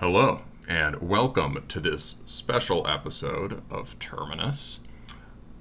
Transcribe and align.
Hello, 0.00 0.42
and 0.68 1.02
welcome 1.02 1.64
to 1.66 1.80
this 1.80 2.22
special 2.24 2.86
episode 2.86 3.62
of 3.68 3.98
Terminus. 3.98 4.78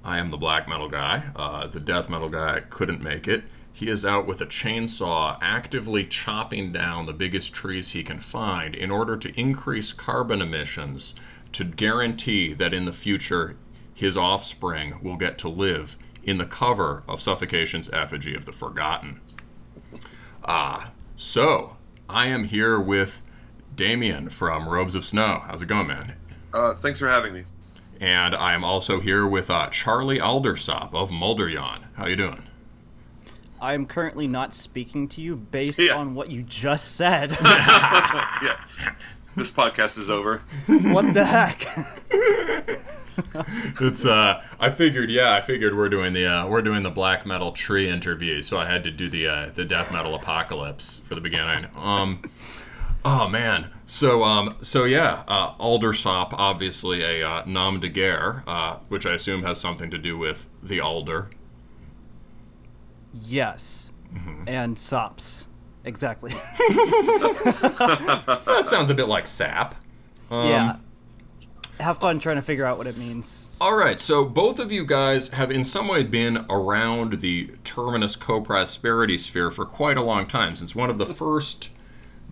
I 0.04 0.20
am 0.20 0.30
the 0.30 0.38
black 0.38 0.70
metal 0.70 0.88
guy. 0.88 1.32
Uh, 1.36 1.66
the 1.66 1.80
death 1.80 2.08
metal 2.08 2.30
guy 2.30 2.62
couldn't 2.70 3.02
make 3.02 3.28
it. 3.28 3.46
He 3.74 3.88
is 3.88 4.06
out 4.06 4.28
with 4.28 4.40
a 4.40 4.46
chainsaw 4.46 5.40
actively 5.42 6.06
chopping 6.06 6.72
down 6.72 7.08
the 7.08 7.14
biggest 7.14 7.52
trees 7.52 7.90
he 7.90 8.04
can 8.04 8.20
find 8.20 8.76
in 8.76 8.92
order 8.92 9.18
to 9.18 9.40
increase 9.40 9.92
carbon 9.92 10.40
emissions 10.40 11.16
to 11.54 11.64
guarantee 11.64 12.54
that 12.54 12.76
in 12.76 12.86
the 12.86 12.94
future 12.94 13.56
his 13.92 14.16
offspring 14.16 15.00
will 15.02 15.18
get 15.18 15.40
to 15.40 15.50
live 15.50 15.98
in 16.22 16.38
the 16.38 16.46
cover 16.46 17.04
of 17.08 17.20
Suffocation's 17.20 17.90
Effigy 17.90 18.36
of 18.36 18.46
the 18.46 18.52
Forgotten. 18.52 19.20
Ah, 20.46 20.92
so 21.16 21.78
I 22.08 22.28
am 22.28 22.44
here 22.44 22.80
with 22.80 23.24
Damien 23.78 24.30
from 24.30 24.68
Robes 24.68 24.96
of 24.96 25.06
Snow. 25.06 25.44
How's 25.48 25.62
it 25.62 25.68
going, 25.68 25.88
man? 25.88 26.14
Uh, 26.54 26.74
thanks 26.74 27.00
for 27.00 27.08
having 27.08 27.34
me. 27.34 27.44
And 28.02 28.36
I 28.36 28.54
am 28.54 28.64
also 28.64 29.00
here 29.00 29.26
with 29.26 29.50
uh, 29.50 29.68
Charlie 29.70 30.20
Aldersop 30.20 30.94
of 30.94 31.12
Mulderjawn. 31.12 31.84
How 31.96 32.08
you 32.08 32.16
doing? 32.16 32.44
I 33.62 33.74
am 33.74 33.86
currently 33.86 34.28
not 34.28 34.54
speaking 34.54 35.08
to 35.10 35.22
you 35.22 35.36
based 35.36 35.80
Yeah. 35.80 35.96
on 35.96 36.14
what 36.16 36.30
you 36.30 36.42
just 36.44 36.96
said. 36.96 37.32
yeah, 37.42 38.58
this 39.36 39.50
podcast 39.52 39.98
is 39.98 40.10
over. 40.10 40.42
what 40.68 41.14
the 41.14 41.26
heck? 41.26 41.66
It's 43.82 44.06
uh, 44.06 44.44
I 44.60 44.70
figured, 44.70 45.10
yeah, 45.10 45.34
I 45.34 45.42
figured 45.42 45.76
we're 45.76 45.90
doing 45.90 46.14
the 46.14 46.28
uh, 46.28 46.48
we're 46.48 46.62
doing 46.62 46.84
the 46.84 46.92
black 46.92 47.26
metal 47.26 47.52
tree 47.52 47.90
interview, 47.90 48.44
so 48.44 48.60
I 48.60 48.68
had 48.68 48.84
to 48.84 48.92
do 48.92 49.10
the 49.10 49.28
uh, 49.28 49.50
the 49.56 49.66
death 49.66 49.92
metal 49.92 50.14
apocalypse 50.14 51.00
for 51.00 51.16
the 51.16 51.22
beginning. 51.22 51.66
Um, 51.76 52.22
oh 53.10 53.30
man, 53.30 53.70
so 53.86 54.24
um, 54.24 54.58
so 54.62 54.84
yeah, 54.84 55.24
uh, 55.30 55.54
Aldersop, 55.56 56.34
obviously 56.34 57.02
a 57.04 57.28
uh, 57.28 57.44
nom 57.46 57.80
de 57.80 57.88
guerre, 57.88 58.44
uh, 58.46 58.78
which 58.90 59.06
I 59.06 59.14
assume 59.14 59.44
has 59.44 59.60
something 59.60 59.90
to 59.92 59.98
do 59.98 60.18
with 60.18 60.48
the 60.62 60.82
alder. 60.82 61.30
yes. 63.14 63.92
And 64.48 64.80
sops. 64.80 65.46
Exactly. 65.84 66.32
That 68.48 68.64
sounds 68.66 68.90
a 68.90 68.94
bit 68.96 69.08
like 69.08 69.28
sap. 69.28 69.76
yeah. 70.32 70.78
Have 71.80 72.00
fun 72.00 72.18
trying 72.20 72.38
to 72.38 72.42
figure 72.42 72.66
out 72.66 72.78
what 72.78 72.88
it 72.88 72.98
means. 72.98 73.50
All 73.62 73.76
right, 73.78 74.00
so 74.00 74.26
both 74.26 74.58
of 74.60 74.72
you 74.72 74.84
guys 74.86 75.30
have 75.30 75.52
in 75.52 75.64
some 75.64 75.88
way 75.88 76.04
been 76.04 76.46
around 76.50 77.20
the 77.22 77.52
Terminus 77.64 78.16
co-prosperity 78.16 79.18
sphere 79.18 79.52
for 79.52 79.66
quite 79.66 79.98
a 79.98 80.02
long 80.02 80.26
time, 80.26 80.56
since 80.56 80.74
one 80.74 80.90
of 80.90 80.98
the 80.98 81.06
first 81.22 81.70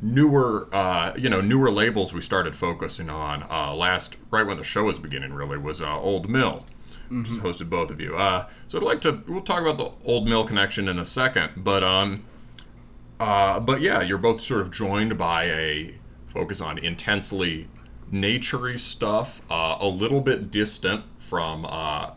newer, 0.02 0.68
uh, 0.72 1.14
you 1.18 1.30
know, 1.30 1.42
newer 1.42 1.72
labels 1.72 2.14
we 2.14 2.22
started 2.22 2.56
focusing 2.56 3.10
on 3.10 3.44
uh, 3.50 3.74
last, 3.74 4.18
right 4.32 4.46
when 4.46 4.58
the 4.58 4.64
show 4.64 4.84
was 4.86 5.00
beginning, 5.00 5.34
really, 5.34 5.58
was 5.58 5.82
uh, 5.82 6.00
Old 6.00 6.30
Mill, 6.30 6.66
which 7.10 7.28
has 7.28 7.38
hosted 7.40 7.70
both 7.70 7.92
of 7.92 8.00
you. 8.00 8.16
Uh, 8.16 8.48
so 8.68 8.78
I'd 8.78 8.84
like 8.84 9.02
to, 9.02 9.24
we'll 9.28 9.42
talk 9.42 9.62
about 9.62 9.78
the 9.78 9.92
Old 10.08 10.28
Mill 10.28 10.46
connection 10.46 10.88
in 10.88 11.00
a 11.00 11.06
second, 11.06 11.52
but 11.58 11.84
um, 11.84 12.24
uh, 13.20 13.60
but 13.60 13.82
yeah, 13.82 14.02
you're 14.02 14.18
both 14.18 14.42
sort 14.42 14.62
of 14.62 14.72
joined 14.72 15.18
by 15.18 15.46
a 15.46 15.96
focus 16.28 16.60
on 16.60 16.78
intensely 16.78 17.68
naturey 18.12 18.80
stuff, 18.80 19.42
uh, 19.50 19.78
a 19.80 19.88
little 19.88 20.22
bit 20.22 20.52
distant 20.52 21.04
from 21.18 21.66
uh, 21.66 22.12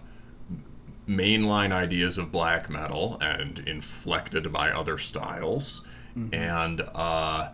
mainline 1.09 1.73
ideas 1.73 2.19
of 2.19 2.33
black 2.33 2.69
metal 2.69 3.17
and 3.21 3.61
inflected 3.61 4.53
by 4.53 4.71
other 4.71 4.99
styles, 4.99 5.87
and 6.33 6.81
uh, 6.95 7.51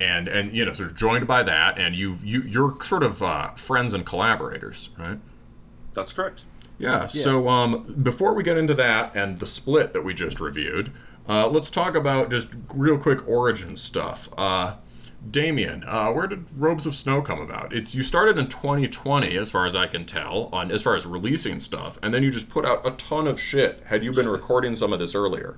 and 0.00 0.28
and 0.28 0.54
you 0.54 0.64
know 0.64 0.72
sort 0.72 0.90
of 0.90 0.96
joined 0.96 1.26
by 1.26 1.42
that, 1.42 1.78
and 1.78 1.94
you've 1.94 2.24
you 2.24 2.42
you're 2.42 2.76
sort 2.84 3.02
of 3.02 3.22
uh, 3.22 3.52
friends 3.52 3.92
and 3.94 4.04
collaborators, 4.04 4.90
right? 4.98 5.18
That's 5.92 6.12
correct. 6.12 6.44
Yeah. 6.78 7.06
So 7.06 7.48
um, 7.48 7.96
before 8.02 8.34
we 8.34 8.42
get 8.42 8.58
into 8.58 8.74
that 8.74 9.16
and 9.16 9.38
the 9.38 9.46
split 9.46 9.94
that 9.94 10.02
we 10.02 10.12
just 10.12 10.40
reviewed, 10.40 10.92
uh, 11.28 11.48
let's 11.48 11.70
talk 11.70 11.94
about 11.94 12.30
just 12.30 12.48
real 12.74 12.98
quick 12.98 13.26
origin 13.26 13.76
stuff. 13.76 14.28
Uh, 14.36 14.74
Damien, 15.30 15.82
uh, 15.84 16.12
where 16.12 16.26
did 16.26 16.44
Robes 16.56 16.86
of 16.86 16.94
Snow 16.94 17.22
come 17.22 17.40
about? 17.40 17.72
It's 17.72 17.94
you 17.94 18.02
started 18.02 18.38
in 18.38 18.48
2020, 18.48 19.36
as 19.36 19.50
far 19.50 19.66
as 19.66 19.74
I 19.74 19.86
can 19.86 20.04
tell, 20.04 20.50
on 20.52 20.70
as 20.70 20.82
far 20.82 20.94
as 20.94 21.06
releasing 21.06 21.58
stuff, 21.58 21.98
and 22.02 22.12
then 22.12 22.22
you 22.22 22.30
just 22.30 22.48
put 22.48 22.64
out 22.64 22.86
a 22.86 22.90
ton 22.92 23.26
of 23.26 23.40
shit. 23.40 23.82
Had 23.86 24.04
you 24.04 24.12
been 24.12 24.28
recording 24.28 24.76
some 24.76 24.92
of 24.92 24.98
this 24.98 25.14
earlier? 25.14 25.56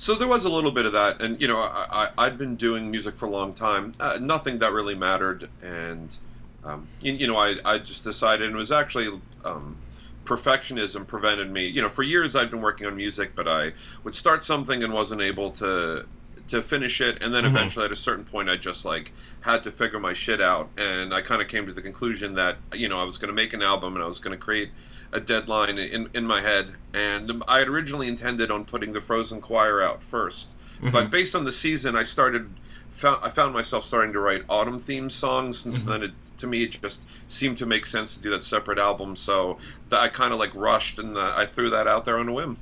So 0.00 0.14
there 0.14 0.28
was 0.28 0.46
a 0.46 0.48
little 0.48 0.70
bit 0.70 0.86
of 0.86 0.94
that, 0.94 1.20
and 1.20 1.38
you 1.42 1.46
know, 1.46 1.58
I, 1.58 2.08
I, 2.16 2.24
I'd 2.24 2.38
been 2.38 2.56
doing 2.56 2.90
music 2.90 3.14
for 3.14 3.26
a 3.26 3.28
long 3.28 3.52
time. 3.52 3.94
Uh, 4.00 4.16
nothing 4.18 4.56
that 4.60 4.72
really 4.72 4.94
mattered, 4.94 5.50
and 5.62 6.16
um, 6.64 6.88
you, 7.02 7.12
you 7.12 7.26
know, 7.26 7.36
I, 7.36 7.56
I 7.66 7.76
just 7.76 8.02
decided, 8.02 8.46
and 8.46 8.56
it 8.56 8.58
was 8.58 8.72
actually 8.72 9.20
um, 9.44 9.76
perfectionism 10.24 11.06
prevented 11.06 11.50
me. 11.50 11.66
You 11.66 11.82
know, 11.82 11.90
for 11.90 12.02
years 12.02 12.34
I'd 12.34 12.50
been 12.50 12.62
working 12.62 12.86
on 12.86 12.96
music, 12.96 13.32
but 13.34 13.46
I 13.46 13.74
would 14.02 14.14
start 14.14 14.42
something 14.42 14.82
and 14.82 14.90
wasn't 14.90 15.20
able 15.20 15.50
to 15.50 16.06
to 16.48 16.62
finish 16.62 17.02
it, 17.02 17.22
and 17.22 17.34
then 17.34 17.44
eventually 17.44 17.84
at 17.84 17.92
a 17.92 17.96
certain 17.96 18.24
point 18.24 18.48
I 18.48 18.56
just 18.56 18.86
like 18.86 19.12
had 19.42 19.62
to 19.64 19.70
figure 19.70 20.00
my 20.00 20.14
shit 20.14 20.40
out, 20.40 20.70
and 20.78 21.12
I 21.12 21.20
kind 21.20 21.42
of 21.42 21.48
came 21.48 21.66
to 21.66 21.74
the 21.74 21.82
conclusion 21.82 22.32
that 22.36 22.56
you 22.72 22.88
know 22.88 22.98
I 22.98 23.04
was 23.04 23.18
going 23.18 23.28
to 23.28 23.34
make 23.34 23.52
an 23.52 23.60
album 23.60 23.96
and 23.96 24.02
I 24.02 24.06
was 24.06 24.18
going 24.18 24.32
to 24.32 24.42
create 24.42 24.70
a 25.12 25.20
deadline 25.20 25.78
in, 25.78 26.08
in 26.14 26.26
my 26.26 26.40
head, 26.40 26.72
and 26.94 27.42
I 27.48 27.58
had 27.58 27.68
originally 27.68 28.08
intended 28.08 28.50
on 28.50 28.64
putting 28.64 28.92
the 28.92 29.00
Frozen 29.00 29.40
Choir 29.40 29.82
out 29.82 30.00
1st 30.00 30.46
but 30.82 31.10
based 31.10 31.34
on 31.34 31.44
the 31.44 31.52
season, 31.52 31.96
I 31.96 32.04
started. 32.04 32.50
Found, 32.92 33.24
I 33.24 33.30
found 33.30 33.54
myself 33.54 33.84
starting 33.84 34.12
to 34.12 34.20
write 34.20 34.42
autumn 34.48 34.78
themed 34.78 35.12
songs, 35.12 35.64
and 35.64 35.74
then 35.74 36.02
it, 36.02 36.10
to 36.36 36.46
me 36.46 36.64
it 36.64 36.78
just 36.82 37.06
seemed 37.28 37.56
to 37.58 37.66
make 37.66 37.86
sense 37.86 38.14
to 38.16 38.22
do 38.22 38.30
that 38.30 38.44
separate 38.44 38.78
album. 38.78 39.16
So 39.16 39.58
that 39.88 40.00
I 40.00 40.08
kind 40.08 40.34
of 40.34 40.38
like 40.38 40.54
rushed, 40.54 40.98
and 40.98 41.16
uh, 41.16 41.32
I 41.34 41.46
threw 41.46 41.70
that 41.70 41.86
out 41.86 42.04
there 42.04 42.18
on 42.18 42.28
a 42.28 42.32
whim. 42.32 42.58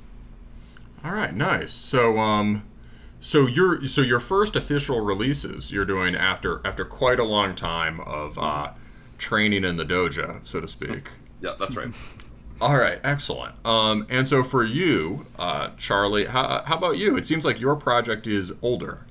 All 1.03 1.11
right, 1.11 1.33
nice. 1.33 1.73
So 1.73 2.19
um, 2.19 2.63
so 3.19 3.47
your 3.47 3.85
so 3.85 4.01
your 4.01 4.21
first 4.21 4.55
official 4.55 5.01
releases 5.01 5.73
you're 5.73 5.85
doing 5.85 6.15
after 6.15 6.61
after 6.65 6.85
quite 6.85 7.19
a 7.19 7.25
long 7.25 7.53
time 7.53 7.99
of 8.01 8.37
uh, 8.37 8.71
training 9.17 9.65
in 9.65 9.75
the 9.75 9.85
dojo, 9.85 10.39
so 10.45 10.61
to 10.61 10.67
speak. 10.67 11.09
Yeah, 11.41 11.55
that's 11.57 11.77
right. 11.77 11.93
All 12.61 12.77
right, 12.77 12.99
excellent. 13.03 13.55
Um, 13.65 14.05
and 14.09 14.27
so 14.27 14.43
for 14.43 14.63
you, 14.65 15.25
uh, 15.37 15.69
Charlie, 15.77 16.25
how, 16.25 16.63
how 16.65 16.77
about 16.77 16.97
you? 16.97 17.15
It 17.15 17.25
seems 17.25 17.45
like 17.45 17.59
your 17.59 17.75
project 17.77 18.27
is 18.27 18.51
older. 18.61 19.05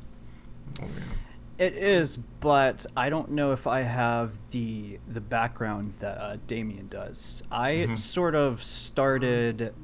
It 1.56 1.72
is, 1.74 2.16
but 2.16 2.86
I 2.96 3.08
don't 3.10 3.30
know 3.32 3.50
if 3.52 3.66
I 3.66 3.80
have 3.80 4.50
the 4.52 5.00
the 5.08 5.20
background 5.20 5.94
that 5.98 6.18
uh, 6.18 6.36
Damien 6.46 6.86
does. 6.86 7.42
I 7.50 7.94
sort 7.96 8.36
of 8.36 8.62
started 8.62 9.74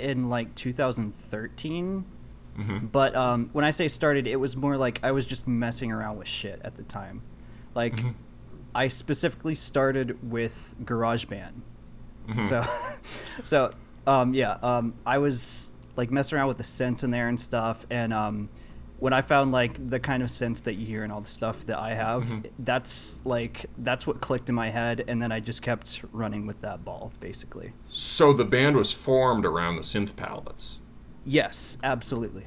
in 0.00 0.28
like 0.28 0.54
2013. 0.56 2.04
But 2.92 3.14
um, 3.16 3.50
when 3.52 3.64
I 3.64 3.70
say 3.72 3.86
started, 3.88 4.26
it 4.26 4.36
was 4.36 4.56
more 4.56 4.76
like 4.76 4.98
I 5.02 5.10
was 5.12 5.26
just 5.26 5.46
messing 5.46 5.92
around 5.92 6.18
with 6.18 6.28
shit 6.28 6.60
at 6.64 6.76
the 6.76 6.84
time. 6.84 7.22
Like, 7.74 7.94
I 8.74 8.86
specifically 8.88 9.54
started 9.56 10.30
with 10.30 10.74
GarageBand. 10.84 11.62
So, 12.40 12.66
so 13.44 13.70
um, 14.06 14.34
yeah, 14.34 14.58
um, 14.62 14.94
I 15.06 15.18
was 15.18 15.72
like 15.96 16.10
messing 16.10 16.38
around 16.38 16.48
with 16.48 16.58
the 16.58 16.64
synths 16.64 17.04
in 17.04 17.10
there 17.10 17.28
and 17.28 17.40
stuff, 17.40 17.86
and 17.90 18.12
um, 18.12 18.48
when 18.98 19.12
I 19.12 19.22
found 19.22 19.52
like 19.52 19.90
the 19.90 20.00
kind 20.00 20.22
of 20.22 20.28
synths 20.28 20.62
that 20.64 20.74
you 20.74 20.86
hear 20.86 21.02
and 21.04 21.12
all 21.12 21.20
the 21.20 21.28
stuff 21.28 21.66
that 21.66 21.78
I 21.78 21.94
have, 21.94 22.46
that's 22.58 23.20
like 23.24 23.66
that's 23.78 24.06
what 24.06 24.20
clicked 24.20 24.48
in 24.48 24.54
my 24.54 24.70
head, 24.70 25.04
and 25.06 25.22
then 25.22 25.32
I 25.32 25.40
just 25.40 25.62
kept 25.62 26.02
running 26.12 26.46
with 26.46 26.60
that 26.62 26.84
ball, 26.84 27.12
basically. 27.20 27.72
So 27.90 28.32
the 28.32 28.44
band 28.44 28.76
was 28.76 28.92
formed 28.92 29.44
around 29.44 29.76
the 29.76 29.82
synth 29.82 30.16
palettes. 30.16 30.80
Yes, 31.24 31.78
absolutely. 31.82 32.44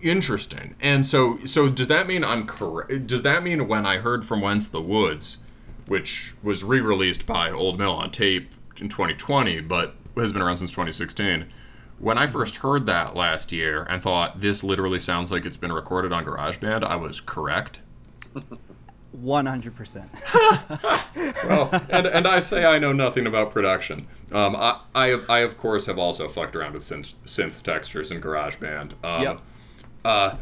Interesting. 0.00 0.74
And 0.80 1.06
so 1.06 1.38
so 1.44 1.68
does 1.70 1.88
that 1.88 2.06
mean 2.06 2.24
I'm 2.24 2.46
correct? 2.46 3.06
Does 3.06 3.22
that 3.22 3.42
mean 3.42 3.66
when 3.68 3.86
I 3.86 3.98
heard 3.98 4.26
from 4.26 4.40
Whence 4.40 4.68
the 4.68 4.82
Woods, 4.82 5.38
which 5.86 6.34
was 6.42 6.64
re-released 6.64 7.26
by 7.26 7.50
Old 7.50 7.78
Mill 7.78 7.92
on 7.92 8.10
tape 8.10 8.50
in 8.80 8.88
2020, 8.88 9.60
but 9.60 9.94
has 10.16 10.32
been 10.32 10.42
around 10.42 10.58
since 10.58 10.70
2016. 10.70 11.46
When 11.98 12.18
I 12.18 12.26
first 12.26 12.56
heard 12.56 12.86
that 12.86 13.14
last 13.14 13.52
year 13.52 13.84
and 13.88 14.02
thought 14.02 14.40
this 14.40 14.64
literally 14.64 14.98
sounds 14.98 15.30
like 15.30 15.44
it's 15.46 15.56
been 15.56 15.72
recorded 15.72 16.12
on 16.12 16.24
GarageBand, 16.24 16.82
I 16.84 16.96
was 16.96 17.20
correct. 17.20 17.80
One 19.12 19.46
hundred 19.46 19.76
percent. 19.76 20.10
well, 21.44 21.70
and, 21.88 22.04
and 22.06 22.26
I 22.26 22.40
say 22.40 22.64
I 22.64 22.80
know 22.80 22.92
nothing 22.92 23.28
about 23.28 23.52
production. 23.52 24.08
Um, 24.32 24.56
I, 24.56 24.80
I, 24.92 25.06
have, 25.08 25.30
I, 25.30 25.38
of 25.40 25.56
course, 25.56 25.86
have 25.86 25.98
also 25.98 26.28
fucked 26.28 26.56
around 26.56 26.72
with 26.72 26.82
synth, 26.82 27.14
synth 27.24 27.62
textures 27.62 28.10
in 28.10 28.20
GarageBand. 28.20 28.94
Um, 29.04 29.22
Yep. 29.22 29.40
Uh, 30.04 30.36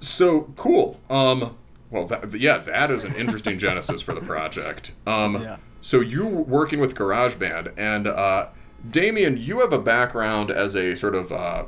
so, 0.00 0.52
cool. 0.56 0.98
Um, 1.08 1.56
well, 1.90 2.06
that, 2.08 2.34
yeah, 2.38 2.58
that 2.58 2.90
is 2.90 3.04
an 3.04 3.14
interesting 3.14 3.56
genesis 3.58 4.02
for 4.02 4.14
the 4.14 4.20
project. 4.20 4.90
Um, 5.06 5.40
Yeah. 5.40 5.56
So, 5.80 6.00
you 6.00 6.26
working 6.26 6.80
with 6.80 6.94
GarageBand, 6.94 7.72
and 7.76 8.06
uh, 8.06 8.48
Damien, 8.88 9.36
you 9.36 9.60
have 9.60 9.72
a 9.72 9.80
background 9.80 10.50
as 10.50 10.74
a 10.74 10.94
sort 10.94 11.14
of. 11.14 11.32
Uh, 11.32 11.64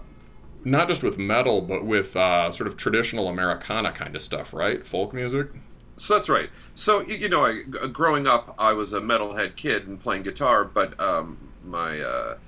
not 0.63 0.89
just 0.89 1.03
with 1.03 1.17
metal, 1.17 1.63
but 1.63 1.87
with 1.87 2.15
uh, 2.15 2.53
sort 2.53 2.67
of 2.67 2.77
traditional 2.77 3.29
Americana 3.29 3.91
kind 3.93 4.15
of 4.15 4.21
stuff, 4.21 4.53
right? 4.53 4.87
Folk 4.87 5.15
music. 5.15 5.53
So 5.97 6.15
that's 6.15 6.29
right. 6.29 6.49
So 6.75 7.01
you 7.03 7.29
know, 7.29 7.45
I, 7.45 7.63
growing 7.93 8.27
up, 8.27 8.55
I 8.59 8.73
was 8.73 8.93
a 8.93 9.01
metalhead 9.01 9.57
kid 9.57 9.87
and 9.87 10.01
playing 10.01 10.23
guitar, 10.23 10.65
but 10.65 10.99
um, 10.99 11.53
my 11.63 12.01
uh, 12.01 12.39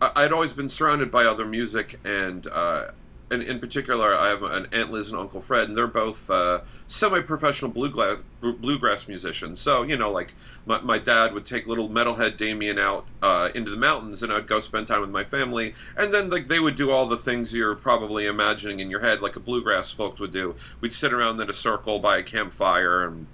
I, 0.00 0.22
would 0.22 0.32
always 0.32 0.52
been 0.52 0.68
surrounded 0.68 1.10
by 1.10 1.24
other 1.24 1.44
music, 1.44 2.00
and 2.04 2.46
uh, 2.46 2.92
and 3.34 3.42
in 3.42 3.58
particular, 3.58 4.14
I 4.14 4.28
have 4.28 4.42
an 4.42 4.66
Aunt 4.72 4.90
Liz 4.90 5.10
and 5.10 5.18
Uncle 5.18 5.40
Fred, 5.40 5.68
and 5.68 5.76
they're 5.76 5.86
both 5.86 6.30
uh, 6.30 6.60
semi-professional 6.86 7.70
bluegrass 7.70 8.18
bluegrass 8.40 9.08
musicians. 9.08 9.60
So 9.60 9.82
you 9.82 9.96
know, 9.96 10.10
like 10.10 10.34
my, 10.66 10.80
my 10.80 10.98
dad 10.98 11.34
would 11.34 11.44
take 11.44 11.66
little 11.66 11.88
metalhead 11.88 12.36
Damien 12.36 12.78
out 12.78 13.06
uh, 13.22 13.50
into 13.54 13.70
the 13.70 13.76
mountains, 13.76 14.22
and 14.22 14.32
I'd 14.32 14.46
go 14.46 14.60
spend 14.60 14.86
time 14.86 15.02
with 15.02 15.10
my 15.10 15.24
family, 15.24 15.74
and 15.96 16.14
then 16.14 16.30
like 16.30 16.46
they 16.46 16.60
would 16.60 16.76
do 16.76 16.90
all 16.90 17.06
the 17.06 17.18
things 17.18 17.52
you're 17.52 17.74
probably 17.74 18.26
imagining 18.26 18.80
in 18.80 18.90
your 18.90 19.00
head, 19.00 19.20
like 19.20 19.36
a 19.36 19.40
bluegrass 19.40 19.90
folks 19.90 20.20
would 20.20 20.32
do. 20.32 20.54
We'd 20.80 20.92
sit 20.92 21.12
around 21.12 21.40
in 21.40 21.50
a 21.50 21.54
circle 21.54 21.98
by 21.98 22.18
a 22.18 22.22
campfire 22.22 23.04
and 23.04 23.26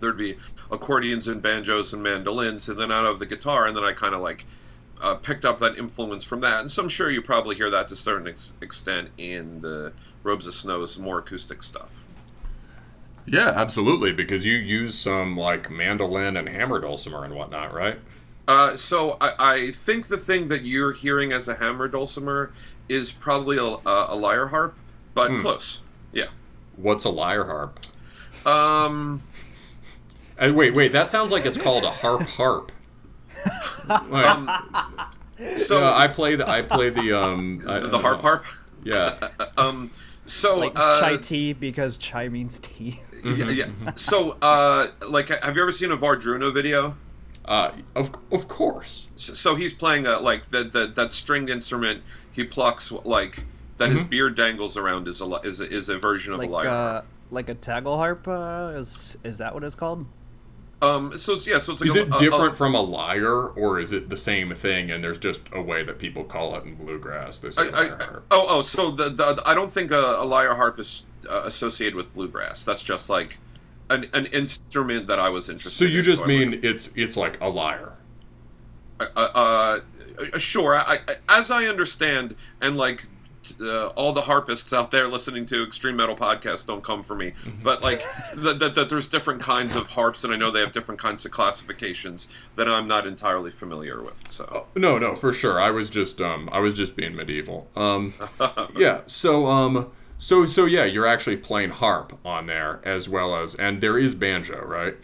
there'd 0.00 0.16
be 0.16 0.36
accordions 0.70 1.28
and 1.28 1.42
banjos 1.42 1.92
and 1.92 2.02
mandolins 2.02 2.68
and 2.68 2.78
then 2.78 2.92
out 2.92 3.06
of 3.06 3.18
the 3.18 3.26
guitar 3.26 3.66
and 3.66 3.76
then 3.76 3.84
i 3.84 3.92
kind 3.92 4.14
of 4.14 4.20
like 4.20 4.44
uh, 5.00 5.14
picked 5.16 5.44
up 5.44 5.58
that 5.58 5.76
influence 5.76 6.24
from 6.24 6.40
that, 6.40 6.60
and 6.60 6.70
so 6.70 6.82
I'm 6.82 6.88
sure 6.88 7.10
you 7.10 7.22
probably 7.22 7.56
hear 7.56 7.70
that 7.70 7.88
to 7.88 7.94
a 7.94 7.96
certain 7.96 8.28
ex- 8.28 8.54
extent 8.60 9.10
in 9.18 9.60
the 9.60 9.92
Robes 10.22 10.46
of 10.46 10.54
Snow's 10.54 10.98
more 10.98 11.18
acoustic 11.18 11.62
stuff. 11.62 11.90
Yeah, 13.26 13.48
absolutely, 13.48 14.12
because 14.12 14.46
you 14.46 14.54
use 14.54 14.96
some 14.96 15.36
like 15.36 15.70
mandolin 15.70 16.36
and 16.36 16.48
hammer 16.48 16.80
dulcimer 16.80 17.24
and 17.24 17.34
whatnot, 17.34 17.74
right? 17.74 17.98
Uh, 18.46 18.74
so 18.76 19.18
I, 19.20 19.34
I, 19.38 19.72
think 19.72 20.06
the 20.06 20.16
thing 20.16 20.48
that 20.48 20.62
you're 20.62 20.94
hearing 20.94 21.32
as 21.32 21.48
a 21.48 21.54
hammer 21.54 21.86
dulcimer 21.86 22.50
is 22.88 23.12
probably 23.12 23.58
a, 23.58 23.76
a 23.84 24.16
lyre 24.16 24.46
harp, 24.48 24.74
but 25.12 25.30
hmm. 25.30 25.38
close. 25.40 25.82
Yeah. 26.12 26.28
What's 26.76 27.04
a 27.04 27.10
lyre 27.10 27.44
harp? 27.44 27.80
Um. 28.46 29.22
And 30.38 30.56
wait, 30.56 30.72
wait. 30.72 30.92
That 30.92 31.10
sounds 31.10 31.30
like 31.30 31.44
it's 31.44 31.58
called 31.58 31.84
a 31.84 31.90
harp 31.90 32.22
harp. 32.22 32.72
Like, 33.88 34.26
um, 34.26 34.50
so 35.56 35.80
yeah, 35.80 35.94
I 35.94 36.08
play 36.08 36.36
the 36.36 36.48
I 36.48 36.62
play 36.62 36.90
the 36.90 37.12
um 37.12 37.62
I, 37.68 37.78
the 37.78 37.98
harp 37.98 38.20
harp. 38.20 38.44
Yeah. 38.84 39.28
um. 39.56 39.90
So 40.26 40.58
like 40.58 40.72
uh, 40.74 41.00
chai 41.00 41.16
tea 41.16 41.52
because 41.52 41.96
chai 41.96 42.28
means 42.28 42.58
tea. 42.58 43.00
Yeah. 43.24 43.50
yeah. 43.50 43.94
So 43.94 44.36
uh, 44.42 44.88
like, 45.06 45.28
have 45.28 45.56
you 45.56 45.62
ever 45.62 45.72
seen 45.72 45.90
a 45.90 45.96
Wardruna 45.96 46.52
video? 46.52 46.96
Uh, 47.44 47.72
of 47.96 48.10
of 48.30 48.46
course. 48.46 49.08
So, 49.16 49.32
so 49.32 49.54
he's 49.54 49.72
playing 49.72 50.06
a 50.06 50.20
like 50.20 50.50
that 50.50 50.72
that 50.72 50.94
that 50.96 51.12
stringed 51.12 51.50
instrument. 51.50 52.02
He 52.32 52.44
plucks 52.44 52.92
like 52.92 53.44
that. 53.78 53.88
Mm-hmm. 53.88 53.98
His 53.98 54.06
beard 54.06 54.36
dangles 54.36 54.76
around 54.76 55.08
is 55.08 55.20
a 55.20 55.26
is 55.44 55.60
a, 55.60 55.72
is 55.72 55.88
a 55.88 55.98
version 55.98 56.34
of 56.34 56.40
like, 56.40 56.48
a 56.48 56.52
lyre. 56.52 56.68
Uh, 56.68 57.02
like 57.30 57.48
a 57.48 57.54
tagle 57.54 57.96
harp 57.96 58.28
uh, 58.28 58.72
is 58.76 59.16
is 59.24 59.38
that 59.38 59.54
what 59.54 59.64
it's 59.64 59.74
called? 59.74 60.06
Um, 60.80 61.18
so 61.18 61.32
yeah, 61.32 61.58
so 61.58 61.72
it's 61.72 61.80
like 61.80 61.90
is 61.90 61.96
a, 61.96 62.02
it 62.02 62.10
different 62.18 62.50
a, 62.50 62.52
a, 62.52 62.54
from 62.54 62.74
a 62.76 62.80
lyre, 62.80 63.48
or 63.48 63.80
is 63.80 63.92
it 63.92 64.08
the 64.08 64.16
same 64.16 64.54
thing? 64.54 64.92
And 64.92 65.02
there's 65.02 65.18
just 65.18 65.40
a 65.52 65.60
way 65.60 65.82
that 65.82 65.98
people 65.98 66.22
call 66.22 66.54
it 66.56 66.64
in 66.64 66.76
bluegrass. 66.76 67.40
They 67.40 67.50
say 67.50 67.70
I, 67.72 67.88
I, 67.88 67.98
oh, 68.30 68.46
oh, 68.48 68.62
so 68.62 68.92
the, 68.92 69.08
the 69.08 69.42
I 69.44 69.54
don't 69.54 69.72
think 69.72 69.90
a, 69.90 70.16
a 70.18 70.24
lyre 70.24 70.54
harp 70.54 70.78
is 70.78 71.04
uh, 71.28 71.42
associated 71.44 71.96
with 71.96 72.12
bluegrass. 72.14 72.62
That's 72.62 72.82
just 72.82 73.10
like 73.10 73.38
an, 73.90 74.08
an 74.12 74.26
instrument 74.26 75.08
that 75.08 75.18
I 75.18 75.30
was 75.30 75.50
interested. 75.50 75.76
So 75.76 75.84
you 75.84 75.98
in, 75.98 76.04
just 76.04 76.20
so 76.20 76.26
mean 76.26 76.60
it's 76.62 76.96
it's 76.96 77.16
like 77.16 77.40
a 77.40 77.48
lyre. 77.48 77.94
Uh, 79.00 79.06
uh, 79.16 79.80
uh, 80.34 80.38
sure. 80.38 80.76
I, 80.76 81.00
I, 81.08 81.16
as 81.28 81.50
I 81.50 81.66
understand, 81.66 82.36
and 82.60 82.76
like 82.76 83.04
uh, 83.60 83.88
all 83.88 84.12
the 84.12 84.20
harpists 84.20 84.72
out 84.72 84.90
there 84.90 85.08
listening 85.08 85.46
to 85.46 85.64
extreme 85.64 85.96
metal 85.96 86.16
podcasts 86.16 86.66
don't 86.66 86.82
come 86.82 87.02
for 87.02 87.14
me. 87.14 87.30
Mm-hmm. 87.30 87.62
but 87.62 87.82
like 87.82 88.04
that 88.34 88.58
the, 88.58 88.68
the, 88.68 88.84
there's 88.84 89.08
different 89.08 89.40
kinds 89.40 89.76
of 89.76 89.88
harps 89.88 90.24
and 90.24 90.32
i 90.32 90.36
know 90.36 90.50
they 90.50 90.60
have 90.60 90.72
different 90.72 91.00
kinds 91.00 91.24
of 91.24 91.30
classifications 91.30 92.28
that 92.56 92.68
i'm 92.68 92.88
not 92.88 93.06
entirely 93.06 93.50
familiar 93.50 94.02
with 94.02 94.30
so. 94.30 94.48
Oh, 94.52 94.66
no 94.78 94.98
no 94.98 95.14
for 95.14 95.32
sure. 95.32 95.60
I 95.60 95.70
was 95.70 95.90
just 95.90 96.20
um 96.20 96.48
i 96.52 96.58
was 96.58 96.74
just 96.74 96.96
being 96.96 97.14
medieval. 97.14 97.68
Um 97.76 98.12
yeah 98.76 99.00
so 99.06 99.46
um 99.46 99.90
so 100.18 100.46
so 100.46 100.64
yeah 100.64 100.84
you're 100.84 101.06
actually 101.06 101.36
playing 101.36 101.70
harp 101.70 102.18
on 102.24 102.46
there 102.46 102.80
as 102.84 103.08
well 103.08 103.36
as 103.36 103.54
and 103.54 103.80
there 103.80 103.98
is 103.98 104.14
banjo 104.14 104.64
right? 104.64 104.96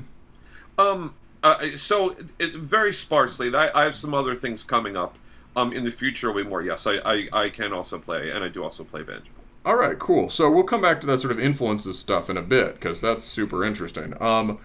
Um 0.78 1.14
uh, 1.44 1.76
so 1.76 2.16
it, 2.38 2.54
very 2.54 2.92
sparsely. 2.92 3.54
I, 3.54 3.82
I 3.82 3.84
have 3.84 3.94
some 3.94 4.14
other 4.14 4.34
things 4.34 4.64
coming 4.64 4.96
up 4.96 5.18
um, 5.56 5.72
in 5.72 5.84
the 5.84 5.90
future, 5.90 6.32
way 6.32 6.42
more. 6.42 6.62
Yes, 6.62 6.86
I, 6.86 6.96
I, 7.04 7.28
I 7.32 7.48
can 7.50 7.72
also 7.72 7.98
play, 7.98 8.30
and 8.30 8.44
I 8.44 8.48
do 8.48 8.62
also 8.62 8.84
play 8.84 9.02
banjo. 9.02 9.30
All 9.64 9.76
right, 9.76 9.98
cool. 9.98 10.28
So 10.28 10.50
we'll 10.50 10.64
come 10.64 10.82
back 10.82 11.00
to 11.00 11.06
that 11.06 11.20
sort 11.20 11.32
of 11.32 11.40
influences 11.40 11.98
stuff 11.98 12.28
in 12.28 12.36
a 12.36 12.42
bit 12.42 12.74
because 12.74 13.00
that's 13.00 13.24
super 13.24 13.64
interesting. 13.64 14.20
Um, 14.20 14.58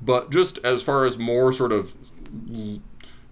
but 0.00 0.30
just 0.30 0.58
as 0.58 0.82
far 0.82 1.04
as 1.04 1.18
more 1.18 1.52
sort 1.52 1.72
of 1.72 1.96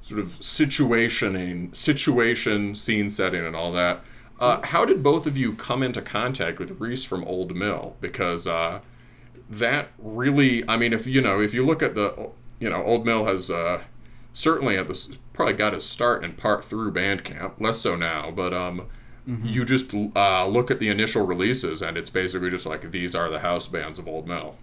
sort 0.05 0.21
of 0.21 0.27
situationing, 0.27 1.75
situation, 1.75 2.75
scene 2.75 3.09
setting, 3.09 3.45
and 3.45 3.57
all 3.57 3.73
that. 3.73 4.03
Uh, 4.39 4.61
how 4.67 4.85
did 4.85 5.03
both 5.03 5.27
of 5.27 5.39
you 5.39 5.55
come 5.55 5.83
into 5.83 6.03
contact 6.03 6.59
with 6.59 6.79
Reese 6.79 7.05
from 7.05 7.25
Old 7.25 7.57
Mill? 7.57 7.97
Because 8.03 8.47
uh, 8.47 8.81
that 9.49 9.89
really, 9.99 10.69
I 10.69 10.77
mean, 10.77 10.93
if 10.93 11.07
you 11.07 11.23
know, 11.23 11.41
if 11.41 11.55
you 11.55 11.65
look 11.65 11.83
at 11.83 11.95
the, 11.95 12.31
you 12.61 12.69
know, 12.69 12.83
Old 12.83 13.07
Mill 13.07 13.25
has 13.25 13.51
uh, 13.51 13.83
certainly 14.35 14.77
at 14.77 14.89
this 14.89 15.17
probably 15.33 15.55
got 15.55 15.73
his 15.73 15.85
start 15.85 16.23
in 16.23 16.35
part 16.35 16.63
through 16.65 16.93
Bandcamp, 16.93 17.59
less 17.59 17.79
so 17.79 17.97
now, 17.97 18.31
but 18.31 18.53
um, 18.53 18.89
mm-hmm. 19.27 19.47
you 19.47 19.65
just 19.65 19.95
uh, 19.95 20.47
look 20.47 20.71
at 20.71 20.79
the 20.79 20.91
initial 20.91 21.25
releases 21.25 21.81
and 21.81 21.97
it's 21.97 22.11
basically 22.11 22.51
just 22.51 22.67
like 22.67 22.91
these 22.91 23.15
are 23.15 23.31
the 23.31 23.41
house 23.41 23.67
bands 23.67 23.99
of 23.99 24.07
Old 24.07 24.29
Mill. 24.29 24.57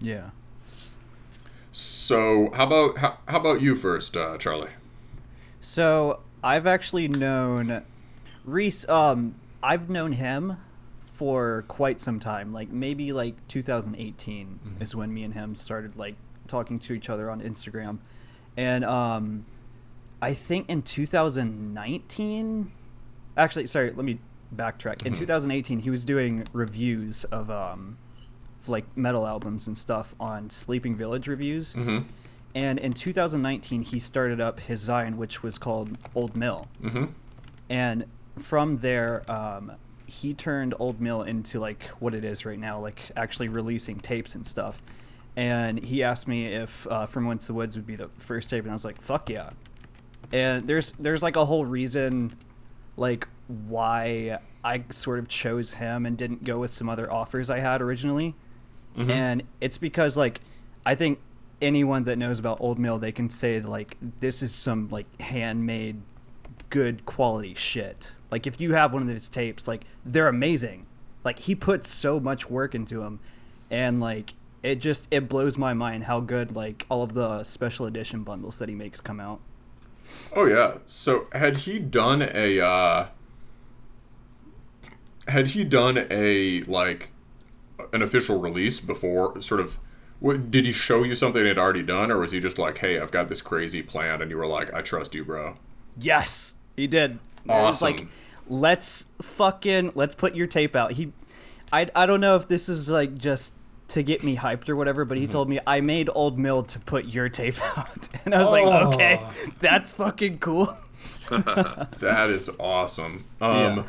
Yeah. 0.00 0.30
So 1.70 2.50
how 2.54 2.64
about 2.66 2.98
how, 2.98 3.18
how 3.28 3.38
about 3.38 3.60
you 3.60 3.76
first, 3.76 4.16
uh, 4.16 4.36
Charlie? 4.38 4.70
So 5.60 6.20
I've 6.42 6.66
actually 6.66 7.06
known 7.06 7.84
Reese. 8.44 8.88
Um, 8.88 9.36
I've 9.62 9.88
known 9.88 10.12
him 10.12 10.56
for 11.12 11.64
quite 11.68 12.00
some 12.00 12.18
time. 12.18 12.52
Like 12.52 12.70
maybe 12.70 13.12
like 13.12 13.46
2018 13.48 14.46
mm-hmm. 14.64 14.82
is 14.82 14.96
when 14.96 15.12
me 15.12 15.22
and 15.22 15.34
him 15.34 15.54
started 15.54 15.96
like 15.96 16.16
talking 16.48 16.78
to 16.80 16.94
each 16.94 17.08
other 17.08 17.30
on 17.30 17.40
Instagram 17.42 17.98
and 18.60 18.84
um, 18.84 19.46
I 20.20 20.34
think 20.34 20.68
in 20.68 20.82
2019, 20.82 22.70
actually, 23.34 23.66
sorry, 23.66 23.90
let 23.92 24.04
me 24.04 24.18
backtrack. 24.54 24.98
Mm-hmm. 24.98 25.06
In 25.06 25.14
2018, 25.14 25.78
he 25.78 25.88
was 25.88 26.04
doing 26.04 26.46
reviews 26.52 27.24
of 27.24 27.50
um, 27.50 27.96
like 28.66 28.84
metal 28.98 29.26
albums 29.26 29.66
and 29.66 29.78
stuff 29.78 30.14
on 30.20 30.50
Sleeping 30.50 30.94
Village 30.94 31.26
reviews. 31.26 31.72
Mm-hmm. 31.72 32.00
And 32.54 32.78
in 32.78 32.92
2019, 32.92 33.80
he 33.80 33.98
started 33.98 34.42
up 34.42 34.60
his 34.60 34.86
zine, 34.86 35.14
which 35.14 35.42
was 35.42 35.56
called 35.56 35.96
Old 36.14 36.36
Mill. 36.36 36.66
Mm-hmm. 36.82 37.06
And 37.70 38.04
from 38.38 38.76
there, 38.76 39.22
um, 39.26 39.72
he 40.06 40.34
turned 40.34 40.74
Old 40.78 41.00
Mill 41.00 41.22
into 41.22 41.60
like 41.60 41.84
what 41.98 42.12
it 42.12 42.26
is 42.26 42.44
right 42.44 42.58
now, 42.58 42.78
like 42.78 43.10
actually 43.16 43.48
releasing 43.48 44.00
tapes 44.00 44.34
and 44.34 44.46
stuff 44.46 44.82
and 45.36 45.78
he 45.78 46.02
asked 46.02 46.28
me 46.28 46.46
if 46.46 46.86
uh, 46.88 47.06
From 47.06 47.26
Whence 47.26 47.46
the 47.46 47.54
Woods 47.54 47.76
would 47.76 47.86
be 47.86 47.96
the 47.96 48.08
first 48.18 48.50
tape, 48.50 48.64
and 48.64 48.70
I 48.70 48.74
was 48.74 48.84
like, 48.84 49.00
"Fuck 49.00 49.30
yeah!" 49.30 49.50
And 50.32 50.66
there's 50.66 50.92
there's 50.92 51.22
like 51.22 51.36
a 51.36 51.44
whole 51.44 51.64
reason, 51.64 52.30
like 52.96 53.28
why 53.46 54.38
I 54.64 54.84
sort 54.90 55.18
of 55.18 55.28
chose 55.28 55.74
him 55.74 56.06
and 56.06 56.16
didn't 56.16 56.44
go 56.44 56.58
with 56.58 56.70
some 56.70 56.88
other 56.88 57.12
offers 57.12 57.50
I 57.50 57.60
had 57.60 57.80
originally, 57.80 58.34
mm-hmm. 58.96 59.10
and 59.10 59.42
it's 59.60 59.78
because 59.78 60.16
like 60.16 60.40
I 60.84 60.94
think 60.94 61.20
anyone 61.62 62.04
that 62.04 62.16
knows 62.16 62.38
about 62.38 62.60
Old 62.60 62.78
Mill, 62.78 62.98
they 62.98 63.12
can 63.12 63.30
say 63.30 63.60
like 63.60 63.96
this 64.20 64.42
is 64.42 64.54
some 64.54 64.88
like 64.88 65.20
handmade, 65.20 66.00
good 66.70 67.04
quality 67.06 67.54
shit. 67.54 68.14
Like 68.30 68.46
if 68.46 68.60
you 68.60 68.74
have 68.74 68.92
one 68.92 69.02
of 69.02 69.08
his 69.08 69.28
tapes, 69.28 69.68
like 69.68 69.84
they're 70.04 70.28
amazing. 70.28 70.86
Like 71.22 71.40
he 71.40 71.54
puts 71.54 71.88
so 71.88 72.18
much 72.18 72.48
work 72.48 72.74
into 72.74 73.00
them, 73.00 73.20
and 73.70 74.00
like 74.00 74.34
it 74.62 74.76
just 74.76 75.08
it 75.10 75.28
blows 75.28 75.56
my 75.56 75.74
mind 75.74 76.04
how 76.04 76.20
good 76.20 76.54
like 76.54 76.86
all 76.88 77.02
of 77.02 77.14
the 77.14 77.42
special 77.44 77.86
edition 77.86 78.22
bundles 78.22 78.58
that 78.58 78.68
he 78.68 78.74
makes 78.74 79.00
come 79.00 79.20
out. 79.20 79.40
Oh 80.34 80.44
yeah. 80.44 80.78
So 80.86 81.26
had 81.32 81.58
he 81.58 81.78
done 81.78 82.22
a 82.22 82.60
uh 82.60 83.06
had 85.28 85.48
he 85.48 85.64
done 85.64 86.06
a 86.10 86.62
like 86.62 87.10
an 87.92 88.02
official 88.02 88.40
release 88.40 88.80
before 88.80 89.40
sort 89.40 89.60
of 89.60 89.78
what, 90.18 90.50
did 90.50 90.66
he 90.66 90.72
show 90.72 91.02
you 91.02 91.14
something 91.14 91.46
he'd 91.46 91.56
already 91.56 91.82
done 91.82 92.10
or 92.10 92.18
was 92.18 92.32
he 92.32 92.40
just 92.40 92.58
like, 92.58 92.76
"Hey, 92.78 93.00
I've 93.00 93.10
got 93.10 93.28
this 93.28 93.40
crazy 93.40 93.82
plan," 93.82 94.20
and 94.20 94.30
you 94.30 94.36
were 94.36 94.46
like, 94.46 94.72
"I 94.74 94.82
trust 94.82 95.14
you, 95.14 95.24
bro." 95.24 95.56
Yes, 95.98 96.54
he 96.76 96.86
did. 96.86 97.18
Awesome. 97.48 97.86
like, 97.86 98.06
let's 98.46 99.06
fucking 99.22 99.92
let's 99.94 100.14
put 100.14 100.34
your 100.34 100.46
tape 100.46 100.76
out. 100.76 100.92
He, 100.92 101.12
I, 101.72 101.88
I 101.94 102.04
don't 102.04 102.20
know 102.20 102.36
if 102.36 102.48
this 102.48 102.68
is 102.68 102.90
like 102.90 103.16
just 103.16 103.54
to 103.90 104.02
get 104.02 104.22
me 104.22 104.36
hyped 104.36 104.68
or 104.68 104.76
whatever, 104.76 105.04
but 105.04 105.16
he 105.16 105.24
mm-hmm. 105.24 105.32
told 105.32 105.48
me 105.48 105.58
I 105.66 105.80
made 105.80 106.08
Old 106.14 106.38
Mill 106.38 106.62
to 106.64 106.78
put 106.80 107.06
your 107.06 107.28
tape 107.28 107.60
out, 107.78 108.08
and 108.24 108.34
I 108.34 108.38
was 108.38 108.48
oh. 108.48 108.52
like, 108.52 108.86
okay, 108.94 109.20
that's 109.60 109.92
fucking 109.92 110.38
cool. 110.38 110.76
that 111.30 112.30
is 112.30 112.50
awesome. 112.58 113.24
Um, 113.40 113.86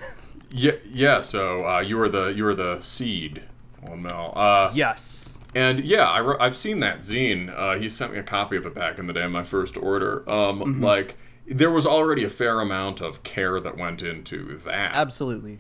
yeah. 0.50 0.72
yeah, 0.72 0.72
yeah. 0.92 1.22
So 1.22 1.68
uh, 1.68 1.80
you 1.80 1.98
were 1.98 2.10
the 2.10 2.28
you 2.28 2.44
were 2.44 2.56
the 2.56 2.80
seed, 2.82 3.44
Old 3.88 4.00
Mill. 4.00 4.34
Uh, 4.36 4.72
yes. 4.74 5.40
and 5.56 5.80
yeah, 5.84 6.08
I 6.08 6.46
I've 6.46 6.56
seen 6.56 6.80
that 6.82 7.00
zine. 7.00 7.54
Uh, 7.56 7.78
he 7.78 7.90
sent 7.90 8.14
me 8.14 8.20
a 8.20 8.24
copy 8.24 8.56
of 8.56 8.66
it 8.66 8.76
back 8.76 9.00
in 9.00 9.08
the 9.08 9.14
day, 9.14 9.26
my 9.28 9.44
first 9.44 9.78
order. 9.78 10.30
Um, 10.30 10.60
Mm-hmm. 10.62 10.84
Like 10.84 11.16
there 11.48 11.72
was 11.72 11.86
already 11.86 12.24
a 12.24 12.30
fair 12.30 12.60
amount 12.60 13.02
of 13.02 13.24
care 13.24 13.60
that 13.60 13.78
went 13.78 14.02
into 14.02 14.58
that. 14.60 14.94
Absolutely. 14.94 15.60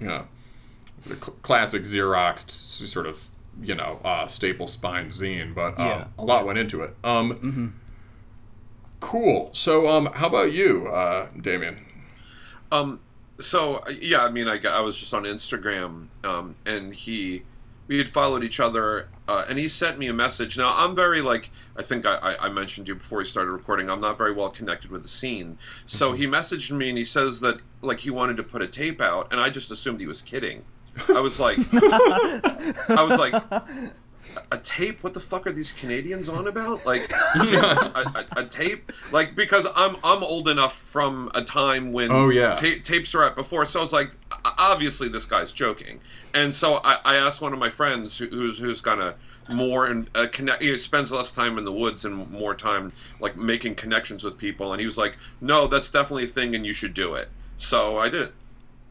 Yeah. 0.00 0.24
the 1.04 1.16
cl- 1.16 1.36
classic 1.42 1.82
Xerox 1.82 2.50
sort 2.50 3.06
of, 3.06 3.28
you 3.60 3.74
know, 3.74 4.00
uh, 4.04 4.26
staple 4.26 4.66
spine 4.68 5.08
zine, 5.08 5.54
but 5.54 5.78
um, 5.78 5.86
Yeah. 5.86 6.04
a 6.18 6.24
lot 6.24 6.46
went 6.46 6.58
into 6.58 6.82
it. 6.82 6.94
Um, 7.04 7.74
Cool. 9.00 9.50
So, 9.52 9.88
um, 9.88 10.06
how 10.14 10.28
about 10.28 10.52
you, 10.52 10.86
uh, 10.86 11.26
Damien? 11.40 11.78
Um, 12.70 13.00
so 13.40 13.82
yeah, 14.00 14.24
I 14.24 14.30
mean, 14.30 14.46
I, 14.46 14.60
I 14.64 14.80
was 14.80 14.96
just 14.96 15.12
on 15.12 15.24
Instagram, 15.24 16.06
um, 16.22 16.54
and 16.64 16.94
he, 16.94 17.42
we 17.88 17.98
had 17.98 18.08
followed 18.08 18.44
each 18.44 18.60
other, 18.60 19.08
uh, 19.26 19.44
and 19.48 19.58
he 19.58 19.66
sent 19.66 19.98
me 19.98 20.06
a 20.06 20.12
message. 20.12 20.56
Now 20.56 20.72
I'm 20.76 20.94
very 20.94 21.20
like, 21.20 21.50
I 21.76 21.82
think 21.82 22.06
I, 22.06 22.14
I, 22.16 22.46
I 22.46 22.48
mentioned 22.50 22.86
you 22.86 22.94
before 22.94 23.18
we 23.18 23.24
started 23.24 23.50
recording. 23.50 23.90
I'm 23.90 24.00
not 24.00 24.16
very 24.16 24.32
well 24.32 24.50
connected 24.50 24.90
with 24.92 25.02
the 25.02 25.08
scene, 25.08 25.58
so 25.86 26.12
he 26.12 26.26
messaged 26.26 26.70
me 26.70 26.88
and 26.88 26.96
he 26.96 27.04
says 27.04 27.40
that 27.40 27.58
like 27.80 27.98
he 27.98 28.10
wanted 28.10 28.36
to 28.36 28.44
put 28.44 28.62
a 28.62 28.68
tape 28.68 29.00
out, 29.00 29.32
and 29.32 29.40
I 29.40 29.50
just 29.50 29.72
assumed 29.72 29.98
he 29.98 30.06
was 30.06 30.22
kidding. 30.22 30.64
I 31.08 31.20
was 31.20 31.38
like, 31.40 31.58
I 31.72 33.06
was 33.08 33.18
like. 33.18 33.34
A 34.50 34.56
tape? 34.58 35.02
What 35.02 35.12
the 35.12 35.20
fuck 35.20 35.46
are 35.46 35.52
these 35.52 35.72
Canadians 35.72 36.28
on 36.30 36.46
about? 36.46 36.86
Like 36.86 37.10
a, 37.34 37.38
a, 37.94 38.26
a 38.38 38.44
tape? 38.46 38.90
Like 39.10 39.34
because 39.34 39.66
I'm 39.74 39.96
I'm 40.02 40.22
old 40.22 40.48
enough 40.48 40.74
from 40.78 41.30
a 41.34 41.42
time 41.44 41.92
when 41.92 42.10
Oh, 42.10 42.30
yeah. 42.30 42.54
ta- 42.54 42.80
tapes 42.82 43.12
were 43.12 43.24
out 43.24 43.34
before. 43.34 43.66
So 43.66 43.80
I 43.80 43.82
was 43.82 43.92
like, 43.92 44.10
obviously 44.44 45.08
this 45.08 45.26
guy's 45.26 45.52
joking. 45.52 46.00
And 46.32 46.54
so 46.54 46.76
I, 46.84 46.98
I 47.04 47.16
asked 47.16 47.42
one 47.42 47.52
of 47.52 47.58
my 47.58 47.68
friends 47.68 48.16
who, 48.16 48.26
who's 48.28 48.58
who's 48.58 48.80
kind 48.80 49.02
of 49.02 49.16
more 49.52 49.86
and 49.86 50.08
uh, 50.14 50.28
connect. 50.32 50.62
He 50.62 50.74
spends 50.78 51.12
less 51.12 51.32
time 51.32 51.58
in 51.58 51.64
the 51.64 51.72
woods 51.72 52.06
and 52.06 52.30
more 52.30 52.54
time 52.54 52.92
like 53.20 53.36
making 53.36 53.74
connections 53.74 54.24
with 54.24 54.38
people. 54.38 54.72
And 54.72 54.80
he 54.80 54.86
was 54.86 54.96
like, 54.96 55.18
no, 55.42 55.66
that's 55.66 55.90
definitely 55.90 56.24
a 56.24 56.28
thing, 56.28 56.54
and 56.54 56.64
you 56.64 56.72
should 56.72 56.94
do 56.94 57.16
it. 57.16 57.28
So 57.58 57.98
I 57.98 58.08
did 58.08 58.22
it. 58.22 58.34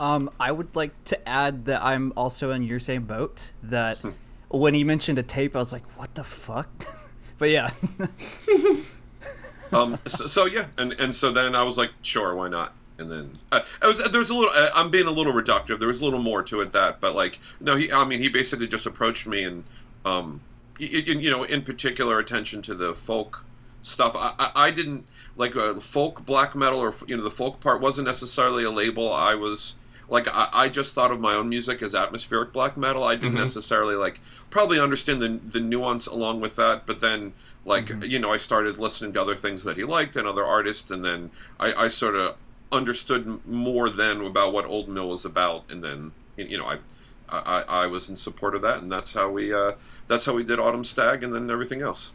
Um, 0.02 0.32
I 0.40 0.52
would 0.52 0.76
like 0.76 0.92
to 1.06 1.30
add 1.30 1.66
that 1.66 1.84
I'm 1.84 2.12
also 2.18 2.52
in 2.52 2.64
your 2.64 2.80
same 2.80 3.04
boat. 3.04 3.52
That 3.62 4.00
when 4.50 4.74
he 4.74 4.84
mentioned 4.84 5.20
a 5.20 5.24
tape, 5.24 5.56
I 5.56 5.60
was 5.60 5.72
like, 5.72 5.86
"What 5.98 6.16
the 6.16 6.24
fuck?" 6.24 6.70
but 7.38 7.52
yeah, 7.52 7.70
um, 9.72 10.00
so, 10.08 10.26
so 10.26 10.46
yeah, 10.46 10.66
and 10.78 10.94
and 10.94 11.14
so 11.14 11.32
then 11.32 11.54
I 11.56 11.64
was 11.64 11.78
like, 11.78 11.92
sure, 12.02 12.36
why 12.36 12.50
not? 12.50 12.74
And 12.98 13.12
then 13.12 13.38
uh, 13.52 13.62
I 13.82 13.88
was 13.88 14.00
there 14.12 14.20
was 14.20 14.32
a 14.32 14.36
little. 14.36 14.52
Uh, 14.54 14.70
I'm 14.74 14.90
being 14.90 15.08
a 15.08 15.12
little 15.12 15.34
reductive. 15.34 15.78
There 15.80 15.88
was 15.88 16.02
a 16.02 16.04
little 16.06 16.20
more 16.22 16.42
to 16.44 16.62
it 16.62 16.72
that, 16.74 17.00
but 17.00 17.16
like 17.16 17.40
no, 17.60 17.76
he. 17.76 17.92
I 17.92 18.04
mean, 18.04 18.20
he 18.20 18.30
basically 18.30 18.68
just 18.68 18.86
approached 18.86 19.28
me 19.28 19.44
and, 19.44 19.64
um, 20.04 20.42
y- 20.80 20.90
y- 20.92 21.14
you 21.14 21.30
know, 21.30 21.44
in 21.44 21.62
particular 21.62 22.18
attention 22.20 22.62
to 22.64 22.74
the 22.74 22.94
folk 22.96 23.46
stuff. 23.82 24.16
I 24.16 24.34
I, 24.40 24.68
I 24.68 24.72
didn't 24.72 25.06
like 25.36 25.56
uh, 25.56 25.76
folk 25.76 26.26
black 26.26 26.56
metal 26.56 26.80
or 26.80 26.94
you 27.08 27.16
know 27.18 27.24
the 27.24 27.32
folk 27.32 27.60
part 27.60 27.82
wasn't 27.82 28.08
necessarily 28.08 28.64
a 28.64 28.72
label 28.72 29.14
I 29.14 29.36
was. 29.36 29.76
Like 30.12 30.28
I, 30.28 30.50
I 30.52 30.70
just 30.70 30.94
thought 30.94 31.12
of 31.12 31.22
my 31.22 31.36
own 31.36 31.48
music 31.48 31.82
as 31.82 31.96
atmospheric 31.96 32.52
black 32.52 32.76
metal. 32.76 33.04
I 33.06 33.16
didn't 33.16 33.36
necessarily 33.36 33.96
like 33.96 34.20
probably 34.50 34.78
understand 34.78 35.22
the 35.22 35.30
the 35.30 35.62
nuance 35.62 36.06
along 36.06 36.42
with 36.42 36.58
that. 36.58 36.86
But 36.86 37.00
then 37.00 37.32
like 37.64 37.90
you 38.04 38.20
know 38.20 38.30
I 38.30 38.36
started 38.36 38.78
listening 38.78 39.14
to 39.14 39.22
other 39.22 39.38
things 39.38 39.64
that 39.64 39.78
he 39.78 39.86
liked 39.86 40.18
and 40.18 40.28
other 40.28 40.44
artists, 40.44 40.92
and 40.92 41.04
then 41.04 41.32
I, 41.62 41.86
I 41.86 41.88
sort 41.88 42.16
of 42.16 42.36
understood 42.74 43.40
more 43.48 43.90
then 43.90 44.20
about 44.22 44.52
what 44.52 44.66
Old 44.66 44.90
Mill 44.90 45.08
was 45.08 45.24
about, 45.24 45.72
and 45.72 45.82
then 45.84 46.12
you 46.36 46.58
know 46.58 46.68
I. 46.68 46.78
I, 47.34 47.64
I 47.86 47.88
was 47.88 48.10
in 48.10 48.18
support 48.18 48.56
of 48.56 48.62
that, 48.64 48.80
and 48.80 48.90
that's 48.90 49.14
how 49.14 49.30
we 49.30 49.54
uh, 49.54 49.76
that's 50.08 50.26
how 50.26 50.34
we 50.34 50.44
did 50.44 50.60
Autumn 50.60 50.84
Stag, 50.84 51.24
and 51.24 51.34
then 51.34 51.50
everything 51.50 51.82
else. 51.82 52.12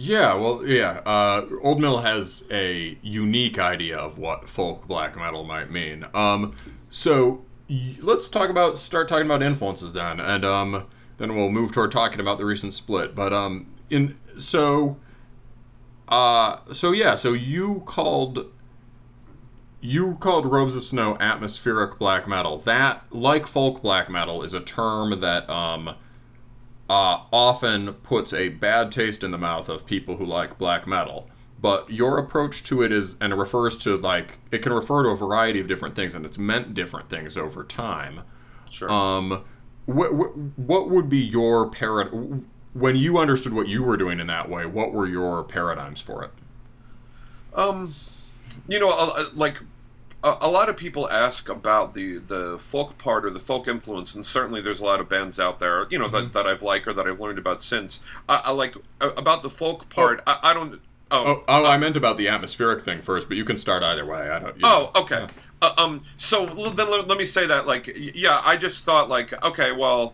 Yeah, 0.00 0.36
well, 0.36 0.64
yeah. 0.64 1.00
Uh, 1.04 1.44
Old 1.60 1.80
Mill 1.80 1.98
has 1.98 2.46
a 2.52 2.96
unique 3.02 3.58
idea 3.58 3.98
of 3.98 4.16
what 4.16 4.48
folk 4.48 4.86
black 4.86 5.16
metal 5.16 5.42
might 5.42 5.72
mean. 5.72 6.06
Um, 6.14 6.54
so 6.88 7.44
y- 7.68 7.96
let's 8.00 8.28
talk 8.28 8.48
about 8.48 8.78
start 8.78 9.08
talking 9.08 9.26
about 9.26 9.42
influences 9.42 9.94
then, 9.94 10.20
and 10.20 10.44
um, 10.44 10.86
then 11.16 11.34
we'll 11.34 11.50
move 11.50 11.72
toward 11.72 11.90
talking 11.90 12.20
about 12.20 12.38
the 12.38 12.44
recent 12.44 12.74
split. 12.74 13.16
But 13.16 13.32
um, 13.32 13.66
in 13.90 14.16
so, 14.38 14.98
uh, 16.06 16.58
so 16.70 16.92
yeah, 16.92 17.16
so 17.16 17.32
you 17.32 17.82
called 17.84 18.46
you 19.80 20.14
called 20.20 20.46
Robes 20.46 20.76
of 20.76 20.84
Snow 20.84 21.16
atmospheric 21.18 21.98
black 21.98 22.28
metal. 22.28 22.58
That, 22.58 23.02
like 23.10 23.48
folk 23.48 23.82
black 23.82 24.08
metal, 24.08 24.44
is 24.44 24.54
a 24.54 24.60
term 24.60 25.18
that 25.18 25.50
um, 25.50 25.96
uh, 26.88 27.22
often 27.32 27.94
puts 27.94 28.32
a 28.32 28.48
bad 28.48 28.90
taste 28.92 29.22
in 29.22 29.30
the 29.30 29.38
mouth 29.38 29.68
of 29.68 29.86
people 29.86 30.16
who 30.16 30.24
like 30.24 30.58
black 30.58 30.86
metal. 30.86 31.28
But 31.60 31.90
your 31.90 32.18
approach 32.18 32.62
to 32.64 32.82
it 32.82 32.92
is, 32.92 33.16
and 33.20 33.32
it 33.32 33.36
refers 33.36 33.76
to 33.78 33.96
like, 33.96 34.38
it 34.52 34.58
can 34.62 34.72
refer 34.72 35.02
to 35.02 35.08
a 35.08 35.16
variety 35.16 35.60
of 35.60 35.66
different 35.66 35.96
things, 35.96 36.14
and 36.14 36.24
it's 36.24 36.38
meant 36.38 36.72
different 36.74 37.08
things 37.10 37.36
over 37.36 37.64
time. 37.64 38.22
Sure. 38.70 38.90
Um, 38.90 39.44
what, 39.86 40.14
what, 40.14 40.36
what 40.56 40.90
would 40.90 41.08
be 41.08 41.18
your 41.18 41.70
parad? 41.70 42.44
When 42.74 42.94
you 42.94 43.18
understood 43.18 43.52
what 43.54 43.66
you 43.66 43.82
were 43.82 43.96
doing 43.96 44.20
in 44.20 44.28
that 44.28 44.48
way, 44.48 44.66
what 44.66 44.92
were 44.92 45.06
your 45.06 45.42
paradigms 45.42 46.00
for 46.00 46.22
it? 46.22 46.30
Um, 47.54 47.92
you 48.68 48.78
know, 48.78 48.90
a- 48.90 49.22
a- 49.22 49.30
like 49.34 49.60
a, 50.24 50.36
a 50.42 50.48
lot 50.50 50.68
of 50.68 50.76
people 50.76 51.08
ask 51.10 51.48
about 51.48 51.94
the 51.94 52.18
the 52.18 52.58
folk 52.58 52.98
part 52.98 53.24
or 53.24 53.30
the 53.30 53.40
folk 53.40 53.68
influence, 53.68 54.14
and 54.14 54.24
certainly 54.26 54.60
there's 54.60 54.80
a 54.80 54.84
lot 54.84 55.00
of 55.00 55.08
bands 55.08 55.38
out 55.38 55.58
there, 55.60 55.86
you 55.90 55.98
know, 55.98 56.08
that, 56.08 56.32
that 56.32 56.46
I've 56.46 56.62
liked 56.62 56.86
or 56.88 56.92
that 56.92 57.06
I've 57.06 57.20
learned 57.20 57.38
about 57.38 57.62
since. 57.62 58.00
I, 58.28 58.36
I 58.46 58.50
like 58.52 58.74
uh, 59.00 59.10
about 59.16 59.42
the 59.42 59.50
folk 59.50 59.88
part. 59.88 60.22
I, 60.26 60.38
I 60.42 60.54
don't. 60.54 60.80
Oh, 61.10 61.24
Oh, 61.26 61.44
oh, 61.48 61.66
I 61.66 61.78
meant 61.78 61.96
about 61.96 62.18
the 62.18 62.28
atmospheric 62.28 62.82
thing 62.84 63.00
first, 63.00 63.28
but 63.28 63.36
you 63.38 63.44
can 63.44 63.56
start 63.56 63.82
either 63.82 64.04
way. 64.04 64.28
I 64.28 64.38
don't. 64.40 64.54
You 64.56 64.62
Oh, 64.64 64.90
okay. 64.94 65.26
Uh, 65.62 65.72
um, 65.78 66.00
so 66.18 66.44
l- 66.46 66.70
then 66.72 66.90
let, 66.90 67.08
let 67.08 67.16
me 67.18 67.24
say 67.24 67.46
that, 67.46 67.66
like, 67.66 67.86
y- 67.86 68.12
yeah, 68.14 68.42
I 68.44 68.56
just 68.58 68.84
thought, 68.84 69.08
like, 69.08 69.32
okay, 69.42 69.72
well, 69.72 70.12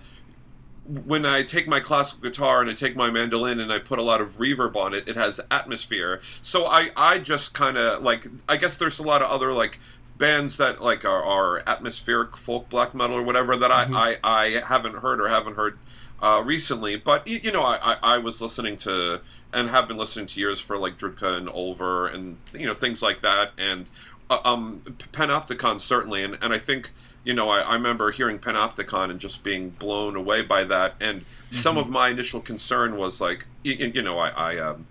when 0.87 1.25
I 1.25 1.43
take 1.43 1.67
my 1.67 1.81
classical 1.81 2.29
guitar 2.29 2.61
and 2.61 2.71
I 2.71 2.75
take 2.75 2.95
my 2.97 3.11
mandolin 3.11 3.61
and 3.61 3.73
I 3.73 3.79
put 3.79 3.99
a 3.99 4.03
lot 4.03 4.21
of 4.21 4.35
reverb 4.35 4.77
on 4.77 4.93
it, 4.95 5.09
it 5.09 5.17
has 5.17 5.41
atmosphere. 5.51 6.21
So 6.43 6.67
I, 6.67 6.91
I 6.97 7.19
just 7.19 7.55
kind 7.55 7.79
of 7.79 8.03
like, 8.03 8.27
I 8.49 8.57
guess 8.57 8.77
there's 8.77 8.99
a 8.99 9.03
lot 9.03 9.23
of 9.23 9.31
other 9.31 9.53
like 9.53 9.81
bands 10.19 10.59
that 10.59 10.83
like 10.83 11.05
are, 11.05 11.25
are 11.25 11.63
atmospheric 11.67 12.37
folk 12.37 12.69
black 12.69 12.95
metal 12.95 13.17
or 13.17 13.23
whatever 13.23 13.57
that 13.57 13.73
I, 13.73 13.89
I, 13.93 14.19
I 14.23 14.61
haven't 14.61 14.97
heard 14.97 15.21
or 15.21 15.29
haven't 15.29 15.57
heard 15.57 15.79
uh, 16.21 16.43
recently. 16.45 16.97
But 16.97 17.27
you 17.27 17.51
know, 17.51 17.63
I, 17.63 17.79
I, 17.83 17.97
I 18.15 18.19
was 18.19 18.43
listening 18.43 18.77
to 18.79 19.21
and 19.53 19.69
have 19.69 19.89
been 19.89 19.97
listening 19.97 20.27
to 20.27 20.41
years 20.41 20.61
for 20.61 20.77
like 20.77 20.99
Drudka 20.99 21.39
and 21.39 21.49
Ulver 21.49 22.09
and 22.09 22.37
you 22.53 22.67
know 22.67 22.75
things 22.75 23.03
like 23.03 23.21
that 23.23 23.53
and 23.57 23.89
uh, 24.31 24.41
um, 24.45 24.81
Panopticon 25.13 25.81
certainly, 25.81 26.25
and, 26.25 26.39
and 26.43 26.53
I 26.53 26.59
think 26.59 26.93
you 27.25 27.35
know 27.35 27.49
I, 27.49 27.61
I 27.61 27.75
remember 27.75 28.11
hearing 28.11 28.39
Panopticon 28.39 29.11
and 29.11 29.19
just 29.19 29.43
being 29.43 29.71
blown 29.71 30.17
away 30.17 30.43
by 30.43 30.65
that. 30.65 30.95
And 31.01 31.25
some 31.51 31.79
of 31.79 31.89
my 31.89 32.11
initial 32.11 32.41
concern 32.41 32.97
was 32.97 33.21
like, 33.21 33.47
you, 33.63 33.75
you 33.75 34.03
know, 34.03 34.19
I 34.19 34.29
I, 34.29 34.59
um, 34.59 34.87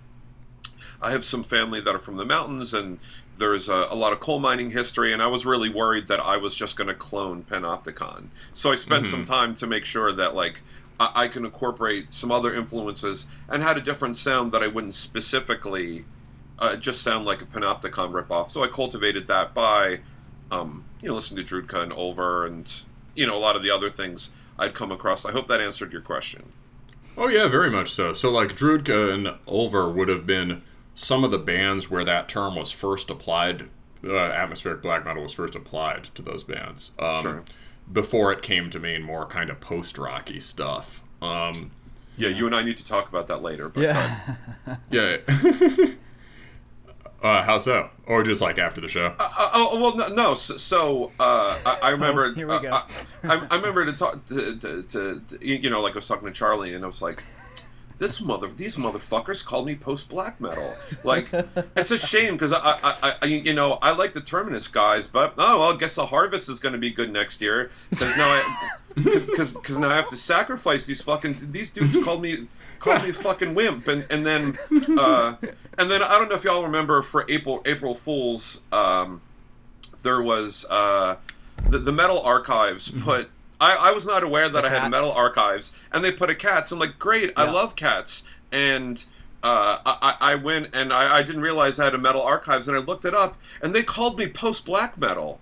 I 1.01 1.11
have 1.11 1.23
some 1.23 1.43
family 1.43 1.81
that 1.81 1.93
are 1.93 1.99
from 1.99 2.17
the 2.17 2.25
mountains, 2.25 2.73
and 2.73 2.99
there's 3.37 3.69
a, 3.69 3.87
a 3.89 3.95
lot 3.95 4.13
of 4.13 4.19
coal 4.19 4.39
mining 4.39 4.69
history, 4.69 5.13
and 5.13 5.21
I 5.21 5.27
was 5.27 5.45
really 5.45 5.69
worried 5.69 6.07
that 6.07 6.19
I 6.19 6.37
was 6.37 6.55
just 6.55 6.75
going 6.75 6.87
to 6.87 6.93
clone 6.93 7.43
Panopticon. 7.43 8.27
So 8.53 8.71
I 8.71 8.75
spent 8.75 9.07
some 9.07 9.25
time 9.25 9.55
to 9.55 9.67
make 9.67 9.85
sure 9.85 10.11
that 10.13 10.35
like. 10.35 10.61
I 10.99 11.23
I 11.23 11.27
can 11.27 11.43
incorporate 11.43 12.13
some 12.13 12.31
other 12.31 12.53
influences 12.53 13.27
and 13.49 13.63
had 13.63 13.77
a 13.77 13.81
different 13.81 14.15
sound 14.15 14.51
that 14.51 14.61
I 14.61 14.67
wouldn't 14.67 14.93
specifically 14.93 16.05
uh, 16.59 16.75
just 16.75 17.01
sound 17.01 17.25
like 17.25 17.41
a 17.41 17.45
Panopticon 17.45 18.11
ripoff. 18.11 18.51
So 18.51 18.63
I 18.63 18.67
cultivated 18.67 19.27
that 19.27 19.53
by, 19.53 19.99
um, 20.51 20.85
you 21.03 21.10
know, 21.10 21.15
listening 21.15 21.45
to 21.45 21.62
Drudka 21.62 21.83
and 21.83 21.91
Ulver 21.91 22.45
and, 22.45 22.72
you 23.13 23.27
know, 23.27 23.36
a 23.36 23.38
lot 23.38 23.57
of 23.57 23.62
the 23.62 23.69
other 23.69 23.89
things 23.89 24.31
I'd 24.57 24.74
come 24.74 24.89
across. 24.91 25.25
I 25.25 25.31
hope 25.31 25.48
that 25.50 25.60
answered 25.60 25.91
your 25.91 26.01
question. 26.01 26.53
Oh 27.17 27.27
yeah, 27.27 27.48
very 27.48 27.69
much 27.69 27.91
so. 27.91 28.13
So 28.13 28.31
like 28.31 28.55
Drudka 28.55 29.13
and 29.13 29.36
Ulver 29.45 29.89
would 29.89 30.07
have 30.07 30.25
been 30.25 30.63
some 30.95 31.24
of 31.25 31.31
the 31.31 31.38
bands 31.38 31.91
where 31.91 32.05
that 32.05 32.29
term 32.29 32.55
was 32.55 32.72
first 32.72 33.10
applied. 33.10 33.69
Uh, 34.03 34.15
atmospheric 34.15 34.81
black 34.81 35.05
metal 35.05 35.24
was 35.24 35.33
first 35.33 35.55
applied 35.55 36.05
to 36.15 36.22
those 36.22 36.43
bands. 36.43 36.93
Um, 36.98 37.22
Sure. 37.22 37.43
Before 37.91 38.31
it 38.31 38.41
came 38.41 38.69
to 38.69 38.79
mean 38.79 39.01
more 39.03 39.25
kind 39.25 39.50
of 39.50 39.60
post 39.60 39.98
rocky 39.98 40.39
stuff. 40.39 41.03
Um, 41.22 41.72
Yeah, 42.15 42.29
you 42.29 42.45
and 42.45 42.55
I 42.55 42.63
need 42.63 42.77
to 42.77 42.86
talk 42.86 43.10
about 43.10 43.27
that 43.27 43.41
later. 43.41 43.67
But, 43.67 43.83
yeah. 43.83 44.36
yeah. 44.89 45.17
uh, 47.24 47.44
how 47.44 47.58
so? 47.58 47.89
Or 48.06 48.22
just 48.24 48.42
like 48.42 48.60
after 48.60 48.82
the 48.82 48.88
show? 48.88 49.08
Uh, 49.18 49.30
uh, 49.38 49.50
oh 49.53 49.80
well, 49.80 49.96
no. 49.96 50.08
no 50.13 50.34
so, 50.36 50.58
so 50.58 51.12
uh, 51.20 51.58
I, 51.65 51.80
I 51.84 51.89
remember. 51.92 52.25
Oh, 52.25 52.34
here 52.34 52.48
we 52.48 52.53
uh, 52.53 52.60
go. 52.60 52.70
I, 52.72 52.86
I, 53.24 53.48
I 53.50 53.56
remember 53.56 53.86
to 53.86 53.94
talk 53.94 54.25
to, 54.27 54.58
to, 54.58 54.84
to, 54.84 55.22
to, 55.22 55.48
you 55.48 55.70
know, 55.70 55.82
like 55.82 55.94
I 55.94 55.96
was 55.96 56.08
talking 56.08 56.27
to 56.27 56.34
Charlie, 56.34 56.74
and 56.74 56.84
I 56.84 56.88
was 56.88 57.01
like, 57.01 57.24
this 57.98 58.20
mother, 58.22 58.48
these 58.48 58.75
motherfuckers 58.75 59.46
called 59.46 59.65
me 59.65 59.75
post 59.75 60.10
black 60.10 60.42
metal. 60.42 60.74
Like, 61.03 61.30
it's 61.75 61.92
a 61.92 61.98
shame 61.98 62.34
because 62.34 62.51
I, 62.51 62.77
I, 62.84 63.15
I, 63.22 63.25
you 63.25 63.53
know, 63.53 63.80
I 63.82 63.92
like 63.92 64.13
the 64.13 64.22
Terminus 64.22 64.68
guys, 64.68 65.08
but 65.08 65.34
oh 65.38 65.60
well, 65.60 65.74
I 65.74 65.77
guess 65.77 65.96
the 65.96 66.06
Harvest 66.06 66.50
is 66.50 66.60
going 66.60 66.74
to 66.74 66.80
be 66.80 66.92
good 66.92 67.12
next 67.12 67.39
year 67.39 67.72
because 67.89 68.18
now 68.18 68.30
I, 68.30 68.70
because 68.96 69.53
because 69.53 69.77
now 69.77 69.89
I 69.89 69.96
have 69.96 70.10
to 70.10 70.18
sacrifice 70.18 70.86
these 70.86 71.01
fucking 71.01 71.38
these 71.51 71.70
dudes 71.70 71.98
called 72.03 72.22
me 72.22 72.48
called 72.83 73.03
me 73.03 73.09
a 73.09 73.13
fucking 73.13 73.55
wimp, 73.55 73.87
and 73.87 74.05
and 74.09 74.25
then 74.25 74.57
uh, 74.97 75.35
and 75.77 75.89
then 75.89 76.03
I 76.03 76.17
don't 76.19 76.29
know 76.29 76.35
if 76.35 76.43
y'all 76.43 76.63
remember 76.63 77.01
for 77.01 77.25
April 77.29 77.61
April 77.65 77.95
Fools, 77.95 78.61
um, 78.71 79.21
there 80.01 80.21
was 80.21 80.65
uh, 80.69 81.15
the 81.69 81.79
the 81.79 81.91
Metal 81.91 82.21
Archives 82.21 82.89
Mm-hmm. 82.91 83.03
put. 83.03 83.29
I, 83.61 83.75
I 83.75 83.91
was 83.91 84.05
not 84.05 84.23
aware 84.23 84.49
that 84.49 84.61
The 84.63 84.67
I 84.67 84.71
had. 84.81 84.91
Metal 84.91 85.11
Archives, 85.13 85.71
and 85.93 86.03
they 86.03 86.11
put 86.11 86.29
a 86.29 86.35
cats. 86.35 86.71
I'm 86.73 86.79
like, 86.79 86.99
great, 86.99 87.31
I 87.37 87.49
love 87.49 87.75
cats, 87.75 88.23
and. 88.51 89.03
Uh, 89.45 89.77
I, 89.85 90.15
I 90.31 90.35
went 90.35 90.73
and 90.73 90.93
I, 90.93 91.17
I 91.17 91.21
didn't 91.21 91.41
realize 91.41 91.77
I 91.77 91.83
had 91.83 91.93
a 91.93 91.97
metal 91.97 92.21
archives 92.21 92.69
and 92.69 92.77
I 92.77 92.79
looked 92.79 93.03
it 93.03 93.13
up 93.13 93.35
and 93.61 93.75
they 93.75 93.83
called 93.83 94.17
me 94.17 94.25
post 94.27 94.63
black 94.63 94.97
metal 94.97 95.37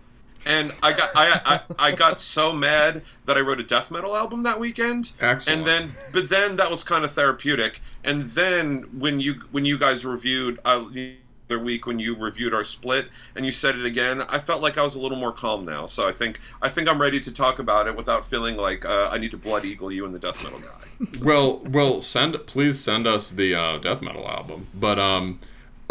and 0.46 0.72
I 0.82 0.94
got 0.94 1.10
I, 1.16 1.42
I 1.46 1.88
I 1.88 1.92
got 1.92 2.20
so 2.20 2.52
mad 2.52 3.04
that 3.26 3.38
I 3.38 3.42
wrote 3.42 3.60
a 3.60 3.64
death 3.64 3.92
metal 3.92 4.16
album 4.16 4.44
that 4.44 4.60
weekend. 4.60 5.12
Excellent. 5.20 5.60
And 5.60 5.68
then, 5.68 5.92
but 6.12 6.30
then 6.30 6.56
that 6.58 6.70
was 6.70 6.84
kind 6.84 7.04
of 7.04 7.12
therapeutic. 7.12 7.80
And 8.04 8.24
then 8.24 8.84
when 8.98 9.20
you 9.20 9.42
when 9.52 9.66
you 9.66 9.78
guys 9.78 10.06
reviewed 10.06 10.60
uh, 10.66 10.86
the 10.90 11.16
other 11.52 11.60
week 11.60 11.86
when 11.86 12.00
you 12.00 12.16
reviewed 12.16 12.54
our 12.54 12.64
split 12.64 13.10
and 13.36 13.44
you 13.44 13.52
said 13.52 13.76
it 13.76 13.86
again, 13.86 14.22
I 14.22 14.40
felt 14.40 14.62
like 14.62 14.78
I 14.78 14.84
was 14.84 14.96
a 14.96 15.02
little 15.02 15.18
more 15.18 15.34
calm 15.34 15.66
now. 15.66 15.86
So 15.86 16.08
I 16.08 16.14
think 16.14 16.40
I 16.62 16.70
think 16.70 16.88
I'm 16.88 17.02
ready 17.02 17.20
to 17.20 17.32
talk 17.32 17.60
about 17.60 17.88
it 17.88 17.96
without 17.96 18.26
feeling 18.26 18.56
like 18.56 18.86
uh, 18.86 19.10
I 19.12 19.18
need 19.18 19.32
to 19.32 19.38
blood 19.38 19.66
eagle 19.66 19.92
you 19.92 20.06
and 20.06 20.16
the 20.16 20.20
death 20.20 20.44
metal 20.44 20.60
guy. 20.60 21.08
well, 21.26 21.60
well, 21.66 22.02
send 22.02 22.38
please 22.48 22.80
send 22.80 23.06
us 23.06 23.32
the 23.32 23.54
uh, 23.54 23.78
death 23.80 24.02
metal 24.02 24.28
album. 24.28 24.68
But 24.74 24.98
um, 24.98 25.40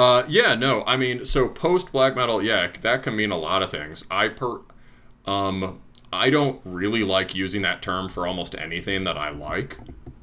uh, 0.00 0.24
yeah, 0.28 0.54
no, 0.54 0.82
I 0.86 0.96
mean, 0.96 1.26
so 1.26 1.46
post 1.46 1.92
black 1.92 2.16
metal, 2.16 2.42
yeah, 2.42 2.70
that 2.80 3.02
can 3.02 3.14
mean 3.14 3.30
a 3.30 3.36
lot 3.36 3.62
of 3.62 3.70
things. 3.70 4.02
I 4.10 4.28
per, 4.28 4.60
um, 5.26 5.82
I 6.10 6.30
don't 6.30 6.58
really 6.64 7.04
like 7.04 7.34
using 7.34 7.60
that 7.62 7.82
term 7.82 8.08
for 8.08 8.26
almost 8.26 8.54
anything 8.54 9.04
that 9.04 9.18
I 9.18 9.28
like, 9.28 9.76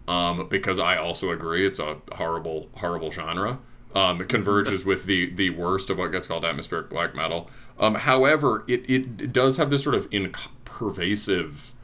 um, 0.07 0.47
because 0.49 0.79
I 0.79 0.97
also 0.97 1.29
agree 1.29 1.63
it's 1.63 1.77
a 1.77 1.97
horrible, 2.13 2.69
horrible 2.77 3.11
genre. 3.11 3.59
Um, 3.93 4.19
it 4.19 4.29
converges 4.29 4.83
with 4.83 5.05
the 5.05 5.29
the 5.29 5.51
worst 5.51 5.91
of 5.91 5.99
what 5.99 6.11
gets 6.11 6.25
called 6.25 6.43
atmospheric 6.43 6.89
black 6.89 7.13
metal. 7.13 7.47
Um, 7.77 7.93
however, 7.93 8.63
it, 8.67 8.89
it 8.89 9.31
does 9.31 9.57
have 9.57 9.69
this 9.69 9.83
sort 9.83 9.93
of 9.93 10.07
in 10.09 10.33
pervasive 10.65 11.75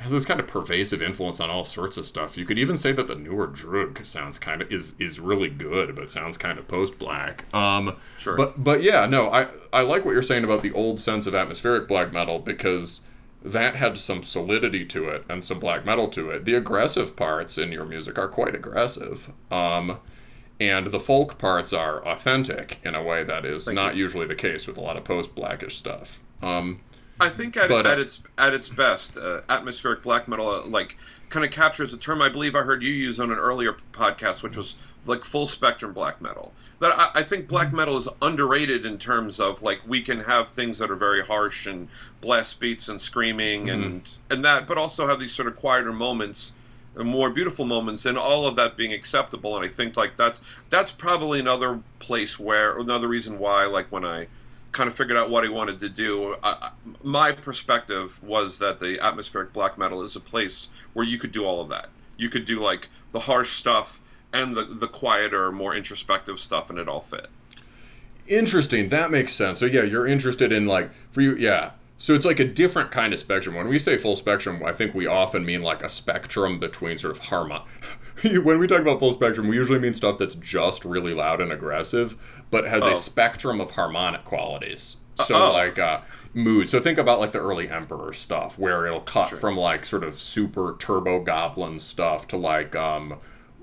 has 0.00 0.12
this 0.12 0.24
kind 0.24 0.40
of 0.40 0.46
pervasive 0.46 1.02
influence 1.02 1.40
on 1.40 1.50
all 1.50 1.62
sorts 1.62 1.98
of 1.98 2.06
stuff. 2.06 2.38
You 2.38 2.46
could 2.46 2.58
even 2.58 2.78
say 2.78 2.90
that 2.92 3.06
the 3.06 3.14
newer 3.14 3.46
Drug 3.46 4.04
sounds 4.06 4.38
kind 4.38 4.62
of 4.62 4.72
is 4.72 4.94
is 4.98 5.20
really 5.20 5.50
good, 5.50 5.94
but 5.94 6.10
sounds 6.10 6.38
kind 6.38 6.58
of 6.58 6.66
post 6.66 6.98
black. 6.98 7.44
Um, 7.54 7.96
Sure. 8.18 8.34
But 8.34 8.64
but 8.64 8.82
yeah, 8.82 9.04
no, 9.04 9.30
I 9.30 9.48
I 9.72 9.82
like 9.82 10.04
what 10.06 10.12
you're 10.12 10.22
saying 10.22 10.42
about 10.42 10.62
the 10.62 10.72
old 10.72 11.00
sense 11.00 11.26
of 11.26 11.34
atmospheric 11.34 11.86
black 11.86 12.12
metal 12.12 12.38
because 12.38 13.02
that 13.42 13.76
had 13.76 13.98
some 13.98 14.22
solidity 14.22 14.84
to 14.86 15.08
it 15.08 15.24
and 15.28 15.44
some 15.44 15.58
black 15.58 15.84
metal 15.84 16.08
to 16.08 16.30
it. 16.30 16.44
The 16.46 16.54
aggressive 16.54 17.14
parts 17.14 17.58
in 17.58 17.70
your 17.70 17.84
music 17.84 18.18
are 18.18 18.28
quite 18.28 18.54
aggressive. 18.54 19.32
Um, 19.50 19.98
and 20.58 20.88
the 20.88 21.00
folk 21.00 21.38
parts 21.38 21.72
are 21.72 22.06
authentic 22.06 22.78
in 22.84 22.94
a 22.94 23.02
way 23.02 23.24
that 23.24 23.46
is 23.46 23.66
not 23.68 23.96
usually 23.96 24.26
the 24.26 24.34
case 24.34 24.66
with 24.66 24.76
a 24.76 24.80
lot 24.82 24.96
of 24.98 25.04
post 25.04 25.34
blackish 25.34 25.76
stuff. 25.76 26.20
Um, 26.42 26.80
I 27.20 27.28
think 27.28 27.56
at, 27.56 27.68
But, 27.68 27.86
uh, 27.86 27.90
at 27.90 27.98
its 27.98 28.22
at 28.38 28.54
its 28.54 28.68
best, 28.68 29.16
uh, 29.18 29.42
atmospheric 29.48 30.02
black 30.02 30.26
metal 30.26 30.48
uh, 30.48 30.66
like 30.66 30.96
kind 31.28 31.44
of 31.44 31.50
captures 31.52 31.92
a 31.94 31.96
term 31.96 32.20
I 32.22 32.28
believe 32.28 32.54
I 32.54 32.62
heard 32.62 32.82
you 32.82 32.92
use 32.92 33.20
on 33.20 33.30
an 33.30 33.38
earlier 33.38 33.76
podcast, 33.92 34.42
which 34.42 34.56
was 34.56 34.76
like 35.06 35.24
full 35.24 35.46
spectrum 35.46 35.92
black 35.92 36.20
metal. 36.20 36.52
That 36.80 36.98
I, 36.98 37.10
I 37.20 37.22
think 37.22 37.46
black 37.46 37.72
metal 37.72 37.96
is 37.96 38.08
underrated 38.22 38.86
in 38.86 38.98
terms 38.98 39.38
of 39.38 39.62
like 39.62 39.80
we 39.86 40.00
can 40.00 40.20
have 40.20 40.48
things 40.48 40.78
that 40.78 40.90
are 40.90 40.96
very 40.96 41.22
harsh 41.24 41.66
and 41.66 41.88
blast 42.20 42.58
beats 42.58 42.88
and 42.88 43.00
screaming 43.00 43.68
and 43.70 44.16
and 44.30 44.44
that, 44.44 44.66
but 44.66 44.78
also 44.78 45.06
have 45.06 45.20
these 45.20 45.32
sort 45.32 45.46
of 45.48 45.56
quieter 45.56 45.92
moments. 45.92 46.54
and 46.96 47.06
More 47.06 47.30
beautiful 47.30 47.64
moments, 47.66 48.06
and 48.06 48.18
all 48.18 48.46
of 48.46 48.56
that 48.56 48.76
being 48.76 48.92
acceptable, 48.92 49.56
and 49.56 49.64
I 49.64 49.68
think 49.68 49.96
like 49.96 50.16
that's 50.16 50.40
that's 50.70 50.90
probably 50.90 51.38
another 51.38 51.80
place 51.98 52.38
where 52.38 52.78
another 52.78 53.08
reason 53.08 53.38
why 53.38 53.66
like 53.66 53.92
when 53.92 54.04
I 54.04 54.26
kind 54.72 54.88
of 54.88 54.94
figured 54.94 55.18
out 55.18 55.30
what 55.30 55.44
he 55.44 55.50
wanted 55.50 55.80
to 55.80 55.88
do. 55.88 56.36
I, 56.42 56.70
my 57.02 57.32
perspective 57.32 58.22
was 58.22 58.58
that 58.58 58.80
the 58.80 59.00
atmospheric 59.00 59.52
black 59.52 59.78
metal 59.78 60.02
is 60.02 60.16
a 60.16 60.20
place 60.20 60.68
where 60.92 61.04
you 61.04 61.18
could 61.18 61.32
do 61.32 61.44
all 61.44 61.60
of 61.60 61.68
that. 61.70 61.88
You 62.16 62.28
could 62.28 62.44
do 62.44 62.60
like 62.60 62.88
the 63.12 63.20
harsh 63.20 63.56
stuff 63.56 64.00
and 64.32 64.54
the 64.54 64.64
the 64.64 64.88
quieter, 64.88 65.50
more 65.50 65.74
introspective 65.74 66.38
stuff, 66.38 66.70
and 66.70 66.78
it 66.78 66.88
all 66.88 67.00
fit. 67.00 67.28
Interesting. 68.28 68.90
That 68.90 69.10
makes 69.10 69.32
sense. 69.32 69.58
So 69.58 69.66
yeah, 69.66 69.82
you're 69.82 70.06
interested 70.06 70.52
in 70.52 70.66
like 70.66 70.90
for 71.10 71.20
you, 71.20 71.34
yeah. 71.36 71.72
So 71.98 72.14
it's 72.14 72.24
like 72.24 72.40
a 72.40 72.46
different 72.46 72.90
kind 72.90 73.12
of 73.12 73.20
spectrum. 73.20 73.54
When 73.54 73.68
we 73.68 73.78
say 73.78 73.98
full 73.98 74.16
spectrum, 74.16 74.62
I 74.64 74.72
think 74.72 74.94
we 74.94 75.06
often 75.06 75.44
mean 75.44 75.62
like 75.62 75.82
a 75.82 75.88
spectrum 75.88 76.58
between 76.58 76.96
sort 76.96 77.14
of 77.14 77.24
harmon. 77.24 77.60
when 78.42 78.58
we 78.58 78.66
talk 78.66 78.80
about 78.80 78.98
full 79.00 79.12
spectrum, 79.12 79.48
we 79.48 79.56
usually 79.56 79.78
mean 79.78 79.94
stuff 79.94 80.18
that's 80.18 80.34
just 80.34 80.84
really 80.84 81.14
loud 81.14 81.40
and 81.40 81.52
aggressive, 81.52 82.16
but 82.50 82.64
has 82.66 82.84
Oh. 82.86 82.92
a 82.92 82.96
spectrum 82.96 83.60
of 83.60 83.72
harmonic 83.72 84.24
qualities. 84.24 84.96
So 85.26 85.34
oh. 85.34 85.52
like 85.52 85.78
uh, 85.78 86.00
mood. 86.32 86.68
So 86.68 86.80
think 86.80 86.98
about 86.98 87.20
like 87.20 87.32
the 87.32 87.40
early 87.40 87.68
Emperor 87.68 88.12
stuff, 88.12 88.58
where 88.58 88.86
it'll 88.86 89.00
cut 89.00 89.28
Sure. 89.30 89.38
from 89.38 89.56
like 89.56 89.84
sort 89.84 90.02
of 90.04 90.18
super 90.18 90.76
turbo 90.78 91.20
goblin 91.20 91.78
stuff 91.78 92.26
to 92.28 92.36
like 92.38 92.74
um, 92.74 93.14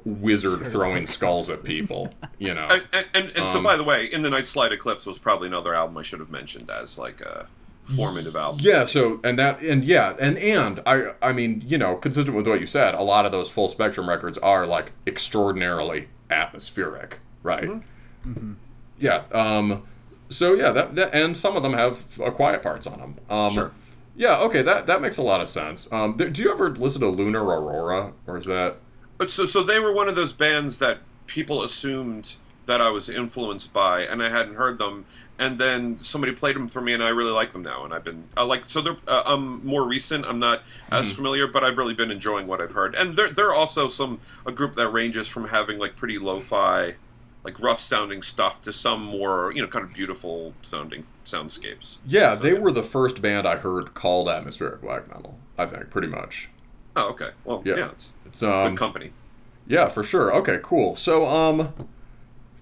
wizard 0.06 0.68
throwing 0.68 1.08
skulls 1.08 1.50
at 1.50 1.64
people. 1.64 2.14
You 2.38 2.54
know. 2.54 2.68
And 2.72 2.84
and, 2.94 3.06
and, 3.14 3.26
and 3.38 3.48
so, 3.50 3.58
Um, 3.58 3.64
by 3.64 3.76
the 3.76 3.84
way, 3.84 4.06
in 4.06 4.22
the 4.22 4.30
Night 4.30 4.46
Slide 4.46 4.72
Eclipse 4.72 5.06
was 5.06 5.18
probably 5.18 5.48
another 5.48 5.74
album 5.74 5.98
I 5.98 6.04
should 6.04 6.20
have 6.20 6.30
mentioned 6.30 6.70
as 6.70 6.98
like 7.00 7.22
a 7.22 7.48
formative 7.96 8.36
album. 8.36 8.60
Yeah, 8.62 8.86
so 8.86 9.20
and 9.24 9.40
that 9.40 9.62
and 9.62 9.84
yeah, 9.84 10.16
and 10.20 10.38
and 10.38 10.82
I 10.86 11.14
I 11.22 11.32
mean, 11.34 11.64
you 11.66 11.78
know, 11.78 11.96
consistent 11.96 12.36
with 12.36 12.48
what 12.48 12.60
you 12.60 12.66
said, 12.66 12.94
a 12.94 13.02
lot 13.04 13.26
of 13.26 13.32
those 13.32 13.50
full 13.50 13.70
spectrum 13.70 14.10
records 14.10 14.38
are 14.40 14.66
like 14.68 14.92
extraordinarily 15.06 16.10
atmospheric, 16.30 17.20
right? 17.44 17.70
Yeah, 19.00 19.24
um 19.32 19.84
so 20.30 20.54
yeah, 20.54 20.72
that, 20.72 20.96
that 20.96 21.14
and 21.14 21.38
some 21.38 21.56
of 21.56 21.64
them 21.64 21.74
have 21.74 22.20
uh, 22.20 22.32
quiet 22.32 22.62
parts 22.62 22.86
on 22.88 23.00
them. 23.00 23.16
Um 23.30 23.54
Sure. 23.54 23.72
Yeah, 24.16 24.40
okay, 24.40 24.62
that 24.64 24.88
that 24.88 25.02
makes 25.02 25.18
a 25.18 25.24
lot 25.24 25.42
of 25.42 25.48
sense. 25.50 25.92
Um 25.92 26.18
th- 26.18 26.34
do 26.34 26.42
you 26.42 26.52
ever 26.52 26.70
listen 26.72 27.02
to 27.02 27.08
Lunar 27.08 27.44
Aurora 27.44 28.14
or 28.26 28.38
is 28.38 28.46
that 28.46 28.78
But 29.18 29.32
so 29.32 29.46
so 29.46 29.64
they 29.64 29.80
were 29.80 29.94
one 29.94 30.10
of 30.10 30.16
those 30.16 30.34
bands 30.34 30.80
that 30.80 31.00
people 31.28 31.64
assumed 31.64 32.36
that 32.66 32.82
I 32.82 32.90
was 32.90 33.10
influenced 33.10 33.72
by, 33.72 34.02
and 34.02 34.22
I 34.22 34.30
hadn't 34.30 34.56
heard 34.56 34.78
them. 34.78 35.06
And 35.40 35.58
then 35.60 36.00
somebody 36.02 36.34
played 36.34 36.56
them 36.56 36.68
for 36.68 36.82
me, 36.82 36.94
and 36.94 37.04
I 37.04 37.10
really 37.10 37.32
like 37.32 37.52
them 37.52 37.62
now. 37.62 37.86
And 37.86 37.94
I've 37.94 38.04
been 38.04 38.24
I 38.36 38.42
like 38.44 38.66
so 38.66 38.82
they're 38.82 38.98
uh, 39.08 39.22
um 39.26 39.62
more 39.64 39.88
recent. 39.88 40.26
I'm 40.26 40.40
not 40.40 40.64
as 40.92 41.12
familiar, 41.12 41.46
but 41.48 41.64
I've 41.64 41.78
really 41.78 41.94
been 41.94 42.10
enjoying 42.10 42.48
what 42.48 42.60
I've 42.60 42.72
heard. 42.72 42.96
And 42.96 43.16
they're 43.16 43.30
they're 43.30 43.54
also 43.54 43.88
some 43.88 44.20
a 44.48 44.52
group 44.52 44.76
that 44.76 44.90
ranges 44.90 45.28
from 45.28 45.48
having 45.48 45.78
like 45.78 45.96
pretty 45.96 46.18
lo-fi, 46.18 46.96
like 47.44 47.60
rough 47.60 47.80
sounding 47.80 48.24
stuff 48.24 48.64
to 48.64 48.74
some 48.74 49.04
more 49.04 49.52
you 49.54 49.62
know 49.62 49.68
kind 49.68 49.86
of 49.86 49.94
beautiful 49.94 50.54
sounding 50.64 51.04
soundscapes. 51.24 52.00
Yeah, 52.04 52.34
So, 52.34 52.42
they 52.42 52.54
were 52.54 52.72
the 52.72 52.82
first 52.84 53.22
band 53.22 53.48
I 53.48 53.58
heard 53.58 53.94
called 53.94 54.28
atmospheric 54.30 54.82
black 54.82 55.08
metal, 55.08 55.38
I 55.58 55.68
think, 55.68 55.92
pretty 55.92 56.08
much. 56.08 56.50
Oh, 56.96 57.10
okay. 57.10 57.30
Well, 57.46 57.62
Yeah. 57.64 57.76
yeah, 57.78 57.92
it's 57.92 58.14
It's 58.26 58.40
good 58.40 58.50
um 58.52 58.76
company. 58.76 59.12
Yeah, 59.68 59.90
for 59.90 60.02
sure. 60.04 60.34
Okay, 60.34 60.60
cool. 60.64 60.96
So, 60.96 61.28
um, 61.28 61.74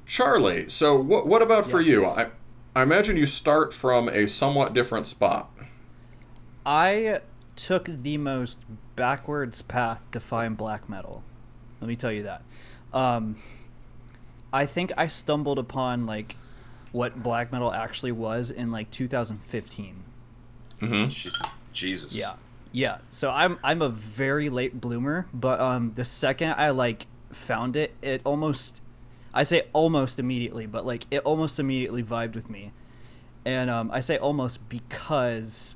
Charlie. 0.06 0.68
So, 0.70 1.00
what 1.00 1.26
what 1.28 1.42
about 1.42 1.66
for 1.66 1.80
you? 1.82 2.06
I 2.06 2.28
I 2.76 2.84
imagine 2.84 3.16
you 3.16 3.26
start 3.26 3.74
from 3.74 4.10
a 4.10 4.28
somewhat 4.28 4.74
different 4.74 5.08
spot. 5.08 5.50
I 6.66 7.22
took 7.56 7.86
the 7.86 8.18
most 8.18 8.60
backwards 8.96 9.62
path 9.62 10.12
to 10.12 10.20
find 10.20 10.58
black 10.58 10.90
metal. 10.90 11.24
Let 11.80 11.88
me 11.88 11.96
tell 11.96 12.12
you 12.12 12.24
that. 12.24 12.44
Um, 12.92 13.38
I 14.52 14.66
think 14.66 14.92
I 14.98 15.08
stumbled 15.08 15.58
upon 15.60 16.06
like 16.06 16.36
what 16.92 17.22
black 17.22 17.52
metal 17.52 17.72
actually 17.72 18.12
was 18.12 18.50
in 18.52 18.72
like 18.72 18.92
2015. 18.92 20.04
Mm-hmm. 20.82 21.08
Je- 21.10 21.30
Jesus. 21.72 22.16
Yeah. 22.16 22.34
Yeah. 22.72 22.98
So 23.12 23.30
I'm 23.30 23.58
I'm 23.64 23.82
a 23.82 23.90
very 23.90 24.50
late 24.50 24.82
bloomer, 24.82 25.28
but 25.34 25.60
um 25.60 25.94
the 25.96 26.06
second 26.06 26.56
I 26.58 26.72
like 26.72 27.08
found 27.32 27.76
it, 27.76 27.94
it 28.02 28.22
almost 28.26 28.82
I 29.36 29.44
say 29.44 29.64
almost 29.74 30.18
immediately, 30.18 30.66
but 30.66 30.86
like 30.86 31.06
it 31.12 31.20
almost 31.20 31.60
immediately 31.60 32.02
vibed 32.02 32.34
with 32.34 32.50
me. 32.50 32.72
And 33.46 33.70
um 33.70 33.92
I 33.92 34.00
say 34.00 34.18
almost 34.18 34.68
because 34.70 35.76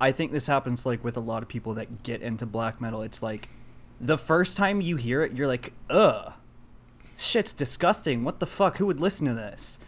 I 0.00 0.12
think 0.12 0.32
this 0.32 0.46
happens 0.46 0.84
like 0.84 1.04
with 1.04 1.16
a 1.16 1.20
lot 1.20 1.42
of 1.42 1.48
people 1.48 1.74
that 1.74 2.02
get 2.02 2.20
into 2.20 2.44
black 2.44 2.80
metal. 2.80 3.02
It's 3.02 3.22
like 3.22 3.48
the 4.00 4.18
first 4.18 4.56
time 4.56 4.80
you 4.80 4.96
hear 4.96 5.22
it, 5.22 5.32
you're 5.32 5.46
like, 5.46 5.72
"Ugh. 5.88 6.32
Shit's 7.16 7.52
disgusting. 7.52 8.24
What 8.24 8.40
the 8.40 8.46
fuck? 8.46 8.78
Who 8.78 8.86
would 8.86 8.98
listen 9.00 9.26
to 9.26 9.34
this?" 9.34 9.78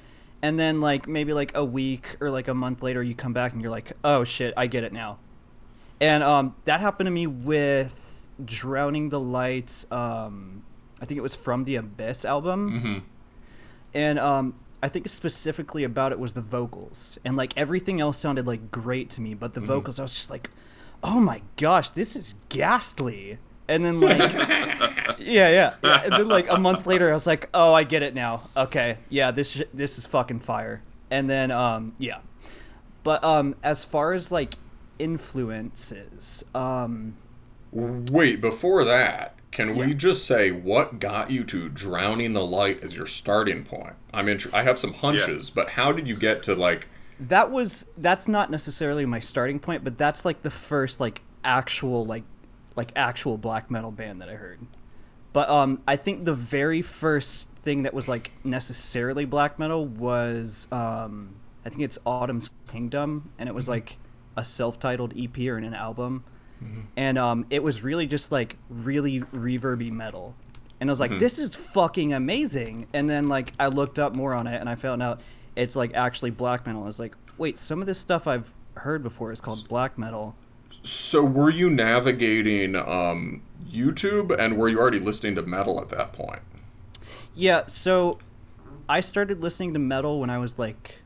And 0.43 0.59
then 0.59 0.81
like 0.81 1.09
maybe 1.09 1.33
like 1.33 1.53
a 1.55 1.65
week 1.65 2.17
or 2.21 2.31
like 2.31 2.47
a 2.49 2.55
month 2.55 2.83
later 2.83 3.03
you 3.03 3.15
come 3.15 3.33
back 3.33 3.53
and 3.53 3.61
you're 3.63 3.71
like, 3.71 3.93
"Oh 4.05 4.23
shit, 4.25 4.55
I 4.57 4.67
get 4.67 4.85
it 4.85 4.93
now." 4.93 5.19
And 6.01 6.23
um, 6.23 6.57
that 6.65 6.81
happened 6.81 7.07
to 7.07 7.11
me 7.11 7.27
with 7.27 8.29
Drowning 8.45 9.09
the 9.09 9.21
Lights. 9.21 9.87
Um, 9.91 10.62
I 11.03 11.05
think 11.05 11.19
it 11.19 11.23
was 11.23 11.35
from 11.35 11.65
the 11.65 11.75
Abyss 11.77 12.25
album, 12.25 12.71
Mm-hmm. 12.71 12.99
and 13.93 14.19
um, 14.19 14.55
I 14.83 14.89
think 14.89 15.09
specifically 15.09 15.85
about 15.85 16.13
it 16.13 16.19
was 16.19 16.33
the 16.33 16.41
vocals, 16.41 17.19
and 17.25 17.37
like 17.37 17.53
everything 17.57 18.01
else 18.01 18.17
sounded 18.19 18.47
like 18.47 18.71
great 18.71 19.11
to 19.11 19.21
me, 19.21 19.35
but 19.35 19.53
the 19.55 19.61
vocals, 19.61 19.99
I 19.99 20.03
was 20.03 20.15
just 20.15 20.31
like, 20.31 20.49
oh 21.03 21.21
my 21.21 21.43
gosh, 21.57 21.91
this 21.91 22.15
is 22.17 22.35
ghastly. 22.49 23.39
And 23.69 23.85
then 23.85 24.01
like, 24.01 24.33
yeah, 24.33 25.15
yeah, 25.19 25.75
yeah. 25.83 26.01
And 26.05 26.13
then 26.13 26.29
like 26.29 26.49
a 26.51 26.59
month 26.59 26.87
later, 26.87 27.11
I 27.11 27.15
was 27.15 27.27
like, 27.27 27.49
oh, 27.55 27.73
I 27.73 27.85
get 27.85 28.03
it 28.03 28.15
now. 28.15 28.43
Okay, 28.57 28.99
yeah, 29.09 29.31
this 29.31 29.53
sh- 29.53 29.63
this 29.75 29.99
is 29.99 30.07
fucking 30.07 30.41
fire. 30.41 30.83
And 31.11 31.29
then 31.31 31.51
um, 31.51 31.95
yeah, 31.99 32.19
but 33.03 33.23
um, 33.25 33.55
as 33.63 33.85
far 33.85 34.13
as 34.13 34.31
like 34.33 34.55
influences, 34.99 36.45
um, 36.55 37.17
Wait, 37.73 38.41
before 38.41 38.85
that, 38.85 39.35
can 39.53 39.77
we 39.77 39.95
just 39.95 40.27
say 40.27 40.51
what 40.51 40.99
got 40.99 41.31
you 41.31 41.45
to 41.45 41.69
Drowning 41.69 42.33
the 42.33 42.45
Light 42.45 42.83
as 42.83 42.97
your 42.97 43.07
starting 43.07 43.65
point? 43.65 43.95
I'm 44.13 44.29
in, 44.29 44.41
I 44.53 44.63
have 44.63 44.79
some 44.79 44.95
hunches, 44.95 45.51
but 45.51 45.71
how 45.71 45.93
did 45.93 46.09
you 46.09 46.17
get 46.17 46.43
to 46.45 46.55
like 46.55 46.89
that 47.21 47.51
was 47.51 47.87
that's 47.97 48.27
not 48.27 48.51
necessarily 48.51 49.07
my 49.07 49.21
starting 49.21 49.61
point, 49.61 49.85
but 49.85 49.97
that's 49.99 50.25
like 50.25 50.43
the 50.43 50.51
first 50.51 50.99
like 50.99 51.21
actual 51.45 52.05
like 52.05 52.25
like 52.75 52.93
actual 52.97 53.37
black 53.37 53.71
metal 53.71 53.91
band 53.91 54.21
that 54.23 54.29
I 54.29 54.35
heard. 54.35 54.67
But 55.33 55.49
um, 55.49 55.83
I 55.87 55.97
think 55.97 56.25
the 56.25 56.35
very 56.35 56.83
first 56.83 57.49
thing 57.63 57.85
that 57.85 57.95
was 57.95 58.09
like 58.09 58.33
necessarily 58.45 59.25
black 59.25 59.59
metal 59.59 59.87
was 59.87 60.67
um, 60.73 61.37
I 61.65 61.69
think 61.69 61.83
it's 61.83 61.99
Autumn's 62.05 62.51
Kingdom, 62.67 63.31
and 63.39 63.49
it 63.49 63.55
was 63.55 63.69
like 63.69 63.99
a 64.37 64.45
self-titled 64.45 65.13
EP 65.17 65.39
or 65.41 65.59
an 65.59 65.75
album, 65.75 66.25
and 66.97 67.19
um, 67.19 67.47
it 67.51 67.63
was 67.63 67.83
really 67.83 68.07
just 68.07 68.33
like 68.33 68.57
really 68.69 69.21
reverby 69.21 69.93
metal, 69.93 70.35
and 70.81 70.91
I 70.91 70.93
was 70.93 71.01
like, 71.01 71.19
this 71.19 71.39
is 71.39 71.55
fucking 71.55 72.13
amazing. 72.13 72.87
And 72.93 73.09
then 73.09 73.29
like 73.29 73.53
I 73.59 73.69
looked 73.69 73.99
up 73.99 74.17
more 74.17 74.35
on 74.35 74.47
it, 74.47 74.61
and 74.61 74.69
I 74.69 74.75
found 74.75 75.03
out 75.03 75.21
it's 75.57 75.77
like 75.77 75.95
actually 75.95 76.31
black 76.31 76.67
metal. 76.67 76.83
I 76.83 76.87
was 76.87 76.99
like, 76.99 77.15
wait, 77.39 77.59
some 77.59 77.81
of 77.81 77.87
this 77.87 77.99
stuff 77.99 78.27
I've 78.27 78.53
heard 78.75 79.03
before 79.03 79.33
is 79.33 79.41
called 79.41 79.69
black 79.69 79.99
metal. 79.99 80.35
So 80.83 81.25
were 81.25 81.51
you 81.51 81.71
navigating 81.71 82.75
um, 82.75 83.43
YouTube 83.65 84.37
and 84.37 84.57
were 84.57 84.69
you 84.69 84.79
already 84.79 84.99
listening 84.99 85.35
to 85.37 85.43
metal 85.43 85.81
at 85.81 85.91
that 85.91 86.13
point? 86.13 86.41
Yeah, 87.35 87.67
so 87.67 88.19
I 88.89 89.01
started 89.01 89.43
listening 89.43 89.73
to 89.75 89.79
metal 89.79 90.21
when 90.21 90.31
I 90.31 90.39
was 90.39 90.59
like 90.59 91.03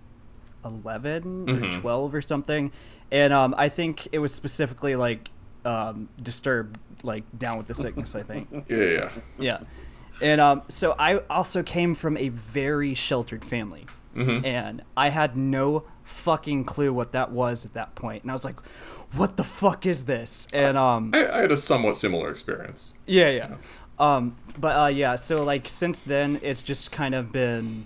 11 0.65 1.49
or 1.51 1.71
12 1.71 2.15
or 2.15 2.23
something. 2.23 2.73
And 3.11 3.33
um, 3.33 3.55
I 3.57 3.69
think 3.69 4.09
it 4.13 4.19
was 4.19 4.35
specifically 4.35 4.97
like 4.97 5.31
um, 5.67 6.09
Disturbed, 6.23 6.79
like 7.03 7.25
Down 7.39 7.59
with 7.59 7.67
the 7.67 7.75
Sickness, 7.75 8.15
I 8.15 8.23
think. 8.23 8.49
Yeah, 8.69 8.79
yeah. 8.79 9.11
yeah. 9.39 9.59
And 10.23 10.41
um, 10.41 10.63
so 10.69 10.95
I 10.99 11.19
also 11.29 11.63
came 11.63 11.95
from 11.95 12.17
a 12.17 12.31
very 12.31 12.95
sheltered 12.95 13.45
family. 13.45 13.87
And 14.47 14.83
I 14.97 15.11
had 15.11 15.37
no 15.37 15.85
fucking 16.05 16.65
clue 16.65 16.91
what 16.91 17.13
that 17.13 17.33
was 17.33 17.67
at 17.67 17.75
that 17.75 17.95
point. 17.95 18.23
And 18.23 18.31
I 18.31 18.35
was 18.35 18.47
like, 18.47 18.59
what 19.13 19.37
the 19.37 19.45
fuck 19.45 19.85
is 19.85 20.07
this? 20.07 20.49
And 20.55 20.79
um, 20.79 21.11
I, 21.13 21.29
I 21.29 21.41
had 21.43 21.53
a 21.53 21.57
somewhat 21.57 21.99
similar 21.99 22.31
experience. 22.31 22.95
yeah, 23.07 23.29
yeah. 23.29 23.57
Um, 23.99 24.37
but 24.59 24.77
uh, 24.77 24.87
yeah, 24.87 25.17
so 25.17 25.45
like 25.45 25.69
since 25.69 26.01
then, 26.01 26.41
it's 26.43 26.63
just 26.63 26.93
kind 26.93 27.15
of 27.15 27.31
been 27.31 27.85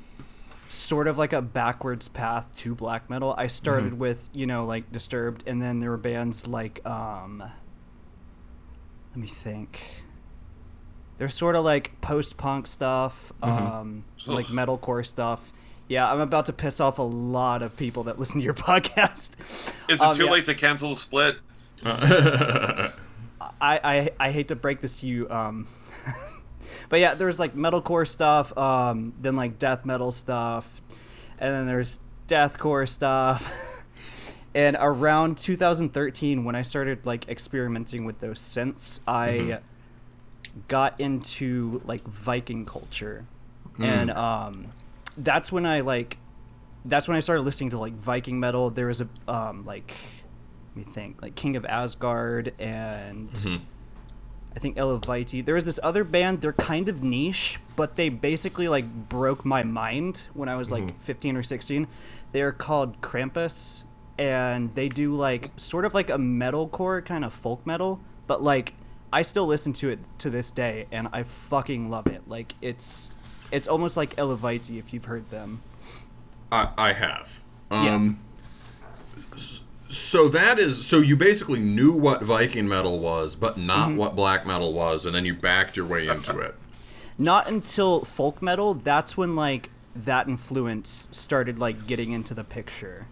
sort 0.68 1.08
of 1.08 1.18
like 1.18 1.32
a 1.32 1.42
backwards 1.42 2.06
path 2.06 2.54
to 2.58 2.76
black 2.76 3.10
metal. 3.10 3.34
I 3.36 3.48
started 3.48 3.94
with 3.98 4.28
you 4.32 4.46
know 4.46 4.64
like 4.64 4.92
Disturbed, 4.92 5.42
and 5.48 5.60
then 5.60 5.80
there 5.80 5.90
were 5.90 5.96
bands 5.96 6.46
like 6.46 6.84
um, 6.86 7.42
let 9.10 9.16
me 9.16 9.26
think. 9.26 9.82
They're 11.18 11.28
sort 11.28 11.54
of 11.56 11.64
like 11.64 12.00
post 12.00 12.36
punk 12.38 12.66
stuff, 12.66 13.32
um, 13.42 14.04
like 14.26 14.46
metalcore 14.46 15.04
stuff. 15.04 15.52
Yeah, 15.88 16.10
I'm 16.10 16.20
about 16.20 16.46
to 16.46 16.52
piss 16.52 16.80
off 16.80 16.98
a 16.98 17.02
lot 17.02 17.62
of 17.62 17.76
people 17.76 18.04
that 18.04 18.18
listen 18.20 18.38
to 18.38 18.44
your 18.44 18.54
podcast. 18.54 19.36
Is 19.90 20.00
it 20.00 20.00
Um, 20.00 20.16
too 20.16 20.24
yeah. 20.26 20.30
late 20.30 20.44
to 20.46 20.54
cancel 20.54 20.90
the 20.90 20.96
split? 20.96 21.36
I, 21.84 22.90
I 23.60 24.10
I 24.18 24.30
hate 24.30 24.48
to 24.48 24.56
break 24.56 24.80
this 24.80 25.00
to 25.00 25.06
you, 25.06 25.28
um, 25.30 25.66
but 26.88 27.00
yeah, 27.00 27.14
there's 27.14 27.38
like 27.38 27.54
metalcore 27.54 28.06
stuff, 28.06 28.56
um, 28.56 29.12
then 29.20 29.36
like 29.36 29.58
death 29.58 29.84
metal 29.84 30.12
stuff, 30.12 30.80
and 31.38 31.52
then 31.52 31.66
there's 31.66 32.00
deathcore 32.28 32.88
stuff. 32.88 33.50
And 34.54 34.76
around 34.80 35.38
2013, 35.38 36.44
when 36.44 36.54
I 36.56 36.62
started 36.62 37.06
like 37.06 37.28
experimenting 37.28 38.04
with 38.04 38.18
those 38.18 38.40
synths, 38.40 39.00
I 39.06 39.60
got 40.68 41.00
into 41.00 41.80
like 41.84 42.02
Viking 42.04 42.66
culture, 42.66 43.26
and 43.78 44.10
um, 44.10 44.72
that's 45.16 45.52
when 45.52 45.64
I 45.66 45.80
like, 45.82 46.18
that's 46.84 47.06
when 47.06 47.16
I 47.16 47.20
started 47.20 47.42
listening 47.42 47.70
to 47.70 47.78
like 47.78 47.92
Viking 47.92 48.40
metal. 48.40 48.70
There 48.70 48.86
was 48.86 49.00
a 49.00 49.08
um, 49.28 49.64
like 49.64 49.94
let 50.76 50.86
me 50.86 50.92
think 50.92 51.22
like 51.22 51.34
king 51.34 51.56
of 51.56 51.64
asgard 51.66 52.52
and 52.58 53.28
i 54.54 54.58
think 54.58 54.76
Eluveitie 54.76 55.44
there 55.44 55.54
was 55.54 55.64
this 55.64 55.80
other 55.82 56.04
band. 56.04 56.40
They're 56.40 56.52
kind 56.52 56.88
of 56.88 57.02
niche 57.02 57.58
but 57.76 57.96
they 57.96 58.08
basically 58.08 58.68
like 58.68 58.84
broke 59.08 59.44
my 59.44 59.62
mind 59.62 60.24
when 60.34 60.48
i 60.48 60.56
was 60.56 60.70
like 60.70 61.00
15 61.02 61.36
or 61.36 61.42
16 61.42 61.86
they're 62.32 62.52
called 62.52 63.00
krampus 63.00 63.84
and 64.20 64.74
they 64.74 64.88
do 64.88 65.14
like 65.16 65.50
sort 65.56 65.84
of 65.84 65.94
like 65.94 66.10
a 66.10 66.16
metalcore 66.18 67.04
kind 67.04 67.24
of 67.24 67.32
folk 67.32 67.66
metal 67.66 67.98
but 68.26 68.42
like 68.42 68.74
i 69.12 69.22
still 69.22 69.46
listen 69.46 69.72
to 69.72 69.88
it 69.88 69.98
to 70.18 70.28
this 70.30 70.50
day 70.50 70.86
and 70.92 71.08
i 71.12 71.22
fucking 71.22 71.88
love 71.90 72.06
it. 72.06 72.22
Like 72.28 72.54
it's 72.60 73.10
it's 73.50 73.66
almost 73.66 73.96
like 73.96 74.14
Eluveitie 74.16 74.78
if 74.78 74.92
you've 74.92 75.06
heard 75.06 75.28
them. 75.30 75.62
I, 76.52 76.68
I 76.78 76.92
have. 76.92 77.40
Um, 77.70 78.20
s- 79.34 79.62
So 79.88 80.28
that 80.28 80.58
is 80.60 80.86
so 80.86 80.98
you 80.98 81.16
basically 81.16 81.58
knew 81.58 81.92
what 81.92 82.22
Viking 82.22 82.68
metal 82.68 83.00
was, 83.00 83.34
but 83.34 83.58
not 83.58 83.92
what 83.94 84.14
black 84.14 84.46
metal 84.46 84.72
was, 84.72 85.06
and 85.06 85.14
then 85.14 85.24
you 85.24 85.34
backed 85.34 85.76
your 85.76 85.86
way 85.86 86.06
into 86.06 86.38
it. 86.38 86.54
not 87.18 87.48
until 87.48 88.00
folk 88.04 88.40
metal 88.40 88.74
that's 88.74 89.16
when 89.16 89.34
like 89.34 89.70
that 89.96 90.28
influence 90.28 91.08
started 91.10 91.58
like 91.58 91.86
getting 91.88 92.12
into 92.12 92.32
the 92.34 92.44
picture 92.44 93.04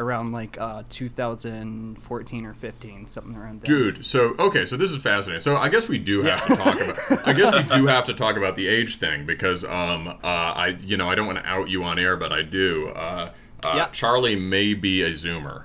around 0.00 0.32
like 0.32 0.58
uh 0.60 0.82
2014 0.88 2.46
or 2.46 2.54
15 2.54 3.06
something 3.06 3.36
around 3.36 3.60
there 3.62 3.76
Dude, 3.76 4.04
so 4.04 4.34
okay, 4.38 4.64
so 4.64 4.76
this 4.76 4.90
is 4.90 5.02
fascinating. 5.02 5.40
So 5.40 5.56
I 5.56 5.68
guess 5.68 5.88
we 5.88 5.98
do 5.98 6.22
have 6.22 6.44
to 6.46 6.56
talk 6.56 6.80
about. 6.80 7.28
I 7.28 7.32
guess 7.32 7.52
we 7.54 7.76
do 7.76 7.86
have 7.94 8.06
to 8.06 8.14
talk 8.14 8.36
about 8.36 8.56
the 8.56 8.66
age 8.66 8.98
thing 8.98 9.26
because 9.26 9.64
um 9.64 10.08
uh 10.08 10.16
I 10.24 10.68
you 10.80 10.96
know 10.96 11.08
I 11.08 11.14
don't 11.14 11.26
want 11.26 11.38
to 11.38 11.46
out 11.46 11.68
you 11.68 11.84
on 11.84 11.98
air, 11.98 12.16
but 12.16 12.32
I 12.32 12.42
do. 12.42 12.88
Uh, 12.88 13.30
uh 13.64 13.72
Yeah. 13.76 13.86
Charlie 13.92 14.36
may 14.36 14.74
be 14.74 15.02
a 15.02 15.10
Zoomer. 15.12 15.64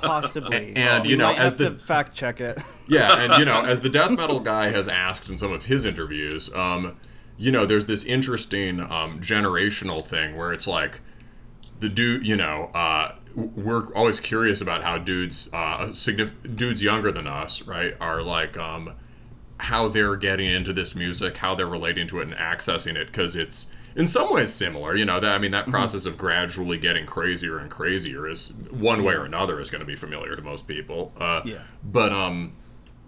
possibly 0.00 0.72
And, 0.76 1.04
We 1.04 1.10
you 1.10 1.16
know, 1.16 1.32
as 1.32 1.52
have 1.54 1.58
the- 1.58 1.70
to 1.70 1.76
fact 1.76 2.14
check 2.14 2.40
it 2.40 2.58
Yeah, 2.88 3.18
and 3.24 3.34
you 3.34 3.44
know, 3.44 3.62
as 3.64 3.80
the 3.80 3.88
death 3.98 4.10
metal 4.12 4.40
guy 4.40 4.68
has 4.70 4.88
asked 4.88 5.28
in 5.28 5.38
some 5.38 5.52
of 5.52 5.64
his 5.64 5.84
interviews, 5.84 6.52
um, 6.54 6.96
you 7.38 7.50
know, 7.50 7.66
there's 7.66 7.86
this 7.86 8.04
interesting 8.04 8.80
um, 8.80 9.20
generational 9.20 10.00
thing 10.04 10.36
where 10.36 10.52
it's 10.52 10.66
like 10.68 11.00
the 11.80 11.88
dude, 11.88 12.24
you 12.26 12.36
know, 12.36 12.70
uh, 12.74 13.14
we're 13.34 13.92
always 13.94 14.20
curious 14.20 14.60
about 14.60 14.82
how 14.82 14.98
dudes, 14.98 15.48
uh, 15.52 15.86
signif- 15.88 16.56
dudes 16.56 16.82
younger 16.82 17.10
than 17.12 17.26
us, 17.26 17.62
right, 17.62 17.94
are 18.00 18.22
like 18.22 18.56
um, 18.56 18.94
how 19.58 19.88
they're 19.88 20.16
getting 20.16 20.50
into 20.50 20.72
this 20.72 20.94
music, 20.94 21.38
how 21.38 21.54
they're 21.54 21.66
relating 21.66 22.06
to 22.08 22.20
it 22.20 22.28
and 22.28 22.34
accessing 22.36 22.96
it, 22.96 23.06
because 23.06 23.36
it's 23.36 23.66
in 23.94 24.06
some 24.06 24.32
ways 24.32 24.52
similar. 24.52 24.96
You 24.96 25.04
know, 25.04 25.20
that 25.20 25.32
I 25.32 25.38
mean, 25.38 25.50
that 25.52 25.68
process 25.68 26.06
of 26.06 26.16
gradually 26.16 26.78
getting 26.78 27.06
crazier 27.06 27.58
and 27.58 27.70
crazier 27.70 28.28
is 28.28 28.54
one 28.70 29.04
way 29.04 29.14
or 29.14 29.24
another 29.24 29.60
is 29.60 29.70
going 29.70 29.80
to 29.80 29.86
be 29.86 29.96
familiar 29.96 30.34
to 30.36 30.42
most 30.42 30.66
people. 30.66 31.12
Uh, 31.18 31.42
Yeah. 31.44 31.58
But 31.84 32.12
um, 32.12 32.54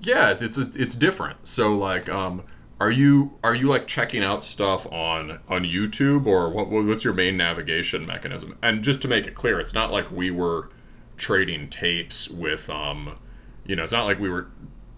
yeah, 0.01 0.31
it's 0.31 0.59
it's 0.59 0.77
it's 0.77 0.95
different. 0.95 1.47
So 1.49 1.77
like, 1.77 2.09
um, 2.09 2.43
are 2.81 2.91
you 2.91 3.35
are 3.45 3.55
you 3.55 3.69
like 3.69 3.87
checking 3.87 4.23
out 4.25 4.45
stuff 4.45 4.91
on 4.93 5.39
on 5.49 5.63
YouTube 5.65 6.27
or 6.27 6.51
what? 6.51 6.69
What's 6.69 7.05
your 7.05 7.15
main 7.15 7.37
navigation 7.37 8.05
mechanism? 8.07 8.57
And 8.63 8.83
just 8.83 9.01
to 9.03 9.09
make 9.09 9.27
it 9.27 9.35
clear, 9.35 9.61
it's 9.61 9.73
not 9.75 9.93
like 9.93 10.11
we 10.11 10.31
were 10.31 10.71
trading 11.17 11.69
tapes 11.69 12.29
with 12.29 12.69
um, 12.69 13.17
you 13.65 13.77
know, 13.77 13.83
it's 13.85 13.93
not 13.93 14.05
like 14.05 14.19
we 14.19 14.29
were 14.29 14.49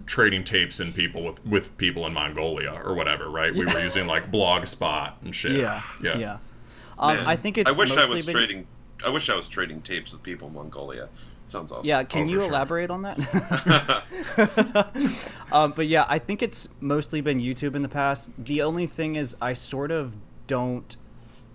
trading 0.06 0.44
tapes 0.44 0.80
in 0.80 0.92
people 0.92 1.22
with 1.22 1.44
with 1.44 1.76
people 1.76 2.06
in 2.06 2.14
Mongolia 2.14 2.80
or 2.84 2.94
whatever, 2.94 3.28
right? 3.28 3.54
We 3.54 3.66
were 3.66 3.78
using 3.80 4.06
like 4.06 4.30
Blogspot 4.30 5.14
and 5.22 5.34
shit. 5.34 5.52
yeah 5.52 5.82
yeah. 6.02 6.16
yeah, 6.18 6.38
Um, 6.98 7.26
i 7.26 7.36
think 7.36 7.58
it's 7.58 7.70
I 7.70 7.78
wish 7.78 7.96
I 7.96 8.08
was 8.08 8.24
been- 8.24 8.34
trading. 8.34 8.66
I 9.04 9.10
wish 9.10 9.28
I 9.28 9.34
was 9.36 9.46
trading 9.48 9.82
tapes 9.82 10.12
with 10.12 10.22
people 10.22 10.48
in 10.48 10.54
Mongolia. 10.54 11.10
Sounds 11.46 11.70
awesome. 11.72 11.87
Yeah, 11.87 12.02
can 12.02 12.22
Oh, 12.22 12.26
for 12.26 12.30
you 12.32 12.40
sure. 12.40 12.48
elaborate 12.48 12.90
on 12.90 13.02
that? 13.02 14.02
um, 15.52 15.72
but 15.76 15.87
yeah, 15.87 16.04
I 16.09 16.18
think 16.18 16.42
it's 16.42 16.68
mostly 16.80 17.20
been 17.20 17.40
YouTube 17.40 17.74
in 17.74 17.82
the 17.82 17.88
past. 17.88 18.30
The 18.37 18.62
only 18.62 18.87
thing 18.87 19.16
is, 19.16 19.37
I 19.40 19.54
sort 19.54 19.90
of 19.90 20.16
don't 20.46 20.96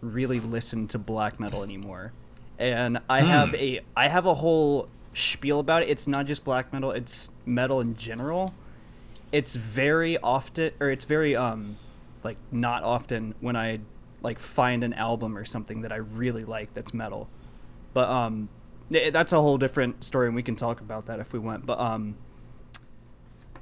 really 0.02 0.40
listen 0.40 0.88
to 0.88 0.98
black 0.98 1.40
metal 1.40 1.64
anymore, 1.64 2.14
and 2.58 3.00
I 3.10 3.22
have 3.22 3.54
a 3.56 3.82
I 3.96 4.08
have 4.08 4.26
a 4.26 4.36
whole 4.36 4.88
spiel 5.14 5.60
about 5.60 5.84
it. 5.84 5.90
It's 5.90 6.08
not 6.08 6.26
just 6.26 6.44
black 6.46 6.72
metal; 6.74 6.92
it's 6.92 7.30
metal 7.46 7.82
in 7.82 7.96
general. 7.98 8.54
It's 9.32 9.56
very 9.56 10.18
often, 10.18 10.72
or 10.80 10.90
it's 10.90 11.06
very 11.06 11.36
um, 11.36 11.78
like 12.24 12.38
not 12.52 12.84
often 12.84 13.36
when 13.42 13.56
I 13.56 13.80
like 14.22 14.40
find 14.40 14.84
an 14.84 14.94
album 14.94 15.38
or 15.38 15.44
something 15.46 15.82
that 15.82 15.92
I 15.92 15.98
really 15.98 16.44
like 16.46 16.74
that's 16.74 16.94
metal. 16.94 17.28
But 17.94 18.08
um 18.10 18.50
that's 18.92 19.34
a 19.34 19.42
whole 19.42 19.58
different 19.58 20.04
story 20.04 20.28
and 20.28 20.36
we 20.36 20.44
can 20.44 20.56
talk 20.56 20.82
about 20.82 21.06
that 21.06 21.20
if 21.20 21.34
we 21.34 21.40
want. 21.40 21.66
But 21.66 21.80
um 21.80 22.18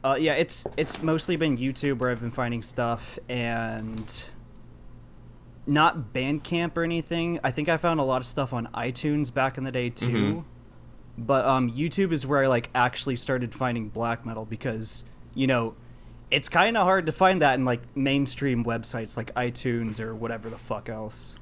uh, 0.03 0.17
yeah, 0.19 0.33
it's 0.33 0.65
it's 0.77 1.01
mostly 1.01 1.35
been 1.35 1.57
YouTube 1.57 1.99
where 1.99 2.09
I've 2.09 2.21
been 2.21 2.29
finding 2.29 2.61
stuff 2.61 3.19
and 3.27 4.23
not 5.67 6.13
Bandcamp 6.13 6.75
or 6.77 6.83
anything. 6.83 7.39
I 7.43 7.51
think 7.51 7.69
I 7.69 7.77
found 7.77 7.99
a 7.99 8.03
lot 8.03 8.21
of 8.21 8.25
stuff 8.25 8.53
on 8.53 8.67
iTunes 8.73 9.33
back 9.33 9.57
in 9.57 9.63
the 9.63 9.71
day 9.71 9.89
too. 9.89 10.07
Mm-hmm. 10.07 10.39
But 11.17 11.45
um, 11.45 11.69
YouTube 11.71 12.13
is 12.13 12.25
where 12.25 12.43
I 12.43 12.47
like 12.47 12.69
actually 12.73 13.17
started 13.17 13.53
finding 13.53 13.89
black 13.89 14.25
metal 14.25 14.45
because 14.45 15.03
you 15.33 15.47
know 15.47 15.75
it's 16.31 16.47
kind 16.47 16.77
of 16.77 16.83
hard 16.83 17.05
to 17.07 17.11
find 17.11 17.41
that 17.41 17.55
in 17.55 17.65
like 17.65 17.81
mainstream 17.95 18.63
websites 18.63 19.17
like 19.17 19.33
iTunes 19.35 19.99
or 19.99 20.15
whatever 20.15 20.49
the 20.49 20.57
fuck 20.57 20.87
else. 20.87 21.37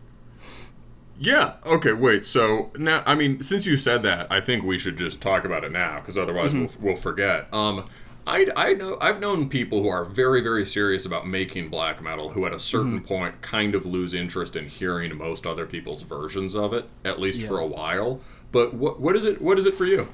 Yeah. 1.19 1.53
Okay. 1.65 1.93
Wait. 1.93 2.25
So 2.25 2.71
now, 2.77 3.03
I 3.05 3.15
mean, 3.15 3.41
since 3.41 3.65
you 3.65 3.77
said 3.77 4.03
that, 4.03 4.31
I 4.31 4.41
think 4.41 4.63
we 4.63 4.77
should 4.77 4.97
just 4.97 5.21
talk 5.21 5.45
about 5.45 5.63
it 5.63 5.71
now, 5.71 5.99
because 5.99 6.17
otherwise 6.17 6.53
mm-hmm. 6.53 6.83
we'll, 6.83 6.93
we'll 6.93 7.01
forget. 7.01 7.51
Um, 7.53 7.87
I, 8.27 8.47
I 8.57 8.73
know 8.73 8.97
I've 8.99 9.21
known 9.21 9.47
people 9.47 9.81
who 9.81 9.87
are 9.87 10.03
very 10.03 10.41
very 10.41 10.65
serious 10.65 11.05
about 11.05 11.25
making 11.25 11.69
black 11.69 12.01
metal 12.01 12.29
who 12.29 12.45
at 12.45 12.53
a 12.53 12.59
certain 12.59 12.97
mm-hmm. 12.97 13.05
point 13.05 13.41
kind 13.41 13.73
of 13.73 13.85
lose 13.85 14.13
interest 14.13 14.57
in 14.57 14.67
hearing 14.67 15.17
most 15.17 15.47
other 15.47 15.65
people's 15.65 16.01
versions 16.01 16.53
of 16.53 16.73
it 16.73 16.89
at 17.05 17.21
least 17.21 17.39
yeah. 17.39 17.47
for 17.47 17.59
a 17.59 17.65
while. 17.65 18.19
But 18.51 18.73
what 18.73 18.99
what 18.99 19.15
is 19.15 19.23
it 19.23 19.41
what 19.41 19.57
is 19.57 19.65
it 19.65 19.75
for 19.75 19.85
you? 19.85 20.09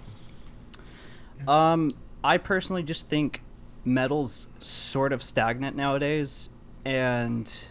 Um 1.48 1.90
I 2.24 2.38
personally 2.38 2.84
just 2.84 3.10
think 3.10 3.42
metal's 3.84 4.48
sort 4.60 5.12
of 5.12 5.24
stagnant 5.24 5.76
nowadays 5.76 6.52
and 6.86 7.64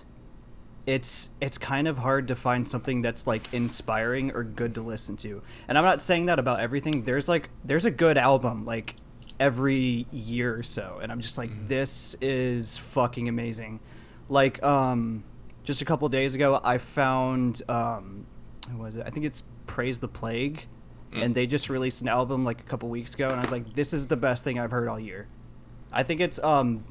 it's 0.87 1.31
it's 1.41 1.59
kind 1.59 1.87
of 1.87 1.99
hard 1.99 2.29
to 2.29 2.37
find 2.37 2.69
something 2.69 3.03
that's 3.03 3.27
like 3.27 3.53
inspiring 3.55 4.33
or 4.33 4.43
good 4.43 4.75
to 4.75 4.83
listen 4.83 5.17
to. 5.19 5.43
And 5.69 5.79
I'm 5.79 5.85
not 5.85 6.01
saying 6.01 6.27
that 6.27 6.39
about 6.39 6.61
everything. 6.61 7.05
There's 7.05 7.29
like 7.29 7.51
there's 7.65 7.85
a 7.85 7.91
good 7.91 8.19
album 8.19 8.65
like 8.65 8.97
every 9.43 10.07
year 10.13 10.57
or 10.57 10.63
so 10.63 11.01
and 11.03 11.11
i'm 11.11 11.21
just 11.21 11.37
like 11.37 11.51
mm-hmm. 11.51 11.67
this 11.67 12.15
is 12.21 12.77
fucking 12.77 13.29
amazing 13.29 13.81
like 14.29 14.63
um 14.63 15.25
just 15.65 15.83
a 15.83 15.85
couple 15.85 16.09
days 16.09 16.37
ago 16.37 16.61
i 16.63 16.79
found 16.79 17.61
um 17.69 18.25
who 18.71 18.79
was 18.79 18.97
it 18.97 19.05
i 19.05 19.11
think 19.11 19.27
it's 19.27 19.43
praise 19.67 19.99
the 19.99 20.07
plague 20.07 20.67
mm. 21.13 21.23
and 21.23 21.35
they 21.35 21.45
just 21.45 21.69
released 21.69 22.03
an 22.03 22.09
album 22.09 22.45
like 22.45 22.61
a 22.61 22.65
couple 22.65 22.89
weeks 22.89 23.15
ago 23.15 23.27
and 23.27 23.35
i 23.35 23.41
was 23.41 23.51
like 23.51 23.73
this 23.75 23.93
is 23.93 24.07
the 24.07 24.17
best 24.17 24.45
thing 24.45 24.61
i've 24.61 24.71
heard 24.71 24.87
all 24.87 25.01
year 25.01 25.27
i 25.93 26.05
think 26.05 26.21
it's 26.21 26.39
um 26.45 26.85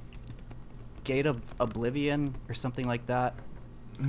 gate 1.06 1.26
of 1.26 1.42
oblivion 1.60 2.36
or 2.50 2.54
something 2.54 2.86
like 2.86 3.06
that 3.06 3.34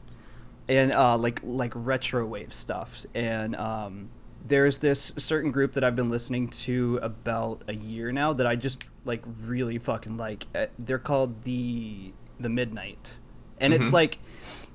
and 0.67 0.93
uh, 0.93 1.17
like 1.17 1.39
like 1.43 1.73
retro 1.75 2.25
wave 2.27 2.53
stuff, 2.53 3.05
and 3.15 3.55
um, 3.55 4.09
there's 4.47 4.77
this 4.77 5.11
certain 5.17 5.51
group 5.51 5.73
that 5.73 5.83
I've 5.83 5.95
been 5.95 6.09
listening 6.09 6.49
to 6.49 6.99
about 7.01 7.63
a 7.67 7.73
year 7.73 8.11
now 8.11 8.33
that 8.33 8.45
I 8.45 8.55
just 8.55 8.89
like 9.03 9.23
really 9.41 9.77
fucking 9.77 10.17
like. 10.17 10.45
Uh, 10.53 10.67
they're 10.77 10.99
called 10.99 11.43
the 11.43 12.13
the 12.39 12.49
Midnight, 12.49 13.19
and 13.59 13.73
mm-hmm. 13.73 13.81
it's 13.81 13.91
like 13.91 14.19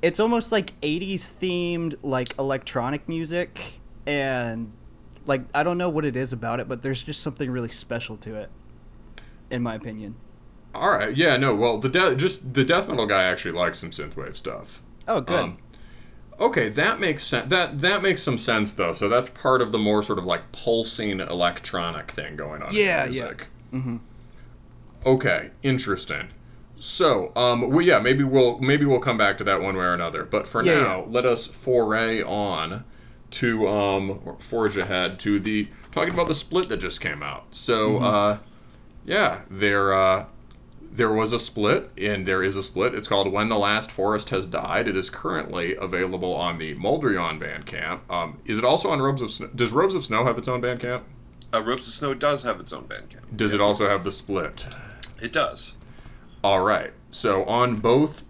it's 0.02 0.18
almost 0.18 0.50
like 0.50 0.78
80s 0.80 1.20
themed 1.20 1.94
like 2.02 2.36
electronic 2.38 3.08
music 3.08 3.80
and 4.06 4.74
like 5.26 5.42
I 5.54 5.62
don't 5.62 5.78
know 5.78 5.88
what 5.88 6.04
it 6.04 6.16
is 6.16 6.32
about 6.32 6.60
it, 6.60 6.68
but 6.68 6.82
there's 6.82 7.02
just 7.02 7.20
something 7.20 7.50
really 7.50 7.70
special 7.70 8.16
to 8.18 8.36
it, 8.36 8.50
in 9.50 9.62
my 9.62 9.74
opinion. 9.74 10.16
All 10.74 10.90
right, 10.90 11.16
yeah, 11.16 11.36
no, 11.36 11.54
well, 11.54 11.78
the 11.78 11.88
de- 11.88 12.16
just 12.16 12.54
the 12.54 12.64
death 12.64 12.88
metal 12.88 13.06
guy 13.06 13.24
actually 13.24 13.52
likes 13.52 13.80
some 13.80 13.90
synthwave 13.90 14.36
stuff. 14.36 14.82
Oh, 15.08 15.20
good. 15.20 15.40
Um, 15.40 15.58
Okay, 16.40 16.70
that 16.70 16.98
makes 16.98 17.22
sense. 17.22 17.50
That 17.50 17.80
that 17.80 18.02
makes 18.02 18.22
some 18.22 18.38
sense 18.38 18.72
though. 18.72 18.94
So 18.94 19.08
that's 19.08 19.28
part 19.30 19.60
of 19.60 19.72
the 19.72 19.78
more 19.78 20.02
sort 20.02 20.18
of 20.18 20.24
like 20.24 20.52
pulsing 20.52 21.20
electronic 21.20 22.10
thing 22.10 22.36
going 22.36 22.62
on. 22.62 22.74
Yeah, 22.74 23.04
in 23.04 23.10
music. 23.10 23.48
yeah. 23.72 23.78
Mm-hmm. 23.78 23.96
Okay, 25.06 25.50
interesting. 25.62 26.28
So, 26.78 27.30
um, 27.36 27.70
well, 27.70 27.82
yeah, 27.82 27.98
maybe 27.98 28.24
we'll 28.24 28.58
maybe 28.58 28.86
we'll 28.86 29.00
come 29.00 29.18
back 29.18 29.36
to 29.38 29.44
that 29.44 29.60
one 29.60 29.76
way 29.76 29.84
or 29.84 29.92
another. 29.92 30.24
But 30.24 30.48
for 30.48 30.62
yeah, 30.64 30.80
now, 30.80 30.98
yeah. 31.00 31.04
let 31.08 31.26
us 31.26 31.46
foray 31.46 32.22
on 32.22 32.84
to 33.32 33.68
um, 33.68 34.36
forge 34.38 34.78
ahead 34.78 35.18
to 35.20 35.38
the 35.38 35.68
talking 35.92 36.14
about 36.14 36.28
the 36.28 36.34
split 36.34 36.70
that 36.70 36.78
just 36.78 37.02
came 37.02 37.22
out. 37.22 37.44
So, 37.50 37.90
mm-hmm. 37.90 38.04
uh, 38.04 38.38
yeah, 39.04 39.42
they're 39.50 39.92
uh, 39.92 40.24
there 40.90 41.12
was 41.12 41.32
a 41.32 41.38
split, 41.38 41.90
and 41.96 42.26
there 42.26 42.42
is 42.42 42.56
a 42.56 42.62
split. 42.62 42.94
It's 42.94 43.08
called 43.08 43.32
When 43.32 43.48
the 43.48 43.58
Last 43.58 43.90
Forest 43.90 44.30
Has 44.30 44.46
Died. 44.46 44.88
It 44.88 44.96
is 44.96 45.08
currently 45.08 45.76
available 45.76 46.34
on 46.34 46.58
the 46.58 46.74
Moldrion 46.74 47.40
Bandcamp. 47.40 48.00
Um, 48.10 48.40
is 48.44 48.58
it 48.58 48.64
also 48.64 48.90
on 48.90 49.00
Robes 49.00 49.22
of 49.22 49.30
Snow? 49.30 49.48
Does 49.54 49.70
Robes 49.70 49.94
of 49.94 50.04
Snow 50.04 50.24
have 50.24 50.36
its 50.36 50.48
own 50.48 50.60
Bandcamp? 50.60 51.02
Uh, 51.52 51.62
Robes 51.62 51.86
of 51.86 51.94
Snow 51.94 52.14
does 52.14 52.42
have 52.42 52.60
its 52.60 52.72
own 52.72 52.84
Bandcamp. 52.84 53.36
Does 53.36 53.54
it 53.54 53.60
also 53.60 53.88
have 53.88 54.04
the 54.04 54.12
split? 54.12 54.66
It 55.22 55.32
does. 55.32 55.74
All 56.42 56.60
right. 56.60 56.92
So 57.10 57.44
on 57.44 57.76
both 57.76 58.22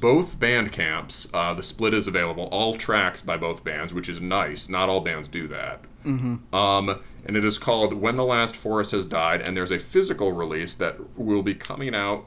both 0.00 0.38
band 0.38 0.72
camps, 0.72 1.28
uh, 1.32 1.54
the 1.54 1.62
split 1.62 1.94
is 1.94 2.08
available. 2.08 2.48
All 2.50 2.76
tracks 2.76 3.22
by 3.22 3.36
both 3.36 3.64
bands, 3.64 3.94
which 3.94 4.08
is 4.08 4.20
nice. 4.20 4.68
Not 4.68 4.88
all 4.88 5.00
bands 5.00 5.28
do 5.28 5.48
that. 5.48 5.80
Mm-hmm. 6.04 6.54
Um, 6.54 7.00
and 7.24 7.36
it 7.36 7.44
is 7.44 7.58
called 7.58 7.94
"When 7.94 8.16
the 8.16 8.24
Last 8.24 8.56
Forest 8.56 8.92
Has 8.92 9.04
Died," 9.04 9.46
and 9.46 9.56
there's 9.56 9.70
a 9.70 9.78
physical 9.78 10.32
release 10.32 10.74
that 10.74 11.18
will 11.18 11.42
be 11.42 11.54
coming 11.54 11.94
out 11.94 12.26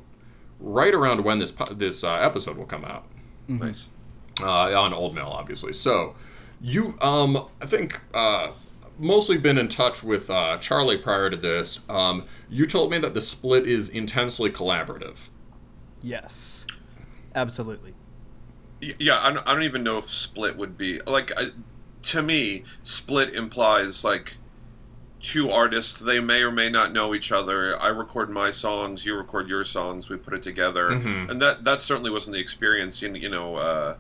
right 0.60 0.94
around 0.94 1.24
when 1.24 1.40
this 1.40 1.52
this 1.72 2.04
uh, 2.04 2.16
episode 2.16 2.58
will 2.58 2.66
come 2.66 2.86
out. 2.86 3.06
Mm-hmm. 3.50 3.66
Nice. 3.66 3.90
Uh, 4.42 4.80
on 4.80 4.94
Old 4.94 5.16
Mill, 5.16 5.28
obviously. 5.28 5.74
So 5.74 6.16
you, 6.62 6.96
um, 7.02 7.48
I 7.62 7.66
think, 7.66 8.02
uh, 8.14 8.52
mostly 9.00 9.38
been 9.38 9.58
in 9.58 9.68
touch 9.68 10.04
with 10.04 10.30
uh, 10.30 10.58
Charlie 10.58 10.98
prior 10.98 11.30
to 11.30 11.38
this. 11.38 11.82
Um, 11.90 12.26
you 12.50 12.66
told 12.66 12.92
me 12.92 12.98
that 13.00 13.14
the 13.14 13.22
split 13.22 13.68
is 13.68 13.90
intensely 13.90 14.50
collaborative. 14.50 15.30
Yes, 16.02 16.68
absolutely. 17.36 17.94
Yeah, 18.80 19.20
I 19.20 19.34
don't, 19.34 19.48
I 19.48 19.54
don't 19.54 19.64
even 19.64 19.84
know 19.84 19.98
if 19.98 20.10
split 20.10 20.56
would 20.56 20.78
be 20.78 21.02
like 21.02 21.32
I, 21.38 21.46
to 22.04 22.22
me. 22.22 22.64
Split 22.84 23.36
implies 23.36 24.04
like 24.04 24.38
two 25.28 25.52
artists. 25.52 26.00
They 26.00 26.22
may 26.22 26.42
or 26.42 26.52
may 26.52 26.70
not 26.70 26.94
know 26.94 27.14
each 27.14 27.34
other. 27.34 27.78
I 27.82 27.90
record 27.90 28.30
my 28.30 28.50
songs, 28.50 29.06
you 29.06 29.14
record 29.14 29.50
your 29.50 29.66
songs. 29.66 30.10
We 30.10 30.16
put 30.16 30.34
it 30.34 30.42
together, 30.42 30.92
mm-hmm. 30.92 31.30
and 31.30 31.42
that 31.42 31.66
that 31.66 31.82
certainly 31.82 32.10
wasn't 32.10 32.36
the 32.36 32.40
experience. 32.40 33.02
You, 33.02 33.14
you 33.14 33.30
know, 33.30 33.58
uh, 33.58 33.98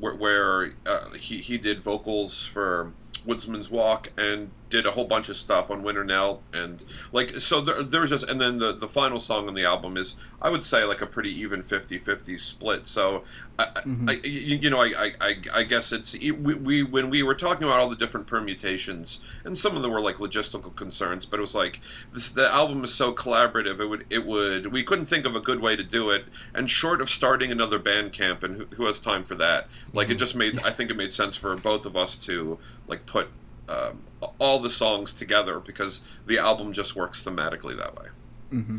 where, 0.00 0.14
where 0.14 0.72
uh, 0.84 1.10
he 1.10 1.38
he 1.38 1.58
did 1.58 1.80
vocals 1.80 2.44
for 2.44 2.92
Woodsman's 3.26 3.70
Walk 3.70 4.10
and 4.16 4.50
did 4.70 4.86
a 4.86 4.90
whole 4.90 5.06
bunch 5.06 5.28
of 5.28 5.36
stuff 5.36 5.70
on 5.70 5.82
Winter 5.82 6.04
Nell 6.04 6.42
and 6.52 6.84
like 7.12 7.30
so 7.40 7.60
there, 7.60 7.82
there's 7.82 8.10
just 8.10 8.28
and 8.28 8.40
then 8.40 8.58
the 8.58 8.74
the 8.74 8.88
final 8.88 9.18
song 9.18 9.48
on 9.48 9.54
the 9.54 9.64
album 9.64 9.96
is 9.96 10.16
I 10.42 10.50
would 10.50 10.62
say 10.62 10.84
like 10.84 11.00
a 11.00 11.06
pretty 11.06 11.30
even 11.40 11.62
50-50 11.62 12.38
split 12.38 12.86
so 12.86 13.24
I, 13.58 13.64
mm-hmm. 13.64 14.08
I, 14.10 14.12
you, 14.24 14.56
you, 14.56 14.70
know 14.70 14.80
I, 14.80 15.12
I 15.20 15.36
I 15.52 15.62
guess 15.62 15.92
it's 15.92 16.18
we, 16.18 16.32
we 16.32 16.82
when 16.82 17.08
we 17.08 17.22
were 17.22 17.34
talking 17.34 17.64
about 17.64 17.80
all 17.80 17.88
the 17.88 17.96
different 17.96 18.26
permutations 18.26 19.20
and 19.44 19.56
some 19.56 19.74
of 19.74 19.82
them 19.82 19.90
were 19.90 20.00
like 20.00 20.16
logistical 20.16 20.74
concerns 20.76 21.24
but 21.24 21.38
it 21.38 21.40
was 21.40 21.54
like 21.54 21.80
this 22.12 22.28
the 22.30 22.52
album 22.52 22.84
is 22.84 22.92
so 22.92 23.12
collaborative 23.12 23.80
it 23.80 23.86
would 23.86 24.04
it 24.10 24.24
would 24.24 24.66
we 24.66 24.82
couldn't 24.82 25.06
think 25.06 25.24
of 25.24 25.34
a 25.34 25.40
good 25.40 25.60
way 25.60 25.76
to 25.76 25.82
do 25.82 26.10
it 26.10 26.26
and 26.54 26.70
short 26.70 27.00
of 27.00 27.08
starting 27.08 27.50
another 27.50 27.78
band 27.78 28.12
camp 28.12 28.42
and 28.42 28.56
who, 28.56 28.66
who 28.76 28.84
has 28.84 29.00
time 29.00 29.24
for 29.24 29.34
that 29.34 29.68
like 29.94 30.08
mm-hmm. 30.08 30.12
it 30.12 30.18
just 30.18 30.34
made 30.34 30.58
I 30.60 30.70
think 30.70 30.90
it 30.90 30.96
made 30.96 31.12
sense 31.12 31.36
for 31.36 31.56
both 31.56 31.86
of 31.86 31.96
us 31.96 32.16
to 32.18 32.58
like 32.88 33.06
put 33.06 33.28
um, 33.68 34.02
all 34.38 34.58
the 34.58 34.70
songs 34.70 35.14
together 35.14 35.60
because 35.60 36.02
the 36.26 36.38
album 36.38 36.72
just 36.72 36.96
works 36.96 37.22
thematically 37.22 37.76
that 37.76 37.96
way. 37.96 38.06
Mm-hmm. 38.52 38.78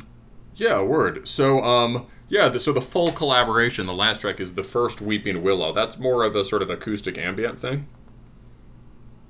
Yeah, 0.55 0.81
word. 0.81 1.27
So, 1.27 1.63
um, 1.63 2.07
yeah, 2.27 2.49
the, 2.49 2.59
so 2.59 2.73
the 2.73 2.81
full 2.81 3.11
collaboration, 3.11 3.85
the 3.85 3.93
last 3.93 4.21
track 4.21 4.39
is 4.39 4.55
the 4.55 4.63
first 4.63 4.99
Weeping 4.99 5.41
Willow. 5.41 5.71
That's 5.71 5.97
more 5.97 6.23
of 6.23 6.35
a 6.35 6.43
sort 6.43 6.61
of 6.61 6.69
acoustic 6.69 7.17
ambient 7.17 7.59
thing. 7.59 7.87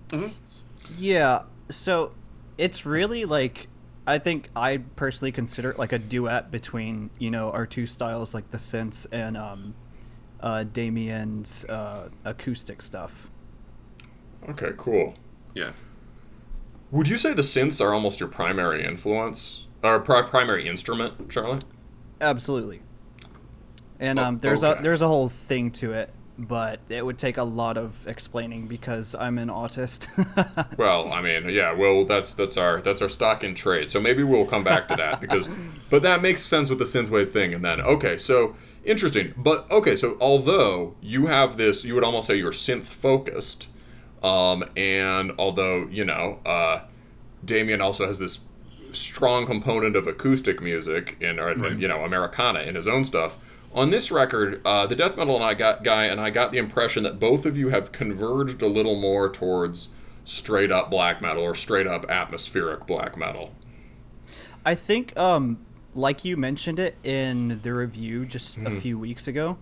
Mm-hmm. 0.10 0.34
Yeah. 0.98 1.44
So 1.70 2.14
it's 2.58 2.86
really 2.86 3.26
like 3.26 3.68
I 4.08 4.18
think 4.18 4.50
I 4.56 4.78
personally 4.96 5.32
consider 5.32 5.70
it 5.70 5.78
like 5.78 5.94
a 5.94 6.00
duet 6.00 6.50
between 6.50 7.12
you 7.20 7.30
know 7.30 7.52
our 7.52 7.68
two 7.68 7.86
styles, 7.86 8.34
like 8.34 8.50
the 8.50 8.58
synths 8.58 9.06
and 9.12 9.38
um, 9.38 9.76
uh, 10.40 10.64
Damien's 10.64 11.64
uh, 11.66 12.10
acoustic 12.26 12.82
stuff. 12.82 13.30
Okay, 14.48 14.72
cool. 14.78 15.16
Yeah. 15.54 15.72
Would 16.92 17.08
you 17.08 17.18
say 17.18 17.34
the 17.34 17.42
synths 17.42 17.84
are 17.84 17.94
almost 17.94 18.20
your 18.20 18.30
primary 18.30 18.84
influence 18.84 19.68
or 19.84 20.00
pri- 20.00 20.24
primary 20.24 20.68
instrument, 20.68 21.30
Charlie? 21.30 21.60
Absolutely. 22.20 22.82
And 24.00 24.18
um, 24.18 24.38
there's 24.40 24.64
okay. 24.64 24.80
a 24.80 24.82
there's 24.82 25.02
a 25.02 25.08
whole 25.08 25.30
thing 25.30 25.72
to 25.72 25.92
it, 25.94 26.10
but 26.38 26.80
it 26.88 27.06
would 27.06 27.18
take 27.18 27.38
a 27.38 27.44
lot 27.44 27.78
of 27.78 28.08
explaining 28.08 28.68
because 28.68 29.14
I'm 29.14 29.38
an 29.38 29.50
autist. 29.50 30.08
well, 30.78 31.12
I 31.12 31.22
mean, 31.22 31.50
yeah, 31.50 31.74
well, 31.74 32.06
that's 32.06 32.34
that's 32.34 32.56
our 32.56 32.82
that's 32.82 33.02
our 33.02 33.10
stock 33.10 33.44
in 33.44 33.56
trade. 33.56 33.92
So 33.92 34.00
maybe 34.00 34.24
we'll 34.24 34.46
come 34.46 34.64
back 34.64 34.88
to 34.88 34.96
that 34.96 35.20
because, 35.20 35.50
but 35.90 36.02
that 36.04 36.22
makes 36.22 36.46
sense 36.46 36.70
with 36.70 36.80
the 36.80 36.86
synthwave 36.86 37.32
thing. 37.32 37.54
And 37.54 37.64
then 37.64 37.82
okay, 37.82 38.18
so 38.18 38.56
interesting. 38.86 39.34
But 39.36 39.70
okay, 39.70 39.98
so 39.98 40.18
although 40.22 40.96
you 41.02 41.28
have 41.28 41.58
this, 41.58 41.84
you 41.84 41.94
would 41.94 42.04
almost 42.04 42.28
say 42.28 42.36
you're 42.36 42.54
synth 42.54 42.86
focused 42.86 43.68
um, 44.24 44.66
and 44.76 45.32
although, 45.38 45.88
you 45.88 46.04
know, 46.04 46.40
uh, 46.46 46.82
Damien 47.44 47.82
also 47.82 48.08
has 48.08 48.20
this 48.20 48.40
strong 48.92 49.46
component 49.46 49.96
of 49.96 50.08
acoustic 50.08 50.62
music 50.62 51.16
in, 51.20 51.40
or, 51.40 51.54
right. 51.54 51.78
you 51.78 51.88
know, 51.88 52.04
Americana 52.04 52.62
in 52.62 52.76
his 52.76 52.88
own 52.88 53.06
stuff. 53.06 53.38
On 53.74 53.92
this 53.92 54.12
record, 54.12 54.62
uh, 54.66 54.88
the 54.88 54.96
death 54.96 55.16
metal 55.16 55.36
and 55.36 55.44
I 55.44 55.54
got 55.54 55.84
guy 55.84 56.06
and 56.06 56.20
I 56.20 56.32
got 56.32 56.52
the 56.52 56.58
impression 56.58 57.04
that 57.04 57.20
both 57.20 57.46
of 57.46 57.56
you 57.56 57.70
have 57.70 57.92
converged 57.92 58.62
a 58.62 58.68
little 58.68 59.00
more 59.00 59.30
towards 59.30 59.90
straight 60.26 60.72
up 60.72 60.90
black 60.90 61.22
metal 61.22 61.44
or 61.44 61.56
straight 61.56 61.88
up 61.88 62.10
atmospheric 62.10 62.88
black 62.88 63.16
metal. 63.16 63.54
I 64.66 64.76
think, 64.76 65.16
um, 65.18 65.66
like 65.94 66.26
you 66.26 66.36
mentioned 66.36 66.80
it 66.80 66.96
in 67.04 67.60
the 67.62 67.74
review 67.74 68.26
just 68.26 68.60
mm. 68.60 68.68
a 68.68 68.70
hmm. 68.72 68.80
few 68.80 69.00
weeks 69.00 69.28
ago, 69.28 69.58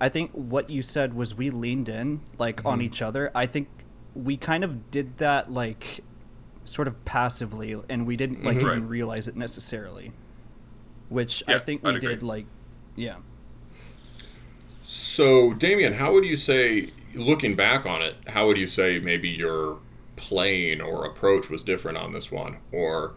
I 0.00 0.08
think 0.08 0.32
what 0.32 0.68
you 0.68 0.82
said 0.82 1.14
was 1.14 1.34
we 1.34 1.50
leaned 1.50 1.88
in 1.88 2.20
like 2.38 2.62
mm. 2.62 2.70
on 2.70 2.78
hmm. 2.80 2.86
each 2.86 3.02
other. 3.02 3.30
I 3.34 3.46
think 3.46 3.68
we 4.14 4.36
kind 4.36 4.64
of 4.64 4.90
did 4.90 5.18
that 5.18 5.50
like 5.50 6.00
sort 6.64 6.88
of 6.88 7.04
passively 7.04 7.76
and 7.88 8.06
we 8.06 8.16
didn't 8.16 8.42
like 8.42 8.58
mm-hmm. 8.58 8.68
even 8.68 8.88
realize 8.88 9.28
it 9.28 9.36
necessarily 9.36 10.12
which 11.08 11.42
yeah, 11.46 11.56
i 11.56 11.58
think 11.58 11.82
we 11.82 11.98
did 11.98 12.22
like 12.22 12.46
yeah. 12.96 13.16
So 14.84 15.52
damien 15.52 15.94
how 15.94 16.12
would 16.12 16.24
you 16.24 16.36
say 16.36 16.90
looking 17.14 17.56
back 17.56 17.86
on 17.86 18.02
it 18.02 18.14
how 18.28 18.46
would 18.46 18.56
you 18.56 18.68
say 18.68 18.98
maybe 18.98 19.28
your 19.28 19.78
playing 20.16 20.80
or 20.80 21.04
approach 21.04 21.50
was 21.50 21.62
different 21.62 21.98
on 21.98 22.12
this 22.12 22.30
one? 22.30 22.56
Or 22.72 23.14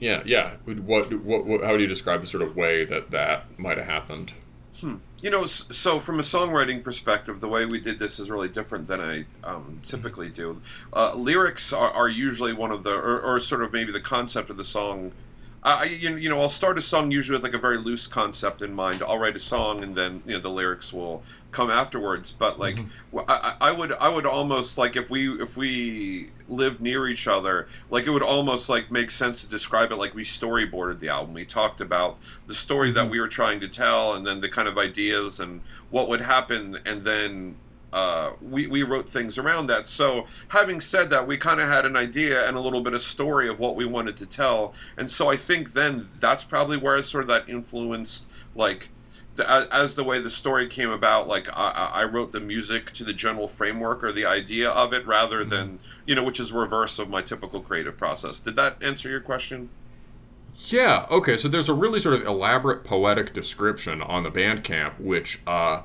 yeah 0.00 0.22
yeah. 0.24 0.56
What, 0.64 1.12
what, 1.12 1.44
what 1.44 1.62
how 1.62 1.76
do 1.76 1.82
you 1.82 1.88
describe 1.88 2.20
the 2.20 2.26
sort 2.26 2.42
of 2.42 2.56
way 2.56 2.84
that 2.84 3.10
that 3.10 3.58
might 3.58 3.78
have 3.78 3.86
happened 3.86 4.32
hmm 4.80 4.96
you 5.20 5.30
know, 5.30 5.46
so 5.46 5.98
from 5.98 6.20
a 6.20 6.22
songwriting 6.22 6.82
perspective, 6.84 7.40
the 7.40 7.48
way 7.48 7.64
we 7.64 7.80
did 7.80 7.98
this 7.98 8.20
is 8.20 8.30
really 8.30 8.48
different 8.48 8.86
than 8.86 9.00
I 9.00 9.24
um, 9.42 9.80
typically 9.84 10.28
do. 10.28 10.60
Uh, 10.92 11.14
lyrics 11.14 11.72
are, 11.72 11.90
are, 11.90 12.08
usually 12.08 12.52
one 12.52 12.70
of 12.70 12.84
the, 12.84 12.92
or, 12.92 13.20
or, 13.20 13.40
sort 13.40 13.62
of 13.62 13.72
maybe 13.72 13.90
the 13.90 14.00
concept 14.00 14.48
of 14.48 14.56
the 14.56 14.64
song 14.64 15.12
I, 15.62 15.84
you 15.84 16.16
you 16.16 16.28
know, 16.28 16.40
I'll 16.40 16.48
start 16.48 16.78
a 16.78 16.82
song 16.82 17.10
usually 17.10 17.36
with 17.36 17.42
like 17.42 17.54
a 17.54 17.58
very 17.58 17.78
loose 17.78 18.06
concept 18.06 18.62
in 18.62 18.72
mind. 18.72 19.02
I'll 19.02 19.18
write 19.18 19.34
a 19.34 19.40
song, 19.40 19.82
and 19.82 19.94
then 19.94 20.22
you 20.24 20.34
know 20.34 20.38
the 20.38 20.50
lyrics 20.50 20.92
will 20.92 21.22
come 21.50 21.68
afterwards. 21.68 22.30
But 22.30 22.60
like, 22.60 22.76
mm-hmm. 22.76 23.18
I, 23.28 23.56
I 23.60 23.72
would, 23.72 23.92
I 23.92 24.08
would 24.08 24.24
almost 24.24 24.78
like 24.78 24.94
if 24.94 25.10
we 25.10 25.40
if 25.42 25.56
we 25.56 26.30
lived 26.46 26.80
near 26.80 27.08
each 27.08 27.26
other, 27.26 27.66
like 27.90 28.06
it 28.06 28.10
would 28.10 28.22
almost 28.22 28.68
like 28.68 28.92
make 28.92 29.10
sense 29.10 29.42
to 29.42 29.50
describe 29.50 29.90
it 29.90 29.96
like 29.96 30.14
we 30.14 30.22
storyboarded 30.22 31.00
the 31.00 31.08
album. 31.08 31.34
We 31.34 31.44
talked 31.44 31.80
about 31.80 32.18
the 32.46 32.54
story 32.54 32.88
mm-hmm. 32.88 32.96
that 32.96 33.10
we 33.10 33.20
were 33.20 33.28
trying 33.28 33.58
to 33.60 33.68
tell, 33.68 34.14
and 34.14 34.24
then 34.24 34.40
the 34.40 34.48
kind 34.48 34.68
of 34.68 34.78
ideas 34.78 35.40
and 35.40 35.60
what 35.90 36.08
would 36.08 36.20
happen, 36.20 36.78
and 36.86 37.02
then 37.02 37.56
uh, 37.92 38.32
we, 38.42 38.66
we 38.66 38.82
wrote 38.82 39.08
things 39.08 39.38
around 39.38 39.66
that. 39.68 39.88
So, 39.88 40.26
having 40.48 40.80
said 40.80 41.08
that, 41.10 41.26
we 41.26 41.36
kind 41.36 41.60
of 41.60 41.68
had 41.68 41.86
an 41.86 41.96
idea 41.96 42.46
and 42.46 42.56
a 42.56 42.60
little 42.60 42.82
bit 42.82 42.92
of 42.92 43.00
story 43.00 43.48
of 43.48 43.60
what 43.60 43.76
we 43.76 43.86
wanted 43.86 44.16
to 44.18 44.26
tell. 44.26 44.74
And 44.98 45.10
so, 45.10 45.30
I 45.30 45.36
think 45.36 45.72
then 45.72 46.06
that's 46.20 46.44
probably 46.44 46.76
where 46.76 47.02
sort 47.02 47.24
of 47.24 47.28
that 47.28 47.48
influenced, 47.48 48.28
like, 48.54 48.90
the, 49.36 49.48
as 49.72 49.94
the 49.94 50.04
way 50.04 50.20
the 50.20 50.28
story 50.28 50.66
came 50.66 50.90
about. 50.90 51.28
Like, 51.28 51.48
I, 51.56 51.90
I, 51.94 52.04
wrote 52.04 52.32
the 52.32 52.40
music 52.40 52.92
to 52.92 53.04
the 53.04 53.14
general 53.14 53.48
framework 53.48 54.04
or 54.04 54.12
the 54.12 54.26
idea 54.26 54.68
of 54.68 54.92
it 54.92 55.06
rather 55.06 55.40
mm-hmm. 55.40 55.50
than, 55.50 55.78
you 56.06 56.14
know, 56.14 56.24
which 56.24 56.40
is 56.40 56.52
reverse 56.52 56.98
of 56.98 57.08
my 57.08 57.22
typical 57.22 57.62
creative 57.62 57.96
process. 57.96 58.38
Did 58.38 58.56
that 58.56 58.82
answer 58.82 59.08
your 59.08 59.20
question? 59.20 59.70
Yeah. 60.58 61.06
Okay. 61.10 61.38
So, 61.38 61.48
there's 61.48 61.70
a 61.70 61.74
really 61.74 62.00
sort 62.00 62.16
of 62.16 62.26
elaborate 62.26 62.84
poetic 62.84 63.32
description 63.32 64.02
on 64.02 64.24
the 64.24 64.30
Bandcamp, 64.30 65.00
which, 65.00 65.40
uh, 65.46 65.82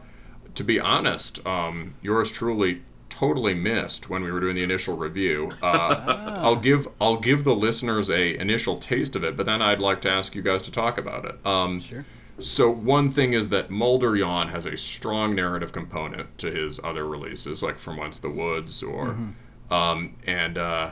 to 0.56 0.64
be 0.64 0.80
honest, 0.80 1.46
um, 1.46 1.96
yours 2.02 2.32
truly 2.32 2.82
totally 3.10 3.54
missed 3.54 4.10
when 4.10 4.24
we 4.24 4.32
were 4.32 4.40
doing 4.40 4.56
the 4.56 4.64
initial 4.64 4.98
review. 4.98 5.52
Uh, 5.62 6.04
oh. 6.08 6.34
I'll 6.44 6.56
give 6.56 6.88
I'll 7.00 7.20
give 7.20 7.44
the 7.44 7.56
listeners 7.56 8.10
a 8.10 8.38
initial 8.38 8.78
taste 8.78 9.16
of 9.16 9.24
it, 9.24 9.38
but 9.38 9.46
then 9.46 9.62
I'd 9.62 9.80
like 9.80 10.02
to 10.02 10.10
ask 10.10 10.36
you 10.36 10.42
guys 10.42 10.62
to 10.64 10.72
talk 10.72 10.98
about 10.98 11.26
it. 11.26 11.46
Um, 11.46 11.80
sure. 11.80 12.06
So 12.40 12.70
one 12.70 13.12
thing 13.12 13.34
is 13.34 13.50
that 13.50 13.70
Mulder 13.70 14.16
Yawn 14.16 14.50
has 14.50 14.66
a 14.66 14.76
strong 14.76 15.36
narrative 15.36 15.72
component 15.72 16.36
to 16.40 16.50
his 16.50 16.80
other 16.84 17.06
releases, 17.06 17.62
like 17.62 17.78
From 17.78 17.98
Once 17.98 18.18
the 18.18 18.32
Woods 18.32 18.82
or 18.82 19.10
mm-hmm. 19.10 19.74
um, 19.74 20.16
and. 20.26 20.58
Uh, 20.58 20.92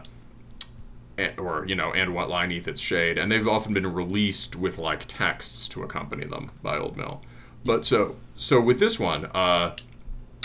or 1.38 1.66
you 1.68 1.76
know, 1.76 1.94
and 1.94 2.16
what 2.16 2.30
lie 2.30 2.48
neath 2.48 2.68
its 2.68 2.80
shade, 2.80 3.20
and 3.20 3.32
they've 3.32 3.48
often 3.48 3.74
been 3.76 3.94
released 3.94 4.56
with 4.56 4.80
like 4.80 5.06
texts 5.08 5.68
to 5.68 5.84
accompany 5.84 6.26
them 6.26 6.50
by 6.64 6.78
Old 6.78 6.98
Mill. 6.98 7.22
But 7.64 7.86
so 7.86 8.16
so 8.42 8.60
with 8.60 8.80
this 8.80 9.00
one, 9.00 9.26
uh, 9.36 9.76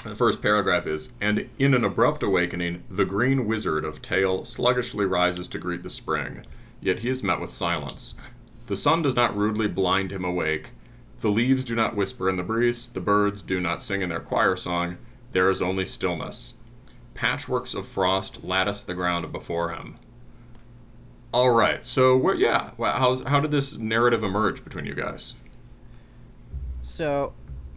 the 0.04 0.14
first 0.14 0.42
paragraph 0.42 0.86
is, 0.86 1.14
and 1.18 1.48
in 1.58 1.72
an 1.72 1.82
abrupt 1.82 2.22
awakening, 2.22 2.84
the 2.90 3.06
green 3.06 3.46
wizard 3.46 3.86
of 3.86 4.02
tale 4.02 4.44
sluggishly 4.44 5.06
rises 5.06 5.48
to 5.48 5.58
greet 5.58 5.82
the 5.82 5.88
spring, 5.88 6.44
yet 6.78 6.98
he 6.98 7.08
is 7.08 7.22
met 7.22 7.40
with 7.40 7.50
silence. 7.50 8.14
The 8.66 8.76
sun 8.76 9.00
does 9.00 9.16
not 9.16 9.34
rudely 9.34 9.66
blind 9.66 10.12
him 10.12 10.26
awake. 10.26 10.72
The 11.20 11.30
leaves 11.30 11.64
do 11.64 11.74
not 11.74 11.96
whisper 11.96 12.28
in 12.28 12.36
the 12.36 12.42
breeze. 12.42 12.86
The 12.86 13.00
birds 13.00 13.40
do 13.40 13.60
not 13.60 13.80
sing 13.80 14.02
in 14.02 14.10
their 14.10 14.20
choir 14.20 14.56
song. 14.56 14.98
There 15.32 15.48
is 15.48 15.62
only 15.62 15.86
stillness. 15.86 16.58
Patchworks 17.14 17.74
of 17.74 17.88
frost 17.88 18.44
lattice 18.44 18.82
the 18.82 18.92
ground 18.92 19.32
before 19.32 19.72
him. 19.72 19.96
All 21.32 21.50
right. 21.50 21.84
So, 21.86 22.14
where, 22.14 22.34
yeah, 22.34 22.72
how 22.78 23.24
how 23.24 23.40
did 23.40 23.52
this 23.52 23.78
narrative 23.78 24.22
emerge 24.22 24.62
between 24.62 24.84
you 24.84 24.94
guys? 24.94 25.32
So, 26.82 27.32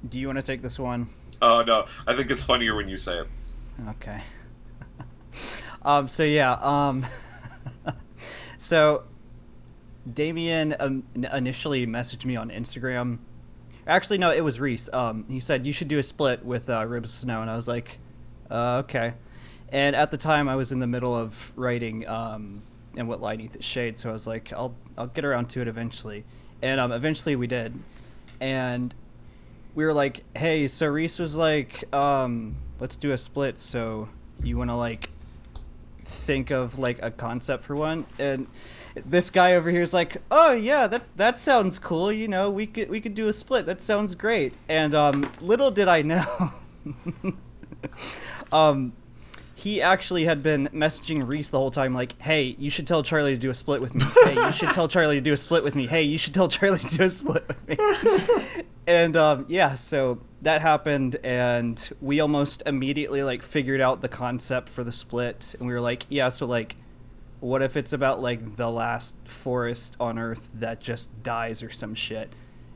do 0.07 0.19
you 0.19 0.27
want 0.27 0.37
to 0.37 0.43
take 0.43 0.61
this 0.61 0.79
one? 0.79 1.09
Oh 1.41 1.63
no, 1.63 1.85
I 2.07 2.15
think 2.15 2.31
it's 2.31 2.43
funnier 2.43 2.75
when 2.75 2.87
you 2.87 2.97
say 2.97 3.19
it. 3.19 3.27
Okay. 3.89 4.21
um. 5.83 6.07
So 6.07 6.23
yeah. 6.23 6.53
Um. 6.53 7.05
so, 8.57 9.03
Damien 10.11 10.75
um, 10.79 11.03
initially 11.15 11.85
messaged 11.87 12.25
me 12.25 12.35
on 12.35 12.49
Instagram. 12.49 13.19
Actually, 13.87 14.19
no, 14.19 14.31
it 14.31 14.41
was 14.41 14.59
Reese. 14.59 14.89
Um, 14.93 15.25
he 15.29 15.39
said 15.39 15.65
you 15.65 15.73
should 15.73 15.87
do 15.87 15.97
a 15.97 16.03
split 16.03 16.45
with 16.45 16.69
uh, 16.69 16.85
Ribs 16.85 17.11
Snow, 17.11 17.41
and 17.41 17.49
I 17.49 17.55
was 17.55 17.67
like, 17.67 17.99
uh, 18.51 18.83
okay. 18.83 19.13
And 19.71 19.95
at 19.95 20.11
the 20.11 20.17
time, 20.17 20.49
I 20.49 20.55
was 20.55 20.71
in 20.71 20.79
the 20.79 20.87
middle 20.87 21.15
of 21.15 21.53
writing 21.55 22.07
um, 22.07 22.63
and 22.95 23.07
what 23.07 23.21
lie 23.21 23.35
neath 23.35 23.63
shade, 23.63 23.97
so 23.99 24.09
I 24.09 24.13
was 24.13 24.27
like, 24.27 24.51
I'll 24.53 24.75
I'll 24.97 25.07
get 25.07 25.25
around 25.25 25.49
to 25.51 25.61
it 25.61 25.67
eventually. 25.67 26.25
And 26.61 26.79
um, 26.79 26.91
eventually, 26.91 27.35
we 27.35 27.47
did. 27.47 27.79
And 28.39 28.93
we 29.79 29.85
were 29.85 29.93
like, 29.93 30.25
hey, 30.35 30.67
so 30.67 30.87
Reese 30.87 31.19
was 31.19 31.37
like, 31.37 31.85
um, 31.95 32.57
let's 32.81 32.97
do 32.97 33.13
a 33.13 33.17
split. 33.17 33.61
So 33.61 34.09
you 34.43 34.57
want 34.57 34.71
to 34.71 34.75
like 34.75 35.09
think 36.03 36.51
of 36.51 36.77
like 36.77 37.01
a 37.01 37.11
concept 37.11 37.63
for 37.63 37.75
one 37.75 38.05
and 38.17 38.47
this 39.05 39.29
guy 39.29 39.53
over 39.53 39.69
here 39.69 39.83
is 39.83 39.93
like 39.93 40.17
oh 40.31 40.53
yeah 40.53 40.87
that 40.87 41.03
that 41.15 41.37
sounds 41.37 41.77
cool 41.77 42.11
you 42.11 42.27
know 42.27 42.49
we 42.49 42.65
could 42.65 42.89
we 42.89 42.99
could 42.99 43.13
do 43.13 43.27
a 43.27 43.33
split 43.33 43.67
that 43.67 43.79
sounds 43.79 44.15
great 44.15 44.55
and 44.67 44.95
um 44.95 45.31
little 45.39 45.69
did 45.69 45.87
i 45.87 46.01
know 46.01 46.51
um 48.51 48.91
he 49.59 49.81
actually 49.81 50.23
had 50.23 50.41
been 50.41 50.69
messaging 50.73 51.27
Reese 51.27 51.49
the 51.49 51.57
whole 51.57 51.71
time, 51.71 51.93
like, 51.93 52.19
"Hey, 52.21 52.55
you 52.57 52.69
should 52.69 52.87
tell 52.87 53.03
Charlie 53.03 53.33
to 53.33 53.37
do 53.37 53.49
a 53.49 53.53
split 53.53 53.81
with 53.81 53.93
me. 53.93 54.05
Hey, 54.23 54.35
you 54.35 54.51
should 54.51 54.71
tell 54.71 54.87
Charlie 54.87 55.15
to 55.15 55.21
do 55.21 55.33
a 55.33 55.37
split 55.37 55.63
with 55.63 55.75
me. 55.75 55.87
Hey, 55.87 56.03
you 56.03 56.17
should 56.17 56.33
tell 56.33 56.47
Charlie 56.47 56.79
to 56.79 56.97
do 56.97 57.03
a 57.03 57.09
split 57.09 57.45
with 57.47 57.67
me." 57.67 58.63
and 58.87 59.15
um, 59.17 59.45
yeah, 59.49 59.75
so 59.75 60.19
that 60.41 60.61
happened, 60.61 61.17
and 61.23 61.89
we 62.01 62.19
almost 62.19 62.63
immediately 62.65 63.21
like 63.21 63.43
figured 63.43 63.81
out 63.81 64.01
the 64.01 64.09
concept 64.09 64.69
for 64.69 64.83
the 64.83 64.91
split, 64.91 65.55
and 65.59 65.67
we 65.67 65.73
were 65.73 65.81
like, 65.81 66.05
"Yeah, 66.09 66.29
so 66.29 66.45
like, 66.45 66.77
what 67.41 67.61
if 67.61 67.75
it's 67.75 67.93
about 67.93 68.21
like 68.21 68.55
the 68.55 68.69
last 68.69 69.15
forest 69.25 69.97
on 69.99 70.17
Earth 70.17 70.49
that 70.53 70.79
just 70.79 71.21
dies 71.21 71.61
or 71.61 71.69
some 71.69 71.95
shit?" 71.95 72.29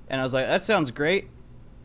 And 0.09 0.19
I 0.19 0.23
was 0.23 0.33
like, 0.33 0.47
"That 0.47 0.63
sounds 0.63 0.91
great." 0.91 1.29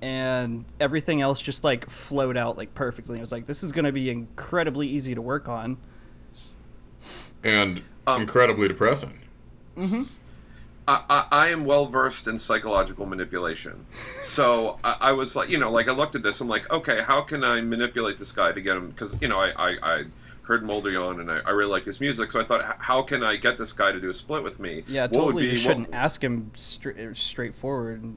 And 0.01 0.65
everything 0.79 1.21
else 1.21 1.41
just 1.41 1.65
like 1.65 1.89
flowed 1.91 2.37
out 2.37 2.57
like 2.57 2.75
perfectly. 2.75 3.19
I 3.19 3.21
was 3.21 3.33
like, 3.33 3.47
this 3.47 3.63
is 3.63 3.73
going 3.73 3.85
to 3.85 3.93
be 3.93 4.11
incredibly 4.11 4.89
easy 4.89 5.15
to 5.15 5.23
work 5.23 5.49
on, 5.49 5.79
and 7.43 7.83
um, 8.07 8.23
incredibly 8.23 8.69
depressing. 8.69 9.19
Mm-hmm. 9.77 10.05
I, 10.87 11.05
I, 11.11 11.27
I 11.31 11.49
am 11.51 11.65
well 11.65 11.87
versed 11.87 12.29
in 12.29 12.39
psychological 12.39 13.07
manipulation, 13.07 13.87
so 14.23 14.79
I, 14.83 14.97
I, 15.01 15.13
was 15.13 15.37
like, 15.37 15.51
you 15.51 15.59
know, 15.59 15.71
like 15.71 15.89
I 15.89 15.93
looked 15.93 16.15
at 16.15 16.23
this, 16.23 16.41
I'm 16.41 16.49
like, 16.49 16.71
okay, 16.73 17.03
how 17.03 17.21
can 17.21 17.45
I 17.45 17.61
manipulate 17.61 18.17
this 18.17 18.33
guy 18.33 18.53
to 18.53 18.61
get 18.61 18.77
him? 18.77 18.89
Because 18.91 19.21
you 19.21 19.29
know, 19.29 19.39
I, 19.39 19.51
I, 19.51 19.77
I 19.83 20.05
heard 20.49 20.65
Moldrian 20.65 21.21
and 21.21 21.31
I, 21.31 21.41
I, 21.45 21.51
really 21.51 21.71
like 21.71 21.85
his 21.85 22.01
music, 22.01 22.31
so 22.31 22.41
I 22.41 22.45
thought, 22.45 22.81
how 22.81 23.03
can 23.03 23.23
I 23.23 23.37
get 23.37 23.59
this 23.59 23.75
guy 23.75 23.93
to 23.93 24.01
do 24.01 24.09
a 24.09 24.15
split 24.15 24.43
with 24.43 24.59
me? 24.59 24.83
Yeah, 24.89 25.03
what 25.03 25.13
totally. 25.13 25.43
Be, 25.43 25.51
you 25.51 25.57
shouldn't 25.57 25.91
what, 25.91 25.97
ask 25.97 26.25
him 26.25 26.51
straight 26.55 26.97
straightforward. 27.17 28.17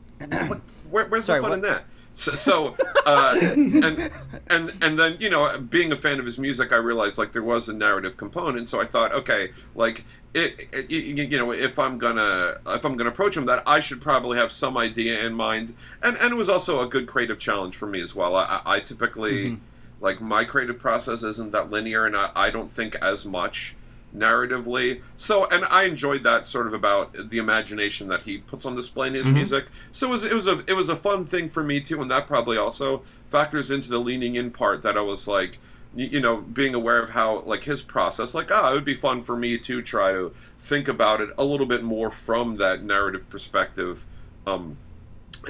Where, 0.90 1.06
where's 1.08 1.26
Sorry, 1.26 1.40
the 1.40 1.44
fun 1.44 1.52
what? 1.52 1.56
in 1.56 1.62
that? 1.62 1.84
So, 2.14 2.32
so 2.34 2.76
uh, 3.06 3.38
and 3.42 4.12
and 4.50 4.74
and 4.82 5.00
then 5.00 5.16
you 5.20 5.30
know, 5.30 5.58
being 5.58 5.92
a 5.94 5.96
fan 5.96 6.20
of 6.20 6.26
his 6.26 6.38
music, 6.38 6.74
I 6.74 6.78
realized 6.78 7.18
like 7.18 7.32
there 7.32 7.44
was 7.44 7.70
a 7.70 7.74
narrative 7.74 8.18
component. 8.18 8.68
So 8.68 8.82
I 8.82 8.86
thought, 8.86 9.14
okay, 9.14 9.52
like 9.76 10.04
it, 10.34 10.68
it, 10.74 10.92
you 10.92 11.38
know, 11.38 11.52
if 11.52 11.80
I'm 11.80 11.98
gonna 11.98 12.60
if 12.68 12.84
I'm 12.86 12.98
gonna 12.98 13.10
approach 13.10 13.38
him, 13.38 13.46
that 13.46 13.64
I 13.66 13.80
should 13.80 14.02
probably 14.02 14.38
have 14.38 14.52
some 14.52 14.78
idea 14.78 15.26
in 15.26 15.34
mind. 15.34 15.74
And 16.04 16.18
and 16.18 16.34
it 16.34 16.36
was 16.36 16.50
also 16.50 16.82
a 16.82 16.88
good 16.88 17.08
creative 17.08 17.40
challenge 17.40 17.78
for 17.78 17.88
me 17.88 18.02
as 18.02 18.14
well. 18.14 18.36
I, 18.36 18.62
I 18.66 18.80
typically 18.82 19.52
mm-hmm. 19.52 19.64
Like 20.02 20.20
my 20.20 20.44
creative 20.44 20.80
process 20.80 21.24
isn't 21.24 21.52
that 21.52 21.70
linear, 21.70 22.06
and 22.06 22.18
I, 22.18 22.32
I 22.36 22.50
don't 22.50 22.70
think 22.70 22.96
as 22.96 23.26
much 23.26 23.76
narratively. 24.16 25.02
So, 25.16 25.46
and 25.46 25.64
I 25.66 25.84
enjoyed 25.84 26.24
that 26.24 26.46
sort 26.46 26.68
of 26.68 26.74
about 26.74 27.30
the 27.30 27.38
imagination 27.38 28.08
that 28.10 28.22
he 28.22 28.40
puts 28.40 28.66
on 28.66 28.76
display 28.76 29.08
in 29.08 29.14
his 29.14 29.26
mm-hmm. 29.26 29.36
music. 29.36 29.66
So 29.92 30.08
it 30.08 30.12
was 30.12 30.24
it 30.24 30.34
was 30.34 30.48
a 30.48 30.64
it 30.68 30.74
was 30.74 30.90
a 30.90 30.96
fun 30.96 31.26
thing 31.26 31.50
for 31.50 31.64
me 31.64 31.80
too, 31.80 32.02
and 32.02 32.10
that 32.12 32.28
probably 32.28 32.58
also 32.58 33.04
factors 33.30 33.72
into 33.72 33.90
the 33.90 34.00
leaning 34.00 34.36
in 34.36 34.52
part 34.52 34.82
that 34.82 34.98
I 34.98 35.02
was 35.02 35.28
like. 35.28 35.60
You, 35.94 36.22
know, 36.22 36.38
being 36.38 36.74
aware 36.74 37.04
of 37.04 37.10
how 37.10 37.42
like 37.42 37.66
his 37.66 37.82
process, 37.82 38.34
like 38.34 38.50
ah, 38.50 38.72
it 38.72 38.76
would 38.76 38.86
be 38.86 38.94
fun 38.94 39.22
for 39.22 39.36
me 39.36 39.58
to 39.58 39.82
try 39.82 40.14
to 40.14 40.34
think 40.58 40.88
about 40.88 41.20
it 41.20 41.32
a 41.38 41.44
little 41.44 41.66
bit 41.66 41.84
more 41.84 42.10
from 42.10 42.56
that 42.60 42.82
narrative 42.82 43.30
perspective. 43.30 44.06
Um, 44.48 44.78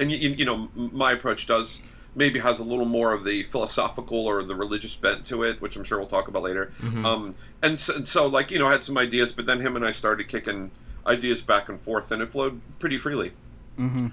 and 0.00 0.10
you, 0.10 0.30
you 0.30 0.44
know, 0.44 0.68
my 0.74 1.12
approach 1.12 1.46
does 1.46 1.80
maybe 2.14 2.38
has 2.40 2.60
a 2.60 2.64
little 2.64 2.84
more 2.84 3.12
of 3.12 3.24
the 3.24 3.42
philosophical 3.44 4.26
or 4.26 4.42
the 4.42 4.54
religious 4.54 4.94
bent 4.96 5.24
to 5.26 5.42
it, 5.42 5.60
which 5.60 5.76
I'm 5.76 5.84
sure 5.84 5.98
we'll 5.98 6.08
talk 6.08 6.28
about 6.28 6.42
later. 6.42 6.70
Mm-hmm. 6.80 7.06
Um, 7.06 7.34
and, 7.62 7.78
so, 7.78 7.94
and, 7.96 8.06
so, 8.06 8.26
like, 8.26 8.50
you 8.50 8.58
know, 8.58 8.66
I 8.66 8.72
had 8.72 8.82
some 8.82 8.98
ideas, 8.98 9.32
but 9.32 9.46
then 9.46 9.60
him 9.60 9.76
and 9.76 9.84
I 9.84 9.90
started 9.90 10.28
kicking 10.28 10.70
ideas 11.06 11.40
back 11.40 11.68
and 11.68 11.80
forth, 11.80 12.10
and 12.12 12.22
it 12.22 12.26
flowed 12.26 12.60
pretty 12.78 12.98
freely. 12.98 13.32
Mm-hmm. 13.78 14.08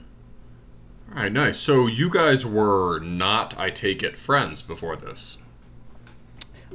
All 1.15 1.23
right, 1.23 1.31
nice. 1.31 1.57
So 1.57 1.87
you 1.87 2.09
guys 2.09 2.45
were 2.45 2.99
not, 2.99 3.57
I 3.57 3.69
take 3.69 4.03
it, 4.03 4.17
friends 4.17 4.61
before 4.61 4.95
this. 4.95 5.39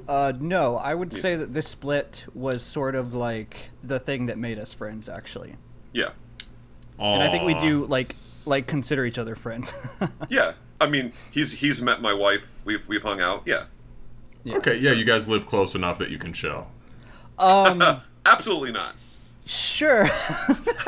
Uh, 0.08 0.32
no, 0.40 0.76
I 0.76 0.94
would 0.94 1.12
yeah. 1.12 1.20
say 1.20 1.36
that 1.36 1.54
this 1.54 1.68
split 1.68 2.26
was 2.34 2.62
sort 2.62 2.94
of 2.94 3.14
like 3.14 3.70
the 3.82 3.98
thing 3.98 4.26
that 4.26 4.36
made 4.36 4.58
us 4.58 4.74
friends, 4.74 5.08
actually. 5.08 5.54
Yeah. 5.92 6.10
Aww. 6.98 7.14
And 7.14 7.22
I 7.22 7.30
think 7.30 7.44
we 7.44 7.54
do 7.54 7.86
like 7.86 8.14
like 8.46 8.66
consider 8.66 9.04
each 9.04 9.18
other 9.18 9.34
friends. 9.34 9.72
yeah, 10.28 10.52
I 10.84 10.88
mean, 10.88 11.12
he's 11.30 11.52
he's 11.52 11.80
met 11.82 12.02
my 12.02 12.12
wife. 12.12 12.60
We've 12.64 12.86
we've 12.86 13.02
hung 13.02 13.20
out. 13.20 13.42
Yeah. 13.46 13.64
yeah. 14.44 14.56
Okay. 14.56 14.76
Yeah, 14.76 14.92
you 14.92 15.04
guys 15.04 15.26
live 15.26 15.46
close 15.46 15.74
enough 15.74 15.98
that 15.98 16.10
you 16.10 16.18
can 16.18 16.32
chill. 16.32 16.68
Um. 17.38 17.82
Absolutely 18.26 18.72
not. 18.72 18.94
Sure. 19.46 20.08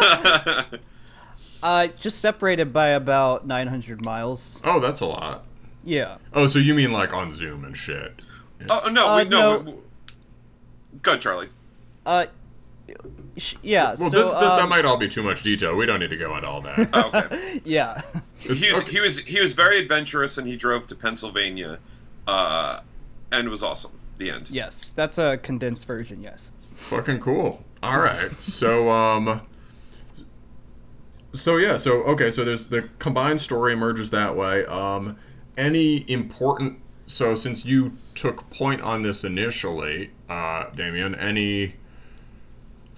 uh, 1.63 1.89
just 1.99 2.21
separated 2.21 2.73
by 2.73 2.89
about 2.89 3.47
900 3.47 4.05
miles. 4.05 4.63
Oh, 4.65 4.81
that's 4.81 5.01
a 5.01 5.07
lot. 5.07 5.45
Yeah. 5.85 6.17
Oh, 6.33 6.47
so 6.47 6.59
you 6.59 6.75
mean 6.75 6.93
like 6.93 7.13
on 7.13 7.35
Zoom 7.35 7.65
and 7.65 7.77
shit? 7.77 8.23
Yeah. 8.61 8.67
Oh 8.71 8.89
no, 8.89 9.07
uh, 9.07 9.23
we, 9.23 9.29
no. 9.29 9.61
no. 9.61 9.71
We, 9.73 9.75
go, 11.03 11.19
Charlie. 11.19 11.49
Uh, 12.07 12.27
yeah. 13.63 13.95
Well, 13.99 14.11
so, 14.11 14.19
this, 14.19 14.33
um, 14.33 14.41
that 14.41 14.69
might 14.69 14.85
all 14.85 14.97
be 14.97 15.09
too 15.09 15.23
much 15.23 15.43
detail. 15.43 15.77
We 15.77 15.87
don't 15.87 16.01
need 16.01 16.11
to 16.11 16.17
go 16.17 16.35
into 16.37 16.49
all 16.49 16.63
that. 16.63 16.89
oh, 16.95 17.11
okay. 17.19 17.61
yeah. 17.65 18.03
He 18.55 18.73
was, 18.73 18.83
okay. 18.83 18.91
he 18.91 19.01
was 19.01 19.19
he 19.21 19.41
was 19.41 19.53
very 19.53 19.79
adventurous, 19.79 20.39
and 20.39 20.47
he 20.47 20.57
drove 20.57 20.87
to 20.89 20.95
Pennsylvania, 20.95 21.79
uh, 22.27 22.81
and 23.33 23.47
it 23.47 23.51
was 23.51 23.63
awesome. 23.63 23.93
The 24.19 24.31
end. 24.31 24.49
Yes, 24.49 24.93
that's 24.93 25.19
a 25.19 25.37
condensed 25.37 25.87
version. 25.87 26.23
Yes. 26.23 26.53
Fucking 26.77 27.21
cool. 27.21 27.65
All 27.83 27.99
right. 27.99 28.33
So 28.41 28.91
um. 28.91 29.43
So 31.35 31.59
yeah. 31.59 31.77
So 31.77 32.03
okay. 32.05 32.31
So 32.31 32.45
there's 32.45 32.69
the 32.69 32.89
combined 32.99 33.41
story 33.41 33.75
emerges 33.75 34.11
that 34.11 34.37
way. 34.37 34.65
Um, 34.67 35.19
any 35.57 36.11
important. 36.11 36.81
So 37.07 37.35
since 37.35 37.65
you 37.65 37.93
took 38.15 38.51
point 38.51 38.81
on 38.81 39.03
this 39.03 39.23
initially, 39.23 40.11
uh, 40.29 40.71
Damien, 40.71 41.15
any 41.15 41.75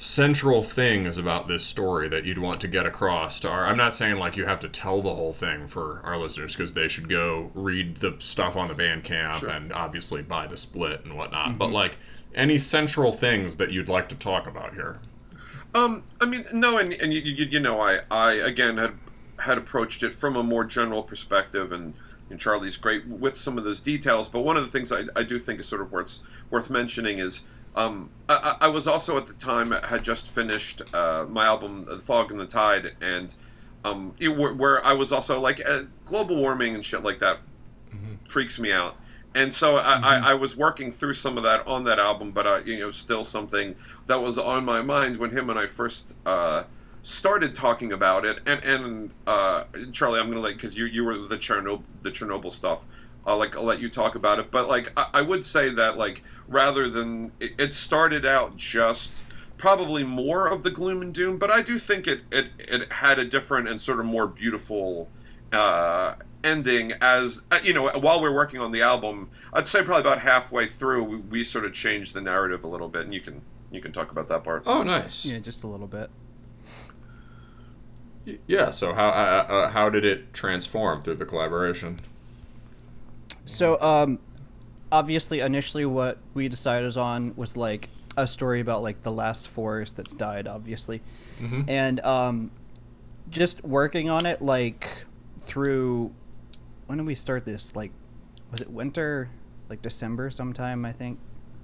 central 0.00 0.62
things 0.62 1.18
about 1.18 1.48
this 1.48 1.66
story 1.66 2.08
that 2.08 2.24
you'd 2.24 2.38
want 2.38 2.60
to 2.60 2.68
get 2.68 2.86
across 2.86 3.40
to 3.40 3.48
our 3.48 3.66
i'm 3.66 3.76
not 3.76 3.92
saying 3.92 4.16
like 4.16 4.36
you 4.36 4.44
have 4.44 4.60
to 4.60 4.68
tell 4.68 5.02
the 5.02 5.12
whole 5.12 5.32
thing 5.32 5.66
for 5.66 6.00
our 6.04 6.16
listeners 6.16 6.54
because 6.54 6.72
they 6.72 6.86
should 6.86 7.08
go 7.08 7.50
read 7.52 7.96
the 7.96 8.14
stuff 8.20 8.54
on 8.54 8.68
the 8.68 8.74
bandcamp 8.74 9.32
sure. 9.40 9.48
and 9.48 9.72
obviously 9.72 10.22
buy 10.22 10.46
the 10.46 10.56
split 10.56 11.04
and 11.04 11.16
whatnot 11.16 11.48
mm-hmm. 11.48 11.58
but 11.58 11.70
like 11.70 11.96
any 12.32 12.56
central 12.56 13.10
things 13.10 13.56
that 13.56 13.72
you'd 13.72 13.88
like 13.88 14.08
to 14.08 14.14
talk 14.14 14.46
about 14.46 14.72
here 14.72 15.00
um 15.74 16.04
i 16.20 16.24
mean 16.24 16.44
no 16.52 16.78
and, 16.78 16.92
and 16.92 17.12
you, 17.12 17.20
you, 17.20 17.44
you 17.46 17.60
know 17.60 17.80
i 17.80 17.98
i 18.08 18.34
again 18.34 18.76
had 18.76 18.94
had 19.40 19.58
approached 19.58 20.04
it 20.04 20.14
from 20.14 20.36
a 20.36 20.42
more 20.44 20.64
general 20.64 21.02
perspective 21.02 21.72
and 21.72 21.96
and 22.30 22.38
Charlie's 22.38 22.76
great 22.76 23.06
with 23.06 23.38
some 23.38 23.56
of 23.56 23.64
those 23.64 23.80
details. 23.80 24.28
But 24.28 24.40
one 24.40 24.58
of 24.58 24.62
the 24.62 24.70
things 24.70 24.92
I, 24.92 25.04
I 25.16 25.22
do 25.22 25.38
think 25.38 25.60
is 25.60 25.66
sort 25.66 25.80
of 25.80 25.90
worth 25.90 26.18
worth 26.50 26.68
mentioning 26.68 27.18
is 27.18 27.40
um, 27.78 28.10
I, 28.28 28.56
I, 28.62 28.68
was 28.68 28.88
also 28.88 29.16
at 29.16 29.26
the 29.26 29.34
time 29.34 29.70
had 29.70 30.02
just 30.02 30.26
finished 30.26 30.82
uh, 30.92 31.26
my 31.28 31.46
album 31.46 31.84
"The 31.84 31.98
Fog 32.00 32.32
and 32.32 32.40
the 32.40 32.46
Tide," 32.46 32.96
and 33.00 33.32
um, 33.84 34.14
it, 34.18 34.28
where, 34.28 34.52
where, 34.52 34.84
I 34.84 34.92
was 34.92 35.12
also 35.12 35.38
like 35.38 35.62
uh, 35.64 35.84
global 36.04 36.36
warming 36.36 36.74
and 36.74 36.84
shit 36.84 37.04
like 37.04 37.20
that 37.20 37.38
mm-hmm. 37.94 38.24
freaks 38.26 38.58
me 38.58 38.72
out. 38.72 38.96
And 39.36 39.54
so 39.54 39.76
I, 39.76 39.80
mm-hmm. 39.80 40.04
I, 40.04 40.30
I, 40.30 40.34
was 40.34 40.56
working 40.56 40.90
through 40.90 41.14
some 41.14 41.36
of 41.36 41.44
that 41.44 41.64
on 41.68 41.84
that 41.84 42.00
album, 42.00 42.32
but 42.32 42.46
uh, 42.48 42.60
you 42.64 42.80
know, 42.80 42.90
still 42.90 43.22
something 43.22 43.76
that 44.06 44.20
was 44.20 44.38
on 44.38 44.64
my 44.64 44.82
mind 44.82 45.16
when 45.16 45.30
him 45.30 45.48
and 45.48 45.58
I 45.58 45.68
first 45.68 46.16
uh, 46.26 46.64
started 47.02 47.54
talking 47.54 47.92
about 47.92 48.24
it. 48.24 48.40
And 48.44 48.64
and 48.64 49.10
uh, 49.28 49.64
Charlie, 49.92 50.18
I'm 50.18 50.28
gonna 50.28 50.40
let 50.40 50.54
because 50.54 50.76
you 50.76 50.86
you 50.86 51.04
were 51.04 51.16
the 51.16 51.38
Chernobyl 51.38 51.82
the 52.02 52.10
Chernobyl 52.10 52.52
stuff. 52.52 52.84
I'll 53.28 53.36
like 53.36 53.56
I'll 53.56 53.64
let 53.64 53.80
you 53.80 53.90
talk 53.90 54.14
about 54.14 54.38
it. 54.38 54.50
But 54.50 54.68
like 54.68 54.90
I, 54.96 55.08
I 55.14 55.22
would 55.22 55.44
say 55.44 55.68
that 55.70 55.98
like 55.98 56.22
rather 56.48 56.88
than 56.88 57.30
it, 57.38 57.52
it, 57.58 57.74
started 57.74 58.24
out 58.24 58.56
just 58.56 59.24
probably 59.58 60.02
more 60.02 60.48
of 60.48 60.62
the 60.62 60.70
gloom 60.70 61.02
and 61.02 61.14
doom, 61.14 61.36
but 61.36 61.50
I 61.50 61.60
do 61.60 61.78
think 61.78 62.06
it 62.06 62.22
it, 62.32 62.48
it 62.58 62.90
had 62.92 63.18
a 63.18 63.24
different 63.24 63.68
and 63.68 63.78
sort 63.80 64.00
of 64.00 64.06
more 64.06 64.26
beautiful 64.26 65.10
uh, 65.52 66.14
ending 66.42 66.92
as 67.00 67.42
uh, 67.50 67.58
you 67.62 67.74
know 67.74 67.90
while 67.98 68.22
we're 68.22 68.34
working 68.34 68.60
on 68.60 68.72
the 68.72 68.80
album. 68.80 69.28
I'd 69.52 69.68
say 69.68 69.82
probably 69.82 70.00
about 70.00 70.20
halfway 70.20 70.66
through 70.66 71.04
we, 71.04 71.16
we 71.16 71.44
sort 71.44 71.66
of 71.66 71.74
changed 71.74 72.14
the 72.14 72.22
narrative 72.22 72.64
a 72.64 72.68
little 72.68 72.88
bit, 72.88 73.02
and 73.02 73.12
you 73.12 73.20
can 73.20 73.42
you 73.70 73.82
can 73.82 73.92
talk 73.92 74.10
about 74.10 74.28
that 74.28 74.42
part. 74.42 74.62
Oh, 74.64 74.82
nice. 74.82 75.26
Yeah, 75.26 75.38
just 75.38 75.62
a 75.62 75.66
little 75.66 75.86
bit. 75.86 76.10
Yeah. 78.46 78.70
So 78.70 78.94
how 78.94 79.08
uh, 79.08 79.46
uh, 79.52 79.68
how 79.70 79.90
did 79.90 80.06
it 80.06 80.32
transform 80.32 81.02
through 81.02 81.16
the 81.16 81.26
collaboration? 81.26 82.00
So, 83.48 83.80
um, 83.80 84.18
obviously, 84.92 85.40
initially, 85.40 85.86
what 85.86 86.18
we 86.34 86.48
decided 86.48 86.96
on 86.96 87.34
was 87.36 87.56
like 87.56 87.88
a 88.16 88.26
story 88.26 88.60
about 88.60 88.82
like 88.82 89.02
the 89.02 89.12
last 89.12 89.48
forest 89.48 89.96
that's 89.96 90.12
died, 90.12 90.46
obviously, 90.46 91.00
mm-hmm. 91.40 91.62
and 91.68 92.00
um, 92.00 92.50
just 93.30 93.64
working 93.64 94.10
on 94.10 94.26
it 94.26 94.42
like 94.42 94.88
through. 95.40 96.12
When 96.86 96.98
did 96.98 97.06
we 97.06 97.14
start 97.14 97.44
this? 97.44 97.76
Like, 97.76 97.92
was 98.50 98.60
it 98.60 98.70
winter? 98.70 99.30
Like 99.68 99.82
December 99.82 100.30
sometime, 100.30 100.84
I 100.84 100.92
think. 100.92 101.18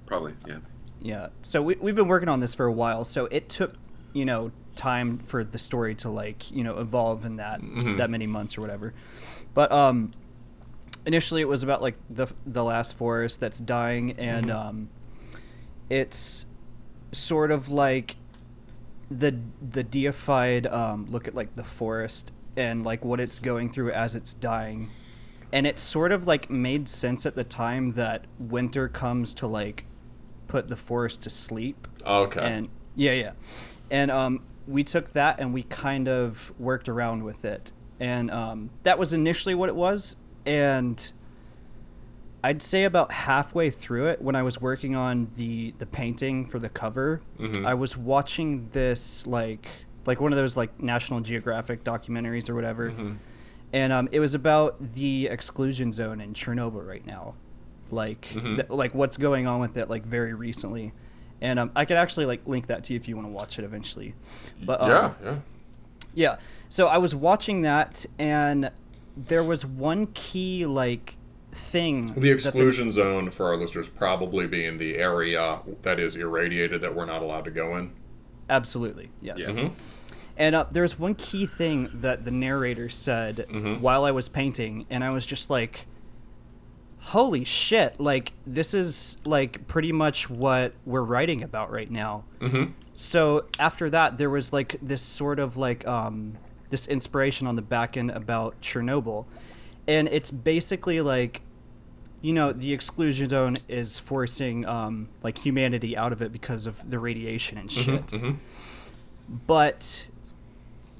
Probably, 0.05 0.33
yeah. 0.47 0.57
Yeah. 1.01 1.27
So 1.41 1.61
we 1.61 1.75
we've 1.75 1.95
been 1.95 2.07
working 2.07 2.29
on 2.29 2.39
this 2.39 2.53
for 2.55 2.65
a 2.65 2.71
while. 2.71 3.03
So 3.03 3.25
it 3.25 3.49
took, 3.49 3.73
you 4.13 4.25
know, 4.25 4.51
time 4.75 5.17
for 5.17 5.43
the 5.43 5.57
story 5.57 5.95
to 5.95 6.09
like, 6.09 6.51
you 6.51 6.63
know, 6.63 6.79
evolve 6.79 7.25
in 7.25 7.37
that 7.37 7.61
Mm-hmm. 7.61 7.97
that 7.97 8.09
many 8.09 8.27
months 8.27 8.57
or 8.57 8.61
whatever. 8.61 8.93
But 9.53 9.71
um 9.71 10.11
initially 11.05 11.41
it 11.41 11.47
was 11.47 11.63
about 11.63 11.81
like 11.81 11.95
the 12.09 12.27
the 12.45 12.63
last 12.63 12.97
forest 12.97 13.39
that's 13.39 13.59
dying 13.59 14.11
and 14.19 14.47
Mm-hmm. 14.47 14.67
um 14.67 14.89
it's 15.89 16.47
sort 17.11 17.51
of 17.51 17.69
like 17.69 18.15
the 19.11 19.35
the 19.61 19.83
deified 19.83 20.65
um, 20.67 21.05
look 21.09 21.27
at 21.27 21.35
like 21.35 21.53
the 21.53 21.63
forest 21.63 22.31
and 22.57 22.83
like 22.83 23.05
what 23.05 23.19
it's 23.19 23.37
going 23.39 23.69
through 23.71 23.91
as 23.91 24.15
it's 24.15 24.33
dying 24.33 24.89
and 25.53 25.67
it 25.67 25.77
sort 25.77 26.11
of 26.11 26.25
like 26.25 26.49
made 26.49 26.89
sense 26.89 27.25
at 27.25 27.35
the 27.35 27.43
time 27.43 27.91
that 27.91 28.25
winter 28.39 28.87
comes 28.89 29.33
to 29.35 29.45
like 29.47 29.85
put 30.47 30.67
the 30.69 30.75
forest 30.75 31.21
to 31.23 31.29
sleep 31.29 31.87
Okay. 32.05 32.39
and 32.41 32.69
yeah 32.95 33.11
yeah 33.11 33.31
and 33.91 34.09
um, 34.09 34.41
we 34.67 34.83
took 34.83 35.11
that 35.13 35.39
and 35.39 35.53
we 35.53 35.61
kind 35.63 36.07
of 36.07 36.51
worked 36.57 36.89
around 36.89 37.23
with 37.23 37.45
it 37.45 37.71
and 37.99 38.31
um, 38.31 38.71
that 38.83 38.97
was 38.97 39.13
initially 39.13 39.53
what 39.53 39.69
it 39.69 39.75
was 39.75 40.15
and 40.45 41.11
i'd 42.43 42.61
say 42.61 42.83
about 42.83 43.11
halfway 43.11 43.69
through 43.69 44.07
it 44.07 44.21
when 44.21 44.35
i 44.35 44.43
was 44.43 44.61
working 44.61 44.95
on 44.95 45.29
the 45.35 45.73
the 45.79 45.85
painting 45.85 46.45
for 46.45 46.59
the 46.59 46.69
cover 46.69 47.21
Mhm. 47.39 47.65
i 47.65 47.73
was 47.73 47.97
watching 47.97 48.69
this 48.71 49.25
like 49.25 49.67
like 50.05 50.21
one 50.21 50.31
of 50.31 50.37
those 50.37 50.55
like 50.55 50.81
national 50.81 51.21
geographic 51.21 51.83
documentaries 51.83 52.49
or 52.49 52.55
whatever 52.55 52.91
Mhm. 52.91 53.17
and 53.73 53.91
um, 53.91 54.07
it 54.11 54.19
was 54.19 54.35
about 54.35 54.93
the 54.93 55.27
exclusion 55.27 55.91
zone 55.91 56.21
in 56.21 56.33
chernobyl 56.33 56.85
right 56.85 57.05
now 57.05 57.33
like 57.91 58.27
Mhm. 58.33 58.55
th- 58.57 58.69
like 58.69 58.93
what's 58.93 59.17
going 59.17 59.47
on 59.47 59.59
with 59.59 59.77
it 59.77 59.89
like 59.89 60.05
very 60.05 60.33
recently 60.33 60.93
and 61.41 61.57
um, 61.59 61.71
i 61.75 61.85
could 61.85 61.97
actually 61.97 62.25
like 62.27 62.41
link 62.47 62.67
that 62.67 62.83
to 62.83 62.93
you 62.93 62.97
if 62.97 63.07
you 63.07 63.15
want 63.15 63.27
to 63.27 63.31
watch 63.33 63.57
it 63.57 63.65
eventually 63.65 64.13
but 64.63 64.79
um, 64.81 64.89
yeah, 64.89 65.13
yeah. 65.23 65.35
yeah. 66.13 66.35
So 66.69 66.87
I 66.87 66.97
was 66.97 67.13
watching 67.15 67.61
that, 67.61 68.05
and 68.17 68.71
there 69.17 69.43
was 69.43 69.65
one 69.65 70.07
key 70.07 70.65
like 70.65 71.15
thing. 71.51 72.13
The 72.17 72.31
exclusion 72.31 72.91
zone 72.91 73.29
for 73.29 73.47
our 73.47 73.55
listeners 73.57 73.87
probably 73.87 74.45
being 74.47 74.77
the 74.77 74.97
area 74.97 75.59
that 75.83 75.99
is 75.99 76.15
irradiated 76.15 76.81
that 76.81 76.93
we're 76.95 77.05
not 77.05 77.21
allowed 77.21 77.45
to 77.45 77.51
go 77.51 77.77
in. 77.77 77.91
absolutely 78.49 79.09
yes. 79.21 79.37
Yeah. 79.39 79.47
Mhm. 79.51 79.71
And 80.37 80.53
uh, 80.55 80.65
there's 80.69 80.99
one 80.99 81.15
key 81.15 81.45
thing 81.45 81.89
that 81.93 82.25
the 82.25 82.31
narrator 82.31 82.89
said 82.89 83.45
Mhm. 83.49 83.79
while 83.79 84.03
I 84.03 84.11
was 84.11 84.27
painting, 84.29 84.85
and 84.89 85.01
I 85.03 85.11
was 85.13 85.25
just 85.25 85.49
like, 85.49 85.85
"Holy 86.99 87.43
shit! 87.45 87.99
Like 87.99 88.33
this 88.45 88.73
is 88.73 89.17
like 89.25 89.65
pretty 89.67 89.91
much 89.91 90.29
what 90.29 90.73
we're 90.85 91.01
writing 91.03 91.41
about 91.41 91.71
right 91.71 91.89
now." 91.89 92.23
Mhm. 92.41 92.73
so 92.93 93.45
after 93.59 93.89
that 93.89 94.17
there 94.17 94.29
was 94.29 94.51
like 94.53 94.75
this 94.81 95.01
sort 95.01 95.37
of 95.39 95.57
like 95.57 95.85
um 95.87 96.33
this 96.75 96.87
inspiration 96.87 97.47
on 97.47 97.55
the 97.55 97.61
back 97.61 97.95
end 97.95 98.11
about 98.11 98.59
chernobyl 98.61 99.23
and 99.87 100.09
it's 100.09 100.29
basically 100.29 100.99
like 100.99 101.41
you 102.21 102.33
know 102.33 102.51
the 102.51 102.73
exclusion 102.73 103.29
zone 103.29 103.55
is 103.69 103.97
forcing 103.97 104.65
um 104.65 105.07
like 105.23 105.37
humanity 105.45 105.95
out 105.95 106.11
of 106.11 106.21
it 106.21 106.31
because 106.33 106.65
of 106.65 106.89
the 106.89 106.99
radiation 106.99 107.57
and 107.57 107.71
shit 107.71 108.07
Mhm. 108.07 108.35
but 109.47 110.07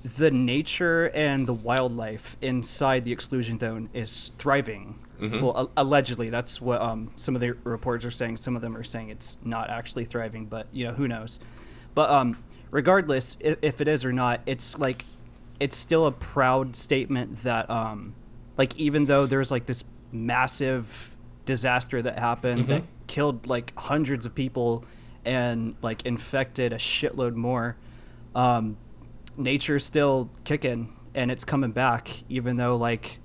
the 0.03 0.31
nature 0.31 1.09
and 1.13 1.45
the 1.47 1.53
wildlife 1.53 2.37
inside 2.41 3.03
the 3.03 3.11
exclusion 3.11 3.57
zone 3.57 3.89
is 3.91 4.31
thriving. 4.37 4.99
Mhm. 5.19 5.41
Well, 5.41 5.57
a- 5.75 5.81
allegedly, 5.81 6.29
that's 6.29 6.61
what 6.61 6.79
um, 6.79 7.09
some 7.15 7.33
of 7.33 7.41
the 7.41 7.53
reports 7.63 8.05
are 8.05 8.11
saying. 8.11 8.37
Some 8.37 8.55
of 8.55 8.61
them 8.61 8.77
are 8.77 8.83
saying 8.83 9.09
it's 9.09 9.39
not 9.43 9.71
actually 9.71 10.05
thriving, 10.05 10.45
but 10.45 10.67
you 10.71 10.85
know 10.85 10.93
who 10.93 11.07
knows. 11.07 11.39
But 11.95 12.11
um, 12.11 12.37
regardless, 12.69 13.35
if, 13.39 13.57
if 13.63 13.81
it 13.81 13.87
is 13.87 14.05
or 14.05 14.13
not, 14.13 14.41
it's 14.45 14.77
like 14.77 15.05
it's 15.59 15.77
still 15.77 16.05
a 16.05 16.11
proud 16.11 16.75
statement 16.75 17.43
that 17.43 17.69
um, 17.69 18.15
like 18.57 18.75
even 18.77 19.05
though 19.05 19.25
there's 19.25 19.51
like 19.51 19.65
this 19.65 19.83
massive 20.11 21.15
disaster 21.45 22.01
that 22.01 22.17
happened 22.17 22.67
that 22.67 22.83
killed 23.07 23.47
like 23.47 23.77
hundreds 23.77 24.25
of 24.25 24.33
people 24.33 24.83
and 25.23 25.75
like 25.81 26.05
infected 26.05 26.73
a 26.73 26.77
shitload 26.77 27.35
more 27.35 27.75
um, 28.33 28.77
nature's 29.37 29.85
still 29.85 30.29
kicking 30.43 30.93
and 31.13 31.31
it's 31.31 31.45
coming 31.45 31.71
back 31.71 32.09
even 32.29 32.57
though 32.57 32.75
like 32.75 33.19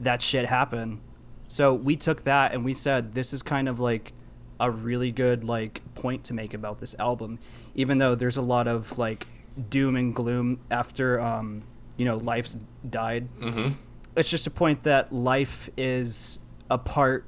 that 0.00 0.22
shit 0.22 0.46
happened. 0.46 1.00
So 1.48 1.72
we 1.74 1.96
took 1.96 2.24
that 2.24 2.52
and 2.52 2.64
we 2.64 2.74
said 2.74 3.14
this 3.14 3.32
is 3.32 3.42
kind 3.42 3.68
of 3.68 3.78
like 3.78 4.12
a 4.58 4.70
really 4.70 5.12
good 5.12 5.44
like 5.44 5.82
point 5.94 6.24
to 6.24 6.34
make 6.34 6.54
about 6.54 6.80
this 6.80 6.94
album. 6.98 7.38
Even 7.74 7.98
though 7.98 8.14
there's 8.14 8.36
a 8.36 8.42
lot 8.42 8.66
of 8.66 8.98
like 8.98 9.26
doom 9.70 9.96
and 9.96 10.14
gloom 10.14 10.60
after 10.70 11.18
um 11.20 11.62
you 11.96 12.04
know 12.04 12.16
life's 12.16 12.58
died 12.88 13.28
Mhm. 13.40 13.74
it's 14.16 14.28
just 14.30 14.46
a 14.46 14.50
point 14.50 14.82
that 14.82 15.12
life 15.12 15.70
is 15.76 16.38
a 16.70 16.78
part 16.78 17.24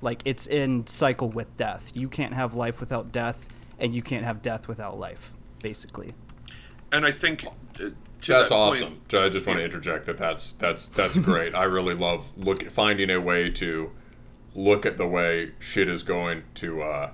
like 0.00 0.22
it's 0.24 0.46
in 0.46 0.86
cycle 0.86 1.28
with 1.28 1.54
death 1.56 1.92
you 1.94 2.08
can't 2.08 2.34
have 2.34 2.54
life 2.54 2.80
without 2.80 3.12
death 3.12 3.48
and 3.78 3.94
you 3.94 4.02
can't 4.02 4.24
have 4.24 4.40
death 4.42 4.68
without 4.68 4.98
life 4.98 5.32
basically 5.62 6.14
And 6.92 7.04
I 7.04 7.10
think 7.10 7.44
uh, 7.44 7.50
to 7.78 7.94
That's 8.26 8.48
that 8.48 8.52
awesome. 8.52 8.94
Point, 9.08 9.14
I 9.14 9.28
just 9.28 9.46
want 9.46 9.58
to 9.58 9.64
interject 9.64 10.06
that 10.06 10.16
that's 10.16 10.52
that's 10.52 10.88
that's 10.88 11.18
great. 11.18 11.54
I 11.54 11.64
really 11.64 11.94
love 11.94 12.30
look 12.38 12.70
finding 12.70 13.10
a 13.10 13.20
way 13.20 13.50
to 13.50 13.90
look 14.54 14.86
at 14.86 14.96
the 14.96 15.06
way 15.06 15.52
shit 15.58 15.88
is 15.88 16.02
going 16.02 16.44
to. 16.54 16.82
Uh, 16.82 17.10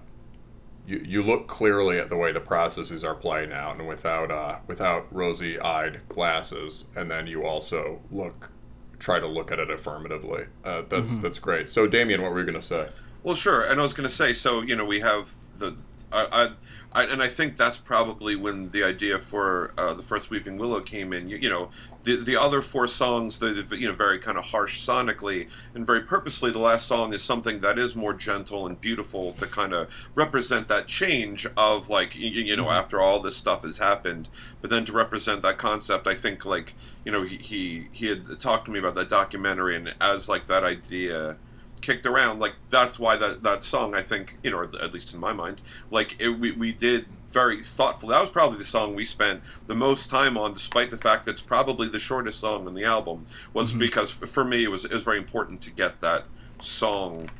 you, 0.86 0.98
you 1.06 1.22
look 1.22 1.46
clearly 1.46 1.98
at 1.98 2.08
the 2.08 2.16
way 2.16 2.32
the 2.32 2.40
processes 2.40 3.04
are 3.04 3.14
playing 3.14 3.52
out, 3.52 3.78
and 3.78 3.88
without 3.88 4.30
uh, 4.30 4.58
without 4.66 5.06
rosy-eyed 5.14 6.00
glasses, 6.08 6.88
and 6.96 7.10
then 7.10 7.26
you 7.26 7.44
also 7.44 8.00
look 8.10 8.50
try 8.98 9.18
to 9.18 9.26
look 9.26 9.50
at 9.50 9.58
it 9.58 9.70
affirmatively. 9.70 10.46
Uh, 10.64 10.82
that's 10.88 11.18
that's 11.18 11.38
great. 11.38 11.68
So, 11.68 11.86
Damien, 11.86 12.22
what 12.22 12.32
were 12.32 12.40
you 12.40 12.46
going 12.46 12.60
to 12.60 12.66
say? 12.66 12.88
Well, 13.22 13.36
sure. 13.36 13.62
And 13.62 13.78
I 13.80 13.82
was 13.82 13.92
going 13.92 14.08
to 14.08 14.14
say, 14.14 14.32
so 14.32 14.62
you 14.62 14.76
know, 14.76 14.84
we 14.84 15.00
have 15.00 15.30
the, 15.58 15.76
I, 16.12 16.26
I, 16.32 16.50
I 16.94 17.04
and 17.04 17.22
I 17.22 17.28
think 17.28 17.56
that's 17.56 17.78
probably 17.78 18.36
when 18.36 18.70
the 18.70 18.84
idea 18.84 19.18
for 19.18 19.72
uh, 19.78 19.94
the 19.94 20.02
first 20.02 20.30
Weeping 20.30 20.58
Willow 20.58 20.80
came 20.80 21.12
in. 21.12 21.28
You, 21.28 21.38
you 21.38 21.48
know, 21.48 21.70
the 22.02 22.16
the 22.16 22.36
other 22.36 22.60
four 22.60 22.86
songs, 22.86 23.38
the 23.38 23.66
you 23.70 23.88
know, 23.88 23.94
very 23.94 24.18
kind 24.18 24.36
of 24.36 24.44
harsh 24.44 24.86
sonically 24.86 25.48
and 25.74 25.86
very 25.86 26.02
purposely. 26.02 26.50
The 26.50 26.58
last 26.58 26.86
song 26.86 27.12
is 27.14 27.22
something 27.22 27.60
that 27.60 27.78
is 27.78 27.96
more 27.96 28.12
gentle 28.12 28.66
and 28.66 28.80
beautiful 28.80 29.32
to 29.34 29.46
kind 29.46 29.72
of 29.72 29.88
represent 30.14 30.68
that 30.68 30.86
change 30.86 31.46
of 31.56 31.88
like 31.88 32.14
you, 32.14 32.28
you 32.30 32.56
know, 32.56 32.70
after 32.70 33.00
all 33.00 33.20
this 33.20 33.36
stuff 33.36 33.62
has 33.62 33.78
happened, 33.78 34.28
but 34.60 34.70
then 34.70 34.84
to 34.84 34.92
represent 34.92 35.42
that 35.42 35.58
concept, 35.58 36.06
I 36.06 36.14
think 36.14 36.44
like 36.44 36.74
you 37.04 37.12
know, 37.12 37.22
he 37.22 37.36
he, 37.36 37.86
he 37.92 38.06
had 38.08 38.38
talked 38.38 38.66
to 38.66 38.70
me 38.70 38.78
about 38.78 38.94
that 38.96 39.08
documentary, 39.08 39.76
and 39.76 39.94
as 40.00 40.28
like 40.28 40.46
that 40.46 40.64
idea 40.64 41.36
kicked 41.82 42.06
around 42.06 42.38
like 42.38 42.54
that's 42.70 42.98
why 42.98 43.16
that 43.16 43.42
that 43.42 43.62
song 43.62 43.94
i 43.94 44.00
think 44.00 44.38
you 44.42 44.50
know 44.50 44.62
at 44.62 44.92
least 44.92 45.12
in 45.12 45.20
my 45.20 45.32
mind 45.32 45.60
like 45.90 46.16
it, 46.20 46.28
we, 46.28 46.52
we 46.52 46.72
did 46.72 47.06
very 47.32 47.62
thoughtful. 47.62 48.10
That 48.10 48.20
was 48.20 48.30
probably 48.30 48.58
the 48.58 48.64
song 48.64 48.94
we 48.94 49.04
spent 49.04 49.40
the 49.66 49.74
most 49.74 50.10
time 50.10 50.36
on 50.36 50.52
despite 50.52 50.90
the 50.90 50.98
fact 50.98 51.24
that 51.24 51.32
it's 51.32 51.40
probably 51.40 51.88
the 51.88 51.98
shortest 51.98 52.38
song 52.40 52.66
on 52.66 52.74
the 52.74 52.84
album 52.84 53.26
was 53.54 53.72
because 53.72 54.10
for 54.10 54.44
me 54.44 54.64
it 54.64 54.68
was 54.68 54.84
it 54.84 54.92
was 54.92 55.02
very 55.02 55.18
important 55.18 55.60
to 55.62 55.70
get 55.70 56.00
that 56.02 56.24
song 56.60 57.30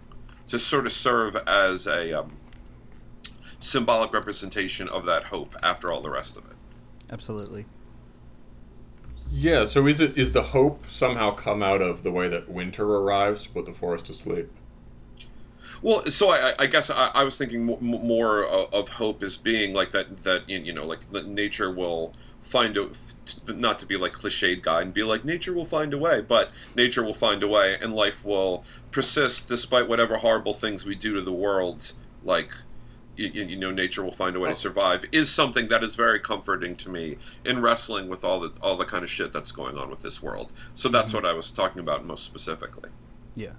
to 0.48 0.58
sort 0.58 0.86
of 0.86 0.92
serve 0.92 1.36
as 1.46 1.86
a 1.86 2.20
um, 2.20 2.32
symbolic 3.58 4.12
representation 4.12 4.88
of 4.88 5.04
that 5.04 5.24
hope 5.24 5.54
after 5.62 5.92
all 5.92 6.00
the 6.00 6.10
rest 6.10 6.36
of 6.36 6.44
it. 6.46 6.56
Absolutely 7.10 7.66
Yeah. 9.32 9.64
So, 9.64 9.86
is 9.86 9.98
it 9.98 10.16
is 10.16 10.32
the 10.32 10.42
hope 10.42 10.84
somehow 10.88 11.32
come 11.32 11.62
out 11.62 11.80
of 11.80 12.02
the 12.02 12.12
way 12.12 12.28
that 12.28 12.50
winter 12.50 12.84
arrives 12.84 13.42
to 13.42 13.48
put 13.48 13.64
the 13.64 13.72
forest 13.72 14.06
to 14.06 14.14
sleep? 14.14 14.50
Well, 15.80 16.04
so 16.06 16.30
I, 16.30 16.54
I 16.58 16.66
guess 16.66 16.90
I, 16.90 17.10
I 17.14 17.24
was 17.24 17.36
thinking 17.36 17.64
mo- 17.64 17.78
mo- 17.80 17.98
more 17.98 18.44
of 18.44 18.88
hope 18.88 19.22
as 19.22 19.36
being 19.36 19.72
like 19.72 19.90
that. 19.92 20.18
That 20.18 20.48
you 20.48 20.72
know, 20.72 20.84
like 20.84 21.10
nature 21.10 21.72
will 21.72 22.12
find 22.42 22.76
a 22.76 22.90
not 23.48 23.78
to 23.78 23.86
be 23.86 23.96
like 23.96 24.12
cliched 24.12 24.62
guy 24.62 24.82
and 24.82 24.92
be 24.92 25.02
like 25.02 25.24
nature 25.24 25.54
will 25.54 25.64
find 25.64 25.94
a 25.94 25.98
way, 25.98 26.20
but 26.20 26.50
nature 26.76 27.02
will 27.02 27.14
find 27.14 27.42
a 27.42 27.48
way, 27.48 27.78
and 27.80 27.94
life 27.94 28.24
will 28.24 28.64
persist 28.90 29.48
despite 29.48 29.88
whatever 29.88 30.18
horrible 30.18 30.52
things 30.52 30.84
we 30.84 30.94
do 30.94 31.14
to 31.14 31.22
the 31.22 31.32
world. 31.32 31.92
Like 32.22 32.52
you, 33.28 33.44
you 33.44 33.56
know, 33.56 33.70
nature 33.70 34.02
will 34.02 34.12
find 34.12 34.36
a 34.36 34.40
way 34.40 34.48
to 34.48 34.52
oh. 34.52 34.54
survive 34.54 35.04
is 35.12 35.30
something 35.30 35.68
that 35.68 35.82
is 35.82 35.94
very 35.94 36.20
comforting 36.20 36.76
to 36.76 36.88
me 36.88 37.18
in 37.44 37.60
wrestling 37.60 38.08
with 38.08 38.24
all 38.24 38.40
the 38.40 38.52
all 38.62 38.76
the 38.76 38.84
kind 38.84 39.04
of 39.04 39.10
shit 39.10 39.32
that's 39.32 39.52
going 39.52 39.78
on 39.78 39.90
with 39.90 40.02
this 40.02 40.22
world. 40.22 40.52
So 40.74 40.88
that's 40.88 41.08
mm-hmm. 41.10 41.18
what 41.18 41.26
I 41.26 41.32
was 41.32 41.50
talking 41.50 41.80
about 41.80 42.04
most 42.04 42.24
specifically. 42.24 42.90
yeah 43.34 43.52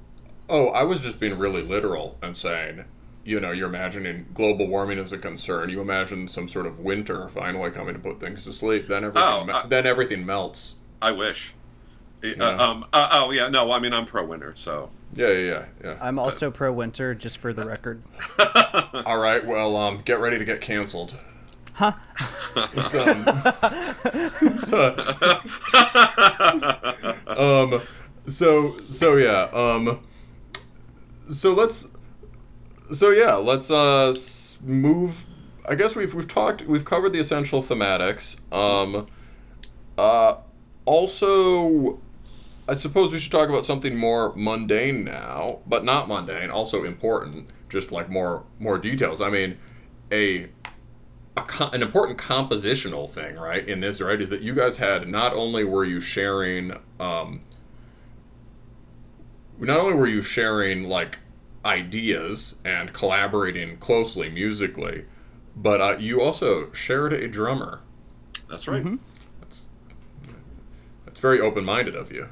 Oh, 0.50 0.68
I 0.70 0.84
was 0.84 1.02
just 1.02 1.20
being 1.20 1.38
really 1.40 1.62
literal 1.62 2.18
and 2.22 2.36
saying, 2.36 2.84
you 3.24 3.40
know, 3.40 3.52
you're 3.52 3.70
imagining 3.70 4.28
global 4.34 4.68
warming 4.68 5.00
as 5.00 5.14
a 5.14 5.18
concern. 5.18 5.70
You 5.70 5.80
imagine 5.80 6.28
some 6.28 6.50
sort 6.50 6.66
of 6.66 6.80
winter 6.80 7.30
finally 7.30 7.72
coming 7.72 7.94
to 7.94 8.00
put 8.00 8.20
things 8.20 8.44
to 8.44 8.54
sleep. 8.54 8.88
Then 8.88 9.06
everything, 9.06 9.30
Oh, 9.30 9.46
me- 9.46 9.54
I- 9.54 9.68
then 9.68 9.86
everything 9.86 10.26
melts. 10.26 10.76
I 11.02 11.12
wish. 11.12 11.54
Uh, 12.24 12.58
um, 12.58 12.86
uh, 12.94 13.10
oh 13.12 13.32
yeah, 13.32 13.50
no, 13.50 13.70
I 13.72 13.80
mean 13.80 13.92
I'm 13.94 14.06
pro 14.06 14.26
winter, 14.26 14.54
so 14.56 14.90
Yeah, 15.14 15.28
yeah, 15.28 15.42
yeah, 15.42 15.66
yeah. 15.84 15.98
I'm 16.00 16.18
also 16.18 16.50
pro 16.52 16.72
winter, 16.72 17.14
just 17.14 17.38
for 17.38 17.52
the 17.54 17.66
record. 17.66 18.02
All 19.06 19.18
right, 19.18 19.46
well, 19.46 19.76
um, 19.76 20.02
get 20.06 20.20
ready 20.20 20.40
to 20.40 20.46
get 20.46 20.62
canceled. 20.62 21.22
Huh? 21.74 21.94
It's, 22.56 22.94
um, 22.94 23.26
so, 24.60 24.96
um, 27.28 27.82
so, 28.28 28.78
so 28.80 29.18
yeah, 29.18 29.50
um, 29.52 30.00
so 31.30 31.54
let's, 31.54 31.90
so 32.94 33.10
yeah, 33.10 33.34
let's 33.34 33.70
uh 33.70 34.14
move. 34.64 35.26
I 35.68 35.76
guess 35.76 35.96
we've 35.96 36.14
we've 36.14 36.28
talked, 36.28 36.62
we've 36.68 36.86
covered 36.86 37.12
the 37.12 37.20
essential 37.20 37.64
thematics. 37.64 38.40
Um, 38.54 39.08
uh, 39.98 40.36
also, 40.86 42.00
I 42.68 42.76
suppose 42.76 43.12
we 43.12 43.20
should 43.20 43.32
talk 43.32 43.50
about 43.50 43.66
something 43.66 43.98
more 43.98 44.34
mundane 44.36 45.04
now, 45.04 45.62
but 45.68 45.84
not 45.84 46.08
mundane, 46.08 46.50
also 46.50 46.84
important, 46.84 47.50
just 47.70 47.92
like 47.92 48.10
more 48.10 48.44
more 48.60 48.78
details. 48.78 49.20
I 49.20 49.30
mean, 49.30 49.58
a, 50.12 50.50
a 51.36 51.70
an 51.74 51.82
important 51.82 52.18
compositional 52.18 53.10
thing, 53.10 53.36
right, 53.36 53.68
in 53.68 53.82
this, 53.82 54.00
right, 54.00 54.20
is 54.20 54.30
that 54.30 54.42
you 54.42 54.54
guys 54.56 54.78
had 54.78 55.08
not 55.10 55.34
only 55.34 55.64
were 55.64 55.84
you 55.84 56.00
sharing 56.00 56.74
um 57.00 57.42
not 59.60 59.80
only 59.80 59.94
were 59.94 60.08
you 60.08 60.22
sharing 60.22 60.84
like 60.84 61.20
ideas 61.66 62.60
and 62.66 62.94
collaborating 62.94 63.78
closely 63.78 64.30
musically, 64.30 65.06
but 65.56 65.82
uh, 65.82 65.98
you 65.98 66.22
also 66.22 66.72
shared 66.74 67.14
a 67.14 67.28
drummer. 67.28 67.82
that's 68.50 68.68
right. 68.68 68.84
That's 69.42 69.68
that's 71.06 71.20
very 71.20 71.40
open-minded 71.40 71.96
of 71.96 72.12
you. 72.12 72.30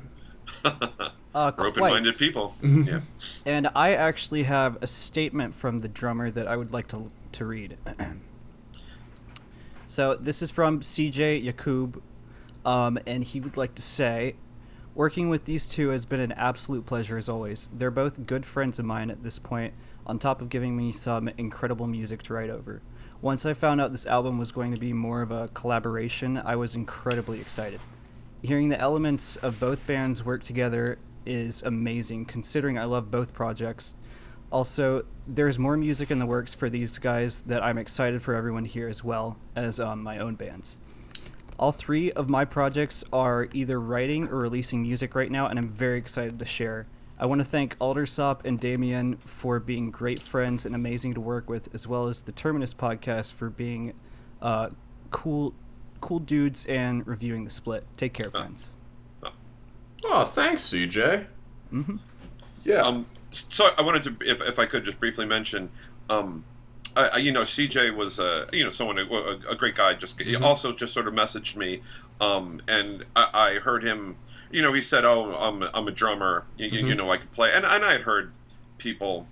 Uh, 1.33 1.51
open-minded 1.57 2.13
quite. 2.13 2.19
people. 2.19 2.55
Yeah. 2.61 2.99
And 3.45 3.69
I 3.73 3.93
actually 3.93 4.43
have 4.43 4.77
a 4.81 4.87
statement 4.87 5.55
from 5.55 5.79
the 5.79 5.87
drummer 5.87 6.29
that 6.29 6.47
I 6.47 6.57
would 6.57 6.73
like 6.73 6.89
to 6.89 7.09
to 7.31 7.45
read. 7.45 7.77
so 9.87 10.15
this 10.15 10.41
is 10.41 10.51
from 10.51 10.81
CJ 10.81 11.41
Yakub, 11.41 12.01
um, 12.65 12.99
and 13.07 13.23
he 13.23 13.39
would 13.39 13.55
like 13.55 13.75
to 13.75 13.81
say, 13.81 14.35
"Working 14.93 15.29
with 15.29 15.45
these 15.45 15.65
two 15.65 15.89
has 15.89 16.05
been 16.05 16.19
an 16.19 16.33
absolute 16.33 16.85
pleasure 16.85 17.17
as 17.17 17.29
always. 17.29 17.69
They're 17.73 17.91
both 17.91 18.25
good 18.25 18.45
friends 18.45 18.77
of 18.77 18.83
mine 18.83 19.09
at 19.09 19.23
this 19.23 19.39
point. 19.39 19.73
On 20.05 20.19
top 20.19 20.41
of 20.41 20.49
giving 20.49 20.75
me 20.75 20.91
some 20.91 21.29
incredible 21.37 21.87
music 21.87 22.23
to 22.23 22.33
write 22.33 22.49
over. 22.49 22.81
Once 23.21 23.45
I 23.45 23.53
found 23.53 23.79
out 23.79 23.91
this 23.91 24.05
album 24.07 24.39
was 24.39 24.51
going 24.51 24.73
to 24.73 24.79
be 24.79 24.93
more 24.93 25.21
of 25.21 25.31
a 25.31 25.47
collaboration, 25.53 26.37
I 26.37 26.57
was 26.57 26.75
incredibly 26.75 27.39
excited." 27.39 27.79
Hearing 28.41 28.69
the 28.69 28.79
elements 28.79 29.35
of 29.35 29.59
both 29.59 29.85
bands 29.85 30.23
work 30.25 30.43
together 30.43 30.97
is 31.25 31.61
amazing 31.61 32.25
considering 32.25 32.77
I 32.77 32.85
love 32.85 33.11
both 33.11 33.33
projects. 33.33 33.95
Also, 34.51 35.05
there's 35.27 35.57
more 35.57 35.77
music 35.77 36.11
in 36.11 36.19
the 36.19 36.25
works 36.25 36.53
for 36.53 36.69
these 36.69 36.99
guys 36.99 37.41
that 37.43 37.63
I'm 37.63 37.77
excited 37.77 38.21
for 38.21 38.35
everyone 38.35 38.65
hear 38.65 38.89
as 38.89 39.03
well 39.03 39.37
as 39.55 39.79
um, 39.79 40.03
my 40.03 40.17
own 40.17 40.35
bands. 40.35 40.77
All 41.57 41.71
three 41.71 42.11
of 42.11 42.29
my 42.29 42.43
projects 42.43 43.03
are 43.13 43.47
either 43.53 43.79
writing 43.79 44.27
or 44.27 44.37
releasing 44.37 44.81
music 44.81 45.15
right 45.15 45.29
now, 45.29 45.47
and 45.47 45.59
I'm 45.59 45.69
very 45.69 45.97
excited 45.97 46.39
to 46.39 46.45
share. 46.45 46.87
I 47.19 47.27
want 47.27 47.39
to 47.39 47.45
thank 47.45 47.77
Aldersop 47.77 48.45
and 48.45 48.59
Damien 48.59 49.17
for 49.17 49.59
being 49.59 49.91
great 49.91 50.23
friends 50.23 50.65
and 50.65 50.73
amazing 50.73 51.13
to 51.13 51.21
work 51.21 51.49
with, 51.49 51.73
as 51.73 51.85
well 51.85 52.07
as 52.07 52.23
the 52.23 52.31
Terminus 52.31 52.73
podcast 52.73 53.33
for 53.33 53.51
being 53.51 53.93
uh, 54.41 54.71
cool, 55.11 55.53
cool 56.01 56.19
dudes 56.19 56.65
and 56.65 57.05
reviewing 57.07 57.45
the 57.45 57.49
split. 57.51 57.85
Take 57.97 58.13
care, 58.13 58.29
friends. 58.29 58.71
Oh, 60.03 60.25
thanks, 60.25 60.63
CJ. 60.63 61.27
Mm-hmm. 61.71 61.97
Yeah. 62.63 62.81
Um, 62.81 63.05
so 63.29 63.67
I 63.77 63.81
wanted 63.83 64.03
to, 64.03 64.15
if, 64.29 64.41
if 64.41 64.57
I 64.59 64.65
could, 64.65 64.83
just 64.83 64.99
briefly 64.99 65.25
mention, 65.25 65.69
um, 66.09 66.43
I, 66.95 67.07
I, 67.07 67.17
you 67.19 67.31
know, 67.31 67.43
CJ 67.43 67.95
was, 67.95 68.19
uh, 68.19 68.47
you 68.51 68.63
know, 68.63 68.71
someone, 68.71 68.97
a, 68.97 69.03
a 69.49 69.55
great 69.55 69.75
guy. 69.75 69.93
Just 69.93 70.19
he 70.19 70.35
also 70.35 70.73
just 70.73 70.93
sort 70.93 71.07
of 71.07 71.13
messaged 71.13 71.55
me, 71.55 71.81
um, 72.19 72.61
and 72.67 73.05
I, 73.15 73.29
I 73.33 73.53
heard 73.59 73.83
him. 73.83 74.17
You 74.51 74.61
know, 74.61 74.73
he 74.73 74.81
said, 74.81 75.05
"Oh, 75.05 75.33
I'm, 75.39 75.63
I'm 75.73 75.87
a 75.87 75.91
drummer. 75.91 76.43
You, 76.57 76.67
you- 76.67 76.87
you 76.87 76.95
know, 76.95 77.09
I 77.09 77.17
could 77.17 77.31
play." 77.31 77.51
And, 77.53 77.63
and 77.63 77.85
I 77.85 77.93
had 77.93 78.01
heard 78.01 78.33
people, 78.79 79.27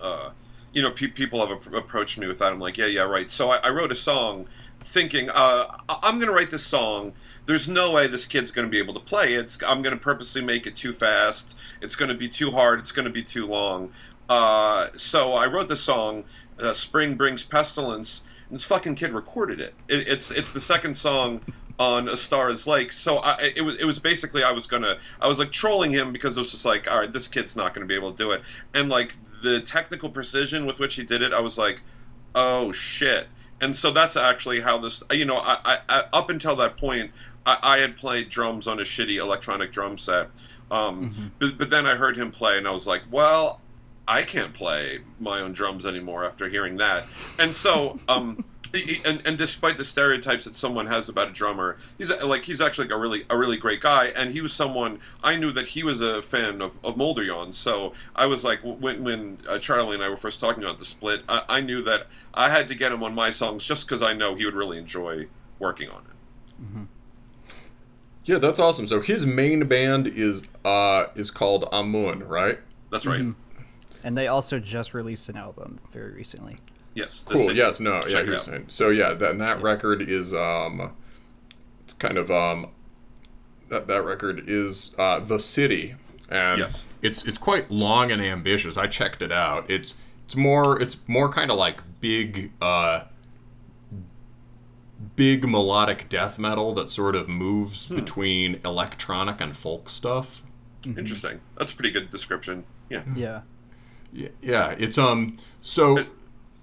uh, 0.00 0.30
you 0.72 0.82
know, 0.82 0.90
pe- 0.92 1.08
people 1.08 1.44
have 1.44 1.66
ap- 1.66 1.72
approached 1.74 2.18
me 2.18 2.26
with 2.28 2.38
that. 2.38 2.52
I'm 2.52 2.60
like, 2.60 2.78
"Yeah, 2.78 2.86
yeah, 2.86 3.02
right." 3.02 3.28
So 3.28 3.50
I, 3.50 3.56
I 3.56 3.70
wrote 3.70 3.90
a 3.90 3.96
song, 3.96 4.46
thinking, 4.80 5.30
uh, 5.30 5.78
I'm 5.88 6.16
going 6.16 6.28
to 6.28 6.34
write 6.34 6.50
this 6.50 6.64
song. 6.64 7.12
There's 7.46 7.68
no 7.68 7.92
way 7.92 8.06
this 8.06 8.26
kid's 8.26 8.50
going 8.50 8.66
to 8.66 8.70
be 8.70 8.78
able 8.78 8.94
to 8.94 9.00
play 9.00 9.34
it. 9.34 9.58
I'm 9.66 9.82
going 9.82 9.96
to 9.96 10.00
purposely 10.00 10.42
make 10.42 10.66
it 10.66 10.76
too 10.76 10.92
fast. 10.92 11.56
It's 11.80 11.96
going 11.96 12.08
to 12.08 12.14
be 12.14 12.28
too 12.28 12.50
hard. 12.50 12.80
It's 12.80 12.92
going 12.92 13.06
to 13.06 13.12
be 13.12 13.22
too 13.22 13.46
long. 13.46 13.92
Uh, 14.28 14.88
so 14.96 15.32
I 15.32 15.46
wrote 15.46 15.68
the 15.68 15.76
song, 15.76 16.24
uh, 16.58 16.72
"Spring 16.72 17.14
Brings 17.14 17.42
Pestilence," 17.42 18.24
and 18.48 18.56
this 18.56 18.64
fucking 18.64 18.94
kid 18.94 19.12
recorded 19.12 19.60
it. 19.60 19.74
it 19.88 20.06
it's 20.06 20.30
it's 20.30 20.52
the 20.52 20.60
second 20.60 20.96
song 20.96 21.40
on 21.80 22.08
A 22.08 22.16
Star 22.16 22.48
Is 22.50 22.66
Like. 22.66 22.92
So 22.92 23.16
I, 23.16 23.52
it 23.56 23.62
was 23.62 23.76
it 23.80 23.84
was 23.84 23.98
basically 23.98 24.44
I 24.44 24.52
was 24.52 24.68
gonna 24.68 24.98
I 25.20 25.26
was 25.26 25.40
like 25.40 25.50
trolling 25.50 25.90
him 25.90 26.12
because 26.12 26.36
it 26.36 26.40
was 26.40 26.52
just 26.52 26.64
like, 26.64 26.88
all 26.88 27.00
right, 27.00 27.10
this 27.10 27.26
kid's 27.26 27.56
not 27.56 27.74
gonna 27.74 27.86
be 27.86 27.94
able 27.96 28.12
to 28.12 28.16
do 28.16 28.30
it, 28.30 28.42
and 28.72 28.88
like 28.88 29.16
the 29.42 29.60
technical 29.60 30.10
precision 30.10 30.64
with 30.66 30.78
which 30.78 30.94
he 30.94 31.02
did 31.02 31.24
it, 31.24 31.32
I 31.32 31.40
was 31.40 31.58
like, 31.58 31.82
oh 32.36 32.70
shit. 32.70 33.26
And 33.60 33.76
so 33.76 33.90
that's 33.90 34.16
actually 34.16 34.60
how 34.60 34.78
this, 34.78 35.02
you 35.10 35.24
know, 35.24 35.36
I, 35.36 35.56
I, 35.64 35.78
I 35.88 36.04
up 36.12 36.30
until 36.30 36.56
that 36.56 36.76
point, 36.76 37.10
I, 37.44 37.58
I 37.62 37.78
had 37.78 37.96
played 37.96 38.28
drums 38.30 38.66
on 38.66 38.78
a 38.78 38.82
shitty 38.82 39.20
electronic 39.20 39.72
drum 39.72 39.98
set. 39.98 40.28
Um, 40.70 41.32
but, 41.38 41.58
but 41.58 41.70
then 41.70 41.86
I 41.86 41.96
heard 41.96 42.16
him 42.16 42.30
play, 42.30 42.56
and 42.56 42.66
I 42.66 42.70
was 42.70 42.86
like, 42.86 43.02
well, 43.10 43.60
I 44.06 44.22
can't 44.22 44.54
play 44.54 45.00
my 45.18 45.40
own 45.40 45.52
drums 45.52 45.84
anymore 45.84 46.24
after 46.24 46.48
hearing 46.48 46.76
that. 46.78 47.04
And 47.38 47.54
so, 47.54 47.98
um, 48.08 48.44
and, 48.72 49.22
and 49.26 49.38
despite 49.38 49.76
the 49.76 49.84
stereotypes 49.84 50.44
that 50.44 50.54
someone 50.54 50.86
has 50.86 51.08
about 51.08 51.28
a 51.28 51.32
drummer, 51.32 51.76
he's 51.98 52.10
like 52.22 52.44
he's 52.44 52.60
actually 52.60 52.86
like 52.88 52.94
a 52.94 52.98
really 52.98 53.24
a 53.30 53.36
really 53.36 53.56
great 53.56 53.80
guy. 53.80 54.06
And 54.16 54.32
he 54.32 54.40
was 54.40 54.52
someone 54.52 55.00
I 55.22 55.36
knew 55.36 55.50
that 55.52 55.66
he 55.66 55.82
was 55.82 56.02
a 56.02 56.22
fan 56.22 56.62
of, 56.62 56.76
of 56.84 56.96
Molderjon. 56.96 57.52
So 57.52 57.92
I 58.14 58.26
was 58.26 58.44
like, 58.44 58.60
when 58.62 59.02
when 59.04 59.38
uh, 59.48 59.58
Charlie 59.58 59.94
and 59.94 60.02
I 60.02 60.08
were 60.08 60.16
first 60.16 60.40
talking 60.40 60.62
about 60.62 60.78
the 60.78 60.84
split, 60.84 61.22
I, 61.28 61.42
I 61.48 61.60
knew 61.60 61.82
that 61.82 62.06
I 62.34 62.48
had 62.48 62.68
to 62.68 62.74
get 62.74 62.92
him 62.92 63.02
on 63.02 63.14
my 63.14 63.30
songs 63.30 63.64
just 63.64 63.86
because 63.86 64.02
I 64.02 64.12
know 64.12 64.34
he 64.34 64.44
would 64.44 64.54
really 64.54 64.78
enjoy 64.78 65.26
working 65.58 65.88
on 65.90 66.02
it. 66.02 66.86
yeah, 68.24 68.38
that's 68.38 68.60
awesome. 68.60 68.86
So 68.86 69.00
his 69.00 69.26
main 69.26 69.66
band 69.66 70.06
is 70.06 70.42
uh 70.64 71.06
is 71.14 71.30
called 71.30 71.68
Amun, 71.72 72.26
right? 72.26 72.58
That's 72.90 73.06
right. 73.06 73.32
And 74.02 74.16
they 74.16 74.28
also 74.28 74.58
just 74.58 74.94
released 74.94 75.28
an 75.28 75.36
album 75.36 75.78
very 75.92 76.12
recently. 76.12 76.56
Yes. 76.94 77.22
Cool. 77.26 77.46
city. 77.46 77.58
Yes. 77.58 77.80
No. 77.80 77.94
Yeah. 77.94 78.00
Check 78.02 78.24
He 78.24 78.30
it 78.30 78.34
was 78.34 78.42
saying. 78.42 78.64
So 78.68 78.90
yeah, 78.90 79.14
that 79.14 79.30
and 79.30 79.40
that 79.40 79.62
record 79.62 80.02
is 80.02 80.34
um, 80.34 80.92
it's 81.84 81.94
kind 81.94 82.18
of 82.18 82.30
um, 82.30 82.68
that 83.68 83.86
that 83.86 84.04
record 84.04 84.44
is 84.48 84.94
uh, 84.98 85.20
the 85.20 85.38
city, 85.38 85.94
and 86.28 86.58
Yes. 86.60 86.84
it's 87.02 87.24
it's 87.26 87.38
quite 87.38 87.70
long 87.70 88.10
and 88.10 88.20
ambitious. 88.20 88.76
I 88.76 88.86
checked 88.88 89.22
it 89.22 89.30
out. 89.32 89.70
It's 89.70 89.94
it's 90.26 90.34
more 90.36 90.80
it's 90.82 90.96
more 91.06 91.28
kind 91.32 91.50
of 91.50 91.56
like 91.58 91.80
big 92.00 92.52
uh, 92.60 93.04
big 95.16 95.48
melodic 95.48 96.08
death 96.08 96.38
metal 96.38 96.74
that 96.74 96.88
sort 96.88 97.14
of 97.14 97.28
moves 97.28 97.86
Hmm. 97.86 97.94
between 97.96 98.60
electronic 98.64 99.40
and 99.40 99.56
folk 99.56 99.88
stuff. 99.88 100.42
Interesting. 100.84 101.40
That's 101.58 101.72
a 101.72 101.76
pretty 101.76 101.90
good 101.90 102.10
description. 102.10 102.64
Yeah. 102.88 103.02
Yeah. 103.14 103.40
Yeah, 104.12 104.28
yeah. 104.42 104.74
It's 104.78 104.98
um. 104.98 105.38
So 105.62 105.98
It- 105.98 106.08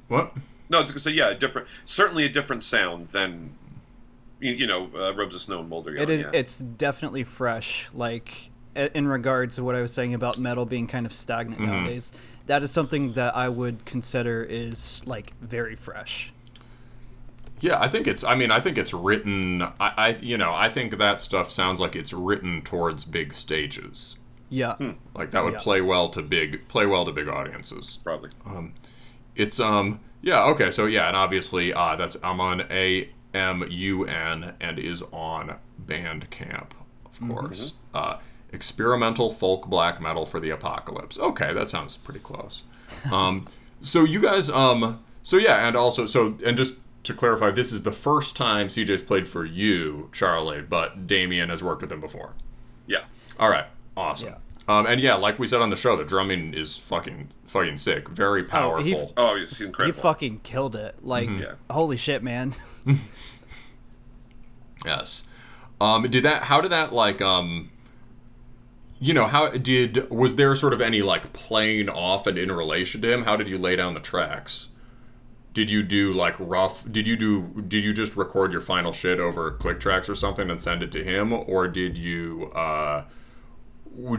what? 0.07 0.33
No, 0.69 0.81
it's 0.81 0.91
gonna 0.91 0.99
say 0.99 1.11
yeah, 1.11 1.29
a 1.29 1.35
different, 1.35 1.67
certainly 1.85 2.25
a 2.25 2.29
different 2.29 2.63
sound 2.63 3.09
than 3.09 3.51
you, 4.39 4.53
you 4.53 4.67
know, 4.67 4.89
uh, 4.95 5.13
Robes 5.15 5.35
of 5.35 5.41
Snow 5.41 5.59
and 5.59 5.69
Molder. 5.69 5.95
It 5.95 6.09
is. 6.09 6.21
Yeah. 6.21 6.31
It's 6.33 6.59
definitely 6.59 7.23
fresh. 7.23 7.89
Like 7.93 8.51
in 8.75 9.07
regards 9.07 9.55
to 9.55 9.63
what 9.63 9.75
I 9.75 9.81
was 9.81 9.93
saying 9.93 10.13
about 10.13 10.37
metal 10.37 10.65
being 10.65 10.87
kind 10.87 11.05
of 11.05 11.13
stagnant 11.13 11.61
mm-hmm. 11.61 11.71
nowadays, 11.71 12.11
that 12.45 12.63
is 12.63 12.71
something 12.71 13.13
that 13.13 13.35
I 13.35 13.49
would 13.49 13.85
consider 13.85 14.43
is 14.43 15.05
like 15.05 15.35
very 15.37 15.75
fresh. 15.75 16.31
Yeah, 17.59 17.79
I 17.81 17.87
think 17.87 18.05
it's. 18.05 18.23
I 18.23 18.35
mean, 18.35 18.51
I 18.51 18.59
think 18.59 18.77
it's 18.77 18.93
written. 18.93 19.63
I, 19.63 19.73
I, 19.79 20.09
you 20.21 20.37
know, 20.37 20.53
I 20.53 20.69
think 20.69 20.97
that 20.97 21.19
stuff 21.19 21.49
sounds 21.49 21.79
like 21.79 21.95
it's 21.95 22.13
written 22.13 22.61
towards 22.61 23.03
big 23.03 23.33
stages. 23.33 24.19
Yeah. 24.49 24.75
Hmm. 24.75 24.91
Like 25.15 25.31
that 25.31 25.43
would 25.43 25.53
Yeah. 25.53 25.59
play 25.59 25.81
well 25.81 26.09
to 26.09 26.21
big, 26.21 26.67
play 26.67 26.85
well 26.85 27.03
to 27.05 27.11
big 27.11 27.27
audiences. 27.27 27.99
probably. 28.03 28.29
Um, 28.45 28.73
It's 29.37 29.59
um, 29.59 29.99
yeah, 30.21 30.43
okay, 30.45 30.71
so 30.71 30.85
yeah, 30.85 31.07
and 31.07 31.15
obviously, 31.15 31.73
uh, 31.73 31.95
that's 31.95 32.17
Amun 32.23 32.65
A 32.69 33.09
M 33.33 33.65
U 33.69 34.05
N 34.05 34.53
and 34.59 34.79
is 34.79 35.03
on 35.11 35.57
Bandcamp, 35.85 36.71
of 37.05 37.29
course. 37.29 37.73
Uh, 37.93 38.17
experimental 38.51 39.29
folk 39.29 39.67
black 39.67 40.01
metal 40.01 40.25
for 40.25 40.39
the 40.39 40.49
apocalypse. 40.49 41.17
Okay, 41.19 41.53
that 41.53 41.69
sounds 41.69 41.97
pretty 41.97 42.19
close. 42.19 42.63
Um, 43.11 43.45
so 43.81 44.05
you 44.05 44.21
guys, 44.21 44.49
um, 44.49 45.03
so 45.21 45.35
yeah, 45.35 45.67
and 45.67 45.75
also, 45.75 46.05
so 46.05 46.37
and 46.45 46.55
just 46.55 46.75
to 47.03 47.13
clarify, 47.13 47.51
this 47.51 47.73
is 47.73 47.83
the 47.83 47.91
first 47.91 48.35
time 48.35 48.69
CJ's 48.69 49.01
played 49.01 49.27
for 49.27 49.43
you, 49.43 50.09
Charlie, 50.13 50.61
but 50.61 51.05
Damien 51.05 51.49
has 51.49 51.61
worked 51.61 51.81
with 51.81 51.91
him 51.91 51.99
before. 51.99 52.33
Yeah. 52.85 53.03
All 53.37 53.49
right, 53.49 53.65
awesome. 53.97 54.29
Yeah. 54.29 54.37
Um, 54.67 54.85
and 54.85 54.99
yeah, 54.99 55.15
like 55.15 55.39
we 55.39 55.47
said 55.47 55.61
on 55.61 55.69
the 55.69 55.77
show, 55.77 55.95
the 55.95 56.03
drumming 56.03 56.53
is 56.53 56.75
fucking 56.77 57.29
fucking 57.45 57.77
sick. 57.77 58.09
Very 58.09 58.43
powerful. 58.43 58.83
he- 59.07 59.13
Oh, 59.15 59.35
he's 59.37 59.61
incredible. 59.61 59.95
He 59.95 60.01
fucking 60.01 60.39
killed 60.43 60.75
it. 60.75 61.03
Like, 61.05 61.29
Yeah. 61.29 61.53
holy 61.71 61.95
shit, 61.97 62.21
man. 62.23 62.53
Yes. 64.85 65.25
Um, 65.81 66.03
did 66.03 66.23
that? 66.23 66.43
How 66.43 66.61
did 66.61 66.71
that 66.71 66.93
like? 66.93 67.21
Um, 67.21 67.71
you 68.99 69.13
know, 69.13 69.25
how 69.27 69.49
did 69.49 70.09
was 70.09 70.35
there 70.35 70.55
sort 70.55 70.73
of 70.73 70.81
any 70.81 71.01
like 71.01 71.33
playing 71.33 71.89
off 71.89 72.25
and 72.27 72.37
in 72.37 72.51
relation 72.51 73.01
to 73.01 73.11
him? 73.11 73.23
How 73.23 73.35
did 73.35 73.47
you 73.47 73.57
lay 73.57 73.75
down 73.75 73.93
the 73.93 73.99
tracks? 73.99 74.69
Did 75.53 75.69
you 75.71 75.81
do 75.83 76.13
like 76.13 76.35
rough? 76.39 76.89
Did 76.91 77.07
you 77.07 77.15
do? 77.17 77.63
Did 77.67 77.83
you 77.83 77.93
just 77.93 78.15
record 78.15 78.51
your 78.51 78.61
final 78.61 78.93
shit 78.93 79.19
over 79.19 79.51
click 79.51 79.79
tracks 79.79 80.09
or 80.09 80.15
something 80.15 80.49
and 80.49 80.61
send 80.61 80.83
it 80.83 80.91
to 80.93 81.03
him, 81.03 81.33
or 81.33 81.67
did 81.67 81.97
you? 81.97 82.51
Uh, 82.55 83.03
w- 83.03 83.07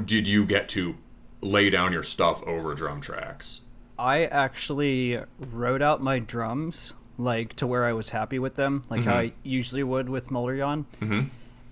did 0.06 0.26
you 0.26 0.44
get 0.44 0.68
to 0.70 0.96
lay 1.40 1.70
down 1.70 1.92
your 1.92 2.02
stuff 2.02 2.42
over 2.42 2.74
drum 2.74 3.00
tracks? 3.00 3.62
I 3.98 4.26
actually 4.26 5.20
wrote 5.38 5.82
out 5.82 6.02
my 6.02 6.18
drums 6.18 6.92
like 7.18 7.54
to 7.54 7.66
where 7.66 7.84
I 7.84 7.92
was 7.92 8.10
happy 8.10 8.38
with 8.38 8.54
them, 8.54 8.84
like 8.88 9.04
how 9.04 9.16
I 9.16 9.32
usually 9.42 9.82
would 9.82 10.08
with 10.08 10.28
Moldrion. 10.28 10.84
Mm-hmm. 11.00 11.28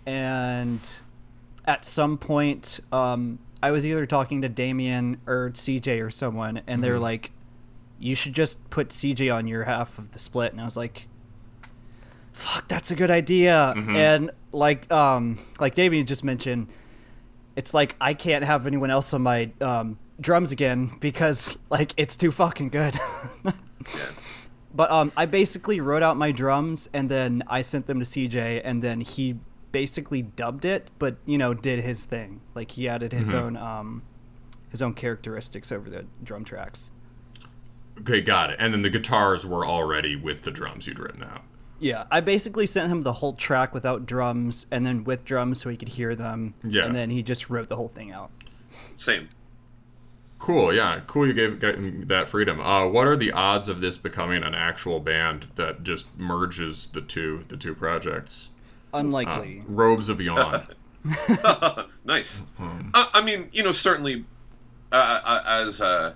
And 0.09 0.99
at 1.65 1.85
some 1.85 2.19
point, 2.19 2.81
um, 2.93 3.39
I 3.63 3.71
was 3.71 3.87
either 3.87 4.07
talking 4.07 4.43
to 4.43 4.49
Damien 4.49 5.21
or 5.27 5.51
CJ 5.51 6.05
or 6.05 6.11
someone, 6.11 6.63
and 6.67 6.83
they're 6.83 6.99
like, 6.99 7.31
"You 7.99 8.15
should 8.15 8.35
just 8.35 8.69
put 8.71 8.91
CJ 8.91 9.33
on 9.35 9.47
your 9.47 9.65
half 9.65 9.99
of 9.99 10.13
the 10.13 10.19
split." 10.19 10.53
And 10.53 10.61
I 10.61 10.65
was 10.65 10.77
like, 10.77 11.07
"Fuck, 12.33 12.69
that's 12.69 12.91
a 12.91 12.97
good 12.97 13.11
idea." 13.11 13.73
And 13.97 14.31
like, 14.53 14.91
um, 14.93 15.39
like 15.61 15.75
Damien 15.75 16.07
just 16.07 16.25
mentioned, 16.25 16.69
it's 17.57 17.75
like 17.75 17.97
I 18.01 18.15
can't 18.15 18.45
have 18.45 18.67
anyone 18.67 18.91
else 18.91 19.13
on 19.13 19.23
my 19.23 19.51
um, 19.61 19.99
drums 20.21 20.53
again 20.53 20.93
because 21.01 21.59
like 21.71 21.93
it's 21.97 22.17
too 22.17 22.31
fucking 22.31 22.69
good. 22.69 22.99
Yeah. 23.95 24.11
but 24.75 24.91
um, 24.91 25.13
I 25.17 25.27
basically 25.27 25.81
wrote 25.81 26.03
out 26.03 26.17
my 26.17 26.33
drums 26.33 26.91
and 26.93 27.09
then 27.09 27.45
I 27.47 27.63
sent 27.63 27.87
them 27.87 28.01
to 28.01 28.05
CJ 28.05 28.63
and 28.65 28.83
then 28.83 29.01
he 29.01 29.39
basically 29.71 30.23
dubbed 30.23 30.65
it, 30.65 30.91
but 30.99 31.19
you 31.25 31.39
know 31.39 31.55
did 31.55 31.85
his 31.85 32.05
thing. 32.05 32.41
Like 32.57 32.73
he 32.73 32.89
added 32.89 33.13
his 33.13 33.33
own 33.33 33.57
um, 33.57 34.03
his 34.71 34.83
own 34.83 34.95
characteristics 34.95 35.71
over 35.71 35.89
the 35.89 36.07
drum 36.25 36.43
tracks. 36.45 36.91
Okay, 38.01 38.21
got 38.21 38.51
it. 38.51 38.57
And 38.59 38.75
then 38.75 38.83
the 38.83 38.91
guitars 38.91 39.47
were 39.47 39.65
already 39.65 40.17
with 40.17 40.43
the 40.43 40.51
drums 40.51 40.87
you'd 40.87 40.99
written 40.99 41.23
out. 41.23 41.43
Yeah, 41.79 42.05
I 42.11 42.21
basically 42.21 42.67
sent 42.67 42.91
him 42.91 43.03
the 43.03 43.13
whole 43.13 43.35
track 43.35 43.75
without 43.75 44.07
drums 44.07 44.67
and 44.71 44.87
then 44.87 45.05
with 45.05 45.25
drums 45.25 45.61
so 45.61 45.69
he 45.69 45.77
could 45.77 45.89
hear 45.89 46.15
them. 46.15 46.55
Yeah. 46.65 46.87
And 46.87 46.95
then 46.95 47.11
he 47.11 47.23
just 47.23 47.51
wrote 47.51 47.69
the 47.69 47.77
whole 47.77 47.89
thing 47.89 48.13
out. 48.13 48.31
Same. 48.95 49.29
Cool, 50.39 50.73
yeah, 50.73 51.01
cool. 51.07 51.27
You 51.27 51.33
gave 51.33 51.61
that 52.09 52.29
freedom. 52.29 52.61
Uh, 52.61 52.87
what 52.87 53.07
are 53.07 53.17
the 53.17 53.33
odds 53.33 53.69
of 53.69 53.81
this 53.81 53.97
becoming 53.97 54.43
an 54.43 54.55
actual 54.55 55.01
band 55.01 55.49
that 55.55 55.83
just 55.83 56.17
merges 56.19 56.89
the 56.89 57.01
two 57.01 57.45
the 57.49 57.57
two 57.57 57.75
projects? 57.75 58.51
Unlikely. 58.93 59.65
Robes 59.67 60.09
of 60.09 60.21
Yawn. 60.21 60.67
nice. 62.05 62.43
I, 62.59 63.09
I 63.15 63.21
mean, 63.23 63.49
you 63.53 63.63
know, 63.63 63.73
certainly, 63.73 64.25
uh, 64.93 65.21
uh, 65.25 65.43
as 65.47 65.81
uh, 65.81 66.15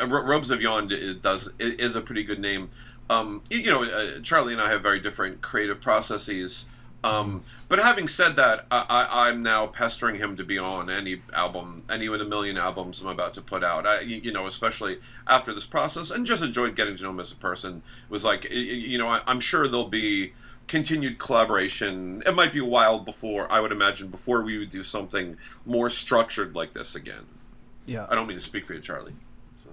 uh, 0.00 0.06
Robes 0.06 0.50
of 0.50 0.60
Yawn 0.60 0.90
it 0.90 1.22
does 1.22 1.52
it 1.58 1.80
is 1.80 1.96
a 1.96 2.00
pretty 2.00 2.24
good 2.24 2.40
name. 2.40 2.70
Um, 3.10 3.42
you, 3.50 3.70
know, 3.70 3.84
uh, 3.84 4.20
Charlie 4.20 4.52
and 4.52 4.62
I 4.62 4.70
have 4.70 4.82
very 4.82 5.00
different 5.00 5.42
creative 5.42 5.80
processes. 5.80 6.66
Um, 7.02 7.42
but 7.68 7.78
having 7.78 8.08
said 8.08 8.36
that, 8.36 8.64
I, 8.70 8.86
I, 8.88 9.28
I'm 9.28 9.42
now 9.42 9.66
pestering 9.66 10.16
him 10.16 10.36
to 10.36 10.44
be 10.44 10.56
on 10.56 10.88
any 10.88 11.20
album, 11.34 11.84
any 11.90 12.06
of 12.06 12.18
the 12.18 12.24
million 12.24 12.56
albums 12.56 13.02
I'm 13.02 13.08
about 13.08 13.34
to 13.34 13.42
put 13.42 13.62
out. 13.62 13.86
I, 13.86 14.00
you 14.00 14.16
you 14.16 14.32
know, 14.32 14.46
especially 14.46 15.00
after 15.26 15.52
this 15.52 15.66
process, 15.66 16.10
and 16.10 16.24
just 16.24 16.42
enjoyed 16.42 16.74
getting 16.76 16.96
to 16.96 17.02
know 17.02 17.10
him 17.10 17.20
as 17.20 17.30
a 17.30 17.36
person. 17.36 17.82
Was 18.08 18.24
like, 18.24 18.50
you 18.50 18.96
know, 18.96 19.06
I, 19.06 19.20
I'm 19.26 19.40
sure 19.40 19.68
there'll 19.68 19.88
be 19.88 20.32
continued 20.66 21.18
collaboration. 21.18 22.22
It 22.24 22.34
might 22.34 22.54
be 22.54 22.60
a 22.60 22.64
while 22.64 23.00
before 23.00 23.52
I 23.52 23.60
would 23.60 23.72
imagine 23.72 24.08
before 24.08 24.42
we 24.42 24.56
would 24.56 24.70
do 24.70 24.82
something 24.82 25.36
more 25.66 25.90
structured 25.90 26.54
like 26.54 26.72
this 26.72 26.94
again. 26.94 27.26
yeah. 27.84 28.06
I 28.08 28.14
don't 28.14 28.26
mean 28.26 28.38
to 28.38 28.42
speak 28.42 28.64
for 28.64 28.72
you, 28.72 28.80
Charlie. 28.80 29.12
So. 29.54 29.68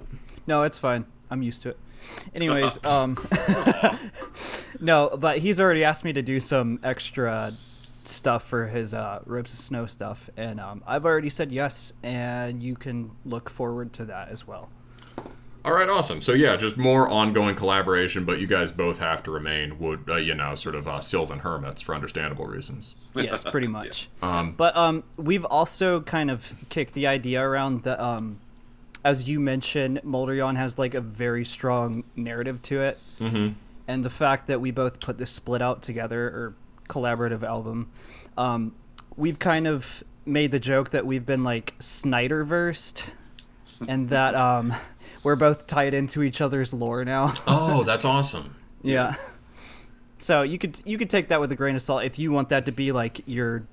No, 0.47 0.63
it's 0.63 0.79
fine. 0.79 1.05
I'm 1.29 1.41
used 1.41 1.61
to 1.63 1.69
it. 1.69 1.79
Anyways, 2.35 2.83
um, 2.85 3.17
no, 4.79 5.15
but 5.17 5.39
he's 5.39 5.59
already 5.59 5.83
asked 5.83 6.03
me 6.03 6.13
to 6.13 6.21
do 6.21 6.39
some 6.39 6.79
extra 6.83 7.53
stuff 8.03 8.43
for 8.47 8.67
his 8.67 8.93
uh, 8.93 9.21
Robes 9.25 9.53
of 9.53 9.59
Snow 9.59 9.85
stuff, 9.85 10.29
and 10.37 10.59
um, 10.59 10.83
I've 10.87 11.05
already 11.05 11.29
said 11.29 11.51
yes, 11.51 11.93
and 12.03 12.61
you 12.63 12.75
can 12.75 13.11
look 13.25 13.49
forward 13.49 13.93
to 13.93 14.05
that 14.05 14.29
as 14.29 14.47
well. 14.47 14.69
All 15.63 15.73
right, 15.73 15.87
awesome. 15.87 16.21
So 16.21 16.31
yeah, 16.33 16.55
just 16.55 16.75
more 16.75 17.07
ongoing 17.07 17.55
collaboration, 17.55 18.25
but 18.25 18.39
you 18.39 18.47
guys 18.47 18.71
both 18.71 18.97
have 18.97 19.21
to 19.23 19.31
remain 19.31 19.77
would 19.77 20.09
uh, 20.09 20.15
you 20.15 20.33
know 20.33 20.55
sort 20.55 20.73
of 20.73 20.87
uh, 20.87 21.01
Sylvan 21.01 21.39
hermits 21.39 21.83
for 21.83 21.93
understandable 21.93 22.45
reasons. 22.47 22.95
Yes, 23.13 23.43
pretty 23.43 23.67
much. 23.79 24.09
Um, 24.23 24.53
But 24.53 24.75
um, 24.75 25.03
we've 25.17 25.45
also 25.45 26.01
kind 26.01 26.31
of 26.31 26.55
kicked 26.69 26.93
the 26.93 27.05
idea 27.05 27.43
around 27.43 27.83
that, 27.83 27.99
um, 27.99 28.39
as 29.03 29.27
you 29.27 29.39
mentioned, 29.39 30.01
Moldrion 30.05 30.55
has 30.55 30.77
like 30.77 30.93
a 30.93 31.01
very 31.01 31.43
strong 31.45 32.03
narrative 32.15 32.61
to 32.63 32.81
it, 32.81 32.99
mm-hmm. 33.19 33.53
and 33.87 34.05
the 34.05 34.09
fact 34.09 34.47
that 34.47 34.61
we 34.61 34.71
both 34.71 34.99
put 34.99 35.17
this 35.17 35.31
split 35.31 35.61
out 35.61 35.81
together 35.81 36.27
or 36.27 36.55
collaborative 36.87 37.43
album, 37.43 37.91
um, 38.37 38.75
we've 39.15 39.39
kind 39.39 39.67
of 39.67 40.03
made 40.25 40.51
the 40.51 40.59
joke 40.59 40.91
that 40.91 41.05
we've 41.05 41.25
been 41.25 41.43
like 41.43 41.73
Snyder 41.79 42.43
versed, 42.43 43.11
and 43.87 44.09
that 44.09 44.35
um, 44.35 44.73
we're 45.23 45.35
both 45.35 45.67
tied 45.67 45.93
into 45.93 46.23
each 46.23 46.41
other's 46.41 46.73
lore 46.73 47.03
now. 47.05 47.33
oh, 47.47 47.83
that's 47.83 48.05
awesome. 48.05 48.55
Yeah. 48.83 49.13
So 50.17 50.41
you 50.41 50.57
could 50.57 50.81
you 50.85 50.97
could 50.97 51.11
take 51.11 51.27
that 51.27 51.39
with 51.39 51.51
a 51.51 51.55
grain 51.55 51.75
of 51.75 51.83
salt 51.83 52.03
if 52.03 52.17
you 52.17 52.31
want 52.31 52.49
that 52.49 52.65
to 52.65 52.71
be 52.71 52.91
like 52.91 53.21
your 53.27 53.67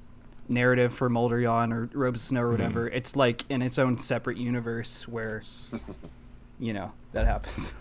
narrative 0.48 0.92
for 0.94 1.08
Moldrion 1.10 1.72
or 1.72 1.88
Robes 1.92 2.20
of 2.20 2.24
Snow 2.24 2.42
or 2.42 2.50
whatever. 2.50 2.88
It's 2.88 3.16
like 3.16 3.44
in 3.48 3.62
its 3.62 3.78
own 3.78 3.98
separate 3.98 4.36
universe 4.38 5.06
where 5.06 5.42
you 6.58 6.72
know 6.72 6.92
that 7.12 7.26
happens. 7.26 7.74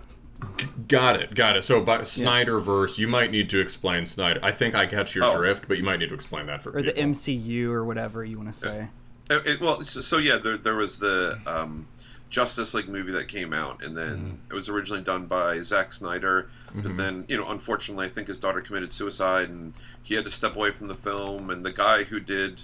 Got 0.87 1.19
it, 1.19 1.33
got 1.33 1.57
it. 1.57 1.63
So 1.63 1.81
by 1.81 2.03
Snyder 2.03 2.59
Snyderverse, 2.59 2.97
you 2.99 3.07
might 3.07 3.31
need 3.31 3.49
to 3.49 3.59
explain 3.59 4.05
Snyder. 4.05 4.39
I 4.43 4.51
think 4.51 4.75
I 4.75 4.85
catch 4.85 5.15
your 5.15 5.25
Oh. 5.25 5.35
drift, 5.37 5.67
but 5.67 5.77
you 5.77 5.83
might 5.83 5.97
need 5.97 6.09
to 6.09 6.15
explain 6.15 6.45
that 6.45 6.61
for 6.61 6.77
Or 6.77 6.81
the. 6.83 6.93
MCU 6.93 7.71
or 7.71 7.83
whatever 7.83 8.23
you 8.23 8.37
want 8.37 8.53
to 8.53 8.59
say. 8.59 8.87
It, 9.31 9.47
it- 9.47 9.61
well, 9.61 9.83
so, 9.83 10.01
so 10.01 10.17
yeah, 10.19 10.37
there, 10.37 10.57
there 10.57 10.75
was 10.75 10.99
the 10.99 11.39
um, 11.47 11.87
Justice 12.29 12.73
League 12.73 12.89
movie 12.89 13.11
that 13.13 13.27
came 13.27 13.53
out, 13.53 13.81
and 13.81 13.95
then 13.95 14.17
mm-hmm. 14.17 14.51
it 14.51 14.53
was 14.53 14.69
originally 14.69 15.01
done 15.01 15.27
by 15.27 15.61
Zack 15.61 15.93
Snyder. 15.93 16.49
But 16.73 16.83
mm-hmm. 16.83 16.97
then, 16.97 17.25
you 17.27 17.37
know, 17.37 17.47
unfortunately, 17.49 18.05
I 18.05 18.09
think 18.09 18.27
his 18.27 18.39
daughter 18.39 18.61
committed 18.61 18.91
suicide, 18.91 19.49
and 19.49 19.73
he 20.03 20.15
had 20.15 20.25
to 20.25 20.31
step 20.31 20.55
away 20.55 20.71
from 20.71 20.87
the 20.87 20.95
film. 20.95 21.49
And 21.49 21.65
the 21.65 21.71
guy 21.71 22.03
who 22.03 22.19
did 22.19 22.61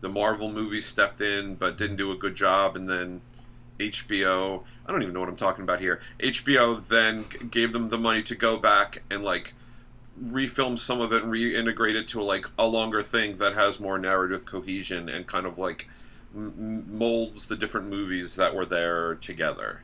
the 0.00 0.08
Marvel 0.08 0.50
movie 0.50 0.80
stepped 0.80 1.20
in, 1.20 1.54
but 1.54 1.76
didn't 1.76 1.96
do 1.96 2.10
a 2.10 2.16
good 2.16 2.34
job. 2.34 2.74
And 2.74 2.88
then 2.88 3.20
HBO, 3.78 4.62
I 4.86 4.92
don't 4.92 5.02
even 5.02 5.14
know 5.14 5.20
what 5.20 5.28
I'm 5.28 5.36
talking 5.36 5.62
about 5.62 5.80
here. 5.80 6.00
HBO 6.20 6.86
then 6.86 7.24
gave 7.50 7.72
them 7.72 7.88
the 7.88 7.98
money 7.98 8.22
to 8.22 8.34
go 8.34 8.56
back 8.56 9.02
and 9.10 9.22
like 9.22 9.54
refilm 10.22 10.78
some 10.78 11.00
of 11.00 11.12
it 11.12 11.22
and 11.22 11.32
reintegrate 11.32 11.94
it 11.94 12.08
to 12.08 12.22
like 12.22 12.46
a 12.58 12.66
longer 12.66 13.02
thing 13.02 13.36
that 13.38 13.54
has 13.54 13.80
more 13.80 13.98
narrative 13.98 14.44
cohesion 14.44 15.08
and 15.08 15.26
kind 15.26 15.46
of 15.46 15.58
like 15.58 15.88
molds 16.34 17.46
the 17.46 17.56
different 17.56 17.88
movies 17.88 18.36
that 18.36 18.54
were 18.54 18.66
there 18.66 19.14
together. 19.16 19.82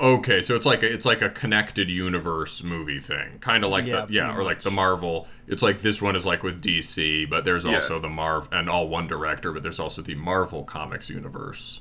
Okay, 0.00 0.40
so 0.40 0.54
it's 0.54 0.64
like 0.64 0.82
a, 0.82 0.90
it's 0.90 1.04
like 1.04 1.20
a 1.20 1.28
connected 1.28 1.90
universe 1.90 2.62
movie 2.62 3.00
thing, 3.00 3.38
kind 3.40 3.64
of 3.64 3.70
like 3.70 3.84
Yeah, 3.84 4.06
the 4.06 4.12
yeah, 4.12 4.24
pretty 4.28 4.40
or 4.40 4.44
like 4.44 4.60
the. 4.62 4.70
Marvel. 4.70 5.28
It's 5.46 5.62
like 5.62 5.82
this 5.82 6.00
one 6.00 6.16
is 6.16 6.24
like 6.24 6.42
with 6.42 6.62
DC, 6.62 7.28
but 7.28 7.44
there's 7.44 7.66
Yeah. 7.66 7.74
also 7.74 7.98
the 8.00 8.08
Marv 8.08 8.48
and 8.50 8.70
all 8.70 8.88
one 8.88 9.06
director, 9.06 9.52
but 9.52 9.62
there's 9.62 9.78
also 9.80 10.00
the 10.00 10.14
Marvel 10.14 10.64
Comics 10.64 11.10
universe. 11.10 11.80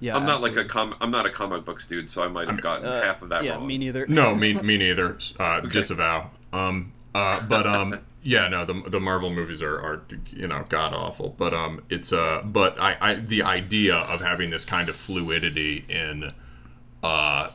Yeah. 0.00 0.16
I'm 0.16 0.26
not 0.26 0.40
like 0.42 0.56
a 0.56 0.60
absolutely. 0.62 0.68
com- 0.70 0.94
I'm 1.00 1.10
not 1.12 1.24
a 1.24 1.30
comic 1.30 1.64
books 1.64 1.86
dude, 1.86 2.10
so 2.10 2.22
I 2.24 2.28
might 2.28 2.48
have 2.48 2.60
gotten 2.60 2.86
Uh, 2.86 3.00
half 3.00 3.22
of 3.22 3.28
that 3.28 3.44
Yeah, 3.44 3.52
wrong. 3.56 3.66
me 3.66 3.78
neither. 3.78 4.06
No, 4.08 4.34
me 4.34 4.54
me 4.54 4.76
neither. 4.76 5.16
Uh, 5.38 5.60
Disavow. 5.60 6.30
Um, 6.52 6.92
uh, 7.14 7.40
but 7.48 7.66
um, 7.66 8.00
yeah, 8.22 8.48
no, 8.48 8.64
the 8.64 8.74
the 8.88 9.00
Marvel 9.00 9.30
movies 9.30 9.62
are, 9.62 9.78
are 9.78 10.02
you 10.30 10.46
know 10.46 10.64
god 10.68 10.94
awful. 10.94 11.34
But 11.38 11.54
um, 11.54 11.82
it's 11.88 12.12
uh, 12.12 12.42
but 12.44 12.78
I, 12.80 12.96
I 13.00 13.14
the 13.14 13.42
idea 13.42 13.96
of 13.96 14.20
having 14.20 14.50
this 14.50 14.64
kind 14.64 14.88
of 14.88 14.96
fluidity 14.96 15.84
in 15.88 16.32
uh 17.02 17.50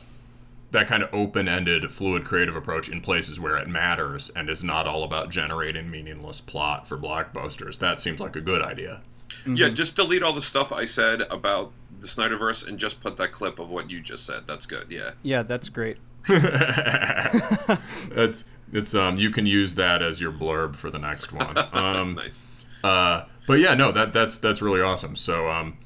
that 0.70 0.86
kind 0.86 1.02
of 1.02 1.12
open-ended 1.12 1.92
fluid 1.92 2.24
creative 2.24 2.54
approach 2.54 2.88
in 2.88 3.00
places 3.00 3.40
where 3.40 3.56
it 3.56 3.66
matters 3.66 4.30
and 4.36 4.48
is 4.48 4.62
not 4.62 4.86
all 4.86 5.02
about 5.02 5.28
generating 5.28 5.90
meaningless 5.90 6.40
plot 6.40 6.86
for 6.86 6.96
blockbusters 6.96 7.80
that 7.80 8.00
seems 8.00 8.20
like 8.20 8.36
a 8.36 8.40
good 8.40 8.62
idea 8.62 9.00
Yeah, 9.44 9.70
just 9.70 9.96
delete 9.96 10.22
all 10.22 10.32
the 10.32 10.40
stuff 10.40 10.70
I 10.72 10.84
said 10.84 11.22
about 11.22 11.72
the 11.98 12.06
Snyderverse 12.06 12.68
and 12.68 12.78
just 12.78 13.00
put 13.00 13.16
that 13.16 13.32
clip 13.32 13.58
of 13.58 13.70
what 13.70 13.90
you 13.90 14.00
just 14.00 14.24
said. 14.24 14.46
That's 14.46 14.66
good. 14.66 14.86
Yeah. 14.90 15.12
Yeah, 15.22 15.42
that's 15.42 15.68
great. 15.68 15.98
it's 16.28 18.44
it's 18.72 18.94
um 18.94 19.16
you 19.16 19.30
can 19.30 19.46
use 19.46 19.74
that 19.74 20.02
as 20.02 20.20
your 20.20 20.32
blurb 20.32 20.76
for 20.76 20.90
the 20.90 20.98
next 20.98 21.32
one 21.32 21.56
um 21.72 22.14
Nice. 22.14 22.42
Uh, 22.82 23.24
but 23.46 23.58
yeah, 23.58 23.74
no, 23.74 23.92
that 23.92 24.12
that's 24.12 24.38
that's 24.38 24.62
really 24.62 24.80
awesome. 24.80 25.16
So 25.16 25.48
um, 25.48 25.76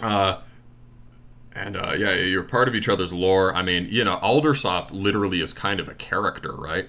uh, 0.00 0.40
and 1.54 1.76
uh, 1.76 1.94
yeah, 1.98 2.14
you're 2.14 2.42
part 2.42 2.68
of 2.68 2.74
each 2.74 2.88
other's 2.88 3.12
lore. 3.12 3.54
I 3.54 3.62
mean, 3.62 3.88
you 3.90 4.04
know, 4.04 4.18
Aldersop 4.22 4.90
literally 4.90 5.40
is 5.40 5.52
kind 5.52 5.80
of 5.80 5.88
a 5.88 5.94
character, 5.94 6.52
right? 6.52 6.88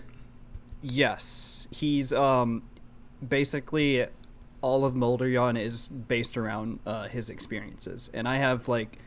Yes, 0.82 1.68
he's 1.72 2.14
um, 2.14 2.64
basically 3.28 4.06
all 4.62 4.86
of 4.86 4.94
Molderyon 4.94 5.60
is 5.60 5.90
based 5.90 6.38
around 6.38 6.80
uh, 6.86 7.08
his 7.08 7.30
experiences, 7.30 8.10
and 8.14 8.28
I 8.28 8.38
have 8.38 8.68
like, 8.68 9.00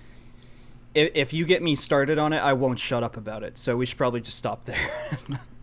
if, 0.94 1.10
if 1.14 1.32
you 1.32 1.44
get 1.44 1.62
me 1.62 1.74
started 1.74 2.18
on 2.18 2.32
it, 2.32 2.38
I 2.38 2.52
won't 2.54 2.78
shut 2.78 3.02
up 3.02 3.16
about 3.16 3.42
it. 3.42 3.56
So 3.56 3.76
we 3.76 3.86
should 3.86 3.98
probably 3.98 4.20
just 4.20 4.36
stop 4.36 4.64
there. 4.64 4.90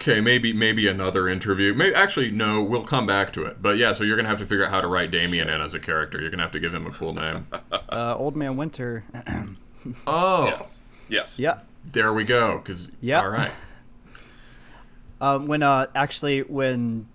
Okay, 0.00 0.22
maybe 0.22 0.54
maybe 0.54 0.86
another 0.86 1.28
interview. 1.28 1.74
Maybe 1.74 1.94
actually 1.94 2.30
no, 2.30 2.62
we'll 2.62 2.84
come 2.84 3.04
back 3.04 3.34
to 3.34 3.44
it. 3.44 3.60
But 3.60 3.76
yeah, 3.76 3.92
so 3.92 4.02
you're 4.02 4.16
gonna 4.16 4.30
have 4.30 4.38
to 4.38 4.46
figure 4.46 4.64
out 4.64 4.70
how 4.70 4.80
to 4.80 4.86
write 4.86 5.10
Damien 5.10 5.50
in 5.50 5.60
as 5.60 5.74
a 5.74 5.78
character. 5.78 6.18
You're 6.18 6.30
gonna 6.30 6.42
have 6.42 6.52
to 6.52 6.60
give 6.60 6.72
him 6.72 6.86
a 6.86 6.90
cool 6.90 7.12
name. 7.12 7.46
uh, 7.90 8.14
Old 8.16 8.34
Man 8.34 8.56
Winter. 8.56 9.04
oh, 10.06 10.46
Yeah. 10.46 10.62
Yes. 11.08 11.38
yeah. 11.38 11.60
there 11.84 12.14
we 12.14 12.24
go. 12.24 12.56
Because 12.56 12.90
Yeah. 13.00 13.20
all 13.20 13.28
right. 13.28 13.52
Um, 15.22 15.48
when 15.48 15.62
uh, 15.62 15.86
actually 15.94 16.40
when 16.40 17.06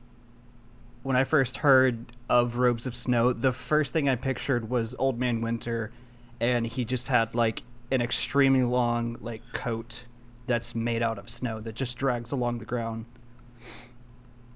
when 1.02 1.16
I 1.16 1.24
first 1.24 1.58
heard 1.58 2.06
of 2.30 2.58
Robes 2.58 2.86
of 2.86 2.94
Snow, 2.96 3.34
the 3.34 3.52
first 3.52 3.94
thing 3.94 4.08
I 4.08 4.16
pictured 4.16 4.70
was 4.70 4.94
Old 5.00 5.20
Man 5.20 5.42
Winter, 5.42 5.92
and 6.40 6.68
he 6.68 6.86
just 6.86 7.08
had 7.08 7.34
like 7.34 7.64
an 7.90 8.04
extremely 8.04 8.62
long 8.62 9.18
like 9.22 9.42
coat 9.54 10.06
that's 10.48 10.76
made 10.76 11.02
out 11.02 11.18
of 11.18 11.30
snow 11.30 11.60
that 11.62 11.76
just 11.76 11.98
drags 11.98 12.32
along 12.32 12.60
the 12.60 12.66
ground. 12.66 13.06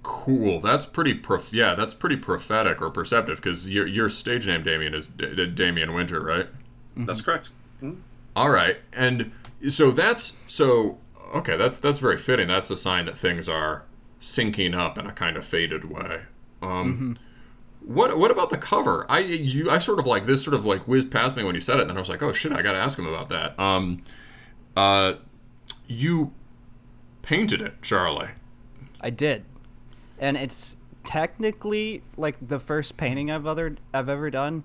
Cool. 0.01 0.59
That's 0.61 0.85
pretty 0.85 1.13
prof- 1.13 1.53
yeah, 1.53 1.75
that's 1.75 1.93
pretty 1.93 2.15
prophetic 2.15 2.81
or 2.81 2.89
perceptive 2.89 3.37
because 3.41 3.69
your 3.71 3.85
your 3.85 4.09
stage 4.09 4.47
name 4.47 4.63
Damien 4.63 4.93
is 4.93 5.07
D- 5.07 5.35
D- 5.35 5.47
Damien 5.47 5.93
Winter, 5.93 6.21
right? 6.21 6.47
That's 6.95 7.21
correct. 7.21 7.49
All 8.35 8.49
right. 8.49 8.77
And 8.93 9.31
so 9.69 9.91
that's 9.91 10.37
so 10.47 10.97
okay, 11.35 11.57
that's 11.57 11.79
that's 11.79 11.99
very 11.99 12.17
fitting. 12.17 12.47
That's 12.47 12.69
a 12.71 12.77
sign 12.77 13.05
that 13.05 13.17
things 13.17 13.47
are 13.49 13.83
syncing 14.21 14.75
up 14.75 14.97
in 14.97 15.05
a 15.05 15.11
kind 15.11 15.35
of 15.37 15.45
fated 15.45 15.85
way. 15.85 16.21
Um 16.61 17.17
What 17.81 18.17
what 18.17 18.31
about 18.31 18.49
the 18.49 18.57
cover? 18.57 19.05
I 19.09 19.19
you 19.19 19.69
I 19.69 19.77
sort 19.79 19.99
of 19.99 20.05
like 20.07 20.25
this 20.25 20.43
sort 20.43 20.53
of 20.53 20.65
like 20.65 20.87
whizzed 20.87 21.11
past 21.11 21.35
me 21.35 21.43
when 21.43 21.55
you 21.55 21.61
said 21.61 21.77
it, 21.77 21.81
and 21.81 21.89
then 21.89 21.97
I 21.97 21.99
was 21.99 22.09
like, 22.09 22.23
oh 22.23 22.31
shit, 22.31 22.51
I 22.51 22.61
got 22.61 22.73
to 22.73 22.79
ask 22.79 22.97
him 22.97 23.05
about 23.05 23.29
that. 23.29 23.59
Um, 23.59 24.01
uh, 24.75 25.13
you 25.89 26.31
painted 27.21 27.61
it, 27.61 27.81
Charlie. 27.81 28.29
I 29.01 29.09
did, 29.09 29.43
and 30.19 30.37
it's 30.37 30.77
technically 31.03 32.03
like 32.15 32.35
the 32.45 32.59
first 32.59 32.95
painting 32.95 33.29
I've 33.31 33.45
other 33.45 33.75
I've 33.93 34.07
ever 34.07 34.29
done, 34.29 34.63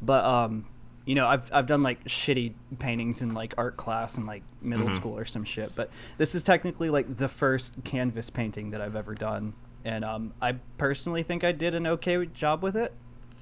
but 0.00 0.24
um, 0.24 0.66
you 1.04 1.14
know 1.14 1.26
I've 1.26 1.50
I've 1.52 1.66
done 1.66 1.82
like 1.82 2.04
shitty 2.04 2.52
paintings 2.78 3.20
in 3.20 3.34
like 3.34 3.52
art 3.58 3.76
class 3.76 4.16
in 4.16 4.24
like 4.26 4.42
middle 4.62 4.88
school 4.90 5.18
or 5.18 5.24
some 5.24 5.44
shit, 5.44 5.72
but 5.74 5.90
this 6.18 6.34
is 6.34 6.42
technically 6.42 6.88
like 6.88 7.16
the 7.16 7.28
first 7.28 7.74
canvas 7.84 8.30
painting 8.30 8.70
that 8.70 8.80
I've 8.80 8.96
ever 8.96 9.14
done, 9.14 9.54
and 9.84 10.04
um, 10.04 10.32
I 10.40 10.52
personally 10.78 11.22
think 11.22 11.42
I 11.42 11.52
did 11.52 11.74
an 11.74 11.86
okay 11.86 12.24
job 12.26 12.62
with 12.62 12.76
it. 12.76 12.92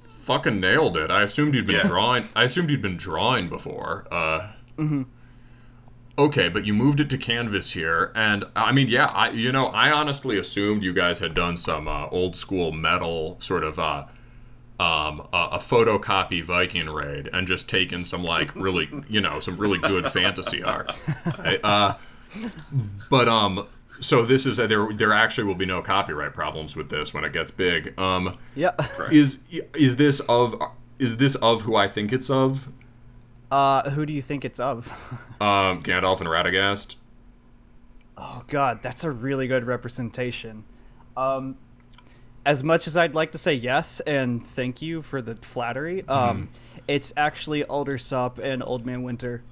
Fucking 0.08 0.60
nailed 0.60 0.96
it. 0.96 1.10
I 1.10 1.22
assumed 1.24 1.54
you'd 1.56 1.66
been 1.66 1.76
Yeah. 1.76 1.88
drawing. 1.88 2.24
I 2.36 2.44
assumed 2.44 2.70
you'd 2.70 2.80
been 2.82 2.96
drawing 2.96 3.48
before. 3.48 4.06
Uh, 4.08 4.52
Okay, 6.18 6.48
but 6.50 6.66
you 6.66 6.74
moved 6.74 7.00
it 7.00 7.08
to 7.10 7.16
canvas 7.18 7.72
here, 7.72 8.12
and 8.14 8.44
I 8.54 8.70
mean, 8.72 8.88
yeah, 8.88 9.06
I 9.06 9.30
you 9.30 9.50
know, 9.50 9.66
I 9.68 9.90
honestly 9.90 10.36
assumed 10.38 10.82
you 10.82 10.92
guys 10.92 11.20
had 11.20 11.32
done 11.32 11.56
some 11.56 11.88
uh, 11.88 12.08
old 12.10 12.36
school 12.36 12.70
metal 12.70 13.40
sort 13.40 13.64
of 13.64 13.78
uh, 13.78 14.04
um, 14.78 15.26
a, 15.32 15.48
a 15.52 15.58
photocopy 15.58 16.42
Viking 16.42 16.88
raid 16.90 17.30
and 17.32 17.46
just 17.46 17.68
taken 17.68 18.04
some 18.04 18.22
like 18.22 18.54
really, 18.54 18.90
you 19.08 19.20
know, 19.22 19.40
some 19.40 19.56
really 19.56 19.78
good 19.78 20.10
fantasy 20.12 20.62
art. 20.62 20.90
Uh, 21.62 21.94
but 23.08 23.28
um, 23.28 23.66
so 24.00 24.24
this 24.24 24.44
is 24.44 24.56
there. 24.58 24.92
There 24.92 25.12
actually 25.12 25.44
will 25.44 25.54
be 25.54 25.66
no 25.66 25.80
copyright 25.80 26.34
problems 26.34 26.76
with 26.76 26.90
this 26.90 27.14
when 27.14 27.24
it 27.24 27.32
gets 27.32 27.50
big. 27.50 27.98
Um, 27.98 28.36
Yeah. 28.54 28.72
is 29.10 29.38
is 29.74 29.96
this 29.96 30.20
of 30.20 30.54
is 30.98 31.16
this 31.16 31.36
of 31.36 31.62
who 31.62 31.74
I 31.76 31.88
think 31.88 32.12
it's 32.12 32.28
of? 32.28 32.68
Uh, 33.52 33.90
who 33.90 34.06
do 34.06 34.12
you 34.14 34.22
think 34.22 34.44
it's 34.44 34.58
of? 34.58 34.90
Um, 35.42 35.82
Gandalf 35.82 36.20
and 36.20 36.28
Radagast. 36.28 36.94
Oh 38.16 38.44
God, 38.46 38.78
that's 38.80 39.02
a 39.02 39.10
really 39.10 39.48
good 39.48 39.64
representation. 39.64 40.62
Um, 41.16 41.56
as 42.46 42.62
much 42.62 42.86
as 42.86 42.96
I'd 42.96 43.14
like 43.14 43.32
to 43.32 43.38
say 43.38 43.52
yes 43.52 43.98
and 44.00 44.46
thank 44.46 44.80
you 44.80 45.02
for 45.02 45.20
the 45.20 45.34
flattery, 45.34 46.06
um, 46.08 46.48
it's 46.86 47.12
actually 47.16 47.64
Aldersop 47.64 48.38
and 48.38 48.62
Old 48.62 48.86
Man 48.86 49.02
Winter. 49.02 49.42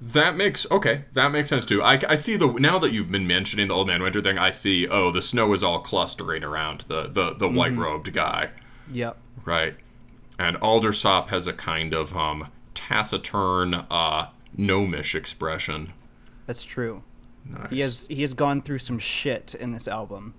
That 0.00 0.34
makes 0.34 0.66
okay. 0.70 1.04
That 1.12 1.28
makes 1.30 1.50
sense 1.50 1.64
too. 1.66 1.82
I, 1.82 2.00
I 2.08 2.14
see 2.14 2.36
the 2.36 2.48
now 2.54 2.78
that 2.78 2.92
you've 2.92 3.10
been 3.12 3.26
mentioning 3.26 3.68
the 3.68 3.74
old 3.74 3.86
man 3.86 4.02
winter 4.02 4.20
thing. 4.22 4.38
I 4.38 4.50
see. 4.50 4.88
Oh, 4.88 5.10
the 5.10 5.22
snow 5.22 5.52
is 5.52 5.62
all 5.62 5.80
clustering 5.80 6.42
around 6.42 6.82
the 6.88 7.02
the, 7.08 7.34
the 7.34 7.48
white 7.48 7.76
robed 7.76 8.12
guy, 8.14 8.50
Yep. 8.90 9.16
right? 9.44 9.76
And 10.38 10.56
Aldersop 10.58 11.28
has 11.28 11.46
a 11.46 11.52
kind 11.52 11.92
of 11.94 12.16
um 12.16 12.48
taciturn, 12.74 13.74
uh, 13.90 14.28
gnomish 14.56 15.14
expression. 15.14 15.92
That's 16.46 16.64
true. 16.64 17.02
Nice. 17.46 17.70
He 17.70 17.80
has 17.80 18.06
he 18.08 18.22
has 18.22 18.34
gone 18.34 18.62
through 18.62 18.78
some 18.78 18.98
shit 18.98 19.54
in 19.54 19.72
this 19.72 19.86
album. 19.86 20.34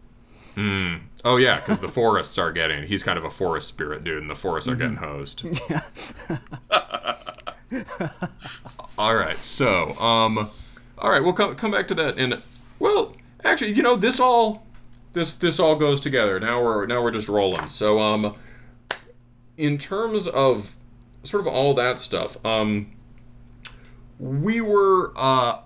Oh 0.57 1.37
yeah, 1.37 1.59
because 1.59 1.79
the 1.79 1.87
forests 1.87 2.37
are 2.37 2.51
getting. 2.51 2.87
He's 2.87 3.03
kind 3.03 3.17
of 3.17 3.25
a 3.25 3.29
forest 3.29 3.67
spirit 3.67 4.03
dude, 4.03 4.21
and 4.21 4.29
the 4.29 4.35
forests 4.35 4.69
are 4.69 4.75
getting 4.75 4.97
hosed. 4.97 5.45
Yeah. 5.69 5.81
all 8.97 9.15
right, 9.15 9.37
so 9.37 9.93
um, 9.99 10.49
all 10.97 11.09
right, 11.09 11.21
we'll 11.21 11.33
come 11.33 11.55
come 11.55 11.71
back 11.71 11.87
to 11.89 11.95
that. 11.95 12.17
And 12.17 12.41
well, 12.79 13.15
actually, 13.43 13.73
you 13.73 13.81
know, 13.83 13.95
this 13.95 14.19
all 14.19 14.65
this 15.13 15.35
this 15.35 15.59
all 15.59 15.75
goes 15.75 15.99
together. 15.99 16.39
Now 16.39 16.63
we're 16.63 16.85
now 16.85 17.01
we're 17.01 17.11
just 17.11 17.27
rolling. 17.27 17.67
So 17.67 17.99
um, 17.99 18.35
in 19.57 19.77
terms 19.77 20.27
of 20.27 20.75
sort 21.25 21.41
of 21.41 21.47
all 21.47 21.73
that 21.73 21.99
stuff, 21.99 22.43
um, 22.45 22.91
we 24.19 24.61
were 24.61 25.11
uh, 25.15 25.59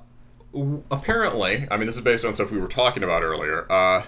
w- 0.53 0.84
apparently. 0.89 1.68
I 1.70 1.78
mean, 1.78 1.86
this 1.86 1.95
is 1.95 2.01
based 2.01 2.26
on 2.26 2.34
stuff 2.34 2.51
we 2.51 2.57
were 2.60 2.68
talking 2.68 3.03
about 3.03 3.24
earlier. 3.24 3.72
Uh 3.72 4.05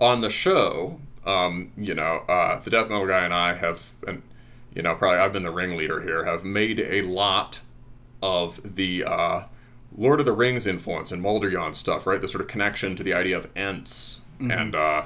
on 0.00 0.20
the 0.20 0.30
show, 0.30 1.00
um, 1.24 1.72
you 1.76 1.94
know, 1.94 2.24
uh, 2.28 2.58
the 2.60 2.70
death 2.70 2.88
metal 2.88 3.06
guy 3.06 3.24
and 3.24 3.32
I 3.32 3.54
have, 3.54 3.92
and 4.06 4.22
you 4.74 4.82
know, 4.82 4.94
probably 4.94 5.18
I've 5.18 5.32
been 5.32 5.44
the 5.44 5.52
ringleader 5.52 6.02
here, 6.02 6.24
have 6.24 6.44
made 6.44 6.80
a 6.80 7.02
lot 7.02 7.60
of 8.22 8.74
the 8.76 9.04
uh, 9.04 9.44
Lord 9.96 10.20
of 10.20 10.26
the 10.26 10.32
Rings 10.32 10.66
influence 10.66 11.12
and 11.12 11.22
Molderyon 11.22 11.74
stuff, 11.74 12.06
right? 12.06 12.20
The 12.20 12.28
sort 12.28 12.42
of 12.42 12.48
connection 12.48 12.96
to 12.96 13.02
the 13.02 13.14
idea 13.14 13.36
of 13.36 13.48
Ents 13.54 14.20
and 14.40 14.74
uh, 14.74 15.04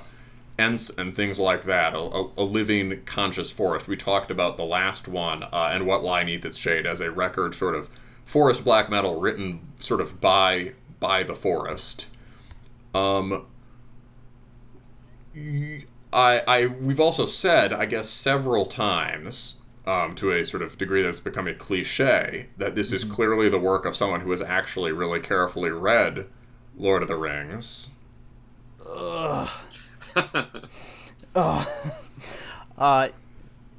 Ents 0.58 0.90
and 0.90 1.14
things 1.14 1.38
like 1.38 1.64
that, 1.64 1.94
a, 1.94 1.98
a, 1.98 2.30
a 2.38 2.42
living 2.42 3.02
conscious 3.04 3.50
forest. 3.50 3.86
We 3.86 3.96
talked 3.96 4.30
about 4.30 4.56
the 4.56 4.64
last 4.64 5.06
one 5.06 5.44
uh, 5.44 5.70
and 5.72 5.86
what 5.86 6.02
lie 6.02 6.24
neath 6.24 6.44
its 6.44 6.58
shade 6.58 6.86
as 6.86 7.00
a 7.00 7.10
record, 7.10 7.54
sort 7.54 7.74
of 7.74 7.88
forest 8.24 8.64
black 8.64 8.90
metal 8.90 9.20
written 9.20 9.60
sort 9.80 10.00
of 10.00 10.20
by 10.20 10.72
by 11.00 11.22
the 11.22 11.34
forest. 11.34 12.06
Um, 12.94 13.46
I, 16.12 16.42
I 16.46 16.66
we've 16.66 17.00
also 17.00 17.26
said, 17.26 17.72
I 17.72 17.86
guess, 17.86 18.08
several 18.08 18.66
times, 18.66 19.56
um, 19.86 20.14
to 20.16 20.32
a 20.32 20.44
sort 20.44 20.62
of 20.62 20.76
degree 20.76 21.02
that's 21.02 21.20
become 21.20 21.46
a 21.46 21.54
cliche, 21.54 22.48
that 22.56 22.74
this 22.74 22.92
is 22.92 23.04
clearly 23.04 23.48
the 23.48 23.58
work 23.58 23.84
of 23.86 23.96
someone 23.96 24.22
who 24.22 24.30
has 24.32 24.42
actually 24.42 24.92
really 24.92 25.20
carefully 25.20 25.70
read 25.70 26.26
Lord 26.76 27.02
of 27.02 27.08
the 27.08 27.16
Rings. 27.16 27.90
Uh, 32.78 33.08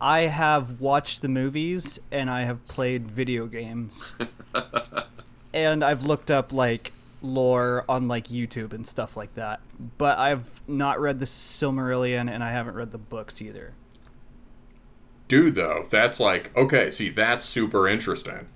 I 0.01 0.21
have 0.21 0.80
watched 0.80 1.21
the 1.21 1.27
movies 1.27 1.99
and 2.11 2.30
I 2.30 2.41
have 2.41 2.65
played 2.67 3.09
video 3.09 3.47
games. 3.47 4.13
and 5.53 5.84
I've 5.84 6.03
looked 6.03 6.32
up 6.32 6.53
like 6.53 6.93
lore 7.21 7.84
on 7.89 8.07
like 8.07 8.27
YouTube 8.27 8.73
and 8.73 8.88
stuff 8.88 9.17
like 9.17 9.34
that. 9.36 9.59
But 9.97 10.17
I've 10.17 10.61
not 10.67 10.99
read 10.99 11.19
the 11.19 11.25
Silmarillion 11.25 12.30
and 12.30 12.43
I 12.43 12.51
haven't 12.51 12.75
read 12.75 12.91
the 12.91 12.97
books 12.97 13.41
either. 13.41 13.73
Dude, 15.27 15.55
though, 15.55 15.86
that's 15.89 16.19
like 16.19 16.55
okay. 16.57 16.89
See, 16.89 17.09
that's 17.09 17.45
super 17.45 17.88
interesting. 17.88 18.47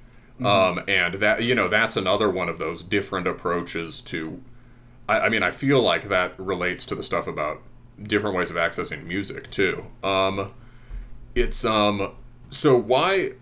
Um, 0.43 0.81
and 0.87 1.15
that 1.15 1.43
you 1.43 1.55
know, 1.55 1.67
that's 1.67 1.95
another 1.95 2.29
one 2.29 2.49
of 2.49 2.57
those 2.57 2.83
different 2.83 3.27
approaches 3.27 4.01
to. 4.01 4.41
I, 5.07 5.21
I 5.21 5.29
mean, 5.29 5.43
I 5.43 5.51
feel 5.51 5.81
like 5.81 6.09
that 6.09 6.37
relates 6.39 6.85
to 6.85 6.95
the 6.95 7.03
stuff 7.03 7.27
about 7.27 7.61
different 8.01 8.35
ways 8.35 8.49
of 8.49 8.55
accessing 8.55 9.05
music 9.05 9.49
too. 9.49 9.85
Um, 10.03 10.51
it's 11.35 11.65
um, 11.65 12.13
so 12.49 12.77
why? 12.77 13.33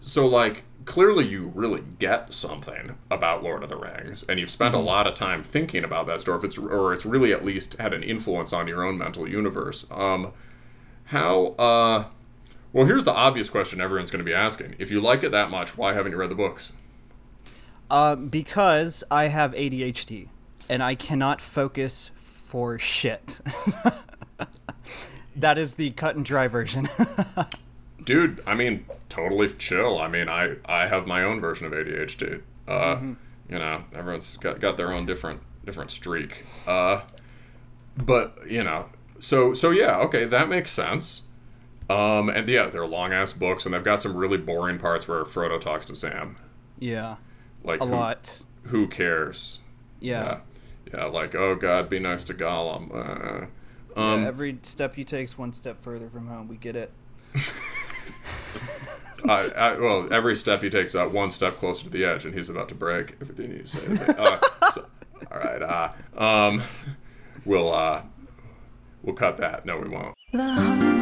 So 0.00 0.26
like 0.26 0.64
clearly 0.84 1.26
you 1.26 1.52
really 1.54 1.82
get 1.98 2.32
something 2.32 2.96
about 3.10 3.42
Lord 3.42 3.62
of 3.62 3.68
the 3.68 3.76
Rings, 3.76 4.24
and 4.28 4.40
you've 4.40 4.50
spent 4.50 4.74
a 4.74 4.78
lot 4.78 5.06
of 5.06 5.14
time 5.14 5.42
thinking 5.42 5.84
about 5.84 6.06
that 6.06 6.20
story, 6.20 6.38
if 6.38 6.44
it's 6.44 6.58
or 6.58 6.92
it's 6.92 7.06
really 7.06 7.32
at 7.32 7.44
least 7.44 7.78
had 7.78 7.94
an 7.94 8.02
influence 8.02 8.52
on 8.52 8.66
your 8.66 8.84
own 8.84 8.98
mental 8.98 9.28
universe. 9.28 9.86
Um, 9.90 10.32
how? 11.06 11.48
Uh, 11.58 12.04
well, 12.72 12.86
here's 12.86 13.04
the 13.04 13.14
obvious 13.14 13.50
question 13.50 13.80
everyone's 13.80 14.10
going 14.10 14.24
to 14.24 14.28
be 14.28 14.34
asking: 14.34 14.76
If 14.78 14.90
you 14.90 15.00
like 15.00 15.22
it 15.22 15.32
that 15.32 15.50
much, 15.50 15.76
why 15.76 15.94
haven't 15.94 16.12
you 16.12 16.18
read 16.18 16.30
the 16.30 16.34
books? 16.34 16.72
Uh, 17.90 18.14
because 18.14 19.02
I 19.10 19.26
have 19.26 19.52
ADHD 19.52 20.28
and 20.70 20.84
I 20.84 20.94
cannot 20.94 21.40
focus 21.40 22.12
for 22.16 22.78
shit. 22.78 23.40
that 25.36 25.58
is 25.58 25.74
the 25.74 25.90
cut 25.90 26.14
and 26.14 26.24
dry 26.24 26.46
version. 26.46 26.88
Dude, 28.04 28.40
I 28.46 28.54
mean, 28.54 28.86
totally 29.08 29.48
chill. 29.48 29.98
I 29.98 30.06
mean, 30.06 30.28
I 30.28 30.56
I 30.64 30.86
have 30.86 31.08
my 31.08 31.24
own 31.24 31.40
version 31.40 31.66
of 31.66 31.72
ADHD. 31.72 32.42
Uh, 32.68 32.72
mm-hmm. 32.72 33.12
You 33.48 33.58
know, 33.58 33.82
everyone's 33.92 34.36
got 34.36 34.60
got 34.60 34.76
their 34.76 34.92
own 34.92 35.06
different 35.06 35.40
different 35.66 35.90
streak. 35.90 36.44
Uh, 36.68 37.00
but 37.96 38.38
you 38.48 38.62
know, 38.62 38.86
so 39.18 39.52
so 39.52 39.70
yeah, 39.70 39.98
okay, 39.98 40.24
that 40.24 40.48
makes 40.48 40.70
sense. 40.70 41.22
Um, 41.90 42.28
and 42.28 42.48
yeah, 42.48 42.66
they're 42.66 42.86
long 42.86 43.12
ass 43.12 43.32
books, 43.32 43.64
and 43.66 43.74
they've 43.74 43.82
got 43.82 44.00
some 44.00 44.16
really 44.16 44.38
boring 44.38 44.78
parts 44.78 45.08
where 45.08 45.24
Frodo 45.24 45.60
talks 45.60 45.84
to 45.86 45.96
Sam. 45.96 46.36
Yeah, 46.78 47.16
like 47.64 47.80
a 47.80 47.86
who, 47.86 47.92
lot. 47.92 48.44
Who 48.66 48.86
cares? 48.86 49.58
Yeah. 49.98 50.22
yeah, 50.22 50.38
yeah, 50.92 51.04
like 51.06 51.34
oh 51.34 51.54
god, 51.54 51.88
be 51.88 51.98
nice 51.98 52.24
to 52.24 52.34
Gollum. 52.34 52.94
Uh, 52.94 53.46
um, 54.00 54.22
yeah, 54.22 54.28
every 54.28 54.58
step 54.62 54.94
he 54.94 55.04
takes, 55.04 55.36
one 55.36 55.52
step 55.52 55.76
further 55.78 56.08
from 56.08 56.28
home. 56.28 56.48
We 56.48 56.56
get 56.56 56.76
it. 56.76 56.92
I, 59.28 59.48
I, 59.50 59.78
well, 59.78 60.12
every 60.12 60.34
step 60.34 60.62
he 60.62 60.70
takes 60.70 60.94
out 60.94 61.12
one 61.12 61.30
step 61.30 61.56
closer 61.56 61.84
to 61.84 61.90
the 61.90 62.04
edge, 62.04 62.24
and 62.24 62.34
he's 62.34 62.48
about 62.48 62.68
to 62.70 62.74
break. 62.74 63.16
Everything 63.20 63.52
you 63.52 63.66
say. 63.66 63.80
Uh, 64.16 64.38
so, 64.72 64.86
all 65.30 65.38
right. 65.38 65.62
Uh, 65.62 66.22
um, 66.22 66.62
we'll 67.44 67.72
uh, 67.72 68.02
we'll 69.02 69.14
cut 69.14 69.36
that. 69.38 69.66
No, 69.66 69.78
we 69.78 69.88
won't. 69.88 70.99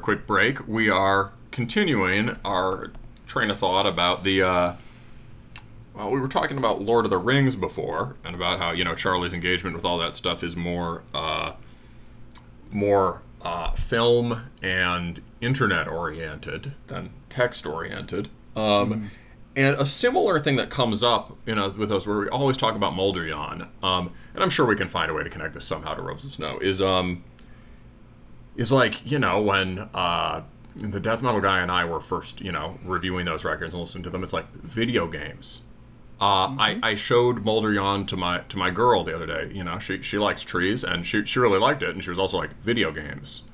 Quick 0.00 0.26
break, 0.26 0.66
we 0.66 0.90
are 0.90 1.32
continuing 1.50 2.36
our 2.44 2.90
train 3.26 3.50
of 3.50 3.58
thought 3.58 3.86
about 3.86 4.24
the. 4.24 4.42
Uh, 4.42 4.76
well, 5.94 6.10
we 6.10 6.20
were 6.20 6.28
talking 6.28 6.56
about 6.56 6.80
Lord 6.80 7.04
of 7.04 7.10
the 7.10 7.18
Rings 7.18 7.56
before, 7.56 8.16
and 8.24 8.34
about 8.34 8.58
how 8.58 8.70
you 8.72 8.84
know 8.84 8.94
Charlie's 8.94 9.32
engagement 9.32 9.76
with 9.76 9.84
all 9.84 9.98
that 9.98 10.16
stuff 10.16 10.42
is 10.42 10.56
more 10.56 11.02
uh, 11.14 11.52
more 12.70 13.22
uh, 13.42 13.70
film 13.72 14.50
and 14.62 15.20
internet 15.40 15.88
oriented 15.88 16.72
than 16.86 17.10
text 17.28 17.66
oriented. 17.66 18.28
Um, 18.56 19.10
And 19.56 19.74
a 19.76 19.84
similar 19.84 20.38
thing 20.38 20.54
that 20.56 20.70
comes 20.70 21.02
up, 21.02 21.36
you 21.44 21.56
know, 21.56 21.70
with 21.70 21.90
us, 21.90 22.06
where 22.06 22.18
we 22.18 22.28
always 22.28 22.56
talk 22.56 22.76
about 22.76 22.92
Moldrian, 22.92 23.68
um, 23.82 24.12
and 24.32 24.44
I'm 24.44 24.48
sure 24.50 24.64
we 24.64 24.76
can 24.76 24.88
find 24.88 25.10
a 25.10 25.14
way 25.14 25.24
to 25.24 25.28
connect 25.28 25.54
this 25.54 25.64
somehow 25.64 25.94
to 25.94 26.02
Robes 26.02 26.24
of 26.24 26.32
Snow, 26.32 26.58
is 26.60 26.80
um, 26.80 27.24
is 28.56 28.72
like 28.72 29.04
you 29.10 29.18
know 29.18 29.40
when 29.42 29.78
uh, 29.94 30.42
the 30.76 31.00
death 31.00 31.22
metal 31.22 31.40
guy 31.40 31.60
and 31.60 31.70
I 31.70 31.84
were 31.84 32.00
first, 32.00 32.40
you 32.40 32.52
know, 32.52 32.78
reviewing 32.84 33.26
those 33.26 33.44
records 33.44 33.74
and 33.74 33.82
listening 33.82 34.04
to 34.04 34.10
them. 34.10 34.22
It's 34.22 34.32
like 34.32 34.50
video 34.52 35.06
games. 35.06 35.62
Uh, 36.20 36.52
I, 36.58 36.78
I 36.82 36.94
showed 36.94 37.44
Moldrian 37.44 38.06
to 38.08 38.16
my 38.16 38.40
to 38.50 38.58
my 38.58 38.70
girl 38.70 39.04
the 39.04 39.14
other 39.14 39.26
day. 39.26 39.50
You 39.54 39.64
know, 39.64 39.78
she 39.78 40.02
she 40.02 40.18
likes 40.18 40.42
trees 40.42 40.84
and 40.84 41.06
she 41.06 41.24
she 41.24 41.38
really 41.38 41.58
liked 41.58 41.82
it, 41.82 41.90
and 41.90 42.04
she 42.04 42.10
was 42.10 42.18
also 42.18 42.36
like 42.36 42.54
video 42.60 42.90
games. 42.90 43.44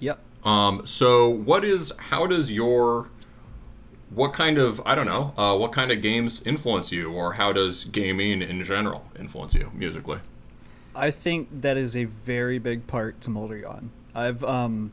Yep. 0.00 0.18
Um, 0.44 0.84
so 0.84 1.28
what 1.28 1.62
is 1.62 1.92
how 1.98 2.26
does 2.26 2.50
your 2.50 3.08
what 4.10 4.32
kind 4.32 4.58
of 4.58 4.82
I 4.84 4.96
don't 4.96 5.06
know 5.06 5.32
uh, 5.36 5.56
what 5.56 5.70
kind 5.70 5.92
of 5.92 6.02
games 6.02 6.42
influence 6.44 6.90
you, 6.90 7.12
or 7.12 7.34
how 7.34 7.52
does 7.52 7.84
gaming 7.84 8.42
in 8.42 8.64
general 8.64 9.06
influence 9.16 9.54
you 9.54 9.70
musically? 9.72 10.18
I 10.96 11.12
think 11.12 11.62
that 11.62 11.76
is 11.76 11.96
a 11.96 12.04
very 12.04 12.58
big 12.58 12.88
part 12.88 13.20
to 13.22 13.30
Moldrian. 13.30 13.90
I've 14.14 14.42
um, 14.44 14.92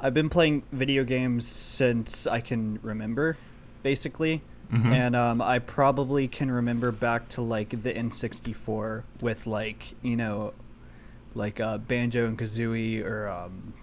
I've 0.00 0.14
been 0.14 0.28
playing 0.28 0.62
video 0.72 1.04
games 1.04 1.46
since 1.46 2.26
I 2.26 2.40
can 2.40 2.78
remember, 2.82 3.36
basically, 3.82 4.42
and 4.72 5.14
um, 5.14 5.42
I 5.42 5.58
probably 5.58 6.28
can 6.28 6.50
remember 6.50 6.90
back 6.92 7.28
to 7.30 7.42
like 7.42 7.82
the 7.82 7.92
N64 7.92 9.02
with 9.20 9.46
like 9.46 9.94
you 10.02 10.16
know, 10.16 10.54
like 11.34 11.60
uh, 11.60 11.78
Banjo 11.78 12.26
and 12.26 12.38
Kazooie 12.38 13.04
or 13.04 13.28
um, 13.28 13.74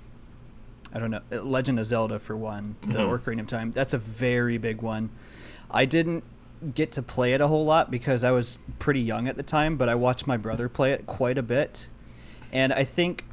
I 0.94 0.98
don't 1.00 1.12
know, 1.12 1.22
Legend 1.30 1.78
of 1.80 1.86
Zelda 1.86 2.18
for 2.18 2.36
one, 2.36 2.76
the 2.82 3.00
Mhm. 3.00 3.20
Ocarina 3.20 3.42
of 3.42 3.48
Time. 3.48 3.72
That's 3.72 3.94
a 3.94 4.00
very 4.00 4.58
big 4.58 4.82
one. 4.82 5.12
I 5.70 5.86
didn't 5.86 6.24
get 6.74 6.92
to 6.94 7.04
play 7.04 7.34
it 7.34 7.40
a 7.42 7.48
whole 7.48 7.64
lot 7.66 7.92
because 7.92 8.24
I 8.24 8.32
was 8.32 8.58
pretty 8.80 9.00
young 9.02 9.28
at 9.28 9.38
the 9.38 9.44
time, 9.44 9.78
but 9.78 9.88
I 9.88 9.94
watched 9.96 10.26
my 10.26 10.36
brother 10.38 10.68
play 10.68 10.92
it 10.92 11.06
quite 11.06 11.38
a 11.38 11.44
bit. 11.44 11.88
And 12.52 12.74
I 12.74 12.84
think 12.84 13.24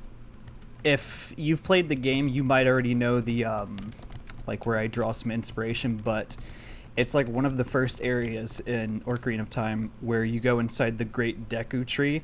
if 0.85 1.35
you've 1.37 1.63
played 1.63 1.89
the 1.89 1.97
game, 1.97 2.29
you 2.29 2.45
might 2.45 2.67
already 2.67 2.95
know 2.95 3.21
the 3.21 3.45
um, 3.45 3.77
like 4.47 4.67
where 4.67 4.79
I 4.79 4.87
draw 4.87 5.13
some 5.13 5.31
inspiration, 5.31 5.97
but 5.97 6.37
it's 6.97 7.15
like 7.15 7.29
one 7.29 7.45
of 7.45 7.57
the 7.57 7.65
first 7.65 8.01
areas 8.03 8.61
in 8.61 9.01
Ocarina 9.03 9.41
of 9.41 9.51
Time 9.51 9.91
where 10.01 10.25
you 10.25 10.41
go 10.41 10.59
inside 10.59 10.99
the 10.99 11.05
Great 11.05 11.49
Deku 11.49 11.87
Tree, 11.87 12.23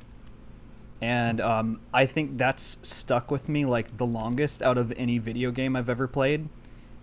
and 1.01 1.41
um, 1.41 1.81
I 1.93 2.07
think 2.07 2.39
that's 2.39 2.79
stuck 2.83 3.31
with 3.31 3.49
me 3.49 3.65
like 3.65 3.97
the 3.97 4.07
longest 4.07 4.63
out 4.63 4.79
of 4.79 4.93
any 4.97 5.19
video 5.19 5.51
game 5.51 5.75
I've 5.75 5.89
ever 5.89 6.07
played, 6.07 6.49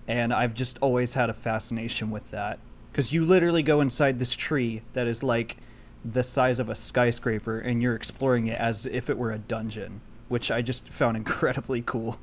and 0.07 0.33
I've 0.33 0.53
just 0.53 0.79
always 0.79 1.13
had 1.13 1.29
a 1.29 1.33
fascination 1.33 2.09
with 2.09 2.31
that. 2.31 2.59
Because 2.91 3.13
you 3.13 3.23
literally 3.23 3.61
go 3.61 3.81
inside 3.81 4.17
this 4.17 4.35
tree 4.35 4.81
that 4.93 5.05
is 5.05 5.21
like 5.21 5.57
the 6.03 6.23
size 6.23 6.59
of 6.59 6.69
a 6.69 6.75
skyscraper, 6.75 7.59
and 7.59 7.81
you're 7.81 7.95
exploring 7.95 8.47
it 8.47 8.59
as 8.59 8.85
if 8.85 9.09
it 9.09 9.17
were 9.17 9.31
a 9.31 9.37
dungeon, 9.37 10.01
which 10.29 10.49
I 10.49 10.61
just 10.61 10.87
found 10.89 11.17
incredibly 11.17 11.81
cool. 11.81 12.19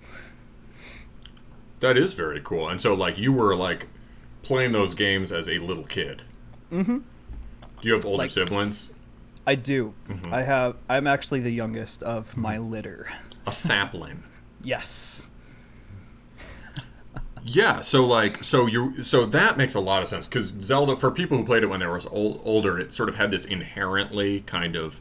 That 1.80 1.98
is 1.98 2.14
very 2.14 2.40
cool. 2.42 2.68
And 2.68 2.80
so 2.80 2.94
like 2.94 3.18
you 3.18 3.32
were 3.32 3.54
like 3.54 3.88
playing 4.42 4.72
those 4.72 4.94
games 4.94 5.30
as 5.30 5.48
a 5.48 5.58
little 5.58 5.84
kid. 5.84 6.22
Mm-hmm. 6.72 6.98
Do 6.98 7.88
you 7.88 7.92
have 7.94 8.06
older 8.06 8.22
Like- 8.24 8.30
siblings? 8.30 8.92
I 9.48 9.54
do. 9.54 9.94
Mm-hmm. 10.08 10.34
I 10.34 10.42
have. 10.42 10.74
I'm 10.88 11.06
actually 11.06 11.38
the 11.40 11.52
youngest 11.52 12.02
of 12.02 12.36
my 12.36 12.58
litter. 12.58 13.08
A 13.46 13.52
sapling. 13.52 14.22
Yes. 14.62 15.28
Yeah, 17.44 17.80
so 17.82 18.04
like, 18.04 18.42
so 18.42 18.66
you, 18.66 19.04
so 19.04 19.24
that 19.26 19.56
makes 19.56 19.74
a 19.74 19.80
lot 19.80 20.02
of 20.02 20.08
sense 20.08 20.26
because 20.26 20.48
Zelda, 20.60 20.96
for 20.96 21.12
people 21.12 21.36
who 21.38 21.44
played 21.44 21.62
it 21.62 21.66
when 21.66 21.78
they 21.78 21.86
were 21.86 22.00
old, 22.10 22.40
older, 22.44 22.76
it 22.80 22.92
sort 22.92 23.08
of 23.08 23.14
had 23.14 23.30
this 23.30 23.44
inherently 23.44 24.40
kind 24.40 24.74
of 24.74 25.00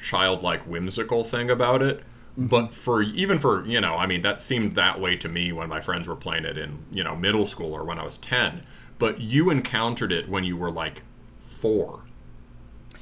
childlike, 0.00 0.62
whimsical 0.64 1.24
thing 1.24 1.50
about 1.50 1.82
it. 1.82 2.04
But 2.36 2.72
for 2.72 3.02
even 3.02 3.38
for 3.38 3.64
you 3.66 3.80
know, 3.80 3.94
I 3.96 4.06
mean, 4.06 4.22
that 4.22 4.40
seemed 4.40 4.74
that 4.76 5.00
way 5.00 5.16
to 5.16 5.28
me 5.28 5.52
when 5.52 5.68
my 5.68 5.80
friends 5.80 6.08
were 6.08 6.16
playing 6.16 6.44
it 6.44 6.56
in 6.56 6.84
you 6.90 7.04
know 7.04 7.14
middle 7.14 7.46
school 7.46 7.74
or 7.74 7.84
when 7.84 7.98
I 7.98 8.04
was 8.04 8.16
ten. 8.16 8.64
But 8.98 9.20
you 9.20 9.50
encountered 9.50 10.12
it 10.12 10.28
when 10.28 10.44
you 10.44 10.56
were 10.56 10.70
like 10.70 11.02
four. 11.38 12.04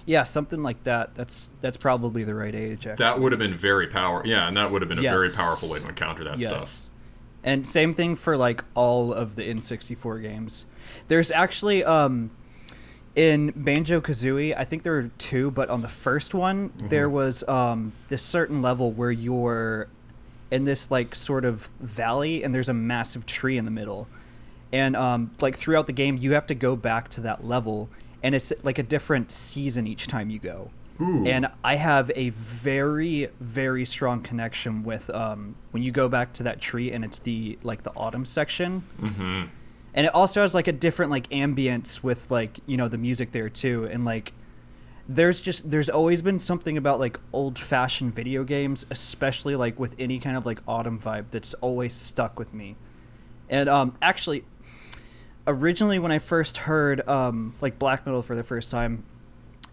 Yeah, 0.07 0.25
something 0.25 0.63
like 0.63 0.83
that. 0.83 1.15
That's 1.15 1.51
that's 1.61 1.77
probably 1.77 2.25
the 2.25 2.35
right 2.35 2.55
age. 2.55 2.87
Actually. 2.87 3.05
That 3.05 3.21
would 3.21 3.33
have 3.33 3.39
been 3.39 3.55
very 3.57 3.87
power. 3.87 4.23
Yeah, 4.25 4.49
and 4.49 4.57
that 4.57 4.73
would 4.73 4.83
have 4.83 4.89
been 4.89 4.99
a 4.99 5.03
very 5.03 5.29
powerful 5.35 5.71
way 5.71 5.79
to 5.79 5.89
encounter 5.89 6.25
that 6.25 6.41
stuff. 6.41 6.61
yes. 6.61 6.91
And 7.43 7.67
same 7.67 7.95
thing 7.95 8.17
for 8.17 8.37
like 8.37 8.65
all 8.75 9.15
of 9.15 9.37
the 9.37 9.43
N64 9.43 10.21
games. 10.23 10.67
There's 11.09 11.31
actually 11.31 11.85
um 11.85 12.33
in 13.17 13.53
Banjo 13.57 14.01
Kazooie, 14.01 14.57
I 14.57 14.65
think 14.65 14.83
there 14.83 14.93
were 14.93 15.11
two, 15.19 15.51
but 15.51 15.69
on 15.69 15.83
the 15.83 15.89
first 15.89 16.35
one, 16.35 16.73
there 16.77 17.09
was 17.09 17.47
um 17.49 17.93
this 18.09 18.23
certain 18.23 18.63
level 18.63 18.93
where 18.93 19.11
you're 19.11 19.89
in 20.51 20.65
this 20.65 20.91
like 20.91 21.15
sort 21.15 21.45
of 21.45 21.71
valley 21.81 22.43
and 22.43 22.55
there's 22.55 22.69
a 22.69 22.75
massive 22.75 23.27
tree 23.27 23.57
in 23.57 23.65
the 23.65 23.71
middle. 23.71 24.09
And 24.73 24.97
um 24.97 25.33
like 25.41 25.57
throughout 25.57 25.87
the 25.87 25.93
game 25.93 26.17
you 26.17 26.33
have 26.33 26.47
to 26.49 26.55
go 26.55 26.77
back 26.77 27.09
to 27.11 27.21
that 27.23 27.45
level 27.45 27.89
and 28.23 28.35
it's 28.35 28.53
like 28.63 28.79
a 28.79 28.83
different 28.83 29.31
season 29.31 29.87
each 29.87 30.07
time 30.07 30.31
you 30.31 30.39
go. 30.39 30.71
Ooh. 31.01 31.27
And 31.27 31.49
I 31.65 31.77
have 31.77 32.11
a 32.15 32.31
very, 32.31 33.29
very 33.41 33.87
strong 33.87 34.23
connection 34.23 34.83
with 34.85 35.09
um, 35.11 35.57
when 35.71 35.83
you 35.83 35.93
go 35.93 36.09
back 36.09 36.35
to 36.35 36.43
that 36.43 36.61
tree 36.61 36.93
and 36.93 37.05
it's 37.05 37.19
the 37.19 37.59
like 37.63 37.85
the 37.85 37.93
autumn 37.97 38.25
section. 38.25 38.83
Mm-hmm. 39.01 39.45
And 39.95 40.07
it 40.07 40.15
also 40.15 40.43
has 40.43 40.55
like 40.55 40.69
a 40.69 40.73
different 40.73 41.11
like 41.11 41.29
ambience 41.31 42.03
with 42.03 42.31
like 42.31 42.61
you 42.67 42.77
know 42.77 42.89
the 42.89 42.99
music 42.99 43.33
there 43.33 43.49
too. 43.49 43.85
And 43.87 44.05
like 44.05 44.33
there's 45.09 45.41
just 45.41 45.71
there's 45.71 45.89
always 45.91 46.23
been 46.23 46.39
something 46.39 46.77
about 46.77 47.01
like 47.01 47.19
old 47.33 47.59
fashioned 47.59 48.15
video 48.15 48.45
games, 48.45 48.87
especially 48.91 49.57
like 49.57 49.79
with 49.79 49.97
any 49.99 50.19
kind 50.21 50.37
of 50.37 50.47
like 50.47 50.61
autumn 50.69 50.99
vibe 51.01 51.27
that's 51.33 51.55
always 51.55 51.95
stuck 51.95 52.39
with 52.39 52.55
me. 52.55 52.77
And 53.49 53.69
um, 53.69 53.97
actually, 54.01 54.45
originally 55.47 55.99
when 55.99 56.13
I 56.13 56.19
first 56.19 56.59
heard 56.59 57.07
um, 57.09 57.55
like 57.61 57.79
black 57.79 58.07
metal 58.07 58.23
for 58.23 58.37
the 58.37 58.45
first 58.45 58.71
time, 58.71 59.03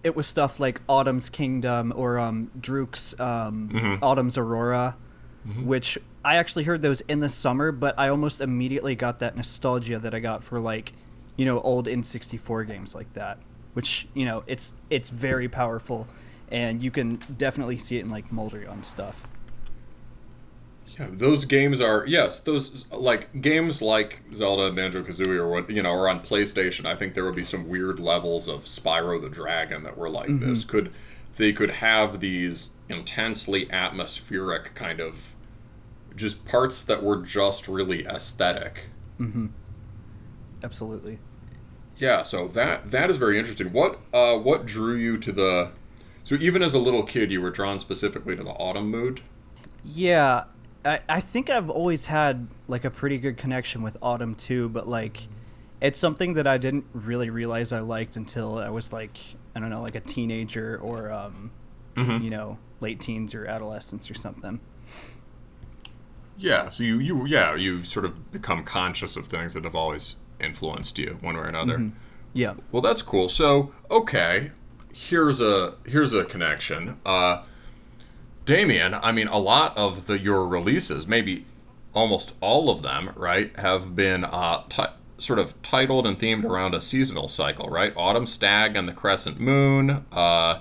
it 0.03 0.15
was 0.15 0.25
stuff 0.25 0.59
like 0.59 0.81
Autumn's 0.87 1.29
Kingdom 1.29 1.93
or 1.95 2.17
um, 2.17 2.49
Drudkh's 2.59 3.13
um, 3.19 3.69
Mhm. 3.71 3.99
Autumn's 4.01 4.37
Aurora, 4.37 4.95
Mm-hmm. 5.47 5.65
which 5.65 5.97
I 6.25 6.35
actually 6.35 6.65
heard 6.65 6.81
those 6.81 6.99
in 7.01 7.21
the 7.21 7.29
summer, 7.29 7.71
but 7.71 7.97
I 7.97 8.09
almost 8.09 8.41
immediately 8.41 8.95
got 8.95 9.19
that 9.19 9.37
nostalgia 9.37 9.97
that 9.97 10.13
I 10.13 10.19
got 10.19 10.43
for 10.43 10.59
like, 10.59 10.91
you 11.37 11.45
know, 11.45 11.61
old 11.61 11.87
N64 11.87 12.67
games 12.67 12.93
like 12.93 13.13
that. 13.13 13.37
Which 13.73 14.07
you 14.13 14.25
know, 14.25 14.43
it's 14.45 14.73
it's 14.89 15.09
very 15.09 15.47
powerful, 15.47 16.07
and 16.51 16.81
you 16.81 16.91
can 16.91 17.19
definitely 17.37 17.77
see 17.77 17.97
it 17.97 18.01
in 18.01 18.09
like 18.09 18.29
Moldrion 18.29 18.83
stuff. 18.83 19.25
Yeah, 20.99 21.07
those 21.11 21.45
games 21.45 21.79
are 21.79 22.03
yes, 22.07 22.39
those 22.41 22.91
like 22.91 23.41
games 23.41 23.81
like 23.81 24.23
Zelda 24.33 24.63
and 24.63 24.75
Banjo 24.75 25.03
Kazooie 25.03 25.37
or 25.37 25.47
what 25.47 25.69
you 25.69 25.83
know, 25.83 25.91
or 25.91 26.09
on 26.09 26.21
PlayStation. 26.21 26.85
I 26.85 26.95
think 26.95 27.13
there 27.13 27.23
would 27.23 27.35
be 27.35 27.43
some 27.43 27.69
weird 27.69 27.99
levels 27.99 28.49
of 28.49 28.65
Spyro 28.65 29.21
the 29.21 29.29
Dragon 29.29 29.83
that 29.83 29.95
were 29.95 30.09
like 30.09 30.39
this. 30.39 30.65
Mm-hmm. 30.65 30.69
Could 30.69 30.93
they 31.37 31.53
could 31.53 31.71
have 31.71 32.19
these 32.19 32.71
intensely 32.89 33.71
atmospheric 33.71 34.73
kind 34.73 34.99
of 34.99 35.35
just 36.17 36.43
parts 36.43 36.83
that 36.83 37.01
were 37.01 37.21
just 37.21 37.69
really 37.69 38.05
aesthetic. 38.05 38.89
Absolutely. 40.63 41.19
Yeah, 41.97 42.21
so 42.23 42.47
that 42.49 42.91
that 42.91 43.09
is 43.09 43.17
very 43.17 43.39
interesting. 43.39 43.71
What 43.71 43.99
uh 44.13 44.37
what 44.37 44.65
drew 44.65 44.95
you 44.95 45.17
to 45.17 45.31
the 45.31 45.71
so 46.23 46.35
even 46.35 46.61
as 46.61 46.73
a 46.73 46.79
little 46.79 47.03
kid 47.03 47.31
you 47.31 47.41
were 47.41 47.51
drawn 47.51 47.79
specifically 47.79 48.35
to 48.35 48.43
the 48.43 48.51
autumn 48.51 48.89
mood? 48.91 49.21
Yeah, 49.83 50.43
I, 50.83 50.99
I 51.07 51.19
think 51.19 51.49
I've 51.49 51.69
always 51.69 52.07
had 52.07 52.47
like 52.67 52.83
a 52.85 52.91
pretty 52.91 53.17
good 53.17 53.37
connection 53.37 53.81
with 53.81 53.97
autumn 54.01 54.35
too, 54.35 54.69
but 54.69 54.87
like 54.87 55.27
it's 55.81 55.97
something 55.99 56.33
that 56.33 56.45
I 56.47 56.57
didn't 56.57 56.85
really 56.93 57.29
realize 57.29 57.71
I 57.71 57.79
liked 57.79 58.15
until 58.15 58.57
I 58.59 58.69
was 58.69 58.91
like 58.91 59.17
I 59.55 59.59
don't 59.59 59.69
know, 59.71 59.81
like 59.81 59.95
a 59.95 59.99
teenager 60.01 60.77
or 60.81 61.11
um, 61.11 61.51
Mhm. 61.95 62.23
you 62.23 62.29
know, 62.29 62.59
late 62.79 62.99
teens 62.99 63.33
or 63.33 63.47
adolescence 63.47 64.11
or 64.11 64.13
something. 64.13 64.59
Yeah, 66.37 66.69
so 66.69 66.83
you, 66.83 66.99
you 66.99 67.25
yeah, 67.25 67.55
you 67.55 67.83
sort 67.83 68.05
of 68.05 68.31
become 68.31 68.63
conscious 68.63 69.15
of 69.15 69.25
things 69.25 69.53
that 69.53 69.63
have 69.63 69.75
always 69.75 70.15
influenced 70.39 70.99
you 70.99 71.17
one 71.21 71.35
way 71.35 71.41
or 71.41 71.47
another. 71.47 71.91
Yeah. 72.33 72.53
Well, 72.71 72.81
that's 72.81 73.01
cool. 73.01 73.29
So, 73.29 73.73
okay, 73.89 74.51
here's 74.93 75.41
a 75.41 75.75
here's 75.85 76.13
a 76.13 76.23
connection. 76.23 76.99
Uh, 77.05 77.43
Damien, 78.45 78.93
I 78.93 79.11
mean, 79.11 79.27
a 79.27 79.39
lot 79.39 79.75
of 79.75 80.07
the 80.07 80.19
your 80.19 80.47
releases, 80.47 81.07
maybe 81.07 81.45
almost 81.93 82.35
all 82.39 82.69
of 82.69 82.83
them, 82.83 83.11
right, 83.15 83.55
have 83.57 83.95
been 83.95 84.23
uh, 84.23 84.63
t- 84.69 84.83
sort 85.17 85.39
of 85.39 85.59
titled 85.63 86.05
and 86.05 86.19
themed 86.19 86.45
around 86.45 86.75
a 86.75 86.81
seasonal 86.81 87.27
cycle, 87.27 87.67
right? 87.67 87.91
Autumn 87.97 88.27
Stag 88.27 88.75
and 88.75 88.87
the 88.87 88.93
Crescent 88.93 89.39
Moon. 89.39 90.05
Uh, 90.11 90.59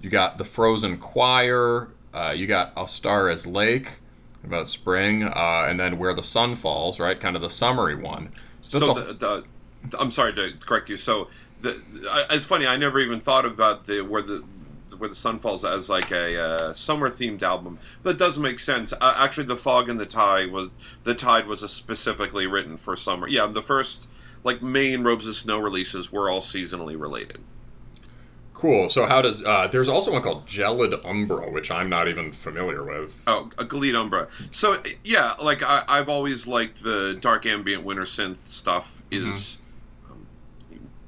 you 0.00 0.08
got 0.08 0.38
the 0.38 0.44
Frozen 0.44 0.98
Choir. 0.98 1.88
Uh, 2.12 2.34
you 2.34 2.46
got 2.46 2.72
A 2.76 2.88
Star 2.88 3.28
Is 3.28 3.46
Lake 3.46 3.99
about 4.44 4.68
spring, 4.68 5.24
uh, 5.24 5.66
and 5.68 5.78
then 5.78 5.98
Where 5.98 6.14
the 6.14 6.22
Sun 6.22 6.56
Falls, 6.56 6.98
right? 6.98 7.18
Kind 7.18 7.36
of 7.36 7.42
the 7.42 7.50
summary 7.50 7.94
one. 7.94 8.30
So, 8.62 8.78
so 8.78 8.94
the, 8.94 9.12
the, 9.12 9.44
I'm 9.98 10.10
sorry 10.10 10.32
to 10.34 10.52
correct 10.60 10.88
you. 10.88 10.96
So 10.96 11.28
the, 11.60 11.80
it's 12.30 12.44
funny. 12.44 12.66
I 12.66 12.76
never 12.76 13.00
even 13.00 13.20
thought 13.20 13.44
about 13.44 13.84
the 13.84 14.00
where 14.02 14.22
the 14.22 14.44
where 14.98 15.08
the 15.08 15.14
sun 15.14 15.38
falls 15.38 15.64
as 15.64 15.88
like 15.88 16.10
a 16.10 16.38
uh, 16.38 16.72
summer 16.74 17.08
themed 17.08 17.42
album. 17.42 17.78
but 18.02 18.10
it 18.10 18.18
does 18.18 18.38
make 18.38 18.58
sense. 18.58 18.92
Uh, 18.92 19.14
actually, 19.16 19.46
the 19.46 19.56
fog 19.56 19.88
and 19.88 19.98
the 19.98 20.06
tide 20.06 20.52
was 20.52 20.68
the 21.04 21.14
tide 21.14 21.46
was 21.46 21.60
specifically 21.72 22.46
written 22.46 22.76
for 22.76 22.96
summer. 22.96 23.26
Yeah, 23.26 23.46
the 23.46 23.62
first 23.62 24.08
like 24.44 24.62
main 24.62 25.02
Robes 25.02 25.26
of 25.26 25.34
Snow 25.34 25.58
releases 25.58 26.12
were 26.12 26.30
all 26.30 26.40
seasonally 26.40 27.00
related. 27.00 27.38
Cool. 28.60 28.90
So 28.90 29.06
how 29.06 29.22
does 29.22 29.42
uh, 29.42 29.68
there's 29.68 29.88
also 29.88 30.12
one 30.12 30.20
called 30.20 30.46
Gelid 30.46 31.02
Umbra, 31.02 31.50
which 31.50 31.70
I'm 31.70 31.88
not 31.88 32.08
even 32.08 32.30
familiar 32.30 32.84
with. 32.84 33.22
Oh, 33.26 33.48
a 33.56 33.64
Gelid 33.64 33.94
Umbra. 33.94 34.28
So 34.50 34.76
yeah, 35.02 35.32
like 35.42 35.62
I, 35.62 35.82
have 35.88 36.10
always 36.10 36.46
liked 36.46 36.82
the 36.82 37.16
dark 37.18 37.46
ambient 37.46 37.84
winter 37.84 38.02
synth 38.02 38.46
stuff. 38.46 39.02
Is 39.10 39.56
mm-hmm. 40.04 40.12
um, 40.12 40.26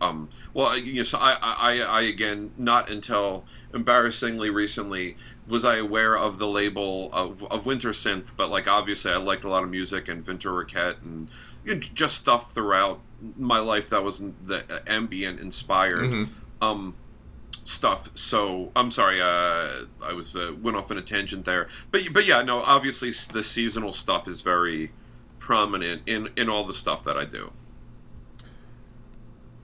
um, 0.01 0.29
well, 0.55 0.79
you 0.79 0.95
know, 0.95 1.03
so 1.03 1.19
I, 1.19 1.37
I, 1.43 1.81
I 1.81 2.01
again, 2.05 2.53
not 2.57 2.89
until 2.89 3.45
embarrassingly 3.75 4.49
recently 4.49 5.19
was 5.47 5.67
I 5.67 5.77
aware 5.77 6.17
of 6.17 6.39
the 6.39 6.49
label 6.49 7.11
of, 7.13 7.45
of 7.53 7.67
winter 7.67 7.91
synth, 7.91 8.33
but 8.35 8.49
like 8.49 8.67
obviously 8.67 9.13
I 9.13 9.19
liked 9.19 9.45
a 9.45 9.51
lot 9.51 9.63
of 9.63 9.69
music 9.69 10.09
and 10.09 10.25
Vinterriket 10.25 11.03
and 11.03 11.31
you 11.67 11.75
know, 11.75 11.81
just 11.81 12.17
stuff 12.17 12.53
throughout 12.53 13.01
my 13.37 13.59
life 13.59 13.91
that 13.91 14.03
was 14.03 14.21
the 14.45 14.83
ambient 14.87 15.39
inspired. 15.39 16.13
Mm-hmm. 16.13 16.65
Um, 16.65 16.97
stuff. 17.65 18.11
So 18.15 18.71
I'm 18.75 18.91
sorry, 18.91 19.21
uh, 19.21 19.87
I 20.03 20.13
was 20.15 20.37
uh, 20.37 20.53
went 20.61 20.77
off 20.77 20.91
in 20.91 20.99
a 20.99 21.03
tangent 21.03 21.45
there. 21.45 21.69
But 21.91 22.13
but 22.13 22.27
yeah, 22.27 22.43
no, 22.43 22.59
obviously 22.59 23.13
the 23.33 23.43
seasonal 23.43 23.93
stuff 23.93 24.29
is 24.29 24.41
very 24.41 24.93
prominent 25.39 26.03
in 26.07 26.31
in 26.37 26.49
all 26.49 26.65
the 26.65 26.75
stuff 26.75 27.05
that 27.05 27.17
I 27.17 27.25
do. 27.25 27.53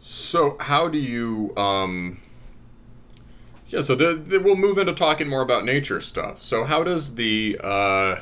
So 0.00 0.56
how 0.60 0.88
do 0.88 0.98
you 0.98 1.56
um 1.56 2.20
yeah, 3.68 3.82
so 3.82 3.94
the, 3.94 4.14
the, 4.14 4.40
we'll 4.40 4.56
move 4.56 4.78
into 4.78 4.94
talking 4.94 5.28
more 5.28 5.42
about 5.42 5.62
nature 5.62 6.00
stuff. 6.00 6.42
So 6.42 6.64
how 6.64 6.82
does 6.82 7.16
the 7.16 7.58
uh 7.62 8.20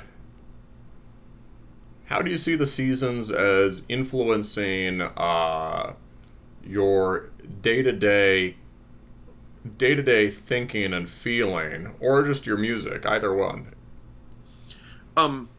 how 2.06 2.22
do 2.22 2.30
you 2.30 2.38
see 2.38 2.56
the 2.56 2.66
seasons 2.66 3.30
as 3.30 3.82
influencing 3.88 5.02
uh 5.02 5.94
your 6.64 7.30
day-to-day 9.66 10.24
day-to-day 10.26 10.30
thinking 10.30 10.92
and 10.92 11.08
feeling 11.08 11.94
or 12.00 12.22
just 12.22 12.46
your 12.46 12.56
music 12.56 13.06
either 13.06 13.34
one? 13.34 13.74
Um 15.16 15.50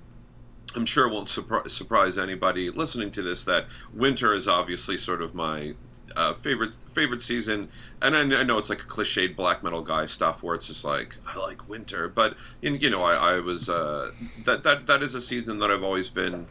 i'm 0.75 0.85
sure 0.85 1.07
it 1.07 1.13
won't 1.13 1.29
surpri- 1.29 1.69
surprise 1.71 2.17
anybody 2.17 2.69
listening 2.69 3.09
to 3.09 3.21
this 3.21 3.43
that 3.45 3.65
winter 3.93 4.33
is 4.33 4.47
obviously 4.47 4.97
sort 4.97 5.21
of 5.21 5.33
my 5.33 5.73
uh, 6.15 6.33
favorite 6.33 6.73
favorite 6.89 7.21
season. 7.21 7.69
And 8.01 8.15
I, 8.15 8.21
I, 8.39 8.43
know 8.43 8.57
it's 8.57 8.69
like 8.69 8.81
a 8.81 8.85
cliched 8.85 9.35
black 9.35 9.63
metal 9.63 9.81
guy 9.81 10.05
stuff 10.05 10.41
where 10.41 10.55
it's 10.55 10.67
just 10.67 10.83
like 10.83 11.15
i 11.27 11.37
like 11.37 11.67
winter. 11.69 12.07
But 12.09 12.35
in, 12.61 12.79
you 12.79 12.89
know 12.89 13.03
i, 13.03 13.35
I 13.35 13.39
was 13.39 13.69
uh, 13.69 14.11
that, 14.43 14.63
that 14.63 14.87
that 14.87 15.01
is 15.01 15.15
a 15.15 15.21
season 15.21 15.59
that 15.59 15.69
i've 15.71 15.83
always 15.83 16.09
been 16.09 16.47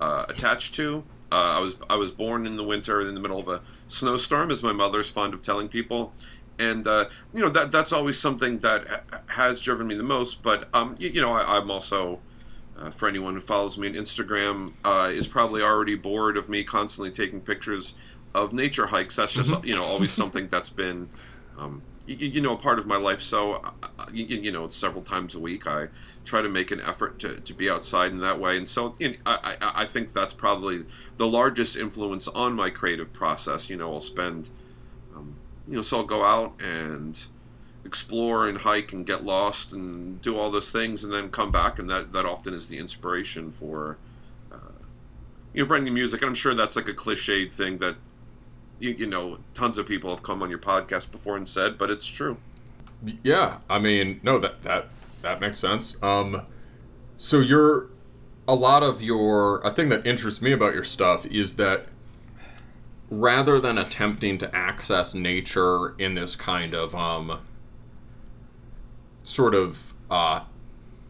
uh, 0.00 0.26
attached 0.28 0.74
to. 0.76 1.04
Uh, 1.30 1.56
I 1.56 1.60
was 1.60 1.76
I 1.88 1.96
was 1.96 2.10
born 2.10 2.46
in 2.46 2.56
the 2.56 2.64
winter 2.64 3.00
in 3.00 3.14
the 3.14 3.20
middle 3.20 3.38
of 3.38 3.48
a 3.48 3.62
snowstorm, 3.86 4.50
as 4.50 4.62
my 4.62 4.72
mother's 4.72 5.08
fond 5.08 5.32
of 5.32 5.42
telling 5.42 5.68
people, 5.68 6.12
and 6.58 6.86
uh, 6.86 7.08
you 7.34 7.42
know 7.42 7.48
that 7.50 7.72
that's 7.72 7.92
always 7.92 8.18
something 8.18 8.58
that 8.58 9.04
has 9.26 9.60
driven 9.60 9.86
me 9.86 9.94
the 9.94 10.02
most. 10.02 10.42
But 10.42 10.68
um, 10.74 10.94
you, 10.98 11.10
you 11.10 11.20
know, 11.20 11.32
I, 11.32 11.58
am 11.58 11.70
also 11.70 12.20
uh, 12.78 12.90
for 12.90 13.08
anyone 13.08 13.34
who 13.34 13.40
follows 13.40 13.78
me 13.78 13.88
on 13.88 13.94
Instagram 13.94 14.72
uh, 14.84 15.10
is 15.12 15.26
probably 15.26 15.62
already 15.62 15.94
bored 15.94 16.36
of 16.36 16.48
me 16.48 16.64
constantly 16.64 17.10
taking 17.10 17.40
pictures 17.40 17.94
of 18.34 18.52
nature 18.52 18.86
hikes. 18.86 19.16
That's 19.16 19.32
just 19.32 19.50
mm-hmm. 19.50 19.66
you 19.66 19.74
know 19.74 19.84
always 19.84 20.12
something 20.12 20.48
that's 20.48 20.70
been. 20.70 21.08
Um, 21.58 21.82
you, 22.06 22.16
you, 22.16 22.40
know, 22.40 22.54
a 22.54 22.56
part 22.56 22.80
of 22.80 22.86
my 22.86 22.96
life. 22.96 23.22
So, 23.22 23.54
uh, 23.54 24.06
you, 24.12 24.24
you, 24.24 24.50
know, 24.50 24.68
several 24.68 25.02
times 25.02 25.36
a 25.36 25.38
week, 25.38 25.68
I 25.68 25.86
try 26.24 26.42
to 26.42 26.48
make 26.48 26.72
an 26.72 26.80
effort 26.80 27.18
to, 27.20 27.38
to 27.40 27.54
be 27.54 27.70
outside 27.70 28.10
in 28.10 28.18
that 28.18 28.38
way. 28.38 28.56
And 28.56 28.66
so, 28.66 28.96
you 28.98 29.10
know, 29.10 29.16
I, 29.24 29.56
I, 29.60 29.82
I 29.82 29.86
think 29.86 30.12
that's 30.12 30.32
probably 30.32 30.84
the 31.16 31.26
largest 31.28 31.76
influence 31.76 32.26
on 32.26 32.54
my 32.54 32.70
creative 32.70 33.12
process. 33.12 33.70
You 33.70 33.76
know, 33.76 33.92
I'll 33.92 34.00
spend 34.00 34.50
you 35.66 35.76
know, 35.76 35.82
so 35.82 35.98
I'll 35.98 36.04
go 36.04 36.22
out 36.22 36.60
and 36.60 37.18
explore 37.84 38.48
and 38.48 38.56
hike 38.58 38.92
and 38.92 39.04
get 39.04 39.24
lost 39.24 39.72
and 39.72 40.20
do 40.22 40.38
all 40.38 40.50
those 40.50 40.70
things 40.70 41.04
and 41.04 41.12
then 41.12 41.30
come 41.30 41.50
back. 41.50 41.78
And 41.78 41.88
that 41.90 42.12
that 42.12 42.26
often 42.26 42.54
is 42.54 42.66
the 42.66 42.78
inspiration 42.78 43.50
for 43.50 43.98
uh, 44.52 44.56
you 45.52 45.64
know 45.64 45.74
any 45.74 45.90
music. 45.90 46.22
And 46.22 46.28
i'm 46.28 46.34
sure 46.34 46.54
that's 46.54 46.76
like 46.76 46.88
a 46.88 46.94
cliched 46.94 47.52
thing 47.52 47.78
that 47.78 47.96
you, 48.78 48.90
you 48.90 49.06
know 49.06 49.38
tons 49.54 49.78
of 49.78 49.86
people 49.86 50.10
have 50.10 50.22
come 50.22 50.42
on 50.42 50.50
your 50.50 50.58
podcast 50.58 51.10
before 51.10 51.36
and 51.36 51.48
said 51.48 51.78
but 51.78 51.90
it's 51.90 52.06
true. 52.06 52.36
Yeah. 53.22 53.58
I 53.68 53.78
mean 53.78 54.20
no 54.22 54.38
that 54.38 54.62
that 54.62 54.88
that 55.22 55.40
makes 55.40 55.58
sense. 55.58 56.02
Um 56.02 56.42
so 57.18 57.40
you're 57.40 57.88
a 58.48 58.54
lot 58.54 58.82
of 58.82 59.00
your 59.00 59.60
a 59.60 59.70
thing 59.70 59.88
that 59.90 60.06
interests 60.06 60.42
me 60.42 60.52
about 60.52 60.74
your 60.74 60.84
stuff 60.84 61.26
is 61.26 61.56
that 61.56 61.86
rather 63.12 63.60
than 63.60 63.76
attempting 63.76 64.38
to 64.38 64.56
access 64.56 65.14
nature 65.14 65.94
in 65.98 66.14
this 66.14 66.34
kind 66.34 66.72
of 66.72 66.94
um, 66.94 67.38
sort 69.22 69.54
of 69.54 69.92
uh, 70.10 70.40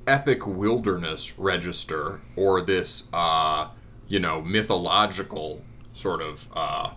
epic 0.09 0.45
wilderness 0.45 1.39
register 1.39 2.20
or 2.35 2.61
this 2.61 3.09
uh, 3.12 3.69
you 4.09 4.19
know 4.19 4.43
mythological 4.43 5.62
sort 5.95 6.20
of 6.20 6.49
uh, 6.55 6.91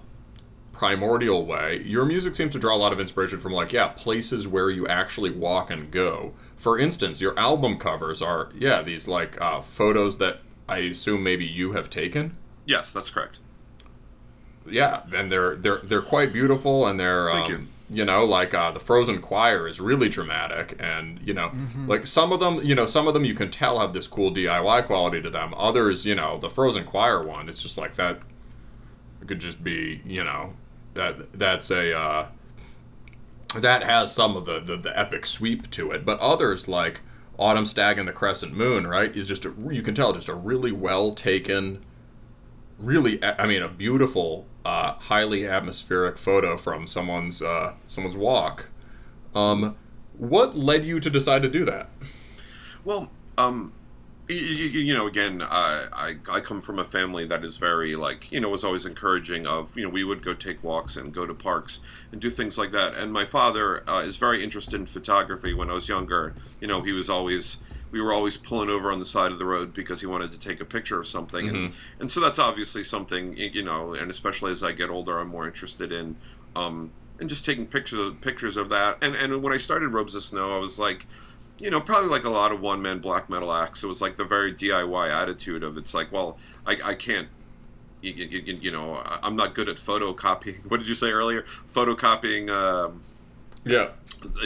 primordial 0.74 1.46
way 1.46 1.84
your 1.86 2.04
music 2.04 2.34
seems 2.34 2.52
to 2.52 2.60
draw 2.60 2.76
a 2.76 2.78
lot 2.78 2.92
of 2.92 3.00
inspiration 3.00 3.40
from 3.40 3.52
like 3.52 3.72
yeah 3.72 3.90
places 3.90 4.48
where 4.48 4.72
you 4.72 4.88
actually 4.88 5.30
walk 5.30 5.70
and 5.70 5.92
go. 5.92 6.34
For 6.58 6.80
instance 6.80 7.22
your 7.22 7.38
album 7.38 7.78
covers 7.78 8.24
are 8.24 8.50
yeah 8.58 8.82
these 8.82 9.08
like 9.08 9.40
uh, 9.40 9.62
photos 9.62 10.18
that 10.18 10.40
i 10.68 10.80
assume 10.80 11.22
maybe 11.22 11.46
you 11.46 11.74
have 11.74 11.92
taken? 11.92 12.36
Yes 12.66 12.92
that's 12.92 13.12
correct 13.12 13.40
yeah, 14.68 15.02
and 15.14 15.32
they're 15.32 15.56
they're 15.56 15.78
they're 15.78 16.02
quite 16.02 16.34
beautiful, 16.34 16.88
and 16.88 17.00
they're 17.00 17.30
Thank 17.30 17.54
um, 17.54 17.68
you. 17.90 17.98
you 17.98 18.06
know 18.06 18.26
like 18.26 18.54
uh, 18.54 18.72
the 18.72 18.80
Frozen 18.80 19.22
Choir 19.22 19.68
is 19.68 19.80
really 19.80 20.10
dramatic, 20.10 20.76
and 20.80 21.20
you 21.22 21.34
know 21.34 21.50
mm-hmm. 21.50 21.88
like 21.88 22.08
some 22.08 22.32
of 22.32 22.40
them, 22.40 22.62
you 22.64 22.76
know 22.76 22.86
some 22.86 23.08
of 23.08 23.14
them 23.14 23.26
you 23.26 23.36
can 23.36 23.52
tell 23.52 23.80
have 23.80 23.94
this 23.94 24.08
cool 24.08 24.32
DIY 24.32 24.86
quality 24.86 25.22
to 25.22 25.30
them. 25.30 25.54
Others, 25.56 26.06
you 26.06 26.16
know, 26.16 26.38
the 26.38 26.50
Frozen 26.50 26.86
Choir 26.86 27.24
one, 27.24 27.50
it's 27.50 27.62
just 27.62 27.78
like 27.78 27.96
that. 27.96 28.20
It 29.22 29.28
could 29.28 29.40
just 29.40 29.64
be 29.64 30.02
you 30.06 30.24
know 30.24 30.54
that 30.94 31.34
that's 31.34 31.72
a 31.72 31.98
uh, 31.98 32.28
that 33.56 33.84
has 33.84 34.14
some 34.14 34.36
of 34.36 34.46
the, 34.46 34.60
the 34.60 34.78
the 34.78 34.98
epic 34.98 35.26
sweep 35.26 35.70
to 35.72 35.92
it, 35.92 36.06
but 36.06 36.20
others 36.20 36.68
like 36.68 37.02
Autumn 37.38 37.66
Stag 37.66 38.00
and 38.00 38.08
the 38.08 38.14
Crescent 38.14 38.54
Moon, 38.54 38.88
right, 38.88 39.16
is 39.16 39.28
just 39.28 39.46
a, 39.46 39.54
you 39.70 39.82
can 39.82 39.94
tell 39.94 40.14
just 40.14 40.30
a 40.30 40.34
really 40.34 40.72
well 40.72 41.14
taken 41.14 41.84
really 42.78 43.24
i 43.24 43.46
mean 43.46 43.62
a 43.62 43.70
beautiful 43.70 44.46
uh, 44.66 44.94
highly 44.94 45.48
atmospheric 45.48 46.18
photo 46.18 46.58
from 46.58 46.88
someone's 46.88 47.42
uh, 47.42 47.76
someone's 47.88 48.18
walk. 48.18 48.68
Um, 49.36 49.78
what 50.18 50.58
led 50.58 50.86
you 50.86 51.00
to 51.00 51.10
decide 51.10 51.44
to 51.44 51.50
do 51.50 51.64
that? 51.66 51.90
Well 52.84 53.12
um, 53.38 53.74
you, 54.28 54.36
you, 54.36 54.94
know 54.94 55.08
again 55.08 55.42
I, 55.42 55.88
I, 55.94 56.16
I 56.30 56.40
come 56.40 56.60
from 56.60 56.80
a 56.80 56.84
family 56.84 57.26
that 57.28 57.44
is 57.44 57.58
very 57.58 57.96
like 57.96 58.32
you 58.32 58.40
know 58.40 58.50
was 58.50 58.64
always 58.64 58.86
encouraging 58.86 59.46
of 59.46 59.76
you 59.78 59.84
know 59.84 59.90
we 59.90 60.04
would 60.04 60.24
go 60.24 60.34
take 60.34 60.64
walks 60.64 60.98
and 60.98 61.14
go 61.14 61.26
to 61.26 61.34
parks 61.34 61.80
and 62.12 62.20
do 62.20 62.30
things 62.30 62.58
like 62.58 62.72
that 62.72 62.96
and 62.96 63.12
my 63.12 63.26
father 63.26 63.88
uh, 63.90 64.02
is 64.02 64.18
very 64.18 64.44
interested 64.44 64.76
in 64.76 64.86
photography 64.86 65.54
when 65.54 65.70
i 65.70 65.74
was 65.74 65.88
younger 65.88 66.34
you 66.60 66.68
know 66.68 66.82
he 66.82 66.92
was 66.92 67.10
always 67.10 67.58
we 67.96 68.02
were 68.02 68.12
always 68.12 68.36
pulling 68.36 68.70
over 68.70 68.92
on 68.92 69.00
the 69.00 69.06
side 69.06 69.32
of 69.32 69.40
the 69.40 69.46
road 69.46 69.74
because 69.74 70.02
he 70.02 70.06
wanted 70.06 70.30
to 70.30 70.38
take 70.38 70.60
a 70.60 70.66
picture 70.66 71.00
of 71.00 71.08
something, 71.08 71.46
mm-hmm. 71.46 71.56
and 71.56 71.76
and 72.02 72.12
so 72.12 72.20
that's 72.20 72.40
obviously 72.40 72.84
something 72.84 73.38
you 73.38 73.64
know, 73.64 73.94
and 73.94 74.12
especially 74.12 74.52
as 74.52 74.64
I 74.64 74.74
get 74.74 74.90
older, 74.90 75.18
I'm 75.18 75.30
more 75.30 75.48
interested 75.48 75.94
in. 75.94 76.18
Um, 76.58 76.92
and 77.18 77.30
just 77.30 77.46
taking 77.46 77.66
pictures 77.66 78.14
pictures 78.20 78.58
of 78.58 78.68
that, 78.68 78.98
and 79.02 79.16
and 79.16 79.42
when 79.42 79.54
I 79.54 79.58
started 79.58 79.90
Robes 79.90 80.14
of 80.14 80.24
Snow, 80.24 80.54
I 80.54 80.60
was 80.60 80.78
like, 80.78 81.06
you 81.60 81.70
know, 81.70 81.80
probably 81.80 82.10
like 82.10 82.26
a 82.26 82.30
lot 82.30 82.52
of 82.52 82.62
one 82.62 82.82
man 82.82 83.00
black 83.00 83.30
metal 83.30 83.52
acts. 83.52 83.84
It 83.84 83.88
was 83.88 84.02
like 84.02 84.16
the 84.16 84.26
very 84.26 84.54
DIY 84.54 85.10
attitude 85.10 85.64
of 85.64 85.78
it's 85.78 85.94
like, 85.94 86.12
well, 86.12 86.38
I, 86.66 86.78
I 86.84 86.96
can't 86.96 87.28
you, 88.02 88.26
you, 88.26 88.58
you, 88.62 88.72
know, 88.72 89.02
I'm 89.24 89.36
not 89.36 89.54
good 89.56 89.70
at 89.70 89.78
photocopying. 89.78 90.66
What 90.70 90.78
did 90.78 90.88
you 90.88 90.96
say 90.96 91.10
earlier? 91.10 91.44
Photocopying 91.74 92.50
um, 92.50 93.02
Yeah. 93.64 93.90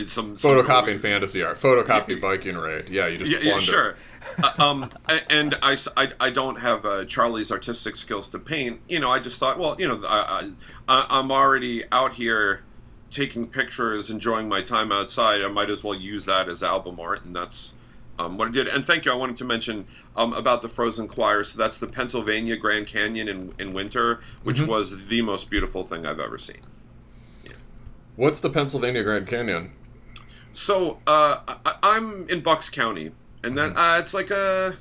Some, 0.05 0.37
some 0.37 0.37
photocopying 0.37 0.99
fantasy 0.99 1.43
art, 1.43 1.57
photocopy 1.57 2.09
yeah, 2.09 2.19
Viking 2.19 2.55
raid. 2.55 2.89
Yeah, 2.89 3.07
you 3.07 3.17
just 3.17 3.31
yeah, 3.31 3.39
yeah 3.39 3.59
sure. 3.59 3.95
uh, 4.43 4.51
um, 4.57 4.89
and 5.29 5.57
I, 5.61 5.77
I, 5.95 6.11
I 6.19 6.29
don't 6.29 6.59
have 6.59 6.85
uh, 6.85 7.05
Charlie's 7.05 7.51
artistic 7.51 7.95
skills 7.95 8.27
to 8.29 8.39
paint. 8.39 8.81
You 8.89 8.99
know, 8.99 9.09
I 9.09 9.19
just 9.19 9.39
thought, 9.39 9.57
well, 9.57 9.75
you 9.79 9.87
know, 9.87 10.01
I, 10.05 10.51
I 10.87 11.05
I'm 11.09 11.31
already 11.31 11.83
out 11.91 12.13
here 12.13 12.63
taking 13.09 13.47
pictures, 13.47 14.09
enjoying 14.09 14.47
my 14.47 14.61
time 14.61 14.91
outside. 14.91 15.41
I 15.41 15.47
might 15.47 15.69
as 15.69 15.83
well 15.83 15.95
use 15.95 16.25
that 16.25 16.49
as 16.49 16.63
album 16.63 16.99
art, 16.99 17.25
and 17.25 17.35
that's 17.35 17.73
um, 18.19 18.37
what 18.37 18.49
I 18.49 18.51
did. 18.51 18.67
And 18.67 18.85
thank 18.85 19.05
you. 19.05 19.11
I 19.11 19.15
wanted 19.15 19.37
to 19.37 19.45
mention 19.45 19.85
um, 20.15 20.33
about 20.33 20.61
the 20.61 20.69
Frozen 20.69 21.07
Choir. 21.07 21.43
So 21.43 21.57
that's 21.57 21.77
the 21.77 21.87
Pennsylvania 21.87 22.57
Grand 22.57 22.85
Canyon 22.85 23.27
in, 23.27 23.53
in 23.59 23.73
winter, 23.73 24.19
which 24.43 24.57
mm-hmm. 24.57 24.69
was 24.69 25.07
the 25.07 25.21
most 25.21 25.49
beautiful 25.49 25.83
thing 25.83 26.05
I've 26.05 26.19
ever 26.19 26.37
seen. 26.37 26.61
Yeah. 27.45 27.53
What's 28.15 28.41
the 28.41 28.49
Pennsylvania 28.49 29.03
Grand 29.03 29.27
Canyon? 29.27 29.71
So 30.51 30.99
uh, 31.07 31.39
I, 31.65 31.97
am 31.97 32.27
in 32.29 32.41
Bucks 32.41 32.69
County, 32.69 33.11
and 33.43 33.57
then 33.57 33.69
mm-hmm. 33.69 33.79
uh, 33.79 33.99
it's 33.99 34.13
like 34.13 34.31
a 34.31 34.75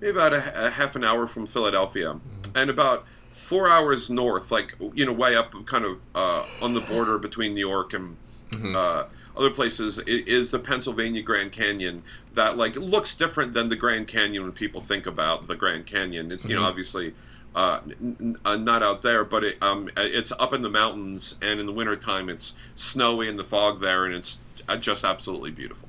maybe 0.00 0.10
about 0.10 0.32
a, 0.32 0.66
a, 0.66 0.70
half 0.70 0.96
an 0.96 1.04
hour 1.04 1.26
from 1.26 1.46
Philadelphia, 1.46 2.14
mm-hmm. 2.14 2.58
and 2.58 2.68
about 2.68 3.06
four 3.34 3.68
hours 3.68 4.10
north, 4.10 4.52
like 4.52 4.74
you 4.94 5.04
know, 5.04 5.12
way 5.12 5.34
up, 5.34 5.52
kind 5.66 5.84
of 5.84 5.98
uh, 6.14 6.46
on 6.62 6.72
the 6.72 6.80
border 6.80 7.18
between 7.18 7.52
New 7.52 7.66
York 7.66 7.92
and 7.92 8.16
mm-hmm. 8.50 8.76
uh, 8.76 9.04
other 9.36 9.50
places, 9.50 9.98
it 9.98 10.28
is 10.28 10.52
the 10.52 10.58
Pennsylvania 10.58 11.20
Grand 11.20 11.50
Canyon 11.50 12.02
that 12.34 12.56
like 12.56 12.76
looks 12.76 13.14
different 13.14 13.52
than 13.52 13.68
the 13.68 13.74
Grand 13.76 14.06
Canyon 14.06 14.44
when 14.44 14.52
people 14.52 14.80
think 14.80 15.06
about 15.06 15.48
the 15.48 15.56
Grand 15.56 15.84
Canyon. 15.84 16.30
It's 16.30 16.44
you 16.44 16.54
know 16.54 16.60
mm-hmm. 16.60 16.68
obviously. 16.68 17.14
Uh, 17.56 17.78
n- 18.02 18.36
uh, 18.44 18.56
not 18.56 18.82
out 18.82 19.00
there, 19.00 19.22
but 19.22 19.44
it, 19.44 19.56
um, 19.62 19.88
it's 19.96 20.32
up 20.40 20.52
in 20.52 20.60
the 20.60 20.68
mountains, 20.68 21.38
and 21.40 21.60
in 21.60 21.66
the 21.66 21.72
wintertime 21.72 22.28
it's 22.28 22.54
snowy 22.74 23.28
and 23.28 23.38
the 23.38 23.44
fog 23.44 23.80
there, 23.80 24.06
and 24.06 24.12
it's 24.16 24.38
uh, 24.68 24.76
just 24.76 25.04
absolutely 25.04 25.52
beautiful. 25.52 25.88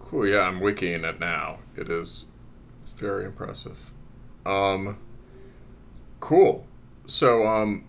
Cool. 0.00 0.26
Yeah, 0.26 0.40
I'm 0.40 0.58
wikiing 0.58 1.04
it 1.04 1.20
now. 1.20 1.60
It 1.76 1.88
is 1.88 2.26
very 2.96 3.24
impressive. 3.24 3.92
Um, 4.44 4.98
Cool. 6.22 6.64
So, 7.04 7.44
um, 7.48 7.84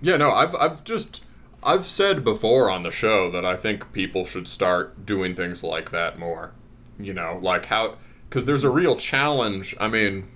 yeah, 0.00 0.16
no, 0.16 0.30
I've 0.30 0.54
I've 0.54 0.84
just 0.84 1.22
I've 1.62 1.84
said 1.84 2.24
before 2.24 2.70
on 2.70 2.82
the 2.82 2.90
show 2.90 3.30
that 3.30 3.44
I 3.44 3.58
think 3.58 3.92
people 3.92 4.24
should 4.24 4.48
start 4.48 5.04
doing 5.04 5.36
things 5.36 5.62
like 5.62 5.90
that 5.90 6.18
more. 6.18 6.52
You 6.98 7.12
know, 7.12 7.38
like 7.42 7.66
how 7.66 7.96
because 8.26 8.46
there's 8.46 8.64
a 8.64 8.70
real 8.70 8.96
challenge. 8.96 9.76
I 9.78 9.88
mean, 9.88 10.28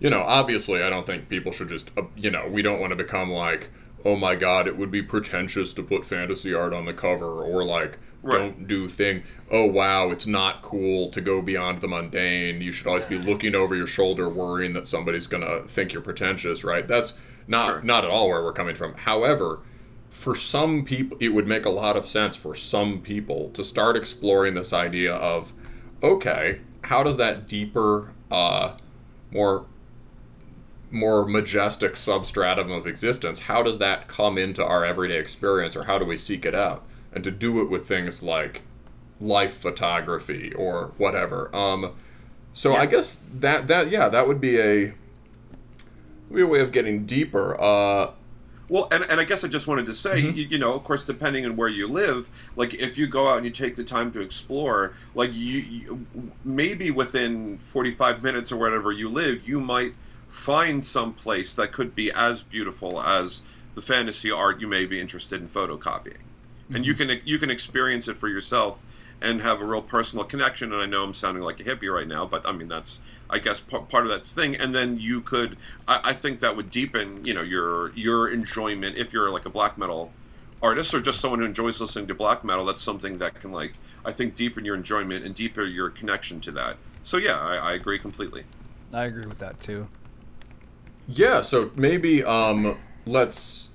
you 0.00 0.10
know, 0.10 0.22
obviously, 0.22 0.82
I 0.82 0.90
don't 0.90 1.06
think 1.06 1.28
people 1.28 1.52
should 1.52 1.68
just 1.68 1.92
uh, 1.96 2.02
you 2.16 2.32
know 2.32 2.48
we 2.48 2.62
don't 2.62 2.80
want 2.80 2.90
to 2.90 2.96
become 2.96 3.30
like 3.30 3.70
oh 4.04 4.16
my 4.16 4.34
god, 4.34 4.66
it 4.66 4.76
would 4.76 4.90
be 4.90 5.02
pretentious 5.02 5.72
to 5.74 5.84
put 5.84 6.04
fantasy 6.04 6.52
art 6.52 6.74
on 6.74 6.84
the 6.86 6.92
cover 6.92 7.44
or 7.44 7.62
like 7.64 8.00
right. 8.22 8.38
don't 8.38 8.68
do 8.68 8.88
thing. 8.88 9.22
Oh 9.50 9.66
wow, 9.66 10.10
it's 10.10 10.26
not 10.26 10.62
cool 10.62 11.10
to 11.10 11.20
go 11.20 11.42
beyond 11.42 11.78
the 11.78 11.88
mundane. 11.88 12.60
You 12.60 12.72
should 12.72 12.86
always 12.86 13.04
be 13.04 13.18
looking 13.18 13.54
over 13.54 13.74
your 13.74 13.86
shoulder, 13.86 14.28
worrying 14.28 14.72
that 14.74 14.86
somebody's 14.86 15.26
gonna 15.26 15.62
think 15.64 15.92
you're 15.92 16.02
pretentious. 16.02 16.64
Right? 16.64 16.86
That's 16.86 17.14
not 17.46 17.66
sure. 17.66 17.82
not 17.82 18.04
at 18.04 18.10
all 18.10 18.28
where 18.28 18.42
we're 18.42 18.52
coming 18.52 18.76
from. 18.76 18.94
However, 18.94 19.60
for 20.10 20.34
some 20.34 20.84
people, 20.84 21.16
it 21.20 21.30
would 21.30 21.46
make 21.46 21.64
a 21.64 21.70
lot 21.70 21.96
of 21.96 22.06
sense 22.06 22.36
for 22.36 22.54
some 22.54 23.00
people 23.00 23.48
to 23.50 23.64
start 23.64 23.96
exploring 23.96 24.54
this 24.54 24.72
idea 24.72 25.14
of, 25.14 25.52
okay, 26.02 26.60
how 26.82 27.02
does 27.02 27.16
that 27.16 27.48
deeper, 27.48 28.12
uh, 28.30 28.76
more 29.30 29.66
more 30.92 31.24
majestic 31.26 31.96
substratum 31.96 32.70
of 32.70 32.86
existence, 32.86 33.40
how 33.40 33.62
does 33.62 33.78
that 33.78 34.08
come 34.08 34.36
into 34.36 34.62
our 34.62 34.84
everyday 34.84 35.16
experience 35.16 35.74
or 35.74 35.84
how 35.84 35.98
do 35.98 36.04
we 36.04 36.16
seek 36.18 36.44
it 36.44 36.54
out? 36.54 36.84
And 37.12 37.22
to 37.24 37.30
do 37.30 37.60
it 37.60 37.70
with 37.70 37.86
things 37.86 38.22
like 38.22 38.62
life 39.20 39.54
photography 39.54 40.52
or 40.54 40.92
whatever. 40.98 41.54
Um, 41.54 41.92
so 42.52 42.72
yeah. 42.72 42.78
I 42.78 42.86
guess 42.86 43.22
that 43.34 43.68
that 43.68 43.90
yeah 43.90 44.08
that 44.08 44.26
would 44.26 44.40
be 44.40 44.60
a 44.60 44.92
be 46.32 46.42
a 46.42 46.46
way 46.46 46.60
of 46.60 46.72
getting 46.72 47.04
deeper. 47.06 47.60
Uh, 47.60 48.12
well, 48.68 48.88
and, 48.90 49.04
and 49.04 49.20
I 49.20 49.24
guess 49.24 49.44
I 49.44 49.48
just 49.48 49.66
wanted 49.66 49.84
to 49.86 49.92
say, 49.92 50.22
mm-hmm. 50.22 50.36
you, 50.36 50.44
you, 50.44 50.58
know, 50.58 50.72
of 50.72 50.82
course, 50.82 51.04
depending 51.04 51.44
on 51.44 51.56
where 51.56 51.68
you 51.68 51.86
live, 51.86 52.30
like 52.56 52.72
if 52.72 52.96
you 52.96 53.06
go 53.06 53.28
out 53.28 53.36
and 53.36 53.44
you 53.44 53.50
take 53.50 53.74
the 53.74 53.84
time 53.84 54.10
to 54.12 54.20
explore, 54.20 54.94
like 55.14 55.34
you, 55.34 55.60
you 55.60 56.06
maybe 56.42 56.90
within 56.90 57.58
45 57.58 58.22
minutes 58.22 58.50
or 58.50 58.56
whatever 58.56 58.90
you 58.90 59.10
live, 59.10 59.46
you 59.46 59.60
might 59.60 59.92
find 60.28 60.82
some 60.82 61.12
place 61.12 61.52
that 61.52 61.70
could 61.70 61.94
be 61.94 62.10
as 62.12 62.42
beautiful 62.42 62.98
as 63.02 63.42
the 63.74 63.82
fantasy 63.82 64.30
art 64.30 64.58
you 64.58 64.66
may 64.66 64.86
be 64.86 64.98
interested 64.98 65.42
in 65.42 65.48
photocopying 65.48 66.16
and 66.74 66.84
you 66.86 66.94
can 66.94 67.20
you 67.24 67.38
can 67.38 67.50
experience 67.50 68.08
it 68.08 68.16
for 68.16 68.28
yourself 68.28 68.84
and 69.20 69.40
have 69.40 69.60
a 69.60 69.64
real 69.64 69.80
personal 69.80 70.24
connection. 70.24 70.72
And 70.72 70.82
I 70.82 70.86
know 70.86 71.04
I'm 71.04 71.14
sounding 71.14 71.42
like 71.42 71.60
a 71.60 71.64
hippie 71.64 71.92
right 71.92 72.08
now, 72.08 72.26
but 72.26 72.46
I 72.46 72.52
mean 72.52 72.68
that's 72.68 73.00
I 73.30 73.38
guess 73.38 73.60
p- 73.60 73.78
part 73.88 74.04
of 74.04 74.10
that 74.10 74.26
thing. 74.26 74.56
And 74.56 74.74
then 74.74 74.98
you 74.98 75.20
could 75.20 75.56
I, 75.86 76.00
I, 76.04 76.12
think 76.12 76.40
that 76.40 76.56
would 76.56 76.70
deepen 76.70 77.24
you 77.24 77.32
know 77.32 77.42
your 77.42 77.92
your 77.94 78.28
enjoyment 78.28 78.96
if 78.96 79.12
you're 79.12 79.30
like 79.30 79.46
a 79.46 79.50
black 79.50 79.78
metal 79.78 80.12
artist 80.62 80.94
or 80.94 81.00
just 81.00 81.20
someone 81.20 81.40
who 81.40 81.46
enjoys 81.46 81.80
listening 81.80 82.08
to 82.08 82.14
black 82.14 82.44
metal. 82.44 82.64
That's 82.64 82.82
something 82.82 83.18
that 83.18 83.40
can 83.40 83.52
like 83.52 83.74
I 84.04 84.12
think 84.12 84.34
deepen 84.34 84.64
your 84.64 84.74
enjoyment 84.74 85.24
and 85.24 85.34
deepen 85.34 85.70
your 85.70 85.90
connection 85.90 86.40
to 86.42 86.52
that. 86.52 86.76
So 87.02 87.16
yeah, 87.16 87.40
I, 87.40 87.56
I 87.56 87.72
agree 87.74 87.98
completely. 87.98 88.44
I 88.92 89.04
agree 89.04 89.26
with 89.26 89.38
that 89.38 89.60
too. 89.60 89.88
Yeah, 91.08 91.42
so 91.42 91.72
maybe 91.74 92.22
um, 92.22 92.78
let's 93.06 93.70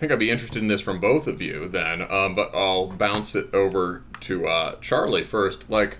think 0.00 0.10
I'd 0.10 0.18
be 0.18 0.30
interested 0.30 0.62
in 0.62 0.68
this 0.68 0.80
from 0.80 0.98
both 0.98 1.26
of 1.26 1.42
you 1.42 1.68
then, 1.68 2.00
um, 2.10 2.34
but 2.34 2.54
I'll 2.54 2.86
bounce 2.86 3.34
it 3.34 3.52
over 3.54 4.02
to 4.20 4.46
uh, 4.46 4.76
Charlie 4.80 5.24
first. 5.24 5.68
Like, 5.68 5.98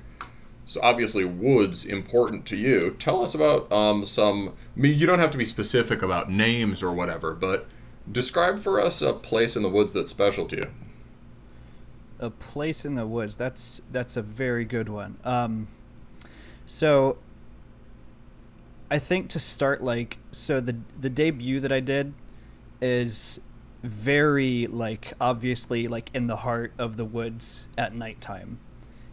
so 0.64 0.80
obviously 0.82 1.22
woods 1.24 1.84
important 1.84 2.46
to 2.46 2.56
you. 2.56 2.96
Tell 2.98 3.22
us 3.22 3.34
about 3.34 3.70
um, 3.70 4.06
some. 4.06 4.56
I 4.74 4.80
mean, 4.80 4.98
you 4.98 5.06
don't 5.06 5.18
have 5.18 5.30
to 5.32 5.38
be 5.38 5.44
specific 5.44 6.00
about 6.00 6.30
names 6.30 6.82
or 6.82 6.92
whatever, 6.92 7.34
but 7.34 7.66
describe 8.10 8.58
for 8.58 8.80
us 8.80 9.02
a 9.02 9.12
place 9.12 9.54
in 9.54 9.62
the 9.62 9.68
woods 9.68 9.92
that's 9.92 10.10
special 10.10 10.46
to 10.46 10.56
you. 10.56 10.70
A 12.18 12.30
place 12.30 12.86
in 12.86 12.94
the 12.94 13.06
woods. 13.06 13.36
That's 13.36 13.82
that's 13.92 14.16
a 14.16 14.22
very 14.22 14.64
good 14.64 14.88
one. 14.88 15.18
Um, 15.24 15.68
so 16.64 17.18
I 18.90 18.98
think 18.98 19.28
to 19.30 19.38
start 19.38 19.84
like 19.84 20.16
so 20.30 20.58
the 20.58 20.76
the 20.98 21.10
debut 21.10 21.60
that 21.60 21.70
I 21.70 21.80
did 21.80 22.14
is 22.80 23.40
very 23.82 24.66
like 24.66 25.12
obviously 25.20 25.88
like 25.88 26.10
in 26.14 26.26
the 26.26 26.36
heart 26.36 26.72
of 26.78 26.96
the 26.96 27.04
woods 27.04 27.68
at 27.78 27.94
nighttime. 27.94 28.58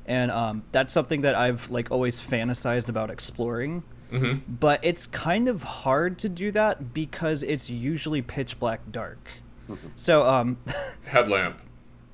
And 0.05 0.31
um, 0.31 0.63
that's 0.71 0.93
something 0.93 1.21
that 1.21 1.35
i've 1.35 1.69
like 1.69 1.91
always 1.91 2.19
fantasized 2.21 2.89
about 2.89 3.09
exploring. 3.09 3.83
Mm-hmm. 4.11 4.53
but 4.53 4.79
it's 4.83 5.05
kind 5.05 5.49
of 5.49 5.63
hard 5.63 6.17
to 6.19 6.29
do 6.29 6.49
that 6.51 6.93
because 6.93 7.43
it's 7.43 7.69
usually 7.69 8.21
pitch 8.21 8.57
black 8.57 8.89
dark. 8.89 9.29
Mm-hmm. 9.69 9.87
so 9.95 10.25
um 10.25 10.57
headlamp. 11.05 11.61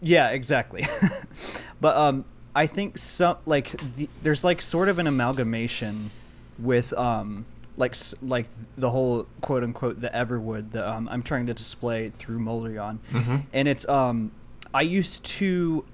Yeah 0.01 0.29
exactly. 0.29 0.87
But 1.81 1.97
um 1.97 2.25
i 2.55 2.65
think 2.67 2.97
some 2.97 3.37
like 3.45 3.71
the, 3.95 4.07
there's 4.21 4.43
like 4.43 4.61
sort 4.61 4.87
of 4.89 4.99
an 4.99 5.07
amalgamation 5.07 6.11
with 6.59 6.93
um 6.93 7.45
like 7.77 7.95
like 8.21 8.47
the 8.77 8.91
whole 8.91 9.27
quote 9.41 9.63
unquote 9.63 10.01
the 10.01 10.09
Everwood 10.09 10.71
that 10.71 10.87
um, 10.87 11.07
I'm 11.09 11.23
trying 11.23 11.47
to 11.47 11.53
display 11.53 12.09
through 12.09 12.39
Moldrion, 12.39 12.99
mm-hmm. 13.11 13.37
and 13.51 13.67
it's 13.67 13.87
um 13.87 14.31
I 14.73 14.81
used 14.81 15.25
to 15.25 15.85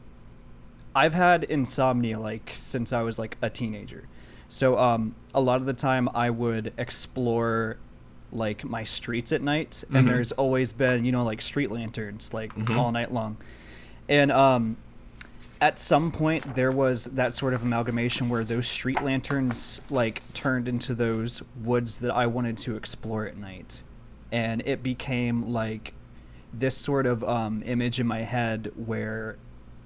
I've 0.96 1.14
had 1.14 1.44
insomnia 1.46 2.20
like 2.20 2.52
since 2.54 2.92
I 2.92 3.02
was 3.02 3.18
like 3.18 3.38
a 3.42 3.50
teenager, 3.50 4.08
so 4.48 4.78
um 4.78 5.16
a 5.34 5.42
lot 5.42 5.62
of 5.62 5.66
the 5.66 5.74
time 5.74 6.10
I 6.14 6.30
would 6.30 6.74
explore 6.78 7.78
like 8.32 8.64
my 8.64 8.84
streets 8.84 9.32
at 9.32 9.42
night, 9.42 9.84
and 9.88 10.00
mm-hmm. 10.00 10.08
there's 10.08 10.32
always 10.34 10.74
been 10.74 11.06
you 11.06 11.12
know 11.12 11.24
like 11.24 11.42
street 11.42 11.72
lanterns 11.72 12.34
like 12.34 12.54
mm-hmm. 12.56 12.78
all 12.78 12.92
night 12.92 13.14
long, 13.14 13.38
and 14.10 14.32
um 14.32 14.78
at 15.62 15.78
some 15.78 16.12
point 16.12 16.56
there 16.56 16.72
was 16.72 17.06
that 17.06 17.34
sort 17.34 17.54
of 17.54 17.64
amalgamation 17.64 18.30
where 18.30 18.44
those 18.44 18.68
street 18.68 19.02
lanterns 19.02 19.82
like 19.90 20.22
turned 20.34 20.68
into 20.68 20.94
those 20.94 21.44
woods 21.62 21.98
that 21.98 22.12
I 22.12 22.28
wanted 22.28 22.58
to 22.60 22.76
explore 22.76 23.26
at 23.26 23.38
night. 23.38 23.84
And 24.32 24.62
it 24.66 24.82
became 24.84 25.42
like 25.42 25.94
this 26.54 26.78
sort 26.78 27.06
of 27.06 27.24
um, 27.24 27.62
image 27.66 28.00
in 28.00 28.08
my 28.08 28.22
head 28.22 28.72
where 28.76 29.38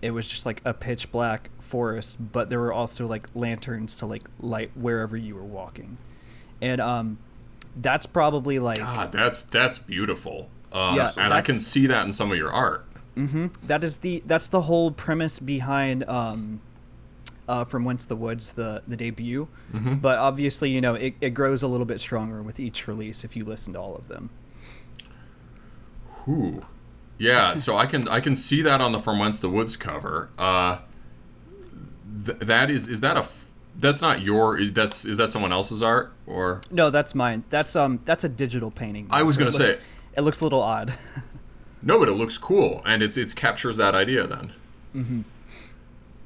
it 0.02 0.12
was 0.12 0.28
just 0.28 0.46
like 0.46 0.62
a 0.66 0.74
pitch 0.74 1.12
black 1.12 1.50
forest, 1.60 2.18
but 2.32 2.50
there 2.50 2.60
were 2.60 2.74
also 2.74 3.08
like 3.08 3.28
lanterns 3.34 3.96
to 3.96 4.06
like 4.06 4.24
light 4.40 4.72
wherever 4.76 5.18
you 5.18 5.36
were 5.36 5.44
walking. 5.44 5.98
And 6.62 6.80
um, 6.82 7.18
that's 7.76 8.06
probably 8.06 8.60
like 8.60 8.80
God, 8.80 9.12
that's 9.12 9.42
that's 9.44 9.80
beautiful. 9.80 10.50
Um, 10.72 10.96
yeah, 10.96 11.12
and 11.18 11.34
I 11.34 11.42
can 11.42 11.56
see 11.56 11.88
that 11.88 12.06
in 12.06 12.14
some 12.14 12.32
of 12.32 12.38
your 12.38 12.52
art. 12.52 12.86
Mm-hmm. 13.18 13.48
That 13.68 13.84
is 13.84 14.00
the 14.00 14.24
that's 14.26 14.48
the 14.48 14.62
whole 14.62 14.92
premise 14.92 15.38
behind 15.40 16.04
um, 16.10 16.62
uh, 17.48 17.64
from 17.64 17.86
Whence 17.86 18.06
the 18.06 18.16
Woods, 18.16 18.54
the 18.54 18.82
the 18.88 18.98
debut. 18.98 19.48
Mm-hmm. 19.74 19.96
But 19.96 20.18
obviously, 20.18 20.70
you 20.72 20.82
know, 20.82 20.96
it, 20.96 21.14
it 21.22 21.30
grows 21.32 21.62
a 21.64 21.68
little 21.68 21.86
bit 21.86 22.00
stronger 22.02 22.42
with 22.42 22.60
each 22.60 22.88
release 22.88 23.24
if 23.24 23.36
you 23.36 23.46
listen 23.46 23.74
to 23.74 23.80
all 23.80 23.96
of 23.96 24.08
them. 24.08 24.30
Whew. 26.26 26.66
Yeah, 27.18 27.60
so 27.60 27.78
I 27.78 27.86
can 27.86 28.08
I 28.08 28.20
can 28.20 28.36
see 28.36 28.62
that 28.64 28.82
on 28.82 28.92
the 28.92 29.00
From 29.00 29.20
Whence 29.20 29.40
the 29.40 29.50
Woods 29.50 29.78
cover. 29.78 30.30
Uh, 30.38 30.80
th- 32.26 32.40
that 32.40 32.70
is 32.72 32.88
is 32.88 33.02
that 33.02 33.16
a 33.18 33.22
f- 33.22 33.52
that's 33.78 34.02
not 34.02 34.22
your 34.22 34.64
that's 34.66 35.06
is 35.06 35.18
that 35.18 35.30
someone 35.30 35.54
else's 35.54 35.84
art 35.84 36.14
or 36.26 36.62
No, 36.72 36.90
that's 36.90 37.14
mine. 37.14 37.44
That's 37.50 37.76
um 37.76 38.00
that's 38.06 38.24
a 38.24 38.30
digital 38.30 38.72
painting. 38.72 39.08
I 39.12 39.24
was 39.24 39.36
So 39.36 39.40
gonna 39.40 39.50
it 39.52 39.60
looks- 39.60 39.76
say- 39.76 39.82
it 40.18 40.22
looks 40.22 40.42
a 40.42 40.44
little 40.44 40.62
odd. 40.62 40.94
no, 41.84 42.00
but 42.00 42.08
it 42.08 42.14
looks 42.14 42.38
cool 42.38 42.82
and 42.86 43.04
it's 43.04 43.18
it 43.18 43.36
captures 43.36 43.78
that 43.78 43.94
idea 43.94 44.26
then. 44.26 44.54
Mm-hmm. 44.96 45.22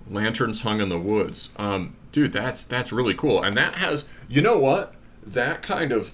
Lanterns 0.10 0.62
hung 0.62 0.80
in 0.80 0.90
the 0.90 1.00
woods, 1.00 1.50
um, 1.58 1.96
dude. 2.12 2.32
That's 2.32 2.64
that's 2.64 2.94
really 2.94 3.14
cool, 3.14 3.44
and 3.44 3.58
that 3.58 3.76
has 3.76 4.06
you 4.30 4.42
know 4.42 4.58
what 4.58 4.96
that 5.26 5.62
kind 5.62 5.92
of 5.92 6.14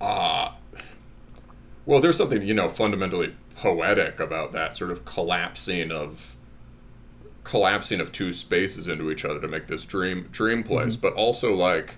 uh 0.00 0.52
well, 1.86 2.00
there's 2.00 2.16
something 2.16 2.42
you 2.42 2.54
know 2.54 2.68
fundamentally 2.68 3.34
poetic 3.56 4.20
about 4.20 4.52
that 4.52 4.76
sort 4.76 4.90
of 4.90 5.04
collapsing 5.04 5.90
of 5.90 6.36
collapsing 7.44 7.98
of 7.98 8.12
two 8.12 8.32
spaces 8.32 8.88
into 8.88 9.10
each 9.10 9.24
other 9.24 9.40
to 9.40 9.48
make 9.48 9.66
this 9.68 9.84
dream 9.84 10.28
dream 10.30 10.62
place, 10.62 10.96
but 10.96 11.12
also 11.14 11.54
like 11.54 11.96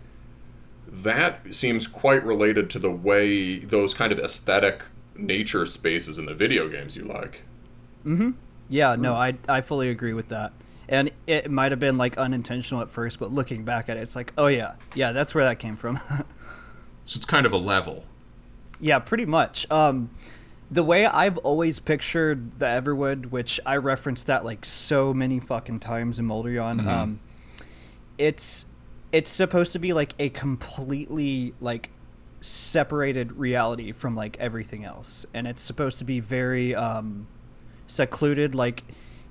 that 0.86 1.54
seems 1.54 1.86
quite 1.86 2.24
related 2.24 2.70
to 2.70 2.78
the 2.78 2.90
way 2.90 3.58
those 3.58 3.94
kind 3.94 4.12
of 4.12 4.18
aesthetic 4.18 4.82
nature 5.20 5.66
spaces 5.66 6.18
in 6.18 6.26
the 6.26 6.34
video 6.34 6.68
games 6.68 6.96
you 6.96 7.04
like. 7.04 7.42
Yeah, 8.04 8.16
Hmm. 8.16 8.30
Yeah, 8.68 8.96
no, 8.96 9.14
I 9.14 9.34
I 9.48 9.60
fully 9.60 9.88
agree 9.90 10.12
with 10.14 10.28
that. 10.28 10.52
And 10.88 11.10
it 11.26 11.50
might 11.50 11.70
have 11.72 11.78
been 11.80 11.98
like 11.98 12.18
unintentional 12.18 12.80
at 12.82 12.90
first, 12.90 13.18
but 13.20 13.32
looking 13.32 13.64
back 13.64 13.88
at 13.88 13.96
it, 13.96 14.00
it's 14.00 14.16
like, 14.16 14.32
oh 14.38 14.46
yeah, 14.48 14.74
yeah, 14.94 15.12
that's 15.12 15.34
where 15.34 15.44
that 15.44 15.58
came 15.58 15.76
from. 15.76 16.00
So 17.06 17.16
it's 17.16 17.26
kind 17.26 17.44
of 17.44 17.52
a 17.52 17.56
level. 17.56 18.04
yeah, 18.80 19.00
pretty 19.00 19.24
much. 19.26 19.68
Um, 19.68 20.10
the 20.70 20.84
way 20.84 21.06
I've 21.06 21.38
always 21.38 21.80
pictured 21.80 22.60
the 22.60 22.66
Everwood, 22.66 23.26
which 23.26 23.58
I 23.66 23.78
referenced 23.78 24.28
that 24.28 24.44
like 24.44 24.64
so 24.64 25.12
many 25.12 25.40
fucking 25.40 25.80
times 25.80 26.20
in 26.20 26.26
Moldrion, 26.28 26.86
um, 26.86 27.18
it's 28.16 28.64
it's 29.10 29.28
supposed 29.30 29.72
to 29.72 29.80
be 29.80 29.92
like 29.92 30.14
a 30.20 30.28
completely 30.28 31.52
like 31.60 31.90
separated 32.40 33.32
reality 33.32 33.92
from 33.92 34.16
like 34.16 34.36
everything 34.38 34.84
else, 34.84 35.26
and 35.34 35.46
it's 35.46 35.62
supposed 35.62 35.98
to 35.98 36.04
be 36.04 36.20
very 36.20 36.74
um, 36.74 37.26
secluded. 37.86 38.54
Like 38.54 38.84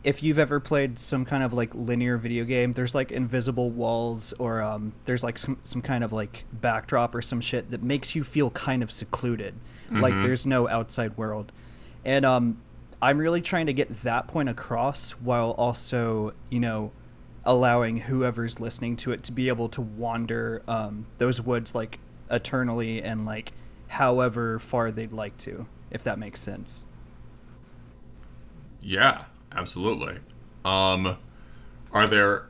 if 0.03 0.23
you've 0.23 0.39
ever 0.39 0.59
played 0.59 0.97
some 0.97 1.25
kind 1.25 1.43
of 1.43 1.53
like 1.53 1.73
linear 1.73 2.17
video 2.17 2.45
game, 2.45 2.73
there's 2.73 2.95
like 2.95 3.11
invisible 3.11 3.69
walls 3.69 4.33
or 4.33 4.61
um, 4.61 4.93
there's 5.05 5.23
like 5.23 5.37
some 5.37 5.57
some 5.63 5.81
kind 5.81 6.03
of 6.03 6.13
like 6.13 6.45
backdrop 6.53 7.13
or 7.15 7.21
some 7.21 7.41
shit 7.41 7.71
that 7.71 7.83
makes 7.83 8.15
you 8.15 8.23
feel 8.23 8.49
kind 8.51 8.83
of 8.83 8.91
secluded. 8.91 9.55
Like 9.91 10.13
there's 10.21 10.45
no 10.45 10.67
outside 10.69 11.17
world, 11.17 11.51
and 12.05 12.23
um, 12.23 12.61
I'm 13.01 13.17
really 13.17 13.41
trying 13.41 13.65
to 13.65 13.73
get 13.73 14.03
that 14.03 14.27
point 14.27 14.47
across 14.47 15.13
while 15.13 15.51
also 15.51 16.33
you 16.49 16.59
know 16.59 16.91
allowing 17.43 17.97
whoever's 18.01 18.59
listening 18.59 18.95
to 18.97 19.11
it 19.11 19.23
to 19.23 19.31
be 19.31 19.47
able 19.47 19.67
to 19.69 19.81
wander 19.81 20.61
um, 20.67 21.07
those 21.17 21.41
woods 21.41 21.73
like 21.73 21.97
eternally 22.29 23.01
and 23.01 23.25
like 23.25 23.53
however 23.87 24.59
far 24.59 24.91
they'd 24.91 25.13
like 25.13 25.37
to, 25.37 25.67
if 25.91 26.03
that 26.03 26.19
makes 26.19 26.39
sense. 26.39 26.85
Yeah, 28.81 29.25
absolutely. 29.51 30.19
Um, 30.63 31.17
are 31.91 32.07
there 32.07 32.49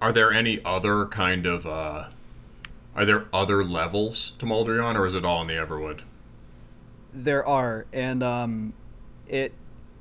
are 0.00 0.12
there 0.12 0.32
any 0.32 0.60
other 0.64 1.06
kind 1.06 1.46
of 1.46 1.66
uh, 1.66 2.08
are 2.94 3.04
there 3.04 3.26
other 3.32 3.64
levels 3.64 4.32
to 4.32 4.46
Moldrion, 4.46 4.96
or 4.96 5.06
is 5.06 5.14
it 5.14 5.24
all 5.24 5.40
in 5.42 5.46
the 5.46 5.54
Everwood? 5.54 6.02
There 7.12 7.46
are, 7.46 7.86
and 7.92 8.22
um, 8.22 8.72
it 9.28 9.52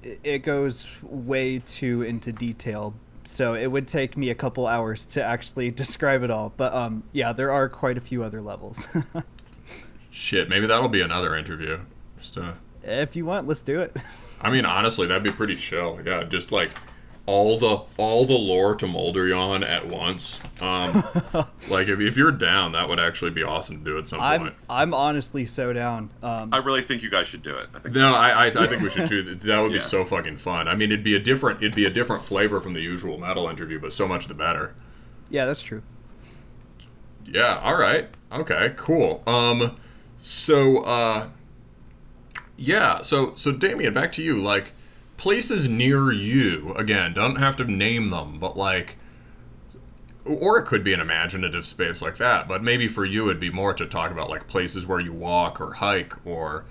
it 0.01 0.39
goes 0.39 1.03
way 1.03 1.59
too 1.59 2.01
into 2.01 2.31
detail. 2.31 2.93
So 3.23 3.53
it 3.53 3.67
would 3.67 3.87
take 3.87 4.17
me 4.17 4.29
a 4.29 4.35
couple 4.35 4.67
hours 4.67 5.05
to 5.07 5.23
actually 5.23 5.71
describe 5.83 6.23
it 6.23 6.31
all. 6.31 6.53
But 6.55 6.73
um, 6.73 7.03
yeah, 7.11 7.33
there 7.33 7.51
are 7.51 7.69
quite 7.69 7.97
a 7.97 8.01
few 8.01 8.23
other 8.23 8.41
levels. 8.41 8.87
Shit, 10.11 10.49
maybe 10.49 10.67
that'll 10.67 10.89
be 10.89 11.01
another 11.01 11.35
interview. 11.35 11.79
Just 12.19 12.37
uh, 12.37 12.53
if 12.83 13.15
you 13.15 13.25
want, 13.25 13.47
let's 13.47 13.63
do 13.63 13.81
it. 13.81 13.95
I 14.41 14.49
mean, 14.49 14.65
honestly, 14.65 15.07
that'd 15.07 15.23
be 15.23 15.31
pretty 15.31 15.55
chill. 15.55 15.99
Yeah, 16.05 16.23
just 16.23 16.51
like 16.51 16.71
all 17.31 17.57
the 17.57 17.81
all 17.97 18.25
the 18.25 18.33
lore 18.37 18.75
to 18.75 18.85
Moldrion 18.85 19.65
at 19.67 19.87
once. 19.87 20.41
Um, 20.61 21.03
like 21.69 21.87
if, 21.87 21.99
if 21.99 22.17
you're 22.17 22.31
down, 22.31 22.73
that 22.73 22.89
would 22.89 22.99
actually 22.99 23.31
be 23.31 23.41
awesome 23.43 23.79
to 23.79 23.83
do 23.91 23.97
at 23.97 24.07
some 24.07 24.19
I'm 24.19 24.41
point. 24.41 24.55
I'm 24.69 24.93
honestly 24.93 25.45
so 25.45 25.71
down. 25.73 26.09
Um, 26.21 26.53
I 26.53 26.57
really 26.57 26.81
think 26.81 27.01
you 27.03 27.09
guys 27.09 27.27
should 27.27 27.41
do 27.43 27.55
it. 27.55 27.69
I 27.73 27.79
think 27.79 27.95
No, 27.95 28.13
I, 28.13 28.29
I, 28.29 28.45
I 28.47 28.67
think 28.67 28.81
we 28.81 28.89
should 28.89 29.07
do 29.09 29.23
that. 29.23 29.39
That 29.47 29.59
would 29.61 29.69
be 29.69 29.75
Yeah. 29.75 29.81
so 29.81 30.03
fucking 30.03 30.37
fun. 30.37 30.67
I 30.67 30.75
mean, 30.75 30.91
it'd 30.91 31.03
be 31.03 31.15
a 31.15 31.19
different 31.19 31.59
it'd 31.63 31.75
be 31.75 31.85
a 31.85 31.89
different 31.89 32.23
flavor 32.23 32.59
from 32.59 32.73
the 32.73 32.81
usual 32.81 33.17
metal 33.17 33.47
interview, 33.47 33.79
but 33.79 33.93
so 33.93 34.07
much 34.07 34.27
the 34.27 34.33
better. 34.33 34.75
yeah, 35.29 35.45
that's 35.45 35.63
true. 35.63 35.81
Yeah. 37.25 37.59
All 37.63 37.77
right. 37.77 38.09
Okay. 38.31 38.73
Cool. 38.75 39.23
Um. 39.25 39.77
So. 40.21 40.83
Uh. 40.83 41.29
Yeah. 42.57 43.01
So. 43.01 43.33
So 43.35 43.51
Damien, 43.51 43.93
back 43.93 44.11
to 44.13 44.21
you. 44.23 44.41
Like 44.41 44.65
places 45.21 45.69
near 45.69 46.11
you. 46.11 46.73
Again, 46.73 47.13
don't 47.13 47.35
have 47.35 47.55
to 47.57 47.63
name 47.63 48.09
them, 48.09 48.39
but 48.39 48.57
like. 48.57 48.97
Or 50.25 50.57
it 50.57 50.65
could 50.65 50.83
be 50.83 50.93
an 50.93 50.99
imaginative 50.99 51.65
space 51.65 52.01
like 52.01 52.17
that, 52.17 52.47
but 52.47 52.63
maybe 52.63 52.87
for 52.87 53.05
you 53.05 53.25
it'd 53.25 53.39
be 53.39 53.49
more 53.49 53.73
to 53.73 53.87
talk 53.87 54.11
about 54.11 54.29
like 54.29 54.47
places 54.47 54.85
where 54.85 54.99
you 54.99 55.13
walk 55.13 55.59
or 55.59 55.73
hike 55.73 56.13
or 56.25 56.65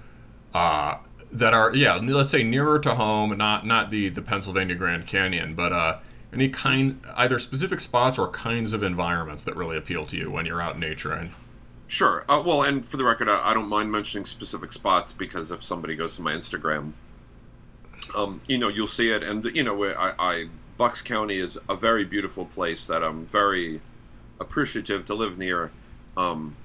uh, 0.54 0.98
that 1.32 1.52
are 1.52 1.74
yeah 1.74 1.96
let's 1.96 2.30
say 2.30 2.44
nearer 2.44 2.78
to 2.78 2.94
home 2.94 3.36
not 3.36 3.66
not 3.66 3.90
the 3.90 4.08
the 4.08 4.22
pennsylvania 4.22 4.74
grand 4.74 5.06
canyon 5.06 5.54
but 5.54 5.72
uh, 5.72 5.98
any 6.32 6.48
kind 6.48 7.00
either 7.16 7.38
specific 7.38 7.80
spots 7.80 8.18
or 8.18 8.28
kinds 8.28 8.72
of 8.72 8.82
environments 8.84 9.42
that 9.42 9.56
really 9.56 9.76
appeal 9.76 10.06
to 10.06 10.16
you 10.16 10.30
when 10.30 10.46
you're 10.46 10.60
out 10.60 10.74
in 10.74 10.80
nature 10.80 11.12
and 11.12 11.30
Sure. 11.86 12.24
Uh, 12.28 12.40
well, 12.46 12.62
and 12.62 12.86
for 12.86 12.96
the 12.98 13.04
record, 13.04 13.28
I, 13.28 13.50
I 13.50 13.52
don't 13.52 13.68
mind 13.68 13.90
mentioning 13.90 14.24
specific 14.24 14.72
spots 14.72 15.10
because 15.10 15.50
if 15.50 15.64
somebody 15.64 15.96
goes 15.96 16.14
to 16.14 16.22
my 16.22 16.32
Instagram, 16.32 16.92
um, 18.14 18.40
you 18.48 18.58
know, 18.58 18.68
you'll 18.68 18.86
see 18.86 19.10
it. 19.10 19.22
And 19.22 19.44
you 19.44 19.62
know, 19.62 19.84
I, 19.84 20.14
I 20.18 20.48
Bucks 20.76 21.02
County 21.02 21.38
is 21.38 21.58
a 21.68 21.76
very 21.76 22.04
beautiful 22.04 22.46
place 22.46 22.86
that 22.86 23.04
I'm 23.04 23.26
very 23.26 23.80
appreciative 24.40 25.04
to 25.06 25.14
live 25.14 25.38
near. 25.38 25.70
Um, 26.16 26.56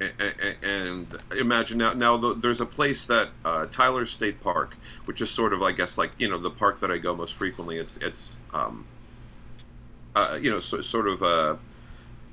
and 0.00 1.06
imagine 1.38 1.78
now, 1.78 1.92
now 1.92 2.34
there's 2.34 2.60
a 2.60 2.66
place 2.66 3.04
that 3.06 3.28
uh, 3.44 3.66
Tyler 3.66 4.06
State 4.06 4.40
Park, 4.40 4.76
which 5.04 5.20
is 5.20 5.30
sort 5.30 5.52
of, 5.52 5.62
I 5.62 5.72
guess, 5.72 5.96
like 5.96 6.10
you 6.18 6.28
know, 6.28 6.38
the 6.38 6.50
park 6.50 6.80
that 6.80 6.90
I 6.90 6.98
go 6.98 7.14
most 7.14 7.34
frequently. 7.34 7.78
It's 7.78 7.96
it's 7.98 8.38
um, 8.52 8.84
uh, 10.14 10.38
you 10.40 10.50
know, 10.50 10.58
so, 10.58 10.80
sort 10.80 11.08
of 11.08 11.22
uh, 11.22 11.56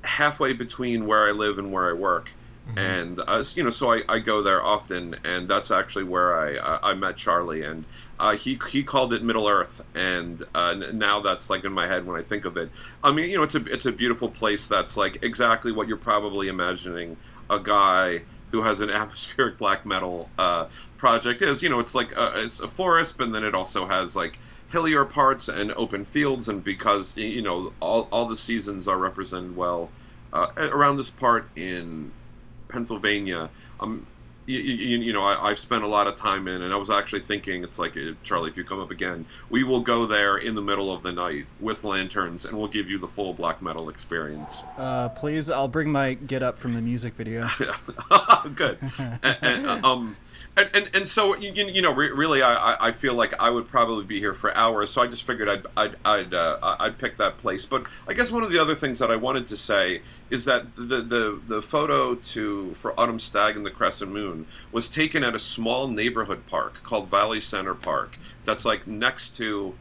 halfway 0.02 0.52
between 0.52 1.06
where 1.06 1.28
I 1.28 1.30
live 1.30 1.58
and 1.58 1.72
where 1.72 1.88
I 1.88 1.92
work. 1.92 2.32
And 2.76 3.20
uh, 3.26 3.44
you 3.54 3.64
know, 3.64 3.70
so 3.70 3.92
I, 3.92 4.02
I 4.08 4.18
go 4.18 4.40
there 4.40 4.62
often, 4.62 5.16
and 5.24 5.48
that's 5.48 5.70
actually 5.70 6.04
where 6.04 6.38
I 6.38 6.56
I, 6.56 6.90
I 6.90 6.94
met 6.94 7.16
Charlie, 7.16 7.64
and 7.64 7.84
uh, 8.18 8.36
he 8.36 8.58
he 8.70 8.82
called 8.82 9.12
it 9.12 9.22
Middle 9.22 9.48
Earth, 9.48 9.84
and 9.94 10.42
uh, 10.54 10.74
now 10.92 11.20
that's 11.20 11.50
like 11.50 11.64
in 11.64 11.72
my 11.72 11.86
head 11.86 12.06
when 12.06 12.18
I 12.18 12.22
think 12.22 12.44
of 12.44 12.56
it. 12.56 12.70
I 13.02 13.12
mean, 13.12 13.30
you 13.30 13.36
know, 13.36 13.42
it's 13.42 13.56
a 13.56 13.64
it's 13.64 13.86
a 13.86 13.92
beautiful 13.92 14.28
place 14.28 14.68
that's 14.68 14.96
like 14.96 15.22
exactly 15.22 15.72
what 15.72 15.88
you're 15.88 15.96
probably 15.96 16.48
imagining 16.48 17.16
a 17.50 17.58
guy 17.58 18.22
who 18.52 18.62
has 18.62 18.80
an 18.80 18.90
atmospheric 19.02 19.58
black 19.58 19.84
metal 19.84 20.30
uh, 20.38 20.68
project 20.96 21.42
is. 21.42 21.62
You 21.62 21.68
know, 21.68 21.80
it's 21.80 21.94
like 21.94 22.12
a, 22.16 22.44
it's 22.44 22.60
a 22.60 22.68
forest, 22.68 23.18
but 23.18 23.32
then 23.32 23.44
it 23.44 23.54
also 23.54 23.86
has 23.86 24.16
like 24.16 24.38
hillier 24.70 25.04
parts 25.04 25.48
and 25.48 25.72
open 25.72 26.04
fields, 26.04 26.48
and 26.48 26.62
because 26.62 27.16
you 27.16 27.42
know 27.42 27.72
all 27.80 28.08
all 28.12 28.26
the 28.26 28.36
seasons 28.36 28.88
are 28.88 28.98
represented 28.98 29.56
well 29.56 29.90
uh, 30.32 30.50
around 30.56 30.96
this 30.96 31.10
part 31.10 31.48
in 31.56 32.12
Pennsylvania. 32.72 33.50
Um, 33.80 34.06
you, 34.46 34.58
you, 34.58 34.98
you 34.98 35.12
know, 35.12 35.22
I, 35.22 35.50
I've 35.50 35.58
spent 35.58 35.84
a 35.84 35.86
lot 35.86 36.06
of 36.06 36.16
time 36.16 36.48
in, 36.48 36.62
and 36.62 36.72
I 36.72 36.76
was 36.76 36.90
actually 36.90 37.20
thinking, 37.20 37.62
it's 37.62 37.78
like, 37.78 37.96
uh, 37.96 38.12
Charlie, 38.22 38.50
if 38.50 38.56
you 38.56 38.64
come 38.64 38.80
up 38.80 38.90
again, 38.90 39.24
we 39.50 39.64
will 39.64 39.80
go 39.80 40.06
there 40.06 40.38
in 40.38 40.54
the 40.54 40.62
middle 40.62 40.92
of 40.92 41.02
the 41.02 41.12
night 41.12 41.46
with 41.60 41.84
lanterns, 41.84 42.44
and 42.44 42.56
we'll 42.58 42.68
give 42.68 42.88
you 42.90 42.98
the 42.98 43.08
full 43.08 43.32
black 43.34 43.62
metal 43.62 43.88
experience. 43.88 44.62
Uh, 44.76 45.08
please, 45.10 45.48
I'll 45.50 45.68
bring 45.68 45.90
my 45.90 46.14
get 46.14 46.42
up 46.42 46.58
from 46.58 46.74
the 46.74 46.80
music 46.80 47.14
video. 47.14 47.48
Good. 48.54 48.78
and, 49.22 49.36
and, 49.42 49.84
um, 49.84 50.16
and, 50.56 50.70
and, 50.74 50.90
and 50.94 51.08
so 51.08 51.34
you, 51.36 51.50
you 51.66 51.80
know 51.82 51.94
re- 51.94 52.10
really 52.10 52.42
I, 52.42 52.54
I- 52.74 52.88
I 52.88 52.92
feel 52.92 53.14
like 53.14 53.32
I 53.40 53.48
would 53.48 53.68
probably 53.68 54.04
be 54.04 54.18
here 54.18 54.34
for 54.34 54.54
hours 54.54 54.90
so 54.90 55.00
I 55.00 55.06
just 55.06 55.22
figured 55.22 55.48
I'd 55.48 55.66
I'd 55.76 55.96
I'd, 56.04 56.34
uh, 56.34 56.76
I'd 56.78 56.98
pick 56.98 57.16
that 57.18 57.38
place 57.38 57.64
but 57.64 57.86
I 58.06 58.12
guess 58.12 58.30
one 58.30 58.42
of 58.42 58.50
the 58.50 58.58
other 58.58 58.74
things 58.74 58.98
that 58.98 59.10
I 59.10 59.16
wanted 59.16 59.46
to 59.46 59.56
say 59.56 60.02
is 60.30 60.44
that 60.44 60.74
the 60.74 61.00
the, 61.00 61.40
the 61.46 61.62
photo 61.62 62.16
to 62.16 62.74
for 62.74 62.98
Autumn 63.00 63.18
Stag 63.18 63.56
and 63.56 63.64
the 63.64 63.70
Crescent 63.70 64.10
Moon 64.12 64.31
was 64.72 64.88
taken 64.88 65.24
at 65.24 65.34
a 65.34 65.38
small 65.38 65.88
neighborhood 65.88 66.46
park 66.46 66.82
called 66.82 67.08
Valley 67.08 67.40
Center 67.40 67.74
Park 67.74 68.18
that's 68.44 68.64
like 68.64 68.86
next 68.86 69.34
to 69.36 69.74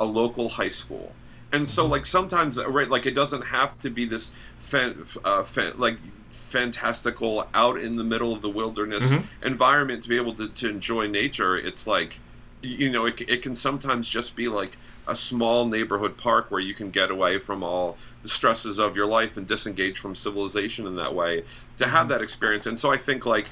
a 0.00 0.04
local 0.04 0.48
high 0.48 0.68
school. 0.68 1.12
And 1.52 1.68
so, 1.68 1.86
like 1.86 2.06
sometimes, 2.06 2.58
uh, 2.58 2.68
right, 2.70 2.88
like 2.88 3.04
it 3.06 3.14
doesn't 3.14 3.42
have 3.42 3.78
to 3.80 3.90
be 3.90 4.04
this, 4.06 4.32
fan, 4.58 5.04
uh, 5.24 5.42
fan, 5.42 5.72
like 5.78 5.98
fantastical 6.30 7.46
out 7.54 7.78
in 7.78 7.96
the 7.96 8.04
middle 8.04 8.32
of 8.32 8.42
the 8.42 8.48
wilderness 8.48 9.14
Mm-hmm. 9.14 9.46
environment 9.46 10.02
to 10.02 10.08
be 10.08 10.16
able 10.16 10.34
to, 10.34 10.48
to 10.48 10.68
enjoy 10.68 11.06
nature 11.08 11.56
it's 11.56 11.86
like 11.86 12.20
you 12.62 12.90
know 12.90 13.06
it, 13.06 13.20
it 13.22 13.42
can 13.42 13.54
sometimes 13.54 14.08
just 14.08 14.36
be 14.36 14.48
like 14.48 14.76
a 15.08 15.16
small 15.16 15.66
neighborhood 15.66 16.16
park 16.16 16.50
where 16.50 16.60
you 16.60 16.74
can 16.74 16.90
get 16.90 17.10
away 17.10 17.38
from 17.38 17.62
all 17.62 17.96
the 18.22 18.28
stresses 18.28 18.78
of 18.78 18.94
your 18.96 19.06
life 19.06 19.36
and 19.36 19.46
disengage 19.46 19.98
from 19.98 20.14
civilization 20.14 20.86
in 20.86 20.94
that 20.96 21.12
way 21.12 21.42
to 21.76 21.86
have 21.86 22.06
that 22.08 22.20
experience 22.22 22.66
and 22.66 22.78
so 22.78 22.90
i 22.90 22.96
think 22.96 23.26
like 23.26 23.46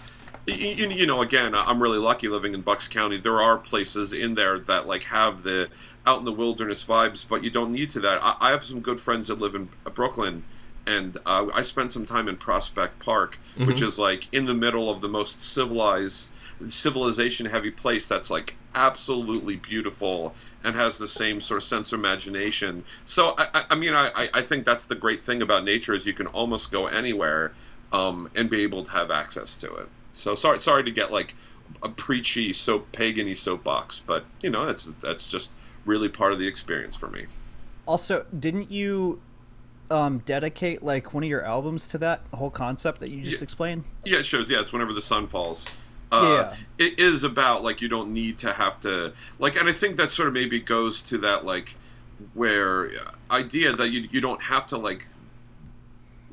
you 0.47 1.07
know 1.07 1.21
again 1.23 1.55
i'm 1.55 1.81
really 1.83 1.99
lucky 1.99 2.27
living 2.29 2.55
in 2.55 2.61
bucks 2.61 2.89
county 2.89 3.17
there 3.19 3.41
are 3.41 3.57
places 3.59 4.13
in 4.13 4.35
there 4.35 4.59
that 4.59 4.87
like 4.87 5.03
have 5.05 5.43
the 5.43 5.69
out 6.07 6.19
in 6.19 6.25
the 6.25 6.33
wilderness 6.33 6.83
vibes 6.85 7.27
but 7.29 7.45
you 7.45 7.51
don't 7.51 7.71
need 7.73 7.91
to 7.91 8.01
that 8.01 8.19
i, 8.23 8.35
I 8.41 8.51
have 8.51 8.65
some 8.65 8.81
good 8.81 8.99
friends 8.99 9.29
that 9.29 9.39
live 9.39 9.55
in 9.55 9.69
brooklyn 9.95 10.43
and 10.87 11.19
uh, 11.27 11.47
I 11.55 11.61
spent 11.61 11.93
some 11.93 12.07
time 12.07 12.27
in 12.27 12.39
Prospect 12.39 12.99
Park, 13.01 13.39
which 13.59 13.83
is 13.83 13.99
like 13.99 14.27
in 14.33 14.47
the 14.47 14.55
middle 14.55 14.89
of 14.91 15.03
the 15.03 15.09
most 15.09 15.43
civilized, 15.43 16.33
civilization 16.67 17.45
heavy 17.47 17.71
place 17.71 18.09
that's 18.09 18.31
like 18.31 18.57
absolutely 18.75 19.57
beautiful 19.57 20.35
and 20.65 20.75
has 20.75 20.97
the 20.97 21.07
same 21.07 21.39
sort 21.41 21.59
of 21.59 21.65
sense 21.65 21.93
of 21.93 21.99
imagination. 21.99 22.83
So 23.05 23.35
I, 23.37 23.67
I- 23.71 23.75
mean, 23.75 23.93
I, 23.93 24.09
I- 24.17 24.31
I 24.35 24.43
think 24.43 24.65
that's 24.65 24.87
the 24.87 24.95
great 24.95 25.23
thing 25.23 25.43
about 25.43 25.65
nature 25.65 25.93
is 25.93 26.07
you 26.07 26.15
can 26.15 26.27
almost 26.29 26.73
go 26.73 26.87
anywhere 26.87 27.53
um, 27.93 28.31
and 28.35 28.49
be 28.49 28.63
able 28.63 28.83
to 28.85 28.91
have 28.93 29.11
access 29.11 29.57
to 29.59 29.73
it. 29.75 29.89
So 30.13 30.35
sorry, 30.35 30.61
sorry 30.61 30.85
to 30.85 30.91
get 30.91 31.13
like 31.13 31.35
a 31.83 31.89
preachy, 31.89 32.53
so 32.53 32.81
pagany 32.93 33.37
soapbox, 33.37 34.01
but 34.01 34.25
you 34.43 34.51
know 34.51 34.67
that's 34.67 34.85
that's 35.01 35.27
just 35.29 35.51
really 35.87 36.09
part 36.09 36.33
of 36.33 36.39
the 36.39 36.47
experience 36.47 36.97
for 36.97 37.09
me. 37.09 37.27
Also, 37.87 38.27
didn't 38.39 38.71
you 38.71 39.21
um, 39.91 40.19
dedicate 40.21 40.83
like 40.83 41.13
one 41.15 41.23
of 41.25 41.29
your 41.29 41.45
albums 41.45 41.89
to 41.89 41.99
that 41.99 42.23
whole 42.35 42.51
concept 42.51 43.01
that 43.01 43.11
you 43.11 43.23
just 43.23 43.39
Yeah. 43.39 43.43
explained? 43.45 43.85
Yeah, 44.05 44.19
it 44.19 44.27
shows. 44.27 44.51
Yeah, 44.51 44.61
it's 44.61 44.73
whenever 44.73 44.93
the 44.93 45.01
sun 45.01 45.27
falls. 45.27 45.69
Uh, 46.13 46.53
It 46.79 46.99
is 46.99 47.23
about 47.23 47.63
like 47.63 47.81
you 47.81 47.89
don't 47.89 48.11
need 48.13 48.37
to 48.39 48.53
have 48.53 48.81
to 48.81 49.13
like, 49.39 49.57
and 49.57 49.69
I 49.69 49.73
think 49.73 49.97
that 49.97 50.11
sort 50.11 50.27
of 50.29 50.35
maybe 50.35 50.59
goes 50.59 51.03
to 51.03 51.19
that 51.19 51.45
like 51.45 51.77
where 52.35 52.87
uh, 52.91 53.13
idea 53.31 53.73
that 53.73 53.89
you 53.91 54.09
you 54.11 54.21
don't 54.21 54.43
have 54.43 54.67
to 54.69 54.77
like 54.77 55.07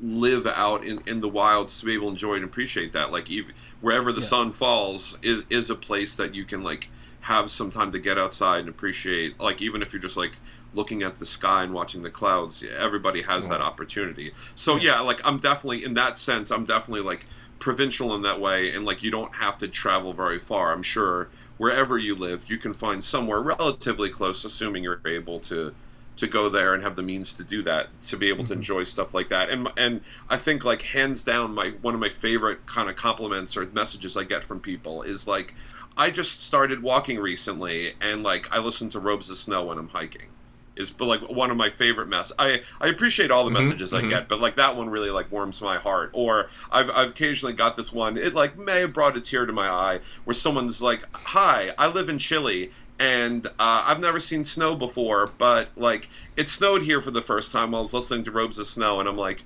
live 0.00 0.46
out 0.46 0.84
in, 0.84 1.00
in 1.06 1.20
the 1.20 1.28
wilds 1.28 1.80
to 1.80 1.86
be 1.86 1.94
able 1.94 2.06
to 2.06 2.12
enjoy 2.12 2.34
and 2.34 2.44
appreciate 2.44 2.92
that. 2.92 3.10
Like 3.10 3.30
even 3.30 3.54
wherever 3.80 4.12
the 4.12 4.20
Yeah. 4.20 4.22
sun 4.22 4.52
falls 4.52 5.18
is 5.22 5.44
is 5.50 5.70
a 5.70 5.74
place 5.74 6.14
that 6.16 6.34
you 6.34 6.44
can 6.44 6.62
like 6.62 6.90
have 7.20 7.50
some 7.50 7.70
time 7.70 7.90
to 7.92 7.98
get 7.98 8.18
outside 8.18 8.60
and 8.60 8.68
appreciate. 8.68 9.40
Like 9.40 9.60
even 9.60 9.82
if 9.82 9.92
you're 9.92 10.00
just 10.02 10.16
like 10.16 10.38
looking 10.72 11.02
at 11.02 11.16
the 11.18 11.24
sky 11.24 11.64
and 11.64 11.72
watching 11.74 12.02
the 12.02 12.10
clouds, 12.10 12.62
everybody 12.76 13.22
has 13.22 13.48
that 13.48 13.60
opportunity. 13.60 14.32
So 14.54 14.76
yeah, 14.76 15.00
like 15.00 15.20
I'm 15.24 15.38
definitely 15.38 15.84
in 15.84 15.94
that 15.94 16.16
sense, 16.18 16.50
I'm 16.50 16.64
definitely 16.64 17.02
like 17.02 17.26
provincial 17.58 18.14
in 18.14 18.22
that 18.22 18.40
way 18.40 18.72
and 18.72 18.84
like 18.84 19.02
you 19.02 19.10
don't 19.10 19.34
have 19.34 19.58
to 19.58 19.68
travel 19.68 20.12
very 20.12 20.38
far. 20.38 20.72
I'm 20.72 20.82
sure 20.82 21.30
wherever 21.56 21.98
you 21.98 22.14
live, 22.14 22.48
you 22.48 22.56
can 22.58 22.72
find 22.72 23.02
somewhere 23.02 23.40
relatively 23.42 24.10
close 24.10 24.44
assuming 24.44 24.84
you're 24.84 25.00
able 25.06 25.40
to 25.40 25.74
to 26.18 26.26
go 26.26 26.48
there 26.48 26.74
and 26.74 26.82
have 26.82 26.96
the 26.96 27.02
means 27.02 27.32
to 27.32 27.44
do 27.44 27.62
that 27.62 27.88
to 28.02 28.16
be 28.16 28.28
able 28.28 28.44
to 28.44 28.50
mm-hmm. 28.50 28.60
enjoy 28.60 28.84
stuff 28.84 29.14
like 29.14 29.28
that. 29.30 29.48
And 29.48 29.68
and 29.76 30.00
i 30.28 30.36
think 30.36 30.64
like 30.64 30.82
hands 30.82 31.22
down 31.22 31.54
my 31.54 31.70
one 31.82 31.94
of 31.94 32.00
my 32.00 32.08
favorite 32.08 32.66
kind 32.66 32.90
of 32.90 32.96
compliments 32.96 33.56
or 33.56 33.64
messages 33.66 34.16
i 34.16 34.24
get 34.24 34.44
from 34.44 34.60
people 34.60 35.02
is 35.02 35.26
like 35.26 35.54
i 35.96 36.10
just 36.10 36.42
started 36.42 36.82
walking 36.82 37.18
recently 37.18 37.94
and 38.00 38.22
like 38.22 38.52
i 38.52 38.58
listen 38.58 38.90
to 38.90 39.00
robes 39.00 39.30
of 39.30 39.36
snow 39.36 39.64
when 39.64 39.78
i'm 39.78 39.88
hiking 39.88 40.28
is 40.76 40.90
but 40.90 41.06
like 41.06 41.20
one 41.28 41.50
of 41.50 41.56
my 41.56 41.70
favorite 41.70 42.08
mess 42.08 42.32
i 42.38 42.60
i 42.80 42.88
appreciate 42.88 43.30
all 43.30 43.44
the 43.44 43.50
mm-hmm. 43.50 43.62
messages 43.62 43.92
i 43.94 44.00
mm-hmm. 44.00 44.08
get 44.08 44.28
but 44.28 44.40
like 44.40 44.56
that 44.56 44.76
one 44.76 44.88
really 44.90 45.10
like 45.10 45.30
warms 45.32 45.60
my 45.60 45.76
heart. 45.76 46.10
Or 46.12 46.48
i've 46.70 46.90
i've 46.90 47.10
occasionally 47.10 47.54
got 47.54 47.76
this 47.76 47.92
one 47.92 48.16
it 48.16 48.34
like 48.34 48.56
may 48.58 48.80
have 48.80 48.92
brought 48.92 49.16
a 49.16 49.20
tear 49.20 49.46
to 49.46 49.52
my 49.52 49.68
eye 49.68 50.00
where 50.24 50.34
someone's 50.34 50.82
like 50.82 51.04
hi 51.14 51.72
i 51.78 51.86
live 51.88 52.08
in 52.08 52.18
chile 52.18 52.70
and 52.98 53.46
uh, 53.46 53.50
I've 53.86 54.00
never 54.00 54.20
seen 54.20 54.44
snow 54.44 54.74
before, 54.74 55.30
but 55.38 55.68
like 55.76 56.08
it 56.36 56.48
snowed 56.48 56.82
here 56.82 57.00
for 57.00 57.10
the 57.10 57.22
first 57.22 57.52
time 57.52 57.70
while 57.72 57.80
I 57.80 57.82
was 57.82 57.94
listening 57.94 58.24
to 58.24 58.30
Robes 58.30 58.58
of 58.58 58.66
Snow, 58.66 59.00
and 59.00 59.08
I'm 59.08 59.16
like, 59.16 59.44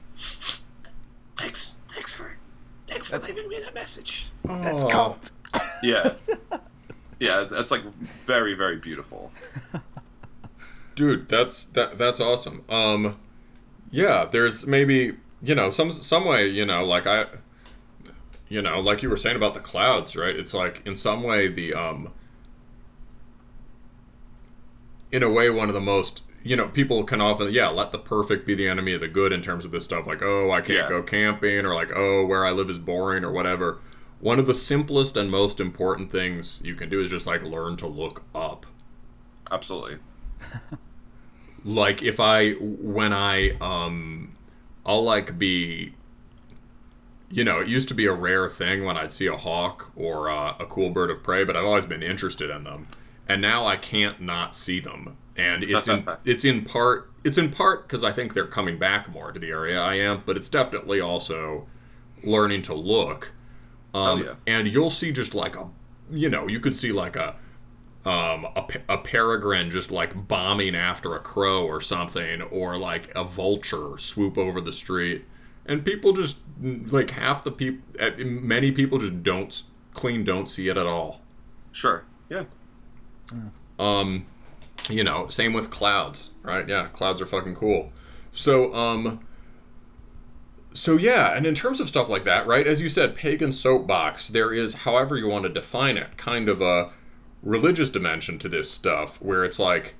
thanks, 1.37 1.77
thanks 1.89 2.15
for, 2.15 2.39
thanks 2.87 3.09
for 3.09 3.19
leaving 3.19 3.49
me 3.49 3.61
that 3.61 3.75
message. 3.75 4.31
That's 4.45 4.85
Aw. 4.85 4.89
cult. 4.91 5.31
Yeah, 5.83 6.15
yeah, 7.21 7.45
that's 7.51 7.71
like 7.71 7.83
very, 8.25 8.55
very 8.55 8.77
beautiful. 8.77 9.31
dude 10.95 11.27
that's 11.29 11.65
that 11.65 11.97
that's 11.97 12.21
awesome 12.21 12.63
um 12.69 13.19
yeah 13.91 14.27
there's 14.31 14.67
maybe 14.67 15.15
you 15.43 15.55
know 15.55 15.71
some 15.71 15.91
some 15.91 16.27
way 16.27 16.47
you 16.47 16.67
know 16.67 16.85
like 16.85 17.07
i 17.07 17.25
you 18.51 18.61
know 18.61 18.79
like 18.79 19.03
you 19.03 19.09
were 19.09 19.17
saying 19.17 19.35
about 19.35 19.55
the 19.55 19.61
clouds 19.61 20.15
right 20.17 20.37
it's 20.37 20.53
like 20.53 20.83
in 20.85 20.95
some 20.95 21.23
way 21.23 21.49
the 21.49 21.73
um 21.73 22.13
in 25.13 25.23
a 25.23 25.31
way 25.31 25.51
one 25.51 25.69
of 25.69 25.75
the 25.75 25.81
most 25.81 26.23
you 26.43 26.57
know 26.57 26.67
people 26.69 27.05
can 27.05 27.21
often 27.21 27.53
yeah 27.53 27.69
let 27.69 27.93
the 27.93 27.99
perfect 27.99 28.47
be 28.47 28.55
the 28.55 28.67
enemy 28.67 28.93
of 28.95 29.01
the 29.01 29.09
good 29.09 29.33
in 29.33 29.41
terms 29.41 29.65
of 29.65 29.71
this 29.71 29.85
stuff 29.85 30.07
like 30.07 30.23
oh 30.23 30.51
i 30.51 30.61
can't 30.61 30.71
Yeah. 30.79 30.89
go 30.89 31.03
camping 31.03 31.65
or 31.65 31.75
like 31.75 31.93
oh 31.95 32.27
where 32.27 32.45
i 32.45 32.51
live 32.51 32.69
is 32.71 32.79
boring 32.79 33.25
or 33.25 33.31
whatever 33.31 33.79
one 34.21 34.39
of 34.39 34.47
the 34.47 34.55
simplest 34.55 35.17
and 35.17 35.31
most 35.31 35.61
important 35.61 36.11
things 36.11 36.61
you 36.65 36.75
can 36.75 36.89
do 36.89 37.01
is 37.01 37.11
just 37.11 37.27
like 37.27 37.43
learn 37.43 37.77
to 37.77 37.87
look 37.87 38.25
up 38.35 38.67
Absolutely. 39.51 39.99
like 41.65 42.03
if 42.03 42.19
i 42.19 42.53
when 42.53 43.13
i 43.13 43.51
um 43.61 44.35
i'll 44.85 45.05
like 45.05 45.39
be 45.39 45.95
you 47.31 47.45
know 47.45 47.61
it 47.61 47.69
used 47.69 47.89
to 47.89 47.95
be 47.95 48.07
a 48.07 48.13
rare 48.13 48.49
thing 48.49 48.85
when 48.85 48.97
i'd 48.97 49.13
see 49.13 49.27
a 49.27 49.37
hawk 49.37 49.93
or 49.95 50.29
uh, 50.29 50.55
a 50.59 50.67
cool 50.67 50.91
bird 50.91 51.11
of 51.11 51.23
prey 51.23 51.45
but 51.45 51.57
i've 51.57 51.65
always 51.65 51.87
been 51.87 52.03
interested 52.03 52.51
in 52.51 52.65
them 52.65 52.87
and 53.29 53.41
now 53.41 53.67
i 53.67 53.77
can't 53.77 54.21
not 54.21 54.55
see 54.57 54.81
them 54.81 55.17
and 55.37 55.63
it's 55.63 55.89
in 55.89 56.07
it's 56.25 56.45
in 56.45 56.65
part 56.65 57.11
it's 57.25 57.39
in 57.39 57.51
part 57.51 57.87
because 57.87 58.05
i 58.05 58.13
think 58.13 58.35
they're 58.35 58.47
coming 58.47 58.79
back 58.79 59.09
more 59.11 59.33
to 59.33 59.41
the 59.41 59.51
area 59.51 59.81
i 59.81 59.95
am 59.95 60.23
but 60.27 60.37
it's 60.37 60.49
definitely 60.49 61.01
also 61.01 61.67
learning 62.25 62.63
to 62.63 62.75
look 62.75 63.33
um, 63.95 64.25
yeah. 64.25 64.35
and 64.47 64.69
you'll 64.69 64.91
see 64.91 65.13
just 65.13 65.35
like 65.35 65.57
a 65.57 65.69
you 66.11 66.29
know 66.29 66.47
you 66.47 66.61
could 66.61 66.75
see 66.75 66.93
like 66.93 67.17
a 67.17 67.37
um, 68.05 68.47
a, 68.57 68.67
a 68.89 68.99
peregrine 68.99 69.71
just 69.71 69.91
like 69.91 70.27
bombing 70.27 70.75
after 70.75 71.15
a 71.15 71.21
crow 71.21 71.65
or 71.65 71.81
something, 71.81 72.43
or 72.43 72.77
like 72.77 73.13
a 73.15 73.25
vulture 73.25 73.97
swoop 73.99 74.37
over 74.37 74.61
the 74.61 74.73
street, 74.73 75.25
and 75.67 75.85
people 75.85 76.13
just 76.13 76.39
like 76.61 77.11
half 77.11 77.45
the 77.45 77.53
people, 77.53 77.83
many 78.25 78.73
people 78.73 78.99
just 78.99 79.23
don't 79.23 79.63
clean, 79.95 80.25
don't 80.25 80.49
see 80.49 80.69
it 80.69 80.77
at 80.77 80.87
all. 80.87 81.21
Sure. 81.71 82.05
Yeah. 82.29 82.45
Um, 83.79 84.27
you 84.89 85.05
know, 85.05 85.29
same 85.29 85.53
with 85.53 85.71
clouds, 85.71 86.33
right? 86.43 86.69
Yeah, 86.69 86.89
clouds 86.89 87.21
are 87.21 87.27
fucking 87.27 87.55
cool. 87.55 87.93
So, 88.33 88.75
um, 88.75 89.21
so 90.75 90.97
yeah, 90.97 91.37
and 91.37 91.47
in 91.47 91.55
terms 91.55 91.81
of 91.81 91.89
stuff 91.89 92.09
like 92.09 92.25
that, 92.25 92.47
right? 92.47 92.67
As 92.67 92.81
you 92.81 92.89
said, 92.89 93.15
pagan 93.15 93.53
soapbox. 93.53 94.29
There 94.29 94.53
is, 94.53 94.75
however 94.75 95.17
you 95.17 95.29
want 95.29 95.45
to 95.45 95.49
define 95.51 95.97
it, 95.97 96.17
kind 96.17 96.49
of 96.49 96.61
a 96.61 96.91
religious 97.43 97.91
dimension 97.91 98.39
to 98.39 98.49
this 98.49 98.71
stuff, 98.71 99.21
where 99.21 99.45
it's 99.45 99.59
like, 99.59 99.97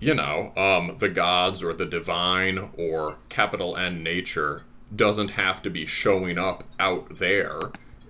you 0.00 0.14
know, 0.14 0.52
um, 0.56 0.96
the 0.98 1.08
gods 1.08 1.62
or 1.62 1.72
the 1.72 1.86
divine 1.86 2.70
or 2.76 3.18
capital 3.28 3.76
N 3.76 4.02
nature 4.02 4.64
doesn't 4.94 5.32
have 5.32 5.62
to 5.62 5.70
be 5.70 5.86
showing 5.86 6.38
up 6.38 6.64
out 6.78 7.18
there, 7.18 7.60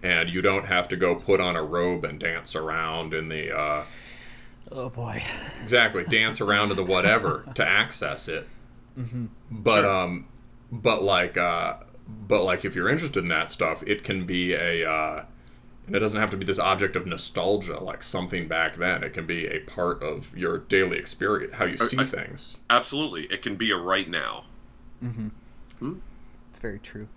and 0.02 0.28
you 0.28 0.42
don't 0.42 0.66
have 0.66 0.88
to 0.88 0.96
go 0.96 1.14
put 1.14 1.40
on 1.40 1.56
a 1.56 1.62
robe 1.62 2.04
and 2.04 2.18
dance 2.20 2.54
around 2.56 3.14
in 3.14 3.28
the. 3.28 3.56
Uh, 3.56 3.84
Oh 4.70 4.88
boy. 4.88 5.22
exactly 5.62 6.02
dance 6.04 6.40
around 6.40 6.68
to 6.70 6.74
the 6.74 6.84
whatever 6.84 7.44
to 7.56 7.66
access 7.66 8.26
it 8.28 8.46
but 9.50 9.84
um 9.84 10.26
but 10.70 11.02
like 11.02 11.36
uh 11.36 11.76
but 12.08 12.42
like 12.42 12.64
if 12.64 12.74
you're 12.74 12.88
interested 12.88 13.20
in 13.20 13.28
that 13.28 13.50
stuff 13.50 13.82
it 13.86 14.02
can 14.02 14.24
be 14.24 14.54
a 14.54 14.88
uh 14.88 15.24
and 15.86 15.94
it 15.96 15.98
doesn't 15.98 16.20
have 16.20 16.30
to 16.30 16.38
be 16.38 16.46
this 16.46 16.58
object 16.58 16.96
of 16.96 17.06
nostalgia 17.06 17.80
like 17.82 18.02
something 18.02 18.48
back 18.48 18.76
then 18.76 19.02
it 19.02 19.12
can 19.12 19.26
be 19.26 19.46
a 19.46 19.60
part 19.60 20.02
of 20.02 20.34
your 20.38 20.56
daily 20.58 20.96
experience 20.98 21.52
how 21.54 21.66
you 21.66 21.76
see 21.76 21.98
I- 21.98 22.04
things 22.04 22.56
Absolutely. 22.70 23.24
It 23.24 23.42
can 23.42 23.56
be 23.56 23.70
a 23.72 23.76
right 23.76 24.08
now. 24.08 24.44
Mm-hmm. 25.04 25.98
It's 26.48 26.58
very 26.60 26.78
true. 26.78 27.08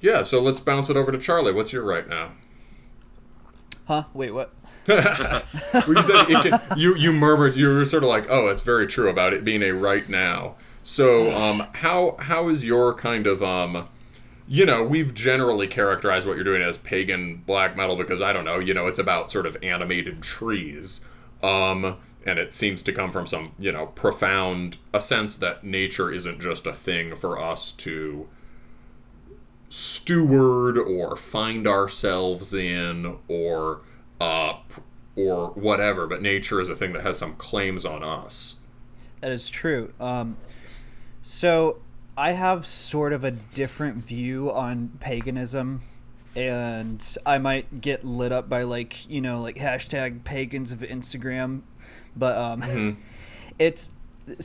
Yeah 0.00 0.22
so 0.22 0.40
let's 0.40 0.60
bounce 0.60 0.88
it 0.90 0.96
over 0.96 1.10
to 1.12 1.18
charlie 1.18 1.52
what's 1.52 1.72
your 1.72 1.82
right 1.82 2.08
now 2.08 2.32
Huh? 3.86 4.04
Wait, 4.14 4.32
what? 4.32 4.52
You, 4.88 6.02
said 6.02 6.28
it 6.28 6.42
can, 6.42 6.78
you 6.78 6.94
you 6.96 7.12
murmured 7.12 7.56
you 7.56 7.68
were 7.68 7.84
sort 7.84 8.04
of 8.04 8.08
like 8.08 8.30
oh 8.30 8.46
it's 8.48 8.62
very 8.62 8.86
true 8.86 9.08
about 9.08 9.32
it 9.32 9.44
being 9.44 9.62
a 9.62 9.72
right 9.72 10.08
now 10.08 10.54
so 10.84 11.34
um 11.34 11.66
how 11.74 12.16
how 12.20 12.48
is 12.48 12.64
your 12.64 12.94
kind 12.94 13.26
of 13.26 13.42
um 13.42 13.88
you 14.46 14.64
know 14.64 14.84
we've 14.84 15.12
generally 15.12 15.66
characterized 15.66 16.24
what 16.24 16.36
you're 16.36 16.44
doing 16.44 16.62
as 16.62 16.78
pagan 16.78 17.42
black 17.46 17.76
metal 17.76 17.96
because 17.96 18.22
i 18.22 18.32
don't 18.32 18.44
know 18.44 18.60
you 18.60 18.72
know 18.72 18.86
it's 18.86 18.98
about 19.00 19.32
sort 19.32 19.44
of 19.44 19.56
animated 19.60 20.22
trees 20.22 21.04
um 21.42 21.96
and 22.24 22.38
it 22.38 22.52
seems 22.52 22.80
to 22.82 22.92
come 22.92 23.10
from 23.10 23.26
some 23.26 23.52
you 23.58 23.72
know 23.72 23.86
profound 23.88 24.76
a 24.94 25.00
sense 25.00 25.36
that 25.36 25.64
nature 25.64 26.12
isn't 26.12 26.40
just 26.40 26.64
a 26.64 26.72
thing 26.72 27.16
for 27.16 27.40
us 27.40 27.72
to 27.72 28.28
steward 29.68 30.78
or 30.78 31.16
find 31.16 31.66
ourselves 31.66 32.54
in 32.54 33.18
or 33.28 33.80
uh, 34.20 34.54
or 35.14 35.48
whatever. 35.50 36.06
But 36.06 36.22
nature 36.22 36.60
is 36.60 36.68
a 36.68 36.76
thing 36.76 36.92
that 36.92 37.02
has 37.02 37.18
some 37.18 37.34
claims 37.34 37.84
on 37.84 38.02
us. 38.02 38.56
That 39.20 39.32
is 39.32 39.48
true. 39.48 39.92
Um, 39.98 40.36
so 41.22 41.78
I 42.16 42.32
have 42.32 42.66
sort 42.66 43.12
of 43.12 43.24
a 43.24 43.30
different 43.30 43.96
view 43.96 44.52
on 44.52 44.92
paganism, 45.00 45.82
and 46.34 47.16
I 47.24 47.38
might 47.38 47.80
get 47.80 48.04
lit 48.04 48.32
up 48.32 48.48
by 48.48 48.62
like 48.62 49.08
you 49.08 49.20
know 49.20 49.40
like 49.40 49.56
hashtag 49.56 50.24
pagans 50.24 50.72
of 50.72 50.80
Instagram, 50.80 51.62
but 52.16 52.36
um, 52.36 52.62
mm-hmm. 52.62 53.00
it's 53.58 53.90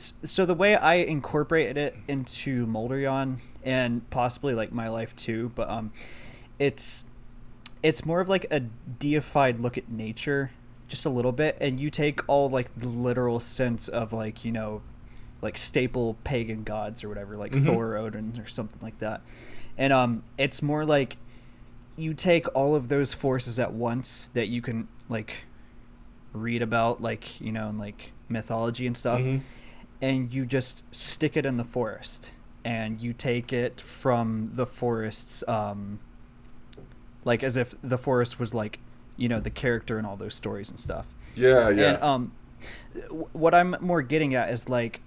so 0.00 0.46
the 0.46 0.54
way 0.54 0.76
I 0.76 0.94
incorporated 0.94 1.76
it 1.76 1.96
into 2.06 2.66
Moldrion 2.66 3.40
and 3.64 4.08
possibly 4.10 4.54
like 4.54 4.72
my 4.72 4.88
life 4.88 5.14
too, 5.16 5.52
but 5.54 5.68
um, 5.68 5.92
it's 6.58 7.04
it's 7.82 8.04
more 8.04 8.20
of 8.20 8.28
like 8.28 8.46
a 8.50 8.60
deified 8.60 9.60
look 9.60 9.76
at 9.76 9.90
nature, 9.90 10.52
just 10.88 11.04
a 11.04 11.10
little 11.10 11.32
bit, 11.32 11.56
and 11.60 11.80
you 11.80 11.90
take 11.90 12.20
all 12.28 12.48
like 12.48 12.74
the 12.76 12.88
literal 12.88 13.40
sense 13.40 13.88
of 13.88 14.12
like 14.12 14.44
you 14.44 14.52
know, 14.52 14.82
like 15.40 15.58
staple 15.58 16.16
pagan 16.24 16.62
gods 16.64 17.02
or 17.04 17.08
whatever, 17.08 17.36
like 17.36 17.52
mm-hmm. 17.52 17.66
Thor, 17.66 17.96
Odin, 17.96 18.34
or 18.38 18.46
something 18.46 18.80
like 18.82 18.98
that, 18.98 19.22
and 19.76 19.92
um, 19.92 20.22
it's 20.38 20.62
more 20.62 20.84
like 20.84 21.16
you 21.96 22.14
take 22.14 22.46
all 22.54 22.74
of 22.74 22.88
those 22.88 23.12
forces 23.14 23.58
at 23.58 23.72
once 23.72 24.28
that 24.34 24.48
you 24.48 24.62
can 24.62 24.88
like 25.08 25.44
read 26.32 26.62
about, 26.62 27.00
like 27.00 27.40
you 27.40 27.52
know, 27.52 27.68
in 27.68 27.78
like 27.78 28.12
mythology 28.28 28.86
and 28.86 28.96
stuff. 28.96 29.20
Mm-hmm 29.20 29.38
and 30.02 30.34
you 30.34 30.44
just 30.44 30.82
stick 30.94 31.36
it 31.36 31.46
in 31.46 31.56
the 31.56 31.64
forest 31.64 32.32
and 32.64 33.00
you 33.00 33.12
take 33.12 33.52
it 33.52 33.80
from 33.80 34.50
the 34.54 34.66
forest's 34.66 35.42
um, 35.48 36.00
like 37.24 37.42
as 37.42 37.56
if 37.56 37.74
the 37.82 37.98
forest 37.98 38.38
was 38.38 38.54
like 38.54 38.78
you 39.16 39.28
know 39.28 39.40
the 39.40 39.50
character 39.50 39.98
in 39.98 40.04
all 40.04 40.16
those 40.16 40.34
stories 40.34 40.70
and 40.70 40.78
stuff. 40.78 41.06
Yeah 41.34 41.68
yeah. 41.70 41.94
and 41.94 42.02
um 42.02 42.32
what 43.32 43.54
i'm 43.54 43.76
more 43.80 44.02
getting 44.02 44.34
at 44.34 44.50
is 44.50 44.68
like 44.68 45.00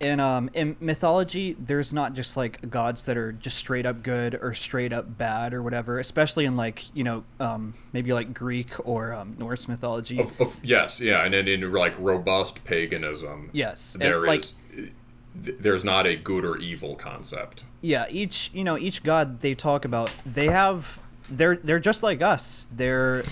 in 0.00 0.18
um 0.18 0.48
in 0.54 0.76
mythology 0.80 1.54
there's 1.58 1.92
not 1.92 2.14
just 2.14 2.36
like 2.36 2.70
gods 2.70 3.04
that 3.04 3.16
are 3.16 3.32
just 3.32 3.58
straight 3.58 3.84
up 3.84 4.02
good 4.02 4.34
or 4.40 4.54
straight 4.54 4.92
up 4.92 5.18
bad 5.18 5.52
or 5.52 5.62
whatever 5.62 5.98
especially 5.98 6.46
in 6.46 6.56
like 6.56 6.94
you 6.94 7.04
know 7.04 7.22
um 7.38 7.74
maybe 7.92 8.12
like 8.12 8.32
greek 8.32 8.72
or 8.86 9.12
um, 9.12 9.36
norse 9.38 9.68
mythology. 9.68 10.20
Of, 10.20 10.40
of, 10.40 10.58
yes 10.64 11.00
yeah 11.00 11.22
and 11.22 11.34
then 11.34 11.46
in 11.46 11.70
like 11.72 11.94
robust 11.98 12.64
paganism 12.64 13.50
yes 13.52 13.96
there 14.00 14.24
and, 14.24 14.34
is, 14.34 14.58
like, 14.74 14.92
there's 15.34 15.84
not 15.84 16.06
a 16.06 16.16
good 16.16 16.44
or 16.44 16.56
evil 16.58 16.94
concept 16.96 17.64
yeah 17.80 18.06
each 18.10 18.50
you 18.52 18.64
know 18.64 18.76
each 18.76 19.02
god 19.02 19.40
they 19.40 19.54
talk 19.54 19.84
about 19.84 20.12
they 20.26 20.48
have 20.48 20.98
they're 21.28 21.56
they're 21.56 21.78
just 21.78 22.02
like 22.02 22.20
us 22.20 22.66
they're 22.72 23.24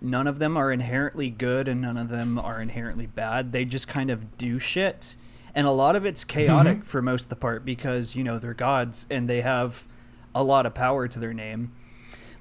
none 0.00 0.26
of 0.26 0.38
them 0.38 0.56
are 0.56 0.70
inherently 0.70 1.30
good 1.30 1.68
and 1.68 1.80
none 1.80 1.96
of 1.96 2.08
them 2.08 2.38
are 2.38 2.60
inherently 2.60 3.06
bad 3.06 3.52
they 3.52 3.64
just 3.64 3.88
kind 3.88 4.10
of 4.10 4.36
do 4.36 4.58
shit 4.58 5.16
and 5.56 5.66
a 5.66 5.72
lot 5.72 5.96
of 5.96 6.04
it's 6.04 6.22
chaotic 6.22 6.78
mm-hmm. 6.78 6.86
for 6.86 7.00
most 7.00 7.24
of 7.24 7.28
the 7.30 7.36
part 7.36 7.64
because 7.64 8.14
you 8.14 8.22
know 8.22 8.38
they're 8.38 8.54
gods 8.54 9.06
and 9.10 9.28
they 9.28 9.40
have 9.40 9.88
a 10.34 10.44
lot 10.44 10.66
of 10.66 10.74
power 10.74 11.08
to 11.08 11.18
their 11.18 11.32
name. 11.32 11.72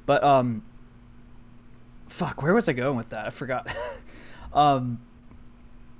But 0.06 0.22
um, 0.22 0.64
fuck, 2.08 2.44
where 2.44 2.54
was 2.54 2.68
I 2.68 2.74
going 2.74 2.98
with 2.98 3.10
that? 3.10 3.26
I 3.26 3.30
forgot. 3.32 3.74
um. 4.54 5.00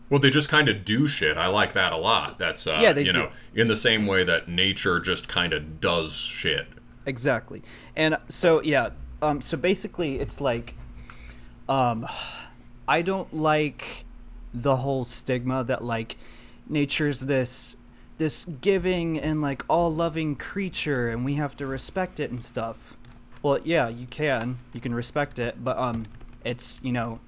Well, 0.10 0.20
they 0.20 0.30
just 0.30 0.50
kind 0.50 0.70
of 0.70 0.86
do 0.86 1.08
shit. 1.08 1.36
I 1.38 1.48
like 1.48 1.74
that 1.74 1.92
a 1.92 1.98
lot. 1.98 2.38
That's 2.38 2.68
uh, 2.68 2.80
yeah, 2.82 2.94
they 2.94 3.04
you 3.04 3.14
do. 3.14 3.20
know, 3.20 3.30
in 3.56 3.68
the 3.68 3.76
same 3.76 4.06
way 4.06 4.24
that 4.24 4.48
nature 4.48 5.00
just 5.00 5.28
kind 5.28 5.52
of 5.52 5.82
does 5.82 6.16
shit. 6.16 6.68
Exactly. 7.06 7.64
And 7.96 8.18
so 8.28 8.62
yeah, 8.62 8.90
um 9.22 9.42
so 9.42 9.58
basically 9.58 10.20
it's 10.20 10.40
like 10.42 10.76
um 11.68 12.08
I 12.88 13.02
don't 13.02 13.34
like 13.34 14.06
the 14.54 14.78
whole 14.78 15.06
stigma 15.06 15.64
that 15.64 15.84
like 15.84 16.18
nature's 16.68 17.22
this 17.22 17.78
this 18.18 18.46
giving 18.46 19.20
and 19.20 19.42
like 19.42 19.64
all 19.68 19.94
loving 19.94 20.36
creature 20.36 21.10
and 21.10 21.26
we 21.26 21.36
have 21.36 21.58
to 21.58 21.68
respect 21.68 22.20
it 22.20 22.32
and 22.32 22.44
stuff. 22.44 22.96
Well, 23.42 23.60
yeah, 23.64 23.90
you 23.90 24.08
can. 24.08 24.60
You 24.74 24.82
can 24.82 24.94
respect 24.94 25.40
it, 25.40 25.64
but 25.64 25.78
um 25.78 26.06
it's, 26.44 26.80
you 26.84 26.92
know, 26.92 27.20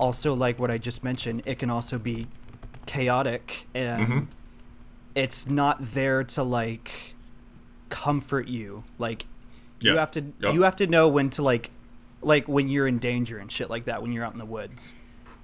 also 0.00 0.34
like 0.34 0.58
what 0.58 0.70
I 0.70 0.78
just 0.78 1.04
mentioned, 1.04 1.42
it 1.44 1.58
can 1.58 1.70
also 1.70 1.98
be 1.98 2.26
chaotic 2.86 3.66
and 3.74 4.06
mm-hmm. 4.06 4.24
it's 5.14 5.46
not 5.48 5.92
there 5.92 6.24
to 6.24 6.42
like 6.42 7.14
comfort 7.88 8.48
you. 8.48 8.84
Like 8.98 9.26
you 9.80 9.96
have 9.96 10.10
to 10.12 10.32
yep. 10.40 10.54
you 10.54 10.62
have 10.62 10.76
to 10.76 10.86
know 10.86 11.08
when 11.08 11.30
to 11.30 11.42
like 11.42 11.70
like 12.22 12.48
when 12.48 12.68
you're 12.68 12.88
in 12.88 12.98
danger 12.98 13.38
and 13.38 13.50
shit 13.50 13.70
like 13.70 13.84
that 13.84 14.02
when 14.02 14.12
you're 14.12 14.24
out 14.24 14.32
in 14.32 14.38
the 14.38 14.44
woods 14.44 14.94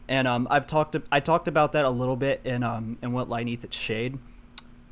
and 0.08 0.28
um, 0.28 0.46
I've 0.50 0.66
talked 0.66 0.96
I 1.10 1.20
talked 1.20 1.48
about 1.48 1.72
that 1.72 1.84
a 1.84 1.90
little 1.90 2.16
bit 2.16 2.40
in 2.44 2.62
um 2.62 2.98
in 3.02 3.12
what 3.12 3.28
lie 3.28 3.42
neath 3.42 3.64
its 3.64 3.76
shade. 3.76 4.18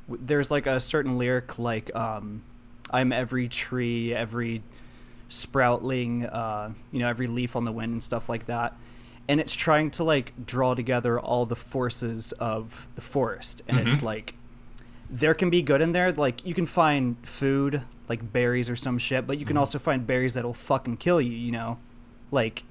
There's 0.09 0.51
like 0.51 0.67
a 0.67 0.81
certain 0.81 1.19
lyric 1.19 1.59
like 1.59 1.95
um, 1.95 2.43
I'm 2.91 3.13
every 3.13 3.49
tree, 3.49 4.15
every 4.15 4.63
sproutling, 5.31 6.29
uh, 6.33 6.71
you 6.93 6.99
know, 6.99 7.09
every 7.09 7.27
leaf 7.27 7.57
on 7.57 7.65
the 7.65 7.73
wind 7.73 7.93
and 7.93 8.03
stuff 8.03 8.29
like 8.29 8.47
that. 8.47 8.77
And 9.27 9.41
it's 9.41 9.55
trying 9.55 9.91
to 9.93 10.05
like 10.05 10.47
draw 10.47 10.75
together 10.75 11.19
all 11.19 11.47
the 11.47 11.57
forces 11.57 12.33
of 12.33 12.89
the 12.95 13.01
forest, 13.01 13.63
and 13.67 13.79
mm-hmm. 13.79 13.89
it's 13.89 14.03
like 14.03 14.35
there 15.09 15.35
can 15.35 15.49
be 15.51 15.63
good 15.63 15.81
in 15.81 15.93
there. 15.93 16.13
Like 16.13 16.45
you 16.45 16.55
can 16.55 16.67
find 16.67 17.17
food, 17.27 17.83
like 18.09 18.33
berries 18.33 18.69
or 18.69 18.77
some 18.77 18.99
shit, 18.99 19.27
but 19.27 19.39
you 19.39 19.47
can 19.47 19.55
mm-hmm. 19.55 19.61
also 19.61 19.79
find 19.79 20.07
berries 20.07 20.35
that'll 20.35 20.53
fucking 20.53 20.99
kill 20.99 21.21
you. 21.21 21.37
You 21.37 21.53
know, 21.53 21.79
like 22.31 22.65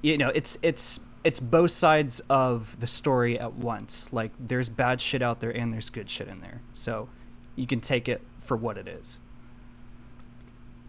you 0.00 0.16
know, 0.16 0.30
it's 0.34 0.56
it's 0.62 1.00
it's 1.24 1.40
both 1.40 1.70
sides 1.70 2.20
of 2.30 2.78
the 2.80 2.86
story 2.86 3.38
at 3.38 3.54
once. 3.54 4.12
Like 4.12 4.32
there's 4.38 4.68
bad 4.68 5.00
shit 5.00 5.22
out 5.22 5.40
there 5.40 5.50
and 5.50 5.72
there's 5.72 5.90
good 5.90 6.08
shit 6.08 6.28
in 6.28 6.40
there. 6.40 6.62
So 6.72 7.08
you 7.56 7.66
can 7.66 7.80
take 7.80 8.08
it 8.08 8.22
for 8.38 8.56
what 8.56 8.78
it 8.78 8.86
is. 8.86 9.20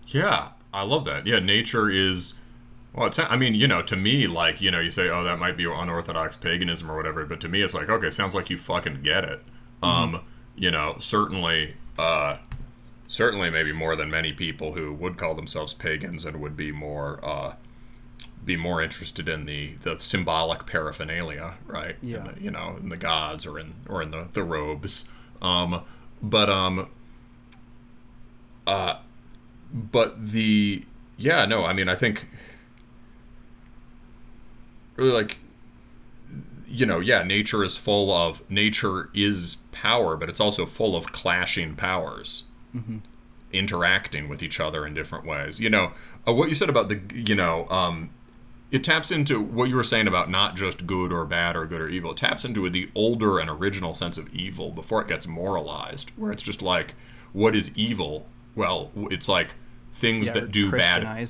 Yeah, 0.08 0.50
I 0.74 0.84
love 0.84 1.06
that. 1.06 1.26
Yeah, 1.28 1.40
nature 1.40 1.90
is 1.90 2.36
well, 2.94 3.08
it's 3.08 3.20
I 3.20 3.36
mean, 3.38 3.56
you 3.56 3.68
know, 3.68 3.82
to 3.82 3.96
me 3.96 4.28
like, 4.28 4.62
you 4.62 4.72
know, 4.72 4.80
you 4.80 4.92
say 4.92 5.10
oh 5.10 5.24
that 5.24 5.40
might 5.40 5.58
be 5.58 5.66
unorthodox 5.66 6.38
paganism 6.38 6.90
or 6.90 6.96
whatever, 6.96 7.26
but 7.26 7.40
to 7.42 7.50
me 7.50 7.62
it's 7.62 7.74
like 7.74 7.90
okay, 7.90 8.10
sounds 8.10 8.36
like 8.36 8.50
you 8.50 8.58
fucking 8.58 9.02
get 9.04 9.24
it. 9.24 9.42
Mm-hmm. 9.82 10.16
Um, 10.16 10.22
you 10.56 10.72
know, 10.72 10.96
certainly 11.00 11.76
uh 11.98 12.38
certainly 13.08 13.50
maybe 13.50 13.72
more 13.72 13.96
than 13.96 14.10
many 14.10 14.34
people 14.34 14.74
who 14.74 14.94
would 14.94 15.18
call 15.18 15.34
themselves 15.34 15.74
pagans 15.74 16.26
and 16.26 16.40
would 16.40 16.56
be 16.56 16.72
more 16.72 17.20
uh 17.24 17.56
be 18.46 18.56
more 18.56 18.82
interested 18.82 19.30
in 19.30 19.46
the 19.46 19.74
the 19.82 20.00
symbolic 20.00 20.66
paraphernalia, 20.66 21.56
right? 21.68 21.98
Yeah. 22.02 22.30
The, 22.34 22.42
you 22.42 22.52
know, 22.52 22.76
in 22.80 22.90
the 22.90 22.98
gods 22.98 23.46
or 23.46 23.60
in 23.60 23.76
or 23.88 24.02
in 24.02 24.12
the 24.12 24.28
the 24.34 24.44
robes. 24.44 25.06
Um, 25.42 25.84
but 26.22 26.50
um, 26.50 26.90
uh, 28.68 28.98
but 29.74 30.32
the 30.32 30.84
yeah, 31.18 31.46
no, 31.46 31.66
I 31.66 31.74
mean, 31.74 31.90
I 31.90 31.96
think 31.96 32.28
really 35.00 35.12
like 35.12 35.40
you 36.68 36.86
know, 36.86 37.00
yeah, 37.00 37.24
nature 37.24 37.64
is 37.64 37.78
full 37.78 38.12
of 38.14 38.48
nature 38.50 39.10
is 39.14 39.58
power, 39.72 40.16
but 40.16 40.30
it's 40.30 40.40
also 40.40 40.66
full 40.66 40.96
of 40.96 41.12
clashing 41.12 41.76
powers. 41.76 42.46
Mm-hmm 42.76 43.00
interacting 43.52 44.30
with 44.30 44.44
each 44.44 44.60
other 44.60 44.86
in 44.86 44.94
different 44.94 45.26
ways. 45.26 45.60
You 45.60 45.70
know, 45.70 45.92
uh, 46.28 46.34
what 46.34 46.50
you 46.50 46.56
said 46.56 46.70
about 46.70 46.90
the, 46.90 47.00
you 47.14 47.36
know, 47.36 47.68
um, 47.70 48.12
it 48.72 48.84
taps 48.84 49.12
into 49.12 49.42
what 49.42 49.70
you 49.70 49.76
were 49.76 49.84
saying 49.84 50.08
about 50.08 50.30
not 50.30 50.56
just 50.56 50.86
good 50.86 51.12
or 51.12 51.26
bad 51.26 51.56
or 51.56 51.66
good 51.66 51.82
or 51.82 51.90
evil. 51.90 52.12
It 52.12 52.18
taps 52.18 52.46
into 52.46 52.70
the 52.70 52.90
older 52.94 53.40
and 53.40 53.50
original 53.50 53.94
sense 53.94 54.18
of 54.18 54.34
evil 54.34 54.72
before 54.72 55.02
it 55.02 55.08
gets 55.08 55.26
moralized, 55.26 56.12
where 56.16 56.32
it's 56.32 56.44
just 56.44 56.62
like, 56.62 56.94
what 57.34 57.56
is 57.56 57.76
evil? 57.76 58.28
Well, 58.56 58.92
it's 59.10 59.28
like 59.28 59.56
things 59.94 60.28
yeah, 60.28 60.34
that 60.34 60.52
do 60.52 60.70
bad. 60.70 61.28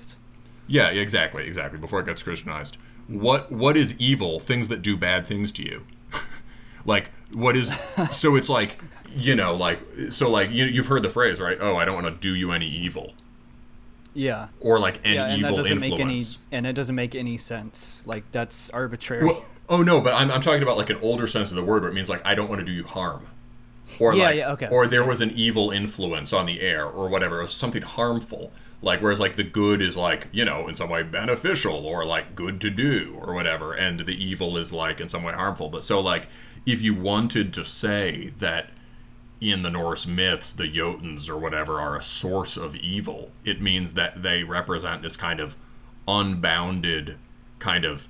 Yeah, 0.67 0.89
exactly, 0.89 1.47
exactly. 1.47 1.79
Before 1.79 2.01
it 2.01 2.05
gets 2.05 2.21
Christianized, 2.21 2.77
what 3.09 3.51
what 3.51 3.75
is 3.75 3.99
evil? 3.99 4.39
Things 4.39 4.67
that 4.69 4.81
do 4.81 4.95
bad 4.95 5.27
things 5.27 5.51
to 5.53 5.63
you. 5.63 5.85
like 6.85 7.11
what 7.33 7.57
is? 7.57 7.75
so 8.11 8.35
it's 8.35 8.49
like 8.49 8.81
you 9.15 9.35
know, 9.35 9.53
like 9.53 9.79
so 10.11 10.29
like 10.29 10.51
you 10.51 10.65
you've 10.65 10.87
heard 10.87 11.03
the 11.03 11.09
phrase 11.09 11.41
right? 11.41 11.57
Oh, 11.59 11.75
I 11.75 11.85
don't 11.85 11.95
want 11.95 12.07
to 12.07 12.13
do 12.13 12.35
you 12.35 12.51
any 12.51 12.67
evil 12.67 13.13
yeah. 14.13 14.47
Or 14.59 14.79
like 14.79 14.97
an 15.05 15.13
yeah, 15.13 15.25
and 15.27 15.39
evil 15.39 15.55
that 15.55 15.63
doesn't 15.63 15.83
influence. 15.83 15.99
Make 15.99 16.47
any, 16.51 16.57
and 16.57 16.67
it 16.67 16.73
doesn't 16.73 16.95
make 16.95 17.15
any 17.15 17.37
sense. 17.37 18.03
Like 18.05 18.29
that's 18.31 18.69
arbitrary. 18.71 19.25
Well, 19.25 19.45
oh 19.69 19.81
no, 19.81 20.01
but 20.01 20.13
I'm, 20.13 20.31
I'm 20.31 20.41
talking 20.41 20.63
about 20.63 20.77
like 20.77 20.89
an 20.89 20.97
older 21.01 21.27
sense 21.27 21.51
of 21.51 21.55
the 21.55 21.63
word 21.63 21.83
where 21.83 21.91
it 21.91 21.93
means 21.93 22.09
like 22.09 22.21
I 22.25 22.35
don't 22.35 22.49
want 22.49 22.59
to 22.59 22.65
do 22.65 22.71
you 22.71 22.83
harm. 22.83 23.27
Or 23.99 24.13
yeah, 24.13 24.23
like, 24.25 24.37
yeah, 24.37 24.51
okay. 24.51 24.67
Or 24.69 24.87
there 24.87 25.05
was 25.05 25.21
an 25.21 25.31
evil 25.31 25.71
influence 25.71 26.31
on 26.31 26.45
the 26.45 26.61
air, 26.61 26.85
or 26.85 27.07
whatever, 27.07 27.41
or 27.41 27.47
something 27.47 27.81
harmful. 27.81 28.51
Like 28.81 29.01
whereas 29.01 29.19
like 29.19 29.35
the 29.35 29.43
good 29.43 29.81
is 29.81 29.97
like 29.97 30.27
you 30.31 30.45
know 30.45 30.67
in 30.67 30.75
some 30.75 30.89
way 30.89 31.03
beneficial, 31.03 31.85
or 31.85 32.05
like 32.05 32.35
good 32.35 32.61
to 32.61 32.69
do, 32.69 33.17
or 33.21 33.33
whatever, 33.33 33.73
and 33.73 33.99
the 34.01 34.23
evil 34.23 34.57
is 34.57 34.71
like 34.71 35.01
in 35.01 35.09
some 35.09 35.23
way 35.23 35.33
harmful. 35.33 35.69
But 35.69 35.83
so 35.83 35.99
like 35.99 36.27
if 36.65 36.81
you 36.81 36.93
wanted 36.93 37.53
to 37.53 37.65
say 37.65 38.31
that 38.37 38.69
in 39.41 39.63
the 39.63 39.69
Norse 39.69 40.05
myths, 40.05 40.51
the 40.51 40.69
Jotuns 40.69 41.29
or 41.29 41.37
whatever 41.37 41.79
are 41.79 41.97
a 41.97 42.03
source 42.03 42.57
of 42.57 42.75
evil. 42.75 43.31
It 43.45 43.61
means 43.61 43.93
that 43.93 44.21
they 44.21 44.43
represent 44.43 45.01
this 45.01 45.15
kind 45.15 45.39
of 45.39 45.55
unbounded, 46.07 47.17
kind 47.59 47.85
of 47.85 48.07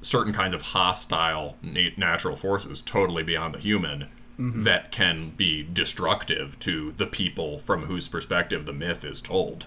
certain 0.00 0.32
kinds 0.32 0.54
of 0.54 0.62
hostile 0.62 1.56
natural 1.62 2.36
forces, 2.36 2.82
totally 2.82 3.22
beyond 3.22 3.54
the 3.54 3.60
human, 3.60 4.08
mm-hmm. 4.38 4.64
that 4.64 4.90
can 4.90 5.30
be 5.30 5.62
destructive 5.62 6.58
to 6.60 6.92
the 6.92 7.06
people 7.06 7.58
from 7.58 7.84
whose 7.84 8.08
perspective 8.08 8.66
the 8.66 8.72
myth 8.72 9.04
is 9.04 9.20
told. 9.20 9.66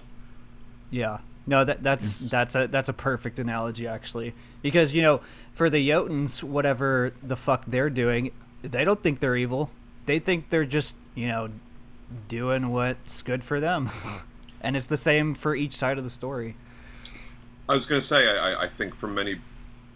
Yeah. 0.90 1.18
No, 1.46 1.64
that 1.64 1.82
that's 1.82 2.22
yes. 2.22 2.30
that's 2.30 2.54
a 2.56 2.66
that's 2.66 2.88
a 2.88 2.92
perfect 2.92 3.38
analogy 3.38 3.86
actually, 3.86 4.34
because 4.62 4.94
you 4.94 5.02
know, 5.02 5.20
for 5.52 5.70
the 5.70 5.88
Jotuns, 5.88 6.42
whatever 6.42 7.12
the 7.22 7.36
fuck 7.36 7.64
they're 7.66 7.90
doing, 7.90 8.32
they 8.62 8.84
don't 8.84 9.00
think 9.00 9.20
they're 9.20 9.36
evil. 9.36 9.70
They 10.06 10.18
think 10.18 10.50
they're 10.50 10.64
just 10.64 10.96
you 11.14 11.28
know 11.28 11.50
doing 12.26 12.70
what's 12.70 13.22
good 13.22 13.44
for 13.44 13.60
them, 13.60 13.90
and 14.60 14.76
it's 14.76 14.86
the 14.86 14.96
same 14.96 15.34
for 15.34 15.54
each 15.54 15.74
side 15.74 15.98
of 15.98 16.04
the 16.04 16.10
story. 16.10 16.56
I 17.68 17.74
was 17.74 17.86
going 17.86 18.00
to 18.00 18.06
say, 18.06 18.28
I, 18.28 18.64
I 18.64 18.68
think 18.68 18.94
from 18.94 19.14
many 19.14 19.40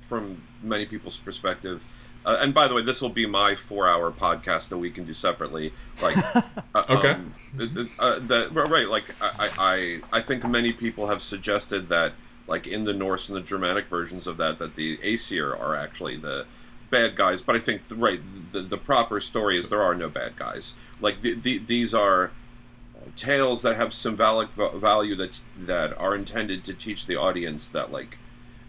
from 0.02 0.40
many 0.62 0.86
people's 0.86 1.18
perspective, 1.18 1.84
uh, 2.24 2.38
and 2.40 2.52
by 2.52 2.68
the 2.68 2.74
way, 2.74 2.82
this 2.82 3.00
will 3.00 3.08
be 3.08 3.26
my 3.26 3.54
four-hour 3.54 4.12
podcast 4.12 4.68
that 4.68 4.78
we 4.78 4.90
can 4.90 5.04
do 5.04 5.14
separately. 5.14 5.72
Like, 6.02 6.16
uh, 6.74 6.84
okay, 6.90 7.12
um, 7.12 7.34
uh, 7.98 8.18
that 8.20 8.52
right? 8.52 8.88
Like, 8.88 9.14
I, 9.20 9.50
I, 9.58 10.00
I 10.18 10.20
think 10.20 10.46
many 10.46 10.72
people 10.72 11.06
have 11.06 11.22
suggested 11.22 11.88
that, 11.88 12.12
like 12.46 12.66
in 12.66 12.84
the 12.84 12.92
Norse 12.92 13.28
and 13.28 13.36
the 13.36 13.42
Germanic 13.42 13.86
versions 13.86 14.26
of 14.26 14.36
that, 14.36 14.58
that 14.58 14.74
the 14.74 14.98
Aesir 15.02 15.54
are 15.54 15.76
actually 15.76 16.16
the 16.16 16.46
bad 16.90 17.16
guys. 17.16 17.40
But 17.40 17.56
I 17.56 17.58
think 17.58 17.82
right, 17.90 18.20
the, 18.52 18.62
the 18.62 18.78
proper 18.78 19.20
story 19.20 19.56
is 19.56 19.68
there 19.68 19.82
are 19.82 19.94
no 19.94 20.08
bad 20.08 20.36
guys. 20.36 20.74
Like 21.00 21.22
the, 21.22 21.34
the, 21.34 21.58
these 21.58 21.94
are 21.94 22.32
tales 23.16 23.62
that 23.62 23.76
have 23.76 23.92
symbolic 23.92 24.50
value 24.50 25.14
that 25.16 25.40
that 25.58 25.96
are 25.98 26.14
intended 26.14 26.64
to 26.64 26.74
teach 26.74 27.06
the 27.06 27.16
audience 27.16 27.68
that 27.68 27.90
like 27.90 28.18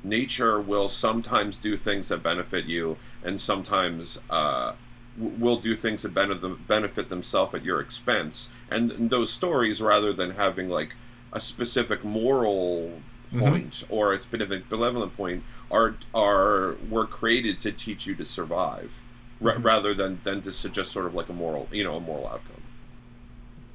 nature 0.03 0.59
will 0.59 0.89
sometimes 0.89 1.57
do 1.57 1.75
things 1.77 2.09
that 2.09 2.23
benefit 2.23 2.65
you 2.65 2.97
and 3.23 3.39
sometimes 3.39 4.19
uh, 4.29 4.73
will 5.17 5.57
do 5.57 5.75
things 5.75 6.03
that 6.03 6.13
benefit, 6.13 6.67
benefit 6.67 7.09
themselves 7.09 7.53
at 7.53 7.63
your 7.63 7.81
expense 7.81 8.49
and, 8.69 8.91
and, 8.91 9.09
those 9.09 9.31
stories 9.31 9.81
rather 9.81 10.13
than 10.13 10.31
having 10.31 10.69
like 10.69 10.95
a 11.33 11.39
specific 11.39 12.03
moral 12.03 12.91
mm-hmm. 13.27 13.39
point 13.39 13.71
mm-hmm. 13.71 13.93
or 13.93 14.13
a 14.13 14.17
specific 14.17 14.67
benevolent 14.69 15.15
point 15.15 15.43
are 15.69 15.95
are 16.13 16.77
were 16.89 17.05
created 17.05 17.59
to 17.59 17.71
teach 17.71 18.07
you 18.07 18.15
to 18.15 18.25
survive 18.25 19.01
mm-hmm. 19.41 19.61
rather 19.61 19.93
than 19.93 20.19
than 20.23 20.41
to 20.41 20.51
suggest 20.51 20.91
sort 20.91 21.05
of 21.05 21.13
like 21.13 21.29
a 21.29 21.33
moral 21.33 21.67
you 21.71 21.83
know 21.83 21.95
a 21.95 21.99
moral 21.99 22.27
outcome 22.27 22.61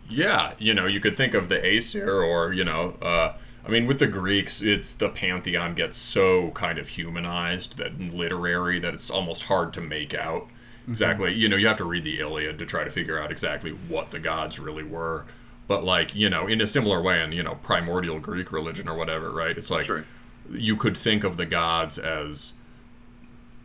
yeah 0.09 0.55
you 0.59 0.73
know 0.73 0.87
you 0.87 1.01
could 1.01 1.17
think 1.17 1.35
of 1.35 1.49
the 1.49 1.65
aesir 1.65 2.23
or 2.23 2.53
you 2.53 2.65
know 2.65 2.97
uh, 3.03 3.33
I 3.67 3.71
mean, 3.71 3.87
with 3.87 3.99
the 3.99 4.07
Greeks, 4.07 4.63
it's 4.63 4.95
the 4.95 5.09
pantheon 5.09 5.75
gets 5.75 5.99
so 5.99 6.51
kind 6.53 6.79
of 6.79 6.89
humanized 6.89 7.77
that 7.79 7.99
literary 7.99 8.79
that 8.79 8.95
it's 8.95 9.11
almost 9.11 9.45
hard 9.45 9.73
to 9.75 9.81
make 9.81 10.15
out 10.15 10.49
exactly. 10.89 11.33
Mm-hmm. 11.33 11.41
You 11.41 11.49
know, 11.49 11.57
you 11.57 11.67
have 11.67 11.77
to 11.79 11.85
read 11.85 12.05
the 12.05 12.21
Iliad 12.21 12.59
to 12.61 12.67
try 12.67 12.85
to 12.85 12.91
figure 12.91 13.19
out 13.19 13.33
exactly 13.33 13.73
what 13.73 14.11
the 14.11 14.21
gods 14.21 14.61
really 14.61 14.85
were. 14.85 15.25
But 15.67 15.83
like, 15.83 16.15
you 16.15 16.31
know, 16.31 16.47
in 16.47 16.61
a 16.61 16.67
similar 16.67 17.03
way, 17.03 17.21
in 17.23 17.33
you 17.33 17.43
know, 17.43 17.57
primordial 17.63 18.21
Greek 18.21 18.53
religion 18.53 18.89
or 18.89 18.97
whatever, 18.97 19.33
right? 19.33 19.59
It's 19.59 19.71
like 19.71 19.85
sure. 19.85 20.05
you 20.49 20.77
could 20.77 20.97
think 20.97 21.25
of 21.25 21.37
the 21.37 21.47
gods 21.47 21.99
as 21.99 22.53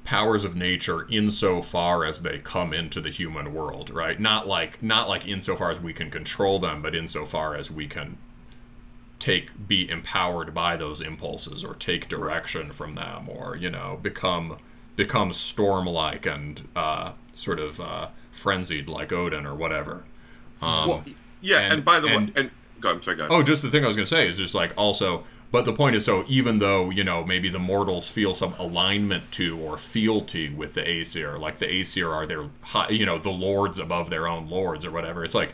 powers 0.04 0.44
of 0.44 0.56
nature 0.56 1.08
insofar 1.12 2.04
as 2.04 2.24
they 2.24 2.40
come 2.40 2.74
into 2.74 3.00
the 3.02 3.12
human 3.12 3.54
world, 3.54 3.92
right? 3.92 4.20
Not 4.20 4.48
like 4.48 4.82
not 4.82 5.08
like 5.08 5.28
insofar 5.28 5.70
as 5.70 5.80
we 5.80 5.94
can 5.94 6.10
control 6.10 6.58
them, 6.58 6.82
but 6.82 6.96
insofar 6.96 7.54
as 7.54 7.70
we 7.70 7.86
can 7.86 8.18
take 9.22 9.68
be 9.68 9.90
empowered 9.90 10.54
by 10.54 10.76
those 10.76 11.00
impulses 11.00 11.64
or 11.64 11.76
take 11.76 12.10
direction 12.10 12.74
from 12.74 12.96
them 12.96 13.30
or 13.30 13.56
you 13.56 13.70
know 13.70 14.00
become 14.02 14.58
become 14.96 15.32
storm 15.32 15.86
like 15.86 16.26
and 16.26 16.68
uh, 16.76 17.14
sort 17.36 17.60
of 17.60 17.80
uh, 17.80 18.10
frenzied 18.32 18.90
like 18.90 19.14
Odin 19.14 19.46
or 19.46 19.56
whatever. 19.56 20.04
Um, 20.62 20.90
well, 20.90 21.04
yeah, 21.40 21.60
and, 21.60 21.74
and 21.74 21.86
by 21.86 22.00
the 22.00 22.08
and, 22.08 22.28
way, 22.28 22.34
and 22.36 22.52
go, 22.82 22.90
I'm 22.90 23.02
sorry, 23.02 23.18
go 23.18 23.26
ahead. 23.26 23.34
Oh, 23.34 23.44
just 23.44 23.62
the 23.62 23.72
thing 23.72 23.86
I 23.86 23.88
was 23.88 23.96
going 23.96 24.06
to 24.06 24.10
say 24.10 24.28
is 24.28 24.38
just 24.38 24.54
like 24.54 24.74
also, 24.76 25.24
but 25.52 25.66
the 25.66 25.74
point 25.74 25.96
is, 25.96 26.04
so 26.04 26.26
even 26.28 26.60
though 26.60 26.90
you 26.90 27.04
know 27.04 27.24
maybe 27.24 27.48
the 27.48 27.60
mortals 27.60 28.10
feel 28.10 28.34
some 28.36 28.54
alignment 28.60 29.32
to 29.34 29.58
or 29.60 29.78
fealty 29.78 30.50
with 30.50 30.74
the 30.74 30.88
Aesir, 30.88 31.38
like 31.38 31.58
the 31.60 31.72
Aesir 31.72 32.12
are 32.12 32.26
their, 32.26 32.50
high, 32.62 32.90
you 32.90 33.06
know, 33.06 33.18
the 33.18 33.32
lords 33.32 33.80
above 33.80 34.10
their 34.10 34.28
own 34.28 34.50
lords 34.50 34.84
or 34.84 34.92
whatever. 34.92 35.24
It's 35.24 35.36
like 35.36 35.54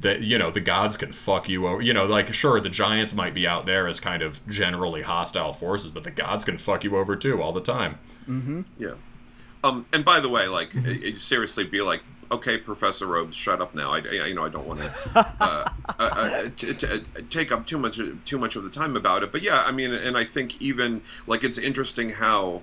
that 0.00 0.22
you 0.22 0.38
know 0.38 0.50
the 0.50 0.60
gods 0.60 0.96
can 0.96 1.12
fuck 1.12 1.48
you 1.48 1.66
over. 1.66 1.82
You 1.82 1.92
know, 1.92 2.06
like 2.06 2.32
sure 2.32 2.60
the 2.60 2.70
giants 2.70 3.14
might 3.14 3.34
be 3.34 3.46
out 3.46 3.66
there 3.66 3.86
as 3.86 4.00
kind 4.00 4.22
of 4.22 4.46
generally 4.48 5.02
hostile 5.02 5.52
forces, 5.52 5.90
but 5.90 6.04
the 6.04 6.10
gods 6.10 6.44
can 6.44 6.58
fuck 6.58 6.84
you 6.84 6.96
over 6.96 7.16
too 7.16 7.42
all 7.42 7.52
the 7.52 7.60
time. 7.60 7.98
Mm-hmm. 8.28 8.62
Yeah. 8.78 8.94
Um, 9.62 9.86
and 9.92 10.04
by 10.04 10.20
the 10.20 10.28
way, 10.28 10.46
like 10.46 10.70
mm-hmm. 10.70 11.14
seriously, 11.14 11.64
be 11.64 11.82
like, 11.82 12.02
okay, 12.30 12.56
Professor 12.56 13.06
Robes, 13.06 13.36
shut 13.36 13.60
up 13.60 13.74
now. 13.74 13.92
I, 13.92 13.98
you 13.98 14.34
know, 14.34 14.44
I 14.44 14.48
don't 14.48 14.66
want 14.66 14.80
to 14.80 14.92
uh, 15.40 15.68
uh, 15.88 15.92
uh, 15.98 16.48
t- 16.56 16.72
t- 16.72 17.02
take 17.28 17.52
up 17.52 17.66
too 17.66 17.78
much 17.78 18.00
too 18.24 18.38
much 18.38 18.56
of 18.56 18.64
the 18.64 18.70
time 18.70 18.96
about 18.96 19.22
it. 19.22 19.32
But 19.32 19.42
yeah, 19.42 19.62
I 19.62 19.72
mean, 19.72 19.92
and 19.92 20.16
I 20.16 20.24
think 20.24 20.60
even 20.62 21.02
like 21.26 21.44
it's 21.44 21.58
interesting 21.58 22.08
how 22.08 22.62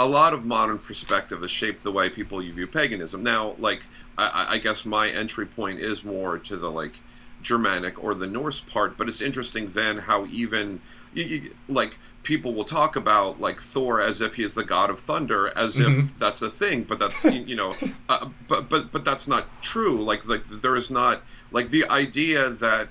a 0.00 0.08
lot 0.08 0.32
of 0.32 0.46
modern 0.46 0.78
perspective 0.78 1.42
has 1.42 1.50
shaped 1.50 1.82
the 1.82 1.92
way 1.92 2.08
people 2.08 2.40
view 2.40 2.66
paganism. 2.66 3.22
Now, 3.22 3.54
like 3.58 3.86
I, 4.16 4.46
I, 4.54 4.58
guess 4.58 4.86
my 4.86 5.10
entry 5.10 5.44
point 5.44 5.78
is 5.78 6.02
more 6.02 6.38
to 6.38 6.56
the 6.56 6.70
like 6.70 6.94
Germanic 7.42 8.02
or 8.02 8.14
the 8.14 8.26
Norse 8.26 8.60
part, 8.60 8.96
but 8.96 9.10
it's 9.10 9.20
interesting 9.20 9.68
then 9.68 9.98
how 9.98 10.24
even 10.26 10.80
you, 11.12 11.24
you, 11.24 11.54
like 11.68 11.98
people 12.22 12.54
will 12.54 12.64
talk 12.64 12.96
about 12.96 13.42
like 13.42 13.60
Thor 13.60 14.00
as 14.00 14.22
if 14.22 14.36
he 14.36 14.42
is 14.42 14.54
the 14.54 14.64
god 14.64 14.88
of 14.88 14.98
thunder, 14.98 15.52
as 15.54 15.76
mm-hmm. 15.76 16.00
if 16.00 16.18
that's 16.18 16.40
a 16.40 16.50
thing, 16.50 16.84
but 16.84 16.98
that's 16.98 17.22
you 17.24 17.56
know, 17.56 17.76
uh, 18.08 18.30
but 18.48 18.70
but 18.70 18.90
but 18.90 19.04
that's 19.04 19.28
not 19.28 19.60
true. 19.60 20.02
Like 20.02 20.26
like 20.26 20.44
there 20.46 20.76
is 20.76 20.90
not 20.90 21.20
like 21.52 21.68
the 21.68 21.86
idea 21.90 22.48
that 22.48 22.88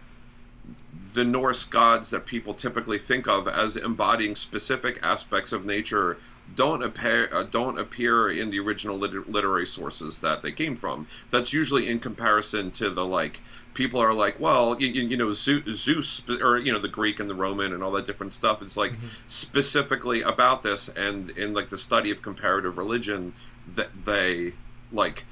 the 1.14 1.26
Norse 1.26 1.65
gods 1.65 2.11
that 2.11 2.27
people 2.27 2.53
typically 2.53 2.99
think 2.99 3.27
of 3.27 3.48
as 3.48 3.77
embodying 3.77 4.36
specific 4.36 4.99
aspects 5.02 5.52
of 5.52 5.65
nature 5.65 6.18
don't 6.56 6.84
appear 6.84 7.30
uh, 7.32 7.44
don't 7.44 7.78
appear 7.78 8.30
in 8.30 8.50
the 8.50 8.60
original 8.60 8.98
liter- 8.98 9.24
literary 9.28 9.66
sources 9.66 10.20
that 10.20 10.42
they 10.42 10.52
came 10.52 10.76
from. 10.76 11.08
That's 11.30 11.54
usually 11.54 11.88
in 11.88 12.00
comparison 12.00 12.72
to 12.72 12.90
the 12.90 13.06
like 13.06 13.42
people 13.74 14.00
are 14.00 14.14
like, 14.14 14.40
well, 14.40 14.76
you, 14.80 14.90
you 14.90 15.16
know, 15.16 15.32
Zeus 15.32 16.22
or 16.42 16.58
you 16.58 16.72
know 16.72 16.80
the 16.80 16.88
Greek 16.88 17.20
and 17.20 17.30
the 17.30 17.36
Roman 17.36 17.74
and 17.74 17.84
all 17.84 17.92
that 17.92 18.06
different 18.06 18.34
stuff. 18.34 18.62
It's 18.62 18.78
like 18.78 18.94
mm-hmm. 18.94 19.08
specifically 19.28 20.22
about 20.22 20.64
this, 20.64 20.90
and 20.90 21.30
in 21.32 21.54
like 21.54 21.70
the 21.70 21.78
study 21.78 22.12
of 22.12 22.22
comparative 22.22 22.78
religion, 22.78 23.34
that 23.76 23.90
they 24.06 24.54
like 24.92 25.26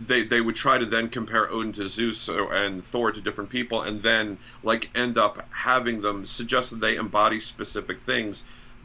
they 0.00 0.22
they 0.24 0.40
would 0.40 0.54
try 0.54 0.78
to 0.78 0.86
then 0.86 1.08
compare 1.08 1.50
Odin 1.50 1.72
to 1.72 1.88
Zeus 1.88 2.28
and 2.28 2.84
Thor 2.84 3.12
to 3.12 3.20
different 3.20 3.50
people, 3.50 3.82
and 3.82 4.00
then 4.00 4.38
like 4.62 4.90
end 4.94 5.16
up 5.16 5.46
having 5.50 6.00
them 6.00 6.24
suggest 6.24 6.70
that 6.70 6.80
they 6.80 6.96
embody 6.96 7.38
specific 7.38 8.00
things 8.00 8.44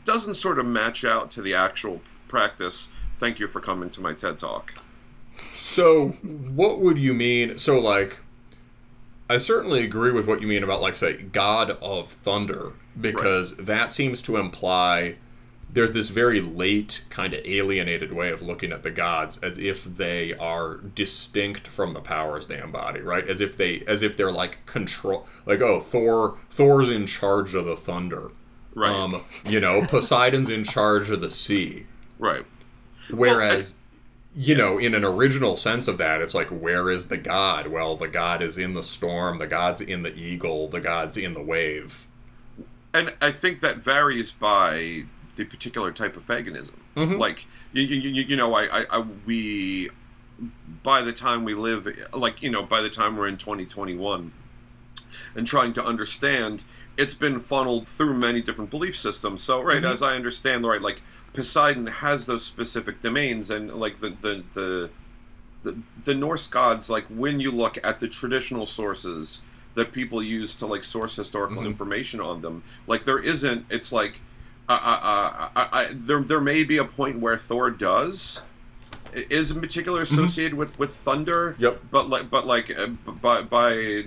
doesn't 0.10 0.34
sort 0.34 0.58
of 0.58 0.66
match 0.66 1.06
out 1.06 1.30
to 1.30 1.40
the 1.40 1.54
actual 1.54 2.02
practice. 2.28 2.90
Thank 3.18 3.40
you 3.40 3.48
for 3.48 3.60
coming 3.60 3.92
to 3.92 4.02
my 4.02 4.14
TED 4.14 4.40
Talk. 4.40 4.74
So, 5.54 6.10
what 6.10 6.80
would 6.80 6.98
you 6.98 7.14
mean? 7.14 7.60
So, 7.60 7.80
like, 7.80 8.18
I 9.30 9.38
certainly 9.38 9.84
agree 9.84 10.12
with 10.12 10.28
what 10.28 10.42
you 10.42 10.48
mean 10.48 10.64
about, 10.64 10.82
like, 10.82 10.96
say, 10.96 11.14
God 11.14 11.78
of 11.80 12.08
Thunder, 12.08 12.74
because 13.00 13.56
right. 13.56 13.68
that 13.68 13.94
seems 13.94 14.24
to 14.24 14.38
imply 14.38 15.18
there's 15.72 15.92
this 15.92 16.10
very 16.10 16.42
late, 16.42 17.06
kind 17.12 17.36
of 17.36 17.46
alienated 17.46 18.12
way 18.12 18.32
of 18.32 18.42
looking 18.42 18.72
at 18.72 18.82
the 18.82 18.90
gods 18.90 19.38
as 19.44 19.60
if 19.60 19.84
they 19.84 20.34
are 20.34 20.78
distinct 20.78 21.68
from 21.68 21.94
the 21.94 22.02
powers 22.02 22.48
they 22.48 22.60
embody, 22.60 23.02
right? 23.02 23.30
As 23.30 23.42
if 23.42 23.56
they, 23.56 23.82
as 23.82 24.02
if 24.02 24.18
they're 24.18 24.32
like 24.32 24.66
control, 24.66 25.28
like, 25.46 25.62
oh, 25.62 25.80
Thor, 25.80 26.40
Thor's 26.50 26.90
in 26.90 27.06
charge 27.06 27.54
of 27.54 27.66
the 27.66 27.76
thunder 27.76 28.32
Right. 28.80 28.96
Um, 28.96 29.22
you 29.46 29.60
know, 29.60 29.86
Poseidon's 29.86 30.50
in 30.50 30.64
charge 30.64 31.10
of 31.10 31.20
the 31.20 31.30
sea. 31.30 31.86
Right. 32.18 32.46
Whereas, 33.12 33.74
well, 33.74 33.80
I, 34.38 34.40
you 34.40 34.56
know, 34.56 34.78
in 34.78 34.96
an 34.96 35.04
original 35.04 35.58
sense 35.58 35.90
of 35.90 35.98
that, 35.98 36.22
it's 36.22 36.34
like, 36.34 36.48
where 36.48 36.90
is 36.90 37.10
the 37.10 37.18
god? 37.18 37.68
Well, 37.68 37.98
the 37.98 38.08
god 38.08 38.42
is 38.42 38.58
in 38.58 38.76
the 38.76 38.84
storm, 38.84 39.38
the 39.38 39.48
god's 39.48 39.82
in 39.82 40.04
the 40.04 40.16
eagle, 40.16 40.70
the 40.70 40.80
god's 40.80 41.18
in 41.18 41.34
the 41.34 41.42
wave. 41.42 42.08
And 42.94 43.14
I 43.20 43.32
think 43.32 43.60
that 43.60 43.78
varies 43.78 44.32
by 44.32 45.04
the 45.36 45.44
particular 45.44 45.92
type 45.92 46.16
of 46.16 46.26
paganism. 46.26 46.80
Mm-hmm. 46.96 47.18
Like, 47.18 47.48
you, 47.74 47.84
you, 47.84 48.24
you 48.24 48.38
know, 48.38 48.54
I, 48.54 48.84
I, 48.84 48.86
I, 48.92 49.06
we, 49.26 49.90
by 50.84 51.02
the 51.02 51.12
time 51.12 51.44
we 51.44 51.54
live, 51.54 51.86
like, 52.14 52.42
you 52.42 52.50
know, 52.50 52.64
by 52.64 52.80
the 52.80 52.90
time 52.90 53.18
we're 53.18 53.28
in 53.28 53.36
2021 53.36 54.32
and 55.36 55.46
trying 55.48 55.74
to 55.74 55.84
understand 55.84 56.64
it's 56.98 57.14
been 57.14 57.40
funneled 57.40 57.88
through 57.88 58.14
many 58.14 58.42
different 58.42 58.70
belief 58.70 58.98
systems. 58.98 59.42
So, 59.42 59.62
right, 59.62 59.78
mm-hmm. 59.78 59.94
as 59.94 60.02
I 60.02 60.16
understand, 60.16 60.66
right, 60.66 60.82
like 60.82 61.02
Poseidon 61.34 61.88
has 61.88 62.26
those 62.26 62.44
specific 62.44 63.02
domains, 63.02 63.52
and 63.52 63.74
like 63.74 64.00
the 64.00 64.10
the 64.22 64.44
the 64.54 64.90
the, 65.64 65.78
the 66.06 66.14
Norse 66.16 66.48
gods, 66.48 66.90
like 66.90 67.06
when 67.08 67.40
you 67.40 67.52
look 67.52 67.78
at 67.84 68.00
the 68.00 68.08
traditional 68.08 68.66
sources 68.66 69.42
that 69.76 69.92
people 69.92 70.24
use 70.24 70.56
to 70.56 70.66
like 70.66 70.84
source 70.84 71.16
historical 71.16 71.62
Mhm. 71.64 71.68
information 71.68 72.20
on 72.22 72.42
them, 72.42 72.64
like 72.88 73.04
there 73.04 73.20
isn't. 73.20 73.66
It's 73.70 73.92
like, 73.92 74.22
I, 74.68 74.76
I, 74.76 75.62
I, 75.62 75.82
I, 75.82 75.88
there 75.92 76.22
there 76.22 76.42
may 76.42 76.64
be 76.64 76.78
a 76.78 76.86
point 76.86 77.20
where 77.20 77.38
Thor 77.38 77.70
does 77.72 78.42
is 79.14 79.52
in 79.52 79.60
particular 79.60 80.02
associated 80.02 80.54
with 80.54 80.78
with 80.80 80.94
thunder. 80.94 81.56
Yep. 81.60 81.82
But 81.92 82.10
like, 82.10 82.30
but 82.30 82.46
like, 82.46 82.78
uh, 82.78 82.88
by 82.88 83.42
by 83.42 84.04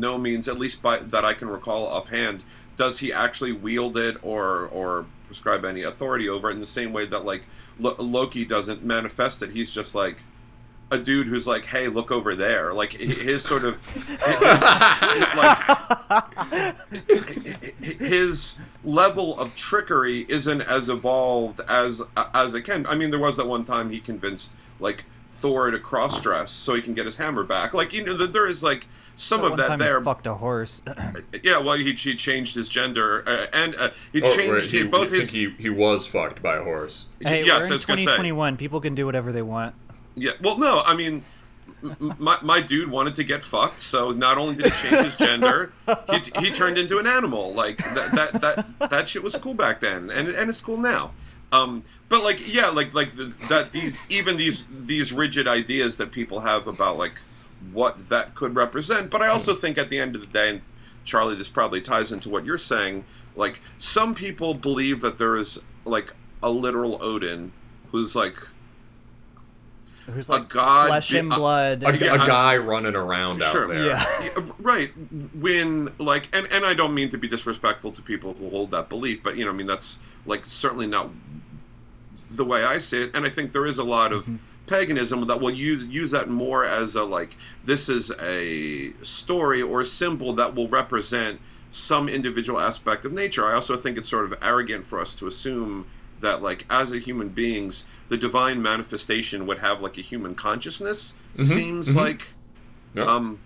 no 0.00 0.18
means, 0.18 0.48
at 0.48 0.58
least 0.58 0.82
by 0.82 0.98
that 0.98 1.24
I 1.24 1.34
can 1.34 1.48
recall 1.48 1.86
offhand, 1.86 2.44
does 2.76 2.98
he 2.98 3.12
actually 3.12 3.52
wield 3.52 3.96
it 3.96 4.16
or 4.22 4.68
or 4.72 5.06
prescribe 5.26 5.64
any 5.64 5.82
authority 5.82 6.28
over 6.28 6.50
it 6.50 6.54
in 6.54 6.60
the 6.60 6.66
same 6.66 6.92
way 6.92 7.06
that 7.06 7.24
like 7.24 7.46
Lo- 7.78 7.96
Loki 7.98 8.44
doesn't 8.44 8.84
manifest 8.84 9.42
it. 9.42 9.50
He's 9.50 9.70
just 9.70 9.94
like 9.94 10.18
a 10.90 10.98
dude 10.98 11.26
who's 11.26 11.46
like, 11.46 11.64
"Hey, 11.64 11.88
look 11.88 12.10
over 12.10 12.34
there." 12.34 12.72
Like 12.72 12.92
his 12.92 13.42
sort 13.42 13.64
of 13.64 13.76
like 15.36 16.76
his 17.80 18.58
level 18.90 19.38
of 19.38 19.54
trickery 19.56 20.24
isn't 20.28 20.62
as 20.62 20.88
evolved 20.88 21.60
as 21.68 22.00
as 22.32 22.54
it 22.54 22.62
can. 22.62 22.86
I 22.86 22.94
mean, 22.94 23.10
there 23.10 23.18
was 23.20 23.36
that 23.36 23.46
one 23.46 23.64
time 23.64 23.90
he 23.90 24.00
convinced 24.00 24.52
like 24.80 25.04
Thor 25.32 25.70
to 25.70 25.78
cross 25.78 26.20
dress 26.20 26.50
so 26.50 26.74
he 26.74 26.80
can 26.80 26.94
get 26.94 27.04
his 27.04 27.16
hammer 27.16 27.44
back. 27.44 27.74
Like 27.74 27.92
you 27.92 28.04
know, 28.04 28.16
th- 28.16 28.30
there 28.30 28.46
is 28.46 28.62
like 28.62 28.86
some 29.16 29.40
That 29.40 29.44
of 29.46 29.50
one 29.52 29.58
that 29.60 29.66
time 29.68 29.80
he 29.80 29.84
there. 29.86 30.00
fucked 30.02 30.26
a 30.26 30.34
horse. 30.34 30.80
Yeah, 31.42 31.58
well, 31.58 31.76
he, 31.76 31.92
he 31.92 32.14
changed 32.14 32.54
his 32.54 32.68
gender 32.68 33.22
uh, 33.26 33.46
and 33.52 33.74
uh, 33.76 33.90
he 34.12 34.22
Oh, 34.22 34.36
changed 34.36 34.52
right, 34.52 34.62
he, 34.62 34.78
he, 34.78 34.84
both 34.84 35.08
I 35.08 35.16
his. 35.16 35.30
think 35.30 35.56
he, 35.58 35.62
he 35.62 35.70
was 35.70 36.06
fucked 36.06 36.42
by 36.42 36.56
a 36.56 36.62
horse. 36.62 37.06
hey, 37.20 37.44
yes, 37.44 37.60
we're 37.62 37.66
in 37.66 37.72
was 37.72 37.84
gonna 37.84 37.98
say. 37.98 38.04
2021. 38.04 38.56
People 38.56 38.80
can 38.80 38.94
do 38.94 39.04
whatever 39.06 39.32
they 39.32 39.42
want. 39.42 39.74
Yeah, 40.14 40.32
well, 40.40 40.56
no, 40.58 40.80
I 40.84 40.94
mean, 40.94 41.12
m- 41.14 41.24
my, 41.98 42.38
my 42.42 42.60
dude 42.60 42.90
wanted 42.90 43.14
to 43.16 43.24
get 43.24 43.42
fucked, 43.42 43.80
so 43.80 44.10
not 44.10 44.38
only 44.38 44.54
did 44.54 44.66
he 44.66 44.88
change 44.88 45.04
his 45.04 45.16
gender, 45.16 45.72
he, 46.10 46.40
he 46.40 46.50
turned 46.50 46.78
into 46.78 46.98
an 46.98 47.06
animal. 47.06 47.52
Like 47.52 47.78
that 47.94 48.12
that 48.12 48.40
that 48.40 48.90
that 48.90 49.08
shit 49.08 49.22
was 49.22 49.36
cool 49.36 49.54
back 49.54 49.80
then, 49.80 50.10
and 50.10 50.28
and 50.28 50.48
it's 50.48 50.60
cool 50.60 50.78
now. 50.78 51.12
Um, 51.52 51.84
but 52.08 52.22
like, 52.22 52.52
yeah, 52.52 52.68
like 52.68 52.94
like 52.94 53.10
the, 53.10 53.26
that 53.48 53.72
these 53.72 53.98
even 54.08 54.36
these 54.36 54.64
these 54.84 55.12
rigid 55.12 55.46
ideas 55.46 55.96
that 55.98 56.12
people 56.12 56.40
have 56.40 56.66
about 56.66 56.96
like 56.96 57.20
what 57.72 58.08
that 58.08 58.34
could 58.34 58.56
represent. 58.56 59.10
But 59.10 59.22
I 59.22 59.28
also 59.28 59.54
think 59.54 59.78
at 59.78 59.88
the 59.88 59.98
end 59.98 60.14
of 60.14 60.20
the 60.20 60.26
day, 60.28 60.50
and 60.50 60.60
Charlie, 61.04 61.36
this 61.36 61.48
probably 61.48 61.80
ties 61.80 62.12
into 62.12 62.28
what 62.28 62.44
you're 62.44 62.58
saying. 62.58 63.04
Like 63.36 63.60
some 63.78 64.14
people 64.14 64.54
believe 64.54 65.00
that 65.02 65.18
there 65.18 65.36
is 65.36 65.60
like 65.84 66.12
a 66.42 66.50
literal 66.50 67.02
Odin 67.02 67.52
who's 67.90 68.16
like 68.16 68.36
Who's 70.06 70.28
A 70.28 70.32
like 70.32 70.48
god 70.48 70.88
flesh 70.88 71.10
be- 71.10 71.18
and 71.18 71.32
a- 71.32 71.36
blood. 71.36 71.82
A, 71.84 71.96
Yeah, 71.98 72.14
a 72.14 72.18
I- 72.20 72.26
guy 72.26 72.56
running 72.56 72.94
around 72.94 73.42
Sure. 73.42 73.64
out 73.64 73.68
there. 73.70 73.86
Yeah. 73.86 74.04
Yeah, 74.22 74.50
right 74.58 74.90
when 75.34 75.92
like 75.98 76.28
and, 76.34 76.46
and 76.50 76.64
i 76.64 76.74
don't 76.74 76.94
mean 76.94 77.08
to 77.10 77.18
be 77.18 77.28
disrespectful 77.28 77.92
to 77.92 78.02
people 78.02 78.34
who 78.34 78.48
hold 78.50 78.70
that 78.70 78.88
belief 78.88 79.22
but 79.22 79.36
you 79.36 79.44
know 79.44 79.50
i 79.50 79.54
mean 79.54 79.66
that's 79.66 79.98
like 80.26 80.44
certainly 80.44 80.86
not 80.86 81.10
the 82.32 82.44
way 82.44 82.64
i 82.64 82.78
see 82.78 83.02
it 83.02 83.10
and 83.14 83.24
i 83.26 83.28
think 83.28 83.52
there 83.52 83.66
is 83.66 83.78
a 83.78 83.84
lot 83.84 84.12
of 84.12 84.22
mm-hmm. 84.22 84.36
paganism 84.66 85.26
that 85.26 85.40
will 85.40 85.50
use 85.50 85.84
use 85.84 86.10
that 86.10 86.28
more 86.28 86.64
as 86.64 86.94
a 86.96 87.02
like 87.02 87.36
this 87.64 87.88
is 87.88 88.12
a 88.20 88.92
story 89.02 89.62
or 89.62 89.80
a 89.80 89.84
symbol 89.86 90.32
that 90.32 90.54
will 90.54 90.68
represent 90.68 91.40
some 91.70 92.08
individual 92.08 92.58
aspect 92.60 93.04
of 93.04 93.12
nature 93.12 93.46
i 93.46 93.52
also 93.54 93.76
think 93.76 93.96
it's 93.98 94.08
sort 94.08 94.24
of 94.24 94.34
arrogant 94.42 94.84
for 94.84 95.00
us 95.00 95.14
to 95.14 95.26
assume 95.26 95.86
that 96.20 96.42
like 96.42 96.64
as 96.70 96.92
a 96.92 96.98
human 96.98 97.28
beings 97.28 97.84
the 98.08 98.16
divine 98.16 98.60
manifestation 98.62 99.46
would 99.46 99.58
have 99.58 99.80
like 99.80 99.98
a 99.98 100.00
human 100.02 100.34
consciousness 100.34 101.14
Mhm, 101.36 101.44
seems 101.44 101.88
mhm. 101.88 101.94
like 101.96 102.28
Yeah. 102.94 103.04
um 103.04 103.38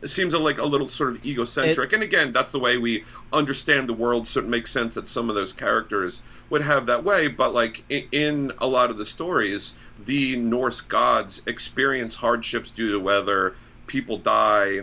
it 0.00 0.08
seems 0.08 0.32
like 0.32 0.58
a 0.58 0.64
little 0.64 0.88
sort 0.88 1.10
of 1.10 1.26
egocentric 1.26 1.92
and 1.92 2.02
again 2.04 2.30
that's 2.32 2.52
the 2.52 2.58
way 2.60 2.76
we 2.78 3.02
understand 3.32 3.88
the 3.88 3.94
world 3.94 4.26
so 4.26 4.40
it 4.40 4.46
makes 4.46 4.70
sense 4.70 4.94
that 4.94 5.08
some 5.08 5.28
of 5.28 5.34
those 5.34 5.52
characters 5.52 6.22
would 6.50 6.62
have 6.62 6.86
that 6.86 7.02
way 7.02 7.26
but 7.26 7.52
like 7.54 7.82
in, 7.88 8.06
in 8.12 8.52
a 8.58 8.66
lot 8.66 8.90
of 8.90 8.96
the 8.96 9.04
stories 9.04 9.74
the 9.98 10.36
norse 10.36 10.80
gods 10.80 11.42
experience 11.46 12.16
hardships 12.16 12.70
due 12.70 12.92
to 12.92 13.00
weather 13.00 13.54
people 13.88 14.18
die 14.18 14.82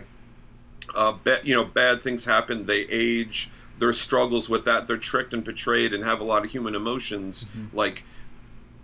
uh, 0.94 1.12
ba- 1.24 1.40
you 1.42 1.54
know 1.54 1.64
bad 1.64 2.02
things 2.02 2.24
happen 2.24 2.66
they 2.66 2.80
age 2.90 3.48
there's 3.78 4.00
struggles 4.00 4.48
with 4.48 4.64
that 4.64 4.86
they're 4.86 4.96
tricked 4.96 5.34
and 5.34 5.44
betrayed 5.44 5.92
and 5.94 6.04
have 6.04 6.20
a 6.20 6.24
lot 6.24 6.44
of 6.44 6.50
human 6.50 6.74
emotions 6.74 7.44
mm-hmm. 7.44 7.76
like 7.76 8.04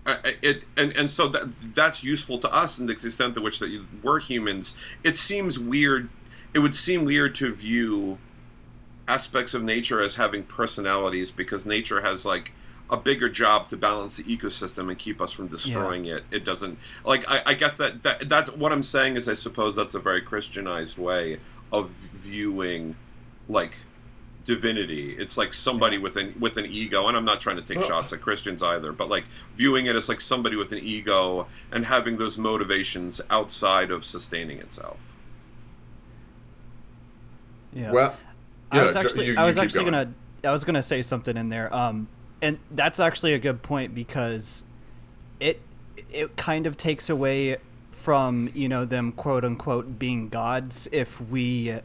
I- 0.05 0.13
I- 0.13 0.37
it 0.43 0.65
and 0.77 0.95
and 0.97 1.11
so 1.11 1.29
that 1.29 1.53
that's 1.75 2.03
useful 2.03 2.39
to 2.39 2.53
us 2.53 2.79
in 2.79 2.87
the 2.87 2.93
extent 2.93 3.35
to 3.35 3.41
which 3.41 3.59
that 3.61 3.69
you- 3.69 3.87
we're 4.03 4.19
humans. 4.21 4.75
It 5.05 5.17
seems 5.17 5.59
weird 5.59 6.09
it 6.55 6.59
would 6.59 6.75
seem 6.75 7.05
weird 7.05 7.35
to 7.37 7.53
view 7.53 8.19
aspects 9.09 9.55
of 9.55 9.63
nature 9.63 10.01
as 10.01 10.15
having 10.15 10.43
personalities 10.45 11.31
because 11.31 11.65
nature 11.67 12.01
has 12.01 12.25
like 12.25 12.53
a 12.91 12.97
bigger 12.97 13.29
job 13.29 13.69
to 13.69 13.77
balance 13.77 14.17
the 14.19 14.25
ecosystem 14.25 14.89
and 14.91 14.99
keep 14.99 15.21
us 15.23 15.33
from 15.33 15.47
destroying 15.47 16.05
it. 16.05 16.25
It 16.31 16.45
doesn't 16.45 16.79
like 17.05 17.29
I, 17.29 17.43
I 17.47 17.55
guess 17.55 17.77
that, 17.77 18.03
that 18.03 18.29
that's 18.29 18.51
what 18.51 18.71
i'm 18.73 18.83
saying 18.83 19.17
is 19.17 19.29
i 19.29 19.35
suppose 19.35 19.75
that's 19.75 19.95
a 19.95 19.99
very 20.01 20.21
christianized 20.21 20.99
way 20.99 21.39
of 21.73 21.89
viewing 21.91 22.95
like 23.49 23.75
divinity 24.45 25.15
it's 25.19 25.39
like 25.39 25.53
somebody 25.55 25.99
with 25.99 26.17
an 26.17 26.35
with 26.41 26.57
an 26.57 26.67
ego 26.67 27.07
and 27.07 27.17
i'm 27.17 27.25
not 27.25 27.41
trying 27.41 27.57
to 27.57 27.63
take 27.63 27.79
Well- 27.79 27.89
shots 27.89 28.13
at 28.13 28.21
christians 28.21 28.63
either 28.63 28.91
but 28.93 29.09
like 29.09 29.25
viewing 29.55 29.87
it 29.87 29.95
as 29.95 30.09
like 30.09 30.21
somebody 30.21 30.57
with 30.57 30.73
an 30.73 30.79
ego 30.81 31.47
and 31.71 31.85
having 31.85 32.17
those 32.17 32.39
motivations 32.39 33.21
outside 33.31 33.91
of 33.91 34.05
sustaining 34.05 34.59
itself 34.59 34.99
Yeah. 37.75 37.91
Well, 37.91 38.15
I 38.71 38.83
was 38.85 38.97
actually 38.97 39.27
you- 39.27 39.35
I 39.39 39.45
was 39.45 39.59
actually 39.59 39.85
going. 39.85 39.93
gonna 39.93 40.15
I 40.45 40.51
was 40.51 40.65
gonna 40.65 40.83
say 40.83 41.03
something 41.03 41.37
in 41.37 41.49
there. 41.49 41.75
Um, 41.75 42.09
and 42.43 42.59
that's 42.71 43.01
actually 43.01 43.33
a 43.35 43.39
good 43.39 43.63
point 43.63 43.95
because 43.95 44.65
it 45.41 45.61
it 46.11 46.37
kind 46.37 46.67
of 46.67 46.77
takes 46.77 47.09
away 47.09 47.57
from 47.93 48.51
you 48.55 48.69
know 48.69 48.85
them 48.85 49.13
quote 49.13 49.45
unquote 49.45 49.99
being 49.99 50.29
gods 50.29 50.89
if 50.93 51.21
we 51.31 51.79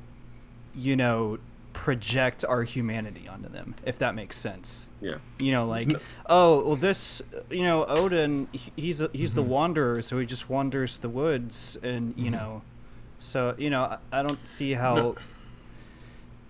you 0.75 0.95
know 0.95 1.37
project 1.77 2.43
our 2.49 2.63
humanity 2.63 3.27
onto 3.27 3.47
them 3.47 3.75
if 3.85 3.99
that 3.99 4.15
makes 4.15 4.35
sense 4.35 4.89
yeah 4.99 5.15
you 5.37 5.51
know 5.51 5.67
like 5.67 5.87
No. 5.89 5.99
oh 6.25 6.65
well 6.65 6.75
this 6.75 7.21
you 7.51 7.61
know 7.63 7.85
odin 7.85 8.47
he- 8.51 8.71
he's 8.75 8.99
a, 8.99 9.09
he's 9.13 9.35
the 9.35 9.43
Mm-hmm. 9.43 9.51
wanderer 9.51 10.01
so 10.01 10.17
he 10.17 10.25
just 10.25 10.49
wanders 10.49 10.97
the 10.97 11.07
woods 11.07 11.77
and 11.83 12.15
you 12.17 12.31
know 12.31 12.63
so 13.19 13.53
you 13.59 13.69
know 13.69 13.83
I, 13.83 13.97
I 14.11 14.23
don't 14.23 14.45
see 14.47 14.73
how 14.73 14.95
No. 14.95 15.15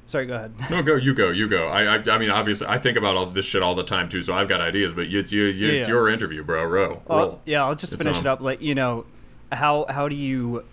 sorry 0.06 0.28
go 0.28 0.36
ahead 0.36 0.54
No, 0.70 0.82
go. 0.82 0.96
You 0.96 1.14
go. 1.14 1.30
You 1.32 1.50
go. 1.50 1.68
I, 1.68 1.96
I, 1.98 2.04
I 2.10 2.18
mean, 2.18 2.30
obviously, 2.30 2.68
I 2.68 2.78
think 2.78 2.98
about 2.98 3.18
all 3.18 3.26
this 3.26 3.46
shit 3.46 3.62
all 3.62 3.76
the 3.76 3.84
time 3.84 4.08
too. 4.10 4.22
So 4.22 4.34
I've 4.34 4.48
got 4.48 4.62
ideas, 4.62 4.94
but 4.94 5.08
it's 5.08 5.32
you. 5.34 5.44
you 5.46 5.68
It's 5.68 5.88
Yeah. 5.88 5.94
your 5.94 6.10
interview, 6.10 6.44
bro. 6.44 6.64
Roll. 6.66 7.04
Well, 7.08 7.42
yeah, 7.46 7.66
I'll 7.66 7.76
just 7.76 7.92
It's 7.94 8.02
finish 8.02 8.18
on. 8.20 8.26
it 8.26 8.28
up. 8.28 8.40
Like 8.42 8.62
you 8.62 8.76
know, 8.76 9.06
how 9.52 9.86
how 9.90 10.08
do 10.08 10.16
you 10.16 10.64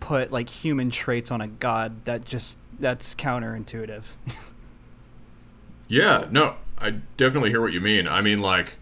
put 0.00 0.30
like 0.30 0.48
human 0.50 0.90
traits 0.90 1.30
on 1.30 1.40
a 1.40 1.48
god 1.48 2.04
that 2.04 2.24
just 2.26 2.58
that's 2.78 3.14
counterintuitive? 3.14 4.12
Yeah, 5.88 6.26
no, 6.30 6.56
I 6.78 6.90
definitely 7.16 7.50
hear 7.50 7.60
what 7.60 7.72
you 7.72 7.80
mean. 7.80 8.08
I 8.08 8.20
mean, 8.20 8.40
like 8.40 8.76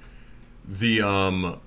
the 0.66 1.02
um, 1.02 1.60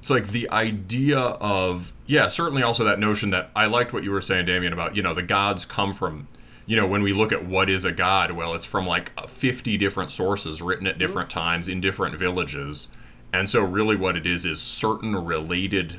it's 0.00 0.10
like 0.10 0.28
the 0.28 0.50
idea 0.50 1.18
of 1.18 1.92
yeah, 2.06 2.28
certainly 2.28 2.62
also 2.62 2.84
that 2.84 2.98
notion 2.98 3.30
that 3.30 3.50
I 3.54 3.66
liked 3.66 3.92
what 3.92 4.02
you 4.02 4.10
were 4.10 4.20
saying, 4.20 4.46
Damien, 4.46 4.72
about 4.72 4.96
you 4.96 5.02
know 5.02 5.14
the 5.14 5.22
gods 5.22 5.64
come 5.64 5.92
from. 5.92 6.28
You 6.66 6.76
know, 6.76 6.86
when 6.86 7.02
we 7.02 7.12
look 7.12 7.32
at 7.32 7.44
what 7.44 7.68
is 7.68 7.84
a 7.84 7.90
god, 7.90 8.32
well, 8.32 8.54
it's 8.54 8.64
from 8.64 8.86
like 8.86 9.10
50 9.28 9.76
different 9.76 10.12
sources 10.12 10.62
written 10.62 10.86
at 10.86 10.98
different 10.98 11.28
times 11.28 11.68
in 11.68 11.80
different 11.80 12.16
villages. 12.16 12.88
And 13.32 13.50
so 13.50 13.60
really 13.60 13.96
what 13.96 14.16
it 14.16 14.24
is 14.24 14.44
is 14.44 14.60
certain 14.60 15.16
related 15.16 15.98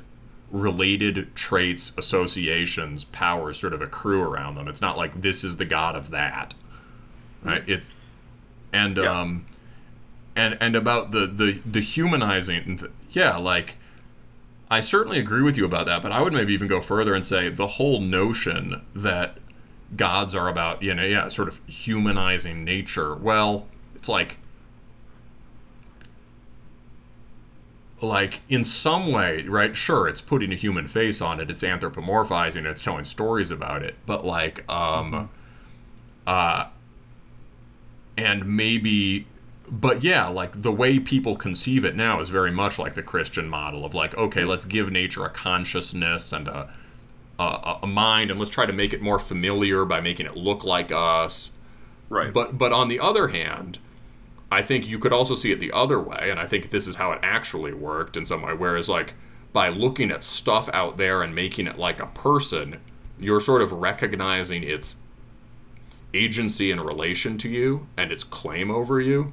related 0.52 1.34
traits, 1.36 1.94
associations, 1.98 3.06
powers 3.06 3.60
sort 3.60 3.74
of 3.74 3.82
accrue 3.82 4.22
around 4.22 4.56
them. 4.56 4.68
It's 4.68 4.82
not 4.82 4.98
like 4.98 5.22
this 5.22 5.44
is 5.44 5.58
the 5.58 5.66
god 5.66 5.96
of 5.96 6.10
that 6.12 6.54
right 7.44 7.64
it's 7.66 7.90
and 8.72 8.98
Yeah. 8.98 9.22
um 9.22 9.46
and 10.36 10.58
and 10.62 10.76
about 10.76 11.10
the 11.12 11.26
the 11.26 11.60
the 11.66 11.82
humanizing 11.82 12.62
and 12.66 12.80
th- 12.80 12.92
yeah 13.10 13.36
like 13.38 13.78
i 14.70 14.80
certainly 14.80 15.18
agree 15.18 15.42
with 15.42 15.58
you 15.58 15.66
about 15.66 15.88
that 15.88 16.04
but 16.04 16.12
i 16.12 16.22
would 16.22 16.34
maybe 16.34 16.54
even 16.54 16.68
go 16.68 16.80
further 16.80 17.16
and 17.16 17.26
say 17.26 17.50
the 17.50 17.66
whole 17.66 18.00
notion 18.00 18.82
that 18.94 19.38
gods 19.98 20.36
are 20.36 20.48
about 20.48 20.84
you 20.84 20.94
know 20.94 21.04
yeah 21.04 21.28
sort 21.30 21.48
of 21.48 21.60
humanizing 21.68 22.64
nature 22.64 23.16
well 23.16 23.66
it's 23.96 24.08
like 24.08 24.38
like 28.02 28.42
in 28.50 28.64
some 28.64 29.12
way 29.12 29.44
right 29.44 29.76
sure 29.76 30.08
it's 30.08 30.22
putting 30.22 30.52
a 30.52 30.56
human 30.56 30.88
face 30.88 31.22
on 31.22 31.40
it 31.40 31.50
it's 31.50 31.62
anthropomorphizing 31.62 32.66
it's 32.66 32.84
telling 32.84 33.06
stories 33.06 33.52
about 33.52 33.84
it 33.84 33.96
but 34.06 34.26
like 34.26 34.68
um 34.70 35.30
uh 36.26 36.66
and 38.18 38.46
maybe 38.46 39.28
but 39.72 40.04
yeah, 40.04 40.28
like 40.28 40.62
the 40.64 40.72
way 40.72 41.00
people 41.00 41.38
conceive 41.38 41.86
it 41.86 41.96
now 41.96 42.20
is 42.20 42.28
very 42.28 42.52
much 42.52 42.78
like 42.78 42.94
the 42.94 43.02
Christian 43.02 43.48
model 43.48 43.86
of 43.86 43.94
like, 43.94 44.16
okay, 44.18 44.44
let's 44.44 44.66
give 44.66 44.92
nature 44.92 45.24
a 45.24 45.30
consciousness 45.30 46.34
and 46.34 46.50
a 46.50 46.74
a, 47.40 47.80
a 47.84 47.88
mind, 47.88 48.30
and 48.30 48.40
let's 48.40 48.52
try 48.52 48.66
to 48.66 48.74
make 48.74 48.94
it 48.94 49.02
more 49.02 49.18
familiar 49.18 49.84
by 49.86 50.00
making 50.02 50.26
it 50.26 50.36
look 50.36 50.64
like 50.64 50.92
us. 50.92 51.54
Right. 52.10 52.34
But 52.34 52.58
but 52.58 52.74
on 52.74 52.90
the 52.90 53.00
other 53.00 53.30
hand, 53.30 53.80
I 54.52 54.62
think 54.62 54.86
you 54.86 55.00
could 55.00 55.14
also 55.14 55.36
see 55.36 55.52
it 55.52 55.60
the 55.60 55.72
other 55.72 56.00
way, 56.00 56.28
and 56.30 56.40
I 56.40 56.46
think 56.46 56.70
this 56.70 56.86
is 56.86 56.96
how 56.98 57.12
it 57.14 57.20
actually 57.24 57.74
worked 57.74 58.18
in 58.18 58.26
some 58.26 58.42
way. 58.42 58.54
Whereas 58.54 58.90
like 58.90 59.14
by 59.54 59.70
looking 59.70 60.12
at 60.12 60.24
stuff 60.24 60.70
out 60.74 60.98
there 60.98 61.22
and 61.24 61.34
making 61.34 61.68
it 61.68 61.78
like 61.78 62.02
a 62.02 62.08
person, 62.08 62.80
you're 63.20 63.40
sort 63.40 63.62
of 63.62 63.72
recognizing 63.72 64.64
its 64.64 65.02
agency 66.14 66.72
in 66.72 66.80
relation 66.82 67.38
to 67.38 67.50
you 67.50 67.88
and 67.98 68.12
its 68.12 68.24
claim 68.24 68.70
over 68.70 69.00
you. 69.00 69.32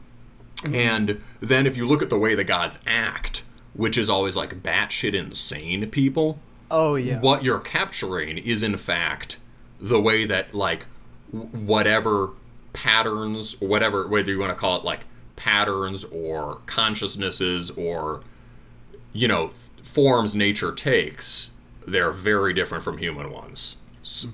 Mm-hmm. 0.59 0.75
And 0.75 1.23
then 1.41 1.67
if 1.67 1.77
you 1.77 1.87
look 1.87 2.03
at 2.03 2.11
the 2.11 2.19
way 2.19 2.35
the 2.35 2.45
gods 2.45 2.79
act, 2.87 3.45
which 3.75 3.99
is 3.99 4.09
always 4.09 4.37
like 4.37 4.63
batshit 4.63 5.15
insane 5.15 5.89
people, 5.91 6.39
Oh 6.71 6.97
yeah. 6.97 7.21
what 7.21 7.45
you're 7.45 7.61
capturing 7.61 8.39
is 8.39 8.63
in 8.63 8.77
fact 8.77 9.39
the 9.81 10.01
way 10.01 10.25
that 10.25 10.55
like 10.55 10.87
whatever 11.31 12.31
patterns 12.83 13.57
or 13.61 13.67
whatever 13.67 14.07
whether 14.07 14.31
you 14.31 14.39
want 14.39 14.51
to 14.51 14.57
call 14.57 14.77
it 14.79 14.85
like 14.85 15.01
patterns 15.35 16.05
or 16.05 16.61
consciousnesses 16.67 17.71
or 17.73 18.21
you 19.13 19.27
know 19.27 19.49
th- 19.49 19.59
forms 19.83 20.35
nature 20.35 20.71
takes 20.73 21.51
they're 21.87 22.13
very 22.13 22.53
different 22.53 22.85
from 22.85 22.99
human 22.99 23.33
ones 23.33 23.77
so, 24.03 24.29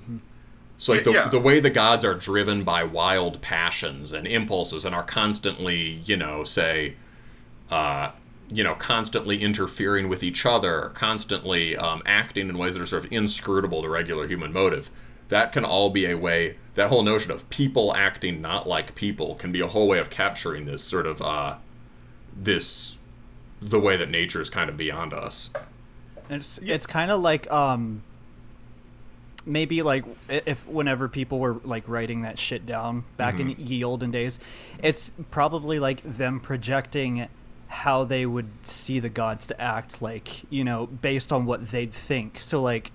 so 0.77 0.93
like 0.93 1.03
the, 1.03 1.11
Yeah. 1.11 1.27
the 1.27 1.39
way 1.39 1.59
the 1.59 1.71
gods 1.71 2.05
are 2.05 2.13
driven 2.13 2.63
by 2.63 2.83
wild 2.83 3.41
passions 3.41 4.11
and 4.11 4.27
impulses 4.27 4.85
and 4.85 4.93
are 4.93 5.03
constantly 5.03 6.01
you 6.05 6.17
know 6.17 6.43
say 6.43 6.95
uh, 7.71 8.11
you 8.51 8.63
know, 8.63 8.75
constantly 8.75 9.41
interfering 9.41 10.07
with 10.07 10.21
each 10.21 10.45
other, 10.45 10.91
constantly 10.93 11.75
um, 11.75 12.03
acting 12.05 12.47
in 12.47 12.59
ways 12.59 12.75
that 12.75 12.81
are 12.83 12.85
sort 12.85 13.03
of 13.03 13.11
inscrutable 13.11 13.81
to 13.81 13.89
regular 13.89 14.27
human 14.27 14.53
motive. 14.53 14.91
That 15.29 15.51
can 15.51 15.65
all 15.65 15.89
be 15.89 16.05
a 16.05 16.15
way. 16.15 16.57
That 16.75 16.89
whole 16.89 17.03
notion 17.03 17.31
of 17.31 17.49
people 17.49 17.95
acting 17.95 18.41
not 18.41 18.67
like 18.67 18.95
people 18.95 19.35
can 19.35 19.51
be 19.51 19.59
a 19.59 19.67
whole 19.67 19.87
way 19.87 19.99
of 19.99 20.09
capturing 20.09 20.65
this 20.65 20.83
sort 20.83 21.07
of 21.07 21.21
uh, 21.21 21.55
this 22.35 22.97
the 23.61 23.79
way 23.79 23.97
that 23.97 24.09
nature 24.09 24.41
is 24.41 24.49
kind 24.49 24.69
of 24.69 24.77
beyond 24.77 25.13
us. 25.13 25.51
It's 26.29 26.57
it's 26.59 26.85
kind 26.85 27.11
of 27.11 27.21
like 27.21 27.49
um 27.51 28.03
maybe 29.45 29.81
like 29.81 30.05
if 30.29 30.67
whenever 30.67 31.07
people 31.07 31.39
were 31.39 31.59
like 31.63 31.87
writing 31.87 32.21
that 32.21 32.39
shit 32.39 32.65
down 32.65 33.05
back 33.17 33.39
in 33.39 33.49
ye 33.51 33.83
olden 33.83 34.11
days, 34.11 34.39
it's 34.81 35.11
probably 35.31 35.79
like 35.79 36.01
them 36.03 36.39
projecting 36.39 37.27
how 37.67 38.03
they 38.03 38.25
would 38.25 38.49
see 38.63 38.99
the 38.99 39.09
gods 39.09 39.47
to 39.47 39.61
act 39.61 40.01
like, 40.01 40.49
you 40.51 40.63
know, 40.63 40.87
based 40.87 41.31
on 41.31 41.45
what 41.45 41.69
they'd 41.69 41.93
think. 41.93 42.39
So 42.39 42.61
like 42.61 42.91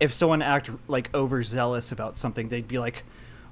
if 0.00 0.12
someone 0.12 0.42
act 0.42 0.70
like 0.86 1.12
overzealous 1.14 1.92
about 1.92 2.18
something, 2.18 2.48
they'd 2.48 2.68
be 2.68 2.78
like 2.78 3.04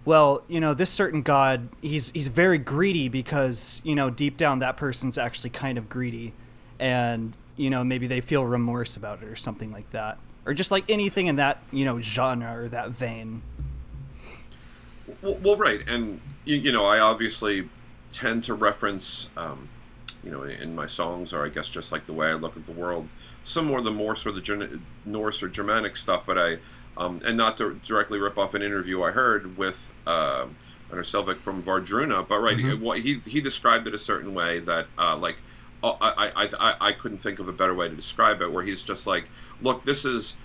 well, 0.07 0.45
you 0.47 0.61
know, 0.61 0.73
this 0.73 0.89
certain 0.89 1.21
god, 1.21 1.69
he's 1.83 2.13
he's 2.13 2.29
very 2.29 2.59
greedy 2.59 3.09
because, 3.09 3.83
you 3.85 3.95
know, 3.97 4.09
deep 4.09 4.37
down 4.37 4.61
that 4.61 4.77
person's 4.77 5.19
actually 5.19 5.51
kind 5.51 5.77
of 5.77 5.89
greedy 5.89 6.33
and, 6.79 7.37
you 7.57 7.69
know, 7.69 7.83
maybe 7.83 8.07
they 8.07 8.21
feel 8.21 8.45
remorse 8.45 8.97
about 8.97 9.21
it 9.21 9.27
or 9.27 9.35
something 9.35 9.73
like 9.73 9.91
that. 9.91 10.19
Or 10.47 10.55
just 10.55 10.71
like 10.71 10.85
anything 10.89 11.27
in 11.27 11.37
that, 11.37 11.61
you 11.73 11.85
know, 11.85 12.01
genre 12.01 12.57
or 12.57 12.69
that 12.69 12.91
vein. 12.91 13.43
Well, 15.21 15.35
well 15.43 15.57
right, 15.57 15.87
and 15.89 16.21
you, 16.45 16.57
you 16.57 16.71
know, 16.71 16.85
I 16.85 17.01
obviously 17.01 17.69
tend 18.13 18.45
to 18.45 18.55
reference, 18.55 19.29
um, 19.37 19.69
you 20.25 20.31
know, 20.31 20.43
in 20.43 20.75
my 20.75 20.87
songs, 20.87 21.33
or 21.33 21.45
I 21.45 21.49
guess 21.49 21.69
just 21.69 21.93
like 21.93 22.07
the 22.07 22.13
way 22.13 22.29
I 22.29 22.35
look 22.35 22.57
at 22.57 22.67
the 22.67 22.73
world, 22.73 23.13
some 23.45 23.67
more 23.67 23.79
of 23.79 23.85
the 23.85 23.91
more 23.91 24.17
sort 24.17 24.31
of 24.31 24.35
the 24.37 24.41
Ger- 24.41 24.81
Norse 25.05 25.43
or 25.43 25.49
Germanic 25.49 25.97
stuff, 25.97 26.27
but 26.27 26.39
I, 26.39 26.59
um, 26.97 27.21
and 27.25 27.37
not 27.37 27.57
to 27.59 27.75
directly 27.85 28.19
rip 28.19 28.39
off 28.39 28.55
an 28.55 28.63
interview 28.63 29.03
I 29.03 29.11
heard 29.13 29.57
with 29.57 29.93
uh, 30.07 30.47
Einar 30.91 31.03
Selvik 31.03 31.37
from 31.37 31.63
Wardruna, 31.63 32.27
but 32.27 32.41
right, 32.41 32.57
Mhm. 32.57 32.81
what 32.81 32.99
he 33.01 33.21
he 33.27 33.41
described 33.41 33.87
it 33.87 33.95
a 33.95 33.99
certain 33.99 34.35
way 34.35 34.61
that 34.61 34.87
uh, 34.99 35.17
like. 35.17 35.37
oh, 35.83 35.97
I, 36.01 36.29
I, 36.35 36.49
I, 36.59 36.75
I 36.89 36.93
couldn't 36.93 37.19
think 37.19 37.39
of 37.39 37.49
a 37.49 37.53
better 37.53 37.75
way 37.75 37.87
to 37.89 37.95
describe 37.95 38.41
it 38.41 38.51
where 38.51 38.65
he's 38.65 38.83
just 38.83 39.07
like 39.07 39.27
look 39.61 39.85
this 39.85 40.05
is 40.07 40.37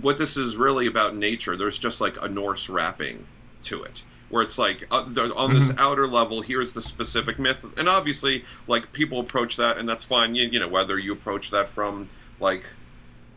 what 0.00 0.16
this 0.16 0.36
is 0.38 0.56
really 0.56 0.86
about 0.86 1.14
nature 1.14 1.56
there's 1.56 1.78
just 1.78 2.00
like 2.00 2.16
a 2.22 2.26
norse 2.28 2.68
wrapping 2.70 3.26
to 3.62 3.82
it 3.84 4.02
where 4.30 4.42
it's 4.42 4.58
like 4.58 4.86
uh, 4.90 5.04
the- 5.08 5.34
on 5.34 5.54
this 5.54 5.72
outer 5.78 6.06
level 6.06 6.40
here's 6.42 6.72
the 6.72 6.80
specific 6.80 7.38
myth. 7.38 7.64
And 7.78 7.88
obviously 7.88 8.44
like 8.66 8.92
people 8.92 9.20
approach 9.20 9.56
that 9.56 9.78
and 9.78 9.88
that's 9.88 10.04
fine. 10.04 10.34
You, 10.34 10.48
you 10.48 10.60
know 10.60 10.68
whether 10.68 10.98
you 10.98 11.12
approach 11.12 11.50
that 11.50 11.68
from 11.68 12.08
like 12.40 12.64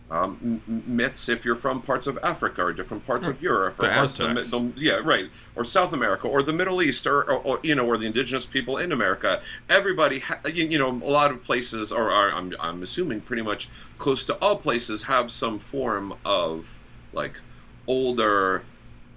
um, 0.09 0.61
m- 0.67 0.83
myths 0.85 1.29
if 1.29 1.45
you're 1.45 1.55
from 1.55 1.81
parts 1.81 2.05
of 2.05 2.19
Africa 2.21 2.61
or 2.61 2.73
different 2.73 3.07
parts 3.07 3.27
of 3.29 3.41
Europe 3.41 3.79
or 3.79 3.83
The 3.87 3.93
parts 3.93 4.19
of 4.19 4.37
Aztecs. 4.37 4.51
the, 4.51 4.73
yeah 4.75 4.99
right. 5.05 5.29
Or 5.55 5.63
South 5.63 5.93
America 5.93 6.27
or 6.27 6.43
the 6.43 6.51
Middle 6.51 6.81
East 6.81 7.07
or, 7.07 7.21
or, 7.31 7.35
or 7.43 7.59
you 7.63 7.75
know 7.75 7.85
or 7.87 7.95
the 7.97 8.05
indigenous 8.07 8.45
people 8.45 8.75
in 8.77 8.91
America. 8.91 9.41
Everybody 9.69 10.19
ha- 10.19 10.41
you, 10.53 10.65
you 10.65 10.77
know 10.77 10.89
a 10.89 11.09
lot 11.09 11.31
of 11.31 11.41
places 11.41 11.93
or 11.93 12.11
are, 12.11 12.29
I'm, 12.33 12.53
I'm 12.59 12.83
assuming 12.83 13.21
pretty 13.21 13.41
much 13.43 13.69
close 13.97 14.25
to 14.25 14.35
all 14.41 14.57
places 14.57 15.03
have 15.03 15.31
some 15.31 15.57
form 15.59 16.13
of 16.25 16.77
like 17.13 17.39
older 17.87 18.63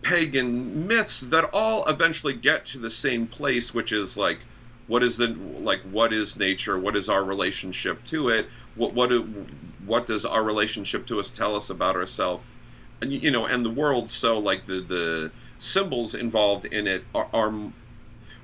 pagan 0.05 0.87
myths 0.87 1.21
that 1.21 1.49
all 1.53 1.85
eventually 1.87 2.35
get 2.35 2.65
to 2.67 2.79
the 2.79 2.91
same 2.91 3.27
place 3.27 3.75
which 3.75 3.91
is 3.91 4.17
like 4.17 4.45
what 4.87 5.03
is 5.03 5.17
the 5.17 5.29
like 5.59 5.81
what 5.91 6.13
is 6.13 6.37
nature? 6.37 6.79
What 6.79 6.97
is 6.97 7.09
our 7.09 7.25
relationship 7.25 8.05
to 8.07 8.29
it? 8.29 8.49
What 8.75 8.93
what 8.93 9.09
do, 9.09 9.47
what 9.87 10.07
does 10.07 10.25
our 10.25 10.45
relationship 10.45 11.07
to 11.07 11.19
us 11.19 11.31
tell 11.31 11.57
us 11.57 11.71
about 11.71 11.97
ourselves 11.97 12.55
and 13.01 13.13
you 13.13 13.31
know 13.31 13.47
and 13.47 13.65
the 13.65 13.71
world 13.71 14.11
so 14.11 14.39
like 14.39 14.67
the 14.67 14.81
the 14.81 15.33
symbols 15.59 16.15
involved 16.15 16.65
in 16.67 16.87
it 16.87 17.05
are, 17.15 17.29
are 17.33 17.53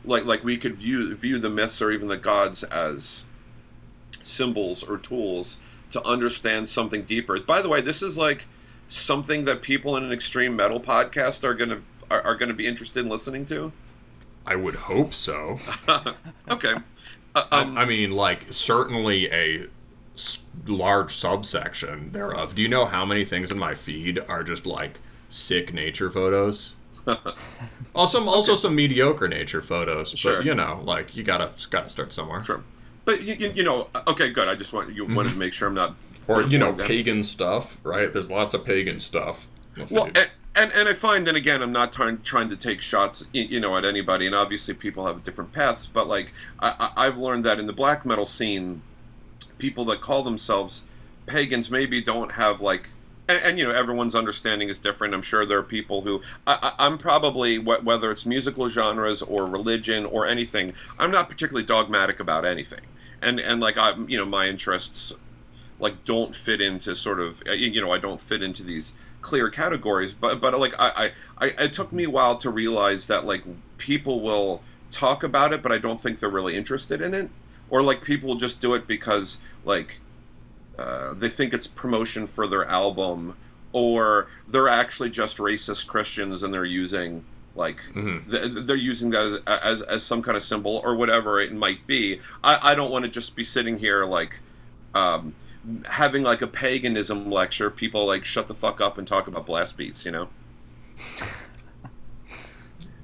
like 0.05 0.24
like 0.24 0.43
we 0.43 0.57
could 0.57 0.77
view 0.77 1.15
view 1.15 1.39
the 1.39 1.51
myths 1.51 1.81
or 1.81 1.91
even 1.91 2.09
the 2.09 2.16
gods 2.16 2.65
as 2.65 3.24
symbols 4.23 4.82
or 4.82 4.99
tools 4.99 5.59
to 5.91 6.05
understand 6.07 6.69
something 6.69 7.03
deeper. 7.03 7.39
By 7.41 7.62
the 7.62 7.69
way 7.69 7.81
this 7.81 8.03
is 8.03 8.16
like 8.16 8.47
something 8.91 9.45
that 9.45 9.62
people 9.62 9.97
in 9.97 10.05
an 10.05 10.12
extreme 10.12 10.55
metal 10.57 10.81
podcast 10.81 11.45
are 11.45 11.55
gonna 11.55 11.81
are, 12.11 12.21
are 12.23 12.35
gonna 12.35 12.55
be 12.55 12.67
interested 12.67 13.05
in 13.05 13.09
listening 13.09 13.47
to 13.47 13.73
I 14.47 14.57
would 14.57 14.75
hope 14.75 15.15
so. 15.15 15.59
okay 16.51 16.75
uh, 17.35 17.45
um, 17.53 17.79
I 17.79 17.85
mean, 17.85 18.11
like 18.11 18.41
certainly 18.51 19.31
a 19.31 19.67
s- 20.17 20.39
large 20.67 21.15
subsection 21.15 22.11
thereof. 22.11 22.57
Do 22.57 22.62
you 22.62 22.67
know 22.69 22.87
how 22.87 23.07
many 23.07 23.25
things 23.25 23.53
in 23.53 23.59
my 23.59 23.75
feed 23.75 24.19
are 24.29 24.43
just 24.43 24.67
like 24.67 24.99
sick 25.29 25.73
nature 25.73 26.11
photos? 26.11 26.75
also, 27.95 28.27
also 28.27 28.57
some 28.57 28.75
mediocre 28.75 29.29
nature 29.29 29.62
photos, 29.62 30.11
Sure. 30.11 30.39
but 30.39 30.45
you 30.45 30.55
know, 30.57 30.81
like 30.83 31.15
you 31.15 31.23
gotta 31.23 31.51
gotta 31.71 31.89
start 31.89 32.12
somewhere. 32.12 32.43
Sure, 32.43 32.65
but 33.05 33.23
you, 33.23 33.35
you, 33.35 33.51
you 33.53 33.62
know, 33.62 33.87
okay, 34.09 34.31
good. 34.33 34.49
I 34.49 34.57
just 34.57 34.73
want 34.73 34.93
you 34.93 35.05
wanted 35.07 35.31
to 35.31 35.39
make 35.39 35.53
sure 35.53 35.69
I'm 35.69 35.75
not 35.75 35.91
Mm-hmm. 35.93 36.10
Or 36.31 36.43
you 36.43 36.59
know, 36.59 36.73
pagan 36.74 37.24
stuff, 37.24 37.78
right? 37.82 38.12
There's 38.12 38.31
lots 38.31 38.55
of 38.55 38.65
pagan 38.65 39.01
stuff. 39.01 39.48
Well, 39.90 40.05
and, 40.15 40.31
and 40.55 40.73
and 40.73 40.89
I 40.89 40.93
find, 40.94 41.27
and 41.28 41.36
again, 41.36 41.62
I'm 41.62 41.73
not 41.73 41.93
trying 41.93 42.20
trying 42.23 42.48
to 42.51 42.57
take 42.57 42.81
shots, 42.81 43.27
you 43.32 43.61
know, 43.61 43.77
at 43.77 43.85
anybody. 43.85 44.27
And 44.27 44.35
obviously, 44.35 44.74
people 44.74 45.07
have 45.07 45.23
different 45.24 45.52
paths. 45.52 45.86
But 45.86 46.07
like, 46.07 46.32
I, 46.61 46.74
I- 46.97 47.07
I've 47.07 47.19
learned 47.19 47.44
that 47.47 47.59
in 47.59 47.66
the 47.66 47.73
black 47.73 48.07
metal 48.07 48.27
scene, 48.27 48.82
people 49.59 49.85
that 49.86 50.01
call 50.01 50.23
themselves 50.23 50.86
pagans 51.27 51.70
maybe 51.70 52.01
don't 52.01 52.32
have 52.32 52.61
like. 52.61 52.89
And, 53.28 53.39
and 53.43 53.59
you 53.59 53.65
know 53.65 53.70
everyone's 53.73 54.15
understanding 54.16 54.69
is 54.69 54.78
different. 54.78 55.15
I'm 55.15 55.23
sure 55.23 55.47
there 55.47 55.59
are 55.59 55.62
people 55.62 56.02
who 56.02 56.20
I, 56.47 56.59
I, 56.78 56.86
I'm 56.86 56.98
probably 56.98 57.57
wh- 57.57 57.85
whether 57.85 58.11
it's 58.11 58.27
musical 58.27 58.69
genres 58.69 59.23
or 59.23 59.47
religion 59.47 60.05
or 60.05 60.27
anything. 60.27 60.73
I'm 60.98 61.11
not 61.12 61.28
particularly 61.28 61.65
dogmatic 61.66 62.19
about 62.20 62.44
anything, 62.44 62.81
and 63.23 63.39
and 63.40 63.61
like 63.61 63.78
i'm 63.78 64.09
you 64.09 64.16
know, 64.16 64.24
my 64.27 64.47
interests 64.48 65.12
like 65.81 66.05
don't 66.05 66.35
fit 66.35 66.61
into 66.61 66.94
sort 66.94 67.19
of 67.20 67.43
uh, 67.48 67.52
you 67.52 67.81
know 67.81 67.90
I 67.90 67.98
don't 67.98 68.20
fit 68.20 68.43
into 68.43 68.62
these 68.62 68.93
clear 69.23 69.51
categories 69.51 70.12
but 70.12 70.40
but 70.40 70.59
like 70.59 70.74
I, 70.78 71.12
I 71.39 71.47
I 71.47 71.65
it 71.65 71.73
took 71.73 71.93
me 71.93 72.05
a 72.05 72.11
while 72.11 72.36
to 72.39 72.51
realize 72.51 73.07
that 73.07 73.24
like 73.27 73.43
people 73.78 74.20
will 74.20 74.62
talk 74.90 75.23
about 75.23 75.52
it 75.52 75.62
but 75.62 75.73
I 75.73 75.78
don't 75.78 76.01
think 76.01 76.19
they're 76.20 76.31
really 76.31 76.57
interested 76.57 77.01
in 77.01 77.15
it 77.15 77.31
or 77.70 77.82
like 77.82 78.02
people 78.02 78.35
just 78.36 78.61
do 78.61 78.74
it 78.74 78.86
because 78.86 79.39
like 79.65 80.01
uh, 80.78 81.12
they 81.15 81.28
think 81.28 81.52
it's 81.52 81.66
promotion 81.66 82.27
for 82.27 82.47
their 82.47 82.65
album 82.66 83.36
or 83.73 84.28
they're 84.48 84.69
actually 84.69 85.11
just 85.11 85.36
racist 85.36 85.86
Christians 85.86 86.43
and 86.43 86.52
they're 86.52 86.65
using 86.65 87.24
like 87.55 87.81
Mhm. 87.94 88.31
th- 88.31 88.66
they're 88.66 88.77
using 88.77 89.11
that 89.11 89.27
as, 89.27 89.59
as 89.81 89.82
as 89.82 90.02
some 90.02 90.23
kind 90.23 90.36
of 90.36 90.43
symbol 90.43 90.81
or 90.85 90.94
whatever 90.94 91.40
it 91.40 91.52
might 91.52 91.86
be 91.86 92.20
I, 92.43 92.70
I 92.73 92.74
don't 92.74 92.90
want 92.90 93.05
to 93.05 93.11
just 93.11 93.36
be 93.36 93.44
sitting 93.44 93.77
here 93.78 94.05
like 94.05 94.40
um, 94.94 95.35
having 95.87 96.23
like 96.23 96.41
a 96.43 96.47
paganism 96.47 97.31
lecture 97.31 97.70
people 97.70 98.07
like 98.07 98.24
shut 98.24 98.49
the 98.49 98.55
fuck 98.55 98.81
up 98.81 98.97
and 98.97 99.07
talk 99.07 99.28
about 99.28 99.45
blast 99.47 99.77
beats 99.77 100.05
you 100.05 100.11
know 100.11 100.28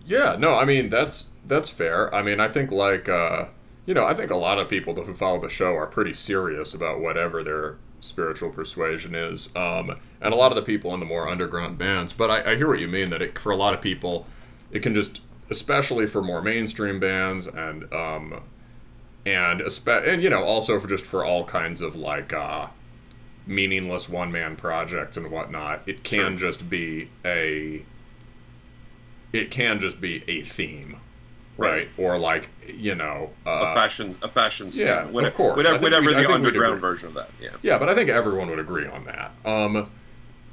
Yeah, 0.06 0.36
no, 0.38 0.54
I 0.54 0.64
mean 0.64 0.88
that's 0.88 1.30
that's 1.44 1.68
fair. 1.68 2.14
I 2.14 2.22
mean, 2.22 2.38
I 2.38 2.48
think 2.48 2.70
like 2.70 3.08
uh 3.08 3.46
you 3.84 3.94
know, 3.94 4.06
I 4.06 4.14
think 4.14 4.30
a 4.30 4.36
lot 4.36 4.58
of 4.58 4.68
people 4.68 4.94
who 4.94 5.14
follow 5.14 5.40
the 5.40 5.48
show 5.48 5.74
are 5.74 5.86
pretty 5.86 6.12
serious 6.12 6.72
about 6.74 7.00
whatever 7.00 7.42
their 7.42 7.76
spiritual 8.00 8.50
persuasion 8.50 9.14
is, 9.14 9.54
um, 9.54 9.96
and 10.20 10.34
a 10.34 10.36
lot 10.36 10.50
of 10.50 10.56
the 10.56 10.62
people 10.62 10.92
in 10.92 10.98
the 10.98 11.06
more 11.06 11.28
underground 11.28 11.78
bands. 11.78 12.12
But 12.12 12.30
I, 12.30 12.52
I 12.52 12.56
hear 12.56 12.66
what 12.66 12.80
you 12.80 12.88
mean 12.88 13.10
that 13.10 13.22
it, 13.22 13.38
for 13.38 13.52
a 13.52 13.56
lot 13.56 13.74
of 13.74 13.80
people, 13.80 14.26
it 14.72 14.80
can 14.80 14.92
just, 14.92 15.22
especially 15.50 16.06
for 16.06 16.20
more 16.20 16.42
mainstream 16.42 16.98
bands 16.98 17.46
and 17.46 17.92
um, 17.92 18.42
and 19.26 19.60
and 19.88 20.22
you 20.22 20.30
know 20.30 20.42
also 20.42 20.80
for 20.80 20.88
just 20.88 21.04
for 21.04 21.24
all 21.24 21.44
kinds 21.44 21.80
of 21.82 21.94
like 21.96 22.32
uh, 22.32 22.68
meaningless 23.46 24.08
one 24.08 24.32
man 24.32 24.56
projects 24.56 25.16
and 25.18 25.30
whatnot, 25.30 25.82
it 25.86 26.02
can 26.02 26.38
Sure. 26.38 26.48
just 26.50 26.70
be 26.70 27.10
a 27.24 27.84
it 29.32 29.50
can 29.50 29.80
just 29.80 30.00
be 30.00 30.24
a 30.28 30.42
theme, 30.42 30.96
right? 31.58 31.68
Right. 31.68 31.88
Or 31.98 32.18
like 32.18 32.48
you 32.66 32.94
know, 32.94 33.30
uh, 33.46 33.66
a 33.70 33.74
fashion, 33.74 34.16
a 34.22 34.28
fashion. 34.28 34.70
yeah. 34.72 35.04
Whatever, 35.04 35.30
of 35.30 35.34
course. 35.36 35.56
Whatever, 35.56 35.78
whatever 35.80 36.06
we- 36.06 36.14
the 36.14 36.32
underground 36.32 36.80
version 36.80 37.08
of 37.08 37.14
that. 37.14 37.30
Yeah. 37.40 37.50
yeah, 37.62 37.78
but 37.78 37.88
I 37.88 37.94
think 37.94 38.08
everyone 38.10 38.48
would 38.50 38.58
agree 38.58 38.86
on 38.86 39.04
that. 39.04 39.32
Um, 39.44 39.90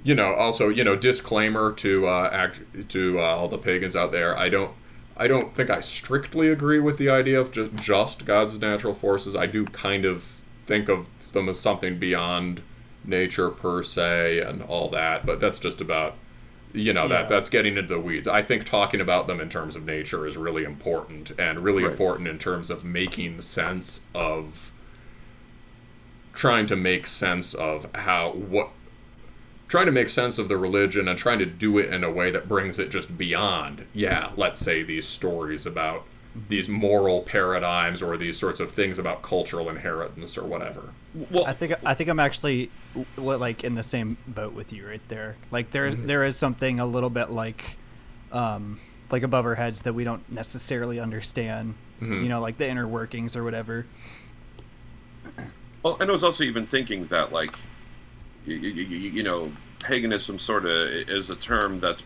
you 0.03 0.15
know, 0.15 0.33
also, 0.33 0.67
you 0.69 0.83
know, 0.83 0.95
disclaimer 0.97 1.71
to 1.73 2.07
uh, 2.07 2.29
act 2.33 2.59
to 2.89 3.19
uh, 3.19 3.23
all 3.23 3.47
the 3.47 3.57
pagans 3.57 3.95
out 3.95 4.11
there. 4.11 4.37
I 4.37 4.49
don't, 4.49 4.71
I 5.15 5.27
don't 5.27 5.55
think 5.55 5.69
I 5.69 5.79
strictly 5.79 6.49
agree 6.49 6.79
with 6.79 6.97
the 6.97 7.09
idea 7.09 7.39
of 7.39 7.51
just 7.51 7.73
just 7.75 8.25
God's 8.25 8.59
natural 8.59 8.93
forces. 8.93 9.35
I 9.35 9.45
do 9.45 9.65
kind 9.65 10.05
of 10.05 10.41
think 10.65 10.89
of 10.89 11.07
them 11.33 11.49
as 11.49 11.59
something 11.59 11.99
beyond 11.99 12.61
nature 13.05 13.49
per 13.49 13.83
se 13.83 14.39
and 14.41 14.61
all 14.63 14.89
that. 14.89 15.25
But 15.25 15.39
that's 15.39 15.59
just 15.59 15.81
about, 15.81 16.15
you 16.73 16.93
know, 16.93 17.03
Yeah. 17.03 17.07
that 17.09 17.29
that's 17.29 17.49
getting 17.49 17.77
into 17.77 17.93
the 17.93 17.99
weeds. 17.99 18.27
I 18.27 18.41
think 18.41 18.63
talking 18.63 19.01
about 19.01 19.27
them 19.27 19.39
in 19.39 19.49
terms 19.49 19.75
of 19.75 19.85
nature 19.85 20.25
is 20.25 20.37
really 20.37 20.63
important 20.63 21.31
and 21.37 21.63
really 21.63 21.83
Right. 21.83 21.91
important 21.91 22.27
in 22.27 22.37
terms 22.39 22.69
of 22.71 22.83
making 22.83 23.41
sense 23.41 24.01
of 24.15 24.71
trying 26.33 26.65
to 26.67 26.75
make 26.75 27.05
sense 27.05 27.53
of 27.53 27.87
how 27.93 28.31
what 28.31 28.69
trying 29.67 29.85
to 29.85 29.91
make 29.91 30.09
sense 30.09 30.37
of 30.37 30.47
the 30.47 30.57
religion 30.57 31.07
and 31.07 31.17
trying 31.17 31.39
to 31.39 31.45
do 31.45 31.77
it 31.77 31.91
in 31.93 32.03
a 32.03 32.11
way 32.11 32.29
that 32.31 32.47
brings 32.47 32.79
it 32.79 32.89
just 32.89 33.17
beyond 33.17 33.85
yeah 33.93 34.31
let's 34.35 34.59
say 34.61 34.83
these 34.83 35.07
stories 35.07 35.65
about 35.65 36.05
these 36.49 36.67
moral 36.67 37.21
paradigms 37.21 38.01
or 38.01 38.17
these 38.17 38.37
sorts 38.37 38.59
of 38.59 38.71
things 38.71 38.97
about 38.97 39.21
cultural 39.21 39.69
inheritance 39.69 40.35
or 40.37 40.43
whatever 40.43 40.93
Well, 41.29 41.45
I 41.45 41.53
think 41.53 41.73
I 41.85 41.93
think 41.93 42.09
I'm 42.09 42.19
actually 42.19 42.71
like 43.17 43.63
in 43.63 43.75
the 43.75 43.83
same 43.83 44.17
boat 44.27 44.53
with 44.53 44.73
you 44.73 44.87
right 44.87 45.01
there. 45.09 45.35
Like 45.51 45.69
there's 45.69 45.93
Mm-hmm. 45.93 46.07
there 46.07 46.23
is 46.23 46.35
something 46.35 46.79
a 46.79 46.87
little 46.87 47.11
bit 47.11 47.29
like 47.29 47.77
um 48.31 48.79
like 49.11 49.21
above 49.21 49.45
our 49.45 49.53
heads 49.53 49.83
that 49.83 49.93
we 49.93 50.03
don't 50.03 50.27
necessarily 50.31 50.99
understand. 50.99 51.75
Mm-hmm. 52.01 52.23
You 52.23 52.29
know, 52.29 52.41
like 52.41 52.57
the 52.57 52.67
inner 52.67 52.87
workings 52.87 53.35
or 53.35 53.43
whatever. 53.43 53.85
Well, 55.83 55.97
and 55.99 56.09
I 56.09 56.11
was 56.11 56.23
also 56.23 56.43
even 56.43 56.65
thinking 56.65 57.07
that, 57.07 57.31
like, 57.31 57.57
you, 58.45 58.55
you, 58.55 58.83
you, 59.09 59.23
know, 59.23 59.51
paganism 59.79 60.39
sort 60.39 60.65
of 60.65 60.89
is 61.09 61.29
a 61.29 61.35
term 61.35 61.79
that 61.79 62.03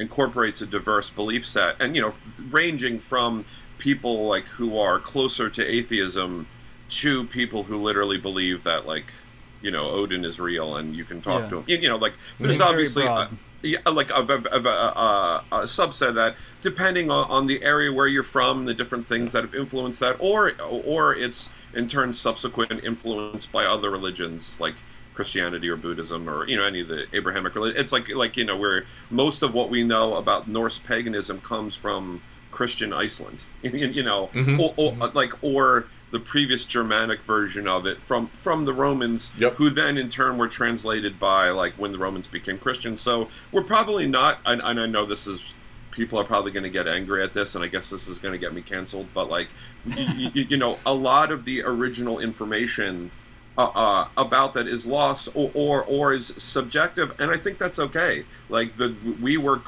incorporates 0.00 0.60
a 0.60 0.66
diverse 0.66 1.10
belief 1.10 1.44
set, 1.44 1.80
and 1.80 1.96
you 1.96 2.02
know, 2.02 2.12
ranging 2.50 2.98
from 2.98 3.44
people 3.78 4.26
like 4.26 4.46
who 4.46 4.78
are 4.78 4.98
closer 4.98 5.48
to 5.50 5.64
atheism 5.64 6.46
to 6.88 7.24
people 7.24 7.62
who 7.62 7.76
literally 7.76 8.18
believe 8.18 8.64
that, 8.64 8.86
like, 8.86 9.12
you 9.60 9.70
know, 9.70 9.90
Odin 9.90 10.24
is 10.24 10.40
real 10.40 10.76
and 10.76 10.96
you 10.96 11.04
can 11.04 11.20
talk 11.20 11.42
Yeah. 11.42 11.48
to 11.48 11.56
him. 11.58 11.64
You, 11.82 11.88
know, 11.88 11.96
like, 11.96 12.14
there's 12.40 12.60
obviously. 12.60 13.04
broad. 13.04 13.32
A, 13.32 13.36
yeah, 13.60 13.78
like 13.90 14.10
of, 14.12 14.30
of, 14.30 14.46
of 14.46 14.66
a, 14.66 14.68
a, 14.68 15.44
a 15.50 15.58
subset 15.62 16.10
of 16.10 16.14
that, 16.14 16.36
depending 16.60 17.10
on, 17.10 17.28
on 17.28 17.46
the 17.46 17.60
area 17.64 17.92
where 17.92 18.06
you're 18.06 18.22
from, 18.22 18.64
the 18.64 18.72
different 18.72 19.04
things 19.04 19.32
that 19.32 19.42
have 19.42 19.54
influenced 19.54 19.98
that, 19.98 20.16
or 20.20 20.52
or 20.62 21.16
it's 21.16 21.50
in 21.74 21.88
turn 21.88 22.12
subsequent 22.12 22.84
influence 22.84 23.46
by 23.46 23.64
other 23.64 23.90
religions 23.90 24.60
like 24.60 24.76
Christianity 25.22 25.68
or 25.68 25.74
Buddhism 25.74 26.30
or 26.30 26.46
you 26.46 26.56
know 26.56 26.62
any 26.62 26.80
of 26.80 26.86
the 26.86 27.06
Abrahamic 27.12 27.52
religion. 27.56 27.80
It's 27.80 27.90
like 27.90 28.08
like 28.10 28.36
you 28.36 28.44
know 28.44 28.56
where 28.56 28.84
most 29.10 29.42
of 29.42 29.52
what 29.52 29.68
we 29.68 29.82
know 29.82 30.14
about 30.14 30.46
Norse 30.46 30.78
paganism 30.78 31.40
comes 31.40 31.74
from 31.74 32.22
Christian 32.52 32.92
Iceland. 32.92 33.42
you 33.62 34.04
know, 34.04 34.30
Mhm. 34.32 34.60
or, 34.60 34.74
or 34.76 35.08
like 35.08 35.32
or 35.42 35.86
the 36.12 36.20
previous 36.20 36.64
Germanic 36.66 37.20
version 37.22 37.66
of 37.66 37.84
it 37.84 38.00
from 38.00 38.28
from 38.28 38.64
the 38.64 38.72
Romans, 38.72 39.32
Yep. 39.38 39.56
who 39.56 39.70
then 39.70 39.98
in 39.98 40.08
turn 40.08 40.38
were 40.38 40.46
translated 40.46 41.18
by 41.18 41.50
like 41.50 41.74
when 41.74 41.90
the 41.90 41.98
Romans 41.98 42.28
became 42.28 42.56
Christians. 42.58 43.00
So 43.00 43.26
we're 43.50 43.64
probably 43.64 44.06
not, 44.06 44.38
and, 44.46 44.60
and 44.64 44.78
I 44.78 44.86
know 44.86 45.04
this 45.04 45.26
is 45.26 45.56
people 45.90 46.16
are 46.20 46.24
probably 46.24 46.52
going 46.52 46.62
to 46.62 46.70
get 46.70 46.86
angry 46.86 47.24
at 47.24 47.34
this, 47.34 47.56
and 47.56 47.64
I 47.64 47.66
guess 47.66 47.90
this 47.90 48.06
is 48.06 48.20
going 48.20 48.30
to 48.30 48.38
get 48.38 48.54
me 48.54 48.62
canceled. 48.62 49.08
But 49.14 49.28
like, 49.28 49.48
you, 49.84 50.30
you, 50.32 50.42
you 50.50 50.56
know, 50.56 50.78
a 50.86 50.94
lot 50.94 51.32
of 51.32 51.44
the 51.44 51.64
original 51.64 52.20
information 52.20 53.10
uh, 53.58 53.72
uh, 53.74 54.08
about 54.16 54.52
that 54.54 54.68
is 54.68 54.86
lost 54.86 55.28
or, 55.34 55.50
or 55.52 55.84
or 55.84 56.14
is 56.14 56.32
subjective, 56.38 57.14
and 57.20 57.30
I 57.30 57.36
think 57.36 57.58
that's 57.58 57.80
okay. 57.80 58.24
Like 58.48 58.76
the 58.76 58.94
we 59.20 59.36
were 59.36 59.60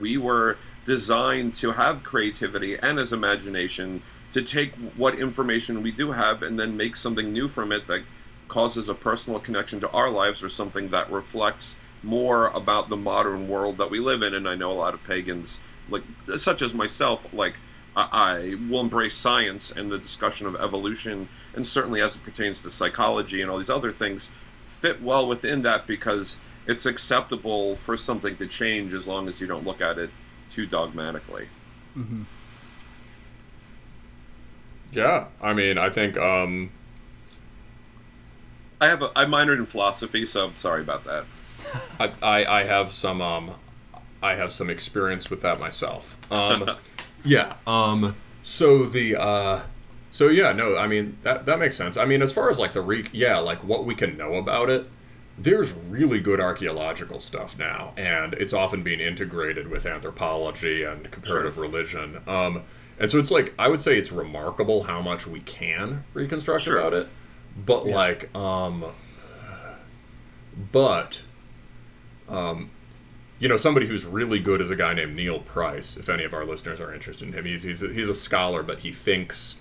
we 0.00 0.18
were 0.18 0.58
designed 0.84 1.54
to 1.54 1.70
have 1.72 2.02
creativity 2.02 2.76
and 2.76 2.98
as 2.98 3.12
imagination 3.12 4.02
to 4.32 4.42
take 4.42 4.72
what 4.96 5.18
information 5.18 5.82
we 5.82 5.90
do 5.92 6.10
have 6.10 6.42
and 6.42 6.58
then 6.58 6.76
make 6.76 6.96
something 6.96 7.32
new 7.32 7.48
from 7.48 7.72
it 7.72 7.86
that 7.86 8.02
causes 8.48 8.88
a 8.88 8.94
personal 8.94 9.38
connection 9.38 9.80
to 9.80 9.90
our 9.90 10.10
lives 10.10 10.42
or 10.42 10.48
something 10.48 10.88
that 10.88 11.10
reflects 11.10 11.76
more 12.02 12.48
about 12.48 12.88
the 12.88 12.96
modern 12.96 13.48
world 13.48 13.76
that 13.76 13.90
we 13.90 13.98
live 13.98 14.22
in 14.22 14.34
and 14.34 14.48
i 14.48 14.54
know 14.54 14.70
a 14.70 14.72
lot 14.72 14.94
of 14.94 15.04
pagans 15.04 15.60
like 15.90 16.02
such 16.36 16.62
as 16.62 16.72
myself 16.72 17.26
like 17.32 17.58
I 17.98 18.08
I 18.12 18.54
will 18.70 18.80
embrace 18.80 19.14
science 19.16 19.72
and 19.72 19.90
the 19.90 19.98
discussion 19.98 20.46
of 20.46 20.54
evolution, 20.56 21.28
and 21.54 21.66
certainly 21.66 22.00
as 22.00 22.16
it 22.16 22.22
pertains 22.22 22.62
to 22.62 22.70
psychology 22.70 23.42
and 23.42 23.50
all 23.50 23.58
these 23.58 23.70
other 23.70 23.92
things, 23.92 24.30
fit 24.66 25.02
well 25.02 25.26
within 25.26 25.62
that 25.62 25.86
because 25.86 26.38
it's 26.66 26.86
acceptable 26.86 27.74
for 27.76 27.96
something 27.96 28.36
to 28.36 28.46
change 28.46 28.94
as 28.94 29.08
long 29.08 29.26
as 29.26 29.40
you 29.40 29.46
don't 29.46 29.64
look 29.64 29.80
at 29.80 29.98
it 29.98 30.10
too 30.50 30.66
dogmatically. 30.66 31.48
hmm 31.94 32.22
yeah 34.92 35.26
i 35.42 35.52
mean 35.52 35.76
i 35.76 35.90
think 35.90 36.16
um 36.16 36.70
I 38.80 38.86
have 38.86 39.02
a, 39.02 39.10
I 39.16 39.24
minored 39.24 39.58
in 39.58 39.66
philosophy, 39.66 40.24
so 40.24 40.46
I'm 40.46 40.56
sorry 40.56 40.82
about 40.82 41.04
that. 41.04 41.24
I, 41.98 42.12
I, 42.22 42.60
I 42.60 42.62
have 42.64 42.92
some 42.92 43.20
um 43.20 43.54
I 44.22 44.34
have 44.34 44.52
some 44.52 44.70
experience 44.70 45.30
with 45.30 45.42
that 45.42 45.58
myself. 45.60 46.16
Um 46.30 46.70
yeah. 47.24 47.54
Um 47.66 48.16
so 48.42 48.84
the 48.84 49.16
uh 49.16 49.62
so 50.10 50.28
yeah, 50.28 50.52
no, 50.52 50.76
I 50.76 50.86
mean 50.86 51.18
that 51.22 51.46
that 51.46 51.58
makes 51.58 51.76
sense. 51.76 51.96
I 51.96 52.04
mean 52.04 52.22
as 52.22 52.32
far 52.32 52.50
as 52.50 52.58
like 52.58 52.72
the 52.72 52.80
re 52.82 53.06
yeah, 53.12 53.38
like 53.38 53.62
what 53.64 53.84
we 53.84 53.94
can 53.94 54.16
know 54.16 54.34
about 54.34 54.70
it, 54.70 54.88
there's 55.38 55.72
really 55.72 56.20
good 56.20 56.40
archaeological 56.40 57.20
stuff 57.20 57.58
now 57.58 57.92
and 57.96 58.34
it's 58.34 58.52
often 58.52 58.82
being 58.82 59.00
integrated 59.00 59.68
with 59.68 59.86
anthropology 59.86 60.82
and 60.82 61.10
comparative 61.10 61.54
Sure. 61.54 61.62
religion. 61.62 62.20
Um 62.26 62.62
and 62.98 63.10
so 63.10 63.18
it's 63.18 63.30
like 63.30 63.54
I 63.58 63.68
would 63.68 63.80
say 63.80 63.96
it's 63.98 64.10
remarkable 64.10 64.84
how 64.84 65.00
much 65.00 65.26
we 65.26 65.40
can 65.40 66.04
reconstruct 66.14 66.62
Sure. 66.62 66.78
about 66.78 66.94
it. 66.94 67.08
But 67.64 67.86
like 67.86 68.34
um 68.34 68.84
but 70.72 71.20
um, 72.28 72.70
you 73.38 73.48
know, 73.48 73.56
somebody 73.56 73.86
who's 73.86 74.04
really 74.04 74.38
good 74.38 74.60
is 74.60 74.70
a 74.70 74.76
guy 74.76 74.94
named 74.94 75.14
Neil 75.16 75.38
Price. 75.40 75.96
If 75.96 76.08
any 76.08 76.24
of 76.24 76.34
our 76.34 76.44
listeners 76.44 76.80
are 76.80 76.92
interested 76.92 77.28
in 77.28 77.34
him, 77.34 77.44
he's 77.44 77.62
he's 77.62 77.82
a, 77.82 77.88
he's 77.92 78.08
a 78.08 78.14
scholar, 78.14 78.62
but 78.62 78.80
he 78.80 78.92
thinks 78.92 79.58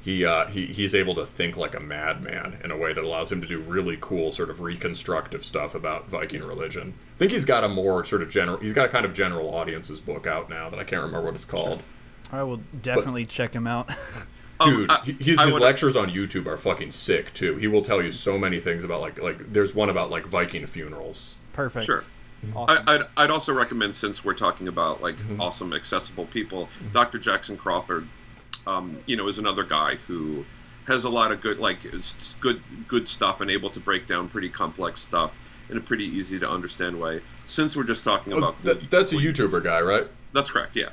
he 0.00 0.24
uh, 0.24 0.46
he 0.46 0.66
he's 0.66 0.94
able 0.94 1.14
to 1.16 1.26
think 1.26 1.56
like 1.56 1.74
a 1.74 1.80
madman 1.80 2.58
in 2.62 2.70
a 2.70 2.76
way 2.76 2.92
that 2.92 3.02
allows 3.02 3.32
him 3.32 3.40
to 3.40 3.46
do 3.46 3.60
really 3.60 3.98
cool 4.00 4.30
sort 4.32 4.50
of 4.50 4.60
reconstructive 4.60 5.44
stuff 5.44 5.74
about 5.74 6.08
Viking 6.08 6.42
religion. 6.44 6.94
I 7.16 7.18
think 7.18 7.32
he's 7.32 7.44
got 7.44 7.64
a 7.64 7.68
more 7.68 8.04
sort 8.04 8.22
of 8.22 8.30
general. 8.30 8.58
He's 8.58 8.72
got 8.72 8.86
a 8.86 8.88
kind 8.90 9.04
of 9.04 9.14
general 9.14 9.52
audiences 9.54 9.98
book 10.00 10.26
out 10.26 10.48
now 10.48 10.70
that 10.70 10.78
I 10.78 10.84
can't 10.84 11.02
remember 11.02 11.26
what 11.26 11.34
it's 11.34 11.44
called. 11.44 11.82
I 12.30 12.42
will 12.42 12.60
definitely 12.82 13.26
check 13.26 13.52
him 13.52 13.66
out. 13.66 13.90
Um, 14.58 14.70
Dude, 14.74 14.90
I- 14.90 15.02
his, 15.02 15.38
his 15.38 15.52
lectures 15.52 15.96
on 15.96 16.08
YouTube 16.08 16.46
are 16.46 16.56
fucking 16.56 16.90
sick 16.90 17.34
too. 17.34 17.56
He 17.56 17.66
will 17.66 17.82
tell 17.82 18.02
you 18.02 18.10
so 18.10 18.38
many 18.38 18.58
things 18.58 18.84
about 18.84 19.02
like 19.02 19.20
like 19.20 19.52
there's 19.52 19.74
one 19.74 19.90
about 19.90 20.08
like 20.10 20.24
Viking 20.26 20.64
funerals. 20.64 21.34
Perfect. 21.52 21.84
Sure. 21.84 22.02
Awesome. 22.54 22.84
I, 22.86 22.94
I'd, 22.94 23.02
I'd 23.16 23.30
also 23.30 23.52
recommend, 23.52 23.94
since 23.94 24.24
we're 24.24 24.34
talking 24.34 24.68
about 24.68 25.02
like 25.02 25.16
Mm-hmm. 25.16 25.40
awesome, 25.40 25.72
accessible 25.72 26.26
people, 26.26 26.68
Dr. 26.92 27.18
Jackson 27.18 27.56
Crawford, 27.56 28.06
um, 28.66 28.98
you 29.06 29.16
know, 29.16 29.26
is 29.28 29.38
another 29.38 29.64
guy 29.64 29.96
who 30.06 30.44
has 30.86 31.04
a 31.04 31.10
lot 31.10 31.32
of 31.32 31.40
good, 31.40 31.58
like, 31.58 31.80
good, 32.40 32.62
good 32.86 33.08
stuff 33.08 33.40
and 33.40 33.50
able 33.50 33.70
to 33.70 33.80
break 33.80 34.06
down 34.06 34.28
pretty 34.28 34.48
complex 34.48 35.00
stuff 35.00 35.36
in 35.68 35.76
a 35.76 35.80
pretty 35.80 36.04
easy 36.04 36.38
to 36.38 36.48
understand 36.48 37.00
way. 37.00 37.20
Since 37.44 37.76
we're 37.76 37.82
just 37.84 38.04
talking 38.04 38.32
Oh, 38.32 38.38
about, 38.38 38.62
that, 38.62 38.88
that's 38.90 39.12
a 39.12 39.16
YouTuber 39.16 39.64
guy, 39.64 39.80
right? 39.80 40.06
that's 40.32 40.50
correct, 40.50 40.76
yeah, 40.76 40.90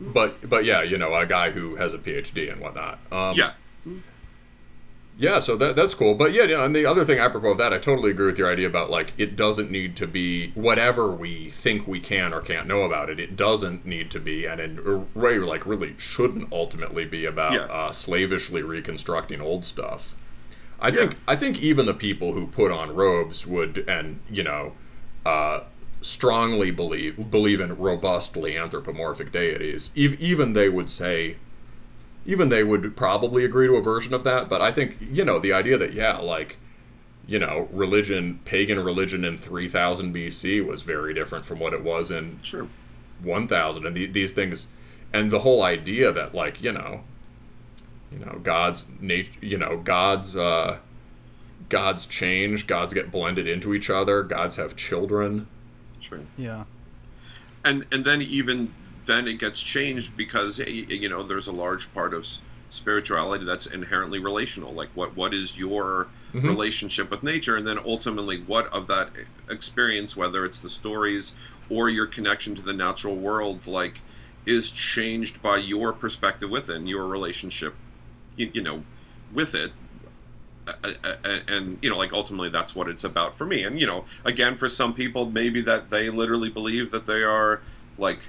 But 0.00 0.48
but 0.48 0.64
yeah, 0.64 0.82
you 0.82 0.98
know, 0.98 1.12
a 1.14 1.26
guy 1.26 1.50
who 1.50 1.74
has 1.76 1.94
a 1.94 1.98
PhD 1.98 2.52
and 2.52 2.60
whatnot. 2.60 2.98
Um, 3.10 3.34
yeah. 3.36 3.52
Yeah, 5.16 5.38
so 5.38 5.54
that 5.56 5.76
that's 5.76 5.94
cool. 5.94 6.14
But 6.14 6.32
yeah, 6.32 6.42
yeah, 6.42 6.64
and 6.64 6.74
the 6.74 6.86
other 6.86 7.04
thing 7.04 7.18
apropos 7.20 7.50
of 7.52 7.58
that, 7.58 7.72
I 7.72 7.78
totally 7.78 8.10
agree 8.10 8.26
with 8.26 8.36
your 8.38 8.50
idea 8.50 8.66
about 8.66 8.90
like 8.90 9.12
it 9.16 9.36
doesn't 9.36 9.70
need 9.70 9.94
to 9.96 10.08
be 10.08 10.50
whatever 10.54 11.08
we 11.08 11.50
think 11.50 11.86
we 11.86 12.00
can 12.00 12.32
or 12.34 12.40
can't 12.40 12.66
know 12.66 12.82
about 12.82 13.08
it. 13.08 13.20
It 13.20 13.36
doesn't 13.36 13.86
need 13.86 14.10
to 14.10 14.18
be, 14.18 14.44
and 14.44 14.60
in 14.60 15.06
Ray 15.14 15.38
like 15.38 15.64
really 15.66 15.94
shouldn't 15.98 16.52
ultimately 16.52 17.04
be 17.04 17.24
about 17.26 17.52
Yeah. 17.52 17.60
uh, 17.66 17.92
slavishly 17.92 18.62
reconstructing 18.62 19.40
old 19.40 19.64
stuff. 19.64 20.16
I 20.80 20.88
Yeah. 20.88 20.94
think 20.94 21.16
I 21.28 21.36
think 21.36 21.62
even 21.62 21.86
the 21.86 21.94
people 21.94 22.32
who 22.32 22.48
put 22.48 22.72
on 22.72 22.92
robes 22.94 23.46
would, 23.46 23.84
and 23.86 24.18
you 24.28 24.42
know, 24.42 24.72
uh, 25.24 25.60
strongly 26.02 26.72
believe 26.72 27.30
believe 27.30 27.60
in 27.60 27.76
robustly 27.78 28.56
anthropomorphic 28.58 29.30
deities. 29.30 29.90
Ev- 29.96 30.20
even 30.20 30.54
they 30.54 30.68
would 30.68 30.90
say 30.90 31.36
even 32.26 32.48
they 32.48 32.64
would 32.64 32.96
probably 32.96 33.44
agree 33.44 33.66
to 33.66 33.74
a 33.76 33.82
version 33.82 34.14
of 34.14 34.24
that 34.24 34.48
but 34.48 34.60
i 34.62 34.70
think 34.72 34.96
you 35.00 35.24
know 35.24 35.38
the 35.38 35.52
idea 35.52 35.76
that 35.76 35.92
yeah 35.92 36.16
like 36.18 36.56
you 37.26 37.38
know 37.38 37.68
religion 37.72 38.38
pagan 38.44 38.78
religion 38.78 39.24
in 39.24 39.36
3000 39.38 40.14
bc 40.14 40.66
was 40.66 40.82
very 40.82 41.14
different 41.14 41.44
from 41.46 41.58
what 41.58 41.72
it 41.72 41.82
was 41.82 42.10
in 42.10 42.38
Sure. 42.42 42.68
1000 43.22 43.86
and 43.86 43.96
the, 43.96 44.06
these 44.06 44.32
things 44.32 44.66
and 45.12 45.30
the 45.30 45.40
whole 45.40 45.62
idea 45.62 46.12
that 46.12 46.34
like 46.34 46.62
you 46.62 46.72
know 46.72 47.02
you 48.12 48.18
know 48.18 48.38
god's 48.42 48.86
nature 49.00 49.30
you 49.40 49.56
know 49.56 49.76
god's 49.78 50.36
uh 50.36 50.78
gods 51.68 52.04
change 52.06 52.66
gods 52.66 52.92
get 52.92 53.10
blended 53.10 53.46
into 53.46 53.72
each 53.74 53.88
other 53.88 54.22
gods 54.22 54.56
have 54.56 54.76
children 54.76 55.46
Sure. 55.98 56.20
Yeah. 56.36 56.64
and 57.64 57.86
and 57.90 58.04
then 58.04 58.20
even 58.20 58.74
then 59.06 59.28
it 59.28 59.38
gets 59.38 59.62
changed 59.62 60.16
because 60.16 60.58
you 60.58 61.08
know 61.08 61.22
there's 61.22 61.46
a 61.46 61.52
large 61.52 61.92
part 61.94 62.14
of 62.14 62.26
spirituality 62.70 63.44
that's 63.44 63.66
inherently 63.66 64.18
relational 64.18 64.72
like 64.72 64.88
what 64.94 65.16
what 65.16 65.32
is 65.32 65.56
your 65.56 66.08
mm-hmm. 66.32 66.46
relationship 66.46 67.10
with 67.10 67.22
nature? 67.22 67.56
And 67.56 67.66
then 67.66 67.78
ultimately 67.84 68.40
what 68.42 68.66
of 68.66 68.86
that 68.88 69.10
experience 69.48 70.16
whether 70.16 70.44
it's 70.44 70.58
the 70.58 70.68
stories 70.68 71.32
or 71.70 71.88
your 71.88 72.06
connection 72.06 72.54
to 72.56 72.62
the 72.62 72.72
natural 72.72 73.16
world 73.16 73.66
like 73.66 74.02
is 74.46 74.70
changed 74.70 75.40
by 75.40 75.56
your 75.56 75.92
perspective 75.92 76.50
within 76.50 76.86
your 76.86 77.06
relationship 77.06 77.74
you, 78.36 78.50
you 78.52 78.62
know 78.62 78.82
with 79.32 79.54
it. 79.54 79.72
And 81.48 81.78
you 81.82 81.90
know 81.90 81.96
like 81.96 82.12
ultimately 82.12 82.48
that's 82.48 82.74
what 82.74 82.88
it's 82.88 83.04
about 83.04 83.36
for 83.36 83.44
me. 83.46 83.62
And 83.64 83.78
you 83.78 83.86
know 83.86 84.04
again 84.24 84.56
for 84.56 84.68
some 84.68 84.94
people 84.94 85.30
maybe 85.30 85.60
that 85.60 85.90
they 85.90 86.10
literally 86.10 86.48
believe 86.48 86.90
that 86.90 87.06
they 87.06 87.22
are 87.22 87.60
like 87.98 88.20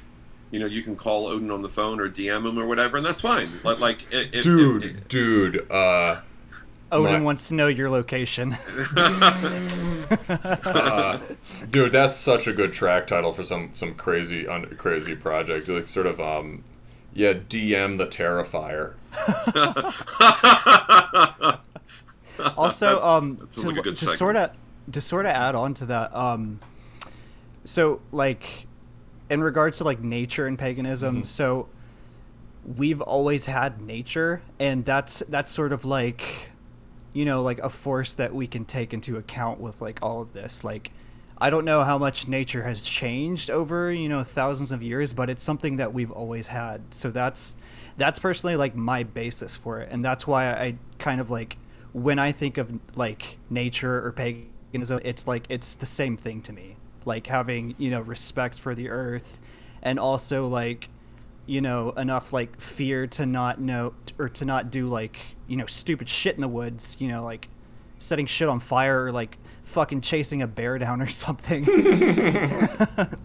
you 0.51 0.59
know 0.59 0.65
you 0.65 0.81
can 0.81 0.95
call 0.95 1.27
odin 1.27 1.51
on 1.51 1.61
the 1.61 1.69
phone 1.69 1.99
or 1.99 2.09
dm 2.09 2.47
him 2.47 2.57
or 2.59 2.65
whatever 2.65 2.97
and 2.97 3.05
that's 3.05 3.21
fine 3.21 3.49
but 3.63 3.79
like 3.87 4.01
it, 4.13 4.33
it, 4.35 4.41
dude 4.43 4.83
it- 4.85 5.07
dude 5.07 5.71
uh 5.71 6.21
Odin 6.91 7.13
My- 7.13 7.19
wants 7.21 7.47
to 7.47 7.55
know 7.55 7.67
your 7.67 7.89
location. 7.89 8.55
Uh, 10.07 11.17
dude, 11.71 11.91
that's 11.91 12.15
such 12.15 12.45
a 12.45 12.53
good 12.53 12.71
track 12.71 13.07
title 13.07 13.33
for 13.33 13.43
some 13.43 13.71
some 13.73 13.95
crazy 13.95 14.47
un, 14.47 14.67
crazy 14.77 15.15
project. 15.15 15.67
Like 15.67 15.87
sort 15.87 16.05
of 16.05 16.19
um, 16.19 16.63
yeah, 17.11 17.33
DM 17.33 17.97
the 17.97 18.05
Terrifier. 18.05 18.93
also 22.57 23.01
um 23.01 23.37
to, 23.53 23.69
like 23.71 23.83
to 23.83 23.95
sort 23.95 24.35
of 24.35 24.51
to 24.91 25.01
sort 25.01 25.25
of 25.25 25.31
add 25.31 25.55
on 25.55 25.73
to 25.73 25.85
that 25.87 26.13
um 26.15 26.59
so 27.63 28.01
like 28.11 28.67
in 29.29 29.41
regards 29.41 29.77
to 29.79 29.83
like 29.83 30.01
nature 30.01 30.45
and 30.47 30.57
paganism 30.59 31.15
Mm-hmm. 31.17 31.25
so 31.25 31.67
we've 32.77 33.01
always 33.01 33.45
had 33.45 33.81
nature 33.81 34.41
and 34.59 34.85
that's 34.85 35.19
that's 35.29 35.51
sort 35.51 35.71
of 35.71 35.85
like 35.85 36.49
you 37.13 37.23
know 37.25 37.41
like 37.43 37.59
a 37.59 37.69
force 37.69 38.13
that 38.13 38.33
we 38.33 38.47
can 38.47 38.65
take 38.65 38.93
into 38.93 39.17
account 39.17 39.59
with 39.59 39.81
like 39.81 39.99
all 40.01 40.21
of 40.21 40.33
this. 40.33 40.63
Like 40.63 40.91
i 41.37 41.49
don't 41.49 41.65
know 41.65 41.83
how 41.83 41.97
much 41.97 42.27
nature 42.27 42.63
has 42.63 42.83
changed 42.83 43.51
over 43.51 43.91
you 43.91 44.07
know 44.07 44.23
thousands 44.23 44.71
of 44.71 44.81
years 44.81 45.11
but 45.13 45.29
it's 45.29 45.43
something 45.43 45.77
that 45.77 45.93
we've 45.93 46.11
always 46.11 46.47
had. 46.47 46.81
So 46.93 47.11
that's 47.11 47.55
that's 47.97 48.19
personally 48.19 48.55
like 48.55 48.75
my 48.75 49.03
basis 49.03 49.55
for 49.55 49.79
it 49.79 49.89
and 49.91 50.03
that's 50.03 50.25
why 50.25 50.51
i 50.51 50.75
kind 50.97 51.21
of 51.21 51.29
like 51.29 51.57
when 51.93 52.19
i 52.19 52.31
think 52.31 52.57
of 52.57 52.79
like 52.95 53.37
nature 53.49 54.05
or 54.05 54.11
paganism 54.11 54.99
it's 55.05 55.27
like 55.27 55.45
it's 55.49 55.75
the 55.75 55.85
same 55.85 56.17
thing 56.17 56.41
to 56.41 56.51
me 56.51 56.75
like 57.05 57.27
having 57.27 57.75
you 57.77 57.89
know 57.89 58.01
respect 58.01 58.57
for 58.57 58.75
the 58.75 58.89
earth 58.89 59.39
and 59.81 59.99
also 59.99 60.47
like 60.47 60.89
you 61.45 61.61
know 61.61 61.91
enough 61.91 62.33
like 62.33 62.59
fear 62.59 63.07
to 63.07 63.25
not 63.25 63.61
know 63.61 63.93
or 64.17 64.27
to 64.27 64.45
not 64.45 64.71
do 64.71 64.87
like 64.87 65.19
you 65.47 65.55
know 65.55 65.65
stupid 65.65 66.09
shit 66.09 66.35
in 66.35 66.41
the 66.41 66.47
woods 66.47 66.97
you 66.99 67.07
know 67.07 67.23
like 67.23 67.49
setting 67.99 68.25
shit 68.25 68.47
on 68.47 68.59
fire 68.59 69.05
or 69.05 69.11
like 69.11 69.37
fucking 69.63 70.01
chasing 70.01 70.41
a 70.41 70.47
bear 70.47 70.77
down 70.77 71.01
or 71.01 71.07
something 71.07 71.65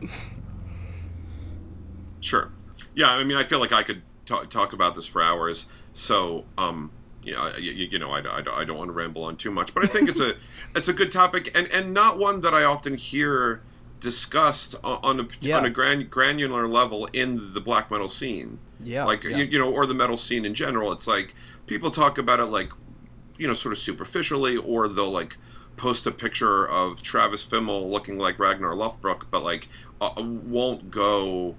Sure. 2.20 2.50
Yeah, 2.94 3.10
I 3.10 3.24
mean, 3.24 3.36
I 3.36 3.44
feel 3.44 3.58
like 3.58 3.72
I 3.72 3.82
could 3.82 4.02
talk, 4.26 4.50
talk 4.50 4.72
about 4.72 4.94
this 4.94 5.06
for 5.06 5.22
hours. 5.22 5.66
So, 5.92 6.44
um, 6.58 6.90
you 7.24 7.32
know, 7.32 7.52
you, 7.58 7.72
you 7.72 7.98
know, 7.98 8.10
I, 8.10 8.20
I, 8.20 8.60
I 8.60 8.64
don't 8.64 8.78
want 8.78 8.88
to 8.88 8.92
ramble 8.92 9.24
on 9.24 9.36
too 9.36 9.50
much, 9.50 9.74
but 9.74 9.84
I 9.84 9.86
think 9.86 10.08
it's 10.08 10.20
a 10.20 10.36
it's 10.74 10.88
a 10.88 10.92
good 10.92 11.12
topic 11.12 11.56
and 11.56 11.66
and 11.68 11.92
not 11.92 12.18
one 12.18 12.40
that 12.42 12.54
I 12.54 12.64
often 12.64 12.94
hear 12.94 13.62
discussed 14.00 14.74
on, 14.82 15.20
a 15.20 15.28
Yeah. 15.40 15.58
on 15.58 15.64
a 15.66 15.70
gran, 15.70 16.06
granular 16.08 16.66
level 16.66 17.06
in 17.12 17.52
the 17.52 17.60
black 17.60 17.90
metal 17.90 18.08
scene. 18.08 18.58
yeah 18.82 19.04
like 19.04 19.24
yeah. 19.24 19.36
You, 19.38 19.44
you 19.44 19.58
know, 19.58 19.70
or 19.72 19.86
the 19.86 19.94
metal 19.94 20.16
scene 20.16 20.44
in 20.44 20.54
general. 20.54 20.90
It's 20.92 21.06
like 21.06 21.34
people 21.66 21.90
talk 21.90 22.18
about 22.18 22.40
it 22.40 22.46
like, 22.46 22.72
you 23.38 23.46
know, 23.46 23.54
sort 23.54 23.72
of 23.72 23.78
superficially, 23.78 24.56
or 24.56 24.88
they'll 24.88 25.10
like 25.10 25.36
post 25.76 26.06
a 26.06 26.10
picture 26.10 26.68
of 26.68 27.00
Travis 27.02 27.44
Fimmel 27.44 27.88
looking 27.90 28.18
like 28.18 28.38
Ragnar 28.38 28.74
Lothbrok, 28.74 29.24
but 29.30 29.42
like 29.42 29.68
uh, 30.00 30.10
won't 30.18 30.90
go 30.90 31.54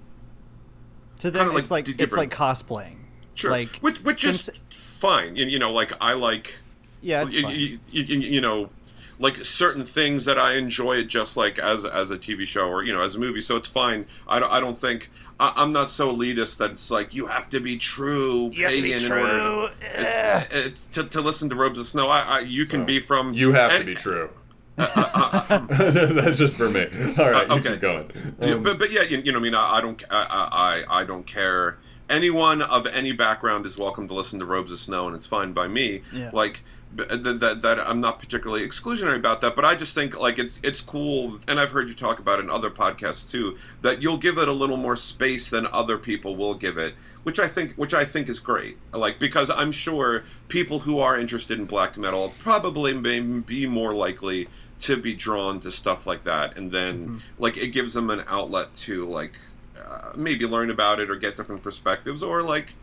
to 1.18 1.30
them 1.30 1.46
kinda 1.46 1.58
it's 1.58 1.70
like 1.70 1.86
like 1.88 2.00
it's 2.00 2.16
like 2.16 2.30
cosplaying 2.30 2.96
Sure. 3.34 3.50
like 3.50 3.76
which, 3.76 3.98
which 4.02 4.24
is 4.24 4.50
fine. 4.70 5.36
You, 5.36 5.46
you 5.46 5.58
know, 5.58 5.72
like 5.72 5.92
I 6.00 6.12
like, 6.14 6.54
yeah 7.00 7.22
it's 7.22 7.34
you, 7.34 7.42
fine. 7.42 7.54
you, 7.58 7.78
you, 7.90 8.02
you 8.20 8.40
know, 8.40 8.68
like 9.18 9.36
certain 9.44 9.84
things 9.84 10.24
that 10.24 10.38
I 10.38 10.54
enjoy 10.54 10.96
it 10.96 11.04
just 11.04 11.36
like 11.36 11.58
as 11.58 11.84
as 11.84 12.10
a 12.10 12.18
TV 12.18 12.46
show 12.46 12.68
or 12.68 12.82
you 12.84 12.92
know 12.92 13.00
as 13.00 13.14
a 13.14 13.18
movie. 13.18 13.40
So 13.40 13.56
it's 13.56 13.68
fine. 13.68 14.06
I 14.28 14.38
don't, 14.40 14.50
I 14.50 14.58
don't 14.60 14.76
think 14.76 15.10
I, 15.38 15.52
I'm 15.56 15.72
not 15.72 15.90
so 15.90 16.14
elitist 16.14 16.56
that 16.58 16.70
it's 16.72 16.90
like 16.90 17.14
you 17.14 17.26
have 17.26 17.48
to 17.50 17.60
be 17.60 17.76
true 17.76 18.50
You 18.52 18.64
have 18.64 18.74
to 18.74 18.82
be 18.82 18.92
pagan 18.92 19.06
in 19.06 19.12
order. 19.12 19.32
true. 19.32 19.68
To, 19.68 20.00
it's, 20.00 20.54
it's 20.54 20.84
to, 20.96 21.04
to 21.04 21.20
listen 21.20 21.48
to 21.50 21.54
Robes 21.56 21.78
of 21.78 21.86
Snow. 21.86 22.08
I, 22.08 22.20
I 22.20 22.40
you 22.40 22.66
can 22.66 22.80
So, 22.82 22.86
be 22.86 23.00
from 23.00 23.32
You 23.34 23.52
have 23.52 23.78
to 23.78 23.84
be 23.84 23.94
true. 23.94 24.30
uh, 24.78 25.58
That's 25.68 26.38
just 26.38 26.56
for 26.56 26.70
me. 26.70 26.86
All 27.18 27.30
right, 27.30 27.48
Uh, 27.50 27.54
you 27.54 27.60
okay. 27.60 27.72
keep 27.72 27.80
going. 27.80 28.10
Yeah, 28.40 28.54
Um, 28.54 28.62
but 28.62 28.78
but 28.78 28.90
yeah, 28.90 29.02
you, 29.02 29.18
you 29.18 29.32
know, 29.32 29.38
I 29.38 29.42
mean, 29.42 29.54
I, 29.54 29.76
I 29.76 29.80
don't, 29.82 30.02
I, 30.10 30.84
I 30.88 31.00
I 31.00 31.04
don't 31.04 31.26
care. 31.26 31.78
Anyone 32.08 32.62
of 32.62 32.86
any 32.86 33.12
background 33.12 33.64
is 33.66 33.78
welcome 33.78 34.08
to 34.08 34.14
listen 34.14 34.38
to 34.40 34.44
Robes 34.46 34.72
of 34.72 34.78
Snow, 34.78 35.06
and 35.06 35.14
it's 35.16 35.26
fine 35.26 35.52
by 35.52 35.68
me. 35.68 36.02
Yeah. 36.12 36.30
Like 36.32 36.54
b- 36.54 36.62
that, 36.96 37.40
that, 37.40 37.62
that 37.62 37.80
I'm 37.80 38.00
not 38.00 38.18
particularly 38.18 38.66
exclusionary 38.66 39.16
about 39.16 39.40
that, 39.40 39.56
but 39.56 39.64
I 39.64 39.74
just 39.74 39.94
think 39.94 40.18
like 40.18 40.38
it's 40.38 40.60
it's 40.62 40.80
cool, 40.80 41.38
and 41.48 41.58
I've 41.58 41.70
heard 41.70 41.88
you 41.88 41.94
talk 41.94 42.18
about 42.18 42.38
it 42.38 42.42
in 42.42 42.50
other 42.50 42.70
podcasts 42.70 43.30
too, 43.30 43.56
that 43.80 44.02
you'll 44.02 44.18
give 44.18 44.38
it 44.38 44.48
a 44.48 44.52
little 44.52 44.76
more 44.76 44.96
space 44.96 45.50
than 45.50 45.66
other 45.68 45.96
people 45.96 46.36
will 46.36 46.54
give 46.54 46.78
it, 46.78 46.94
which 47.22 47.38
I 47.38 47.48
think 47.48 47.72
which 47.74 47.94
I 47.94 48.04
think 48.04 48.28
is 48.28 48.38
great. 48.38 48.76
Like 48.92 49.18
because 49.18 49.50
I'm 49.50 49.72
sure 49.72 50.24
people 50.48 50.78
who 50.78 50.98
are 51.00 51.18
interested 51.18 51.58
in 51.58 51.64
black 51.64 51.96
metal 51.96 52.34
probably 52.38 52.92
may 52.92 53.20
be 53.20 53.66
more 53.66 53.94
likely 53.94 54.48
to 54.80 54.96
be 54.96 55.14
drawn 55.14 55.60
to 55.60 55.70
stuff 55.70 56.06
like 56.06 56.24
that, 56.24 56.56
and 56.56 56.70
then 56.70 57.22
like 57.38 57.56
it 57.56 57.68
gives 57.68 57.94
them 57.94 58.10
an 58.10 58.24
outlet 58.28 58.74
to 58.74 59.06
like 59.06 59.38
uh, 59.82 60.12
maybe 60.16 60.46
learn 60.46 60.70
about 60.70 61.00
it 61.00 61.10
or 61.10 61.16
get 61.16 61.36
different 61.36 61.62
perspectives 61.62 62.22
or 62.22 62.42
like 62.42 62.74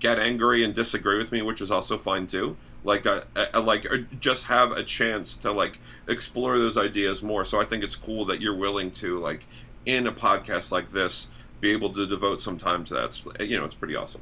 get 0.00 0.18
angry 0.18 0.64
and 0.64 0.74
disagree 0.74 1.18
with 1.18 1.32
me 1.32 1.42
which 1.42 1.60
is 1.60 1.70
also 1.70 1.96
fine 1.98 2.26
too 2.26 2.56
like 2.84 3.02
that 3.02 3.26
uh, 3.36 3.60
like 3.60 3.84
or 3.86 3.98
just 4.20 4.44
have 4.44 4.72
a 4.72 4.82
chance 4.82 5.36
to 5.36 5.50
like 5.50 5.78
explore 6.08 6.58
those 6.58 6.76
ideas 6.76 7.22
more 7.22 7.44
so 7.44 7.60
i 7.60 7.64
think 7.64 7.82
it's 7.82 7.96
cool 7.96 8.24
that 8.24 8.40
you're 8.40 8.56
willing 8.56 8.90
to 8.90 9.18
like 9.20 9.46
in 9.86 10.06
a 10.06 10.12
podcast 10.12 10.70
like 10.72 10.90
this 10.90 11.28
be 11.60 11.70
able 11.72 11.90
to 11.90 12.06
devote 12.06 12.40
some 12.42 12.56
time 12.58 12.84
to 12.84 12.94
that 12.94 13.04
It's- 13.04 13.48
you 13.48 13.58
know 13.58 13.64
it's 13.64 13.74
pretty 13.74 13.96
awesome 13.96 14.20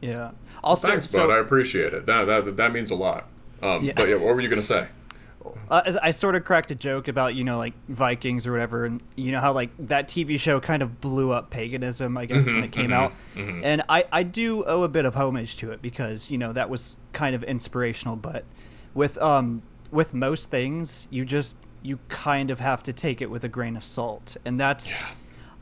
yeah 0.00 0.30
also 0.64 0.88
Thanks, 0.88 1.08
so, 1.10 1.26
bud. 1.28 1.32
I 1.32 1.38
appreciate 1.38 1.94
it. 1.94 2.06
That 2.06 2.24
that 2.24 2.56
that 2.56 2.72
means 2.72 2.90
a 2.90 2.94
lot. 2.94 3.26
Um, 3.62 3.82
Yeah. 3.84 3.92
But 3.96 4.08
yeah, 4.08 4.16
what 4.16 4.34
were 4.34 4.40
you 4.40 4.48
gonna 4.48 4.62
say? 4.62 4.86
Uh, 5.70 5.82
as 5.84 5.96
I 5.96 6.10
sort 6.10 6.34
of 6.34 6.44
cracked 6.44 6.70
a 6.70 6.74
joke 6.74 7.08
about 7.08 7.34
you 7.34 7.44
know 7.44 7.58
like 7.58 7.74
Vikings 7.88 8.46
or 8.46 8.52
whatever, 8.52 8.84
and 8.84 9.02
you 9.16 9.32
know 9.32 9.40
how 9.40 9.52
like 9.52 9.70
that 9.78 10.08
TV 10.08 10.38
show 10.38 10.60
kind 10.60 10.82
of 10.82 11.00
blew 11.00 11.30
up 11.30 11.50
paganism, 11.50 12.16
I 12.16 12.26
guess, 12.26 12.50
when 12.50 12.64
it 12.64 12.72
came 12.72 12.92
out, 12.92 13.12
and 13.36 13.82
I 13.88 14.04
I 14.12 14.22
do 14.22 14.64
owe 14.64 14.82
a 14.82 14.88
bit 14.88 15.04
of 15.04 15.14
homage 15.14 15.56
to 15.56 15.72
it 15.72 15.82
because 15.82 16.30
you 16.30 16.38
know 16.38 16.52
that 16.52 16.68
was 16.70 16.96
kind 17.12 17.34
of 17.34 17.42
inspirational, 17.44 18.16
but 18.16 18.44
with 18.94 19.18
um 19.18 19.62
with 19.90 20.14
most 20.14 20.50
things 20.50 21.08
you 21.10 21.24
just 21.24 21.56
you 21.82 21.98
kind 22.08 22.50
of 22.50 22.60
have 22.60 22.82
to 22.84 22.92
take 22.92 23.20
it 23.20 23.30
with 23.30 23.44
a 23.44 23.48
grain 23.48 23.76
of 23.76 23.84
salt, 23.84 24.36
and 24.44 24.58
that's 24.58 24.94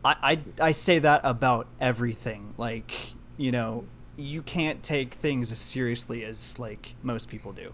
I 0.05 0.17
I, 0.61 0.69
I 0.69 0.71
say 0.73 0.99
that 0.99 1.21
about 1.25 1.67
everything, 1.81 2.55
like 2.57 3.15
you 3.37 3.53
know 3.53 3.85
you 4.17 4.43
can't 4.43 4.83
take 4.83 5.15
things 5.15 5.51
as 5.51 5.59
seriously 5.59 6.25
as 6.25 6.59
like 6.59 6.95
most 7.03 7.29
people 7.29 7.53
do. 7.53 7.73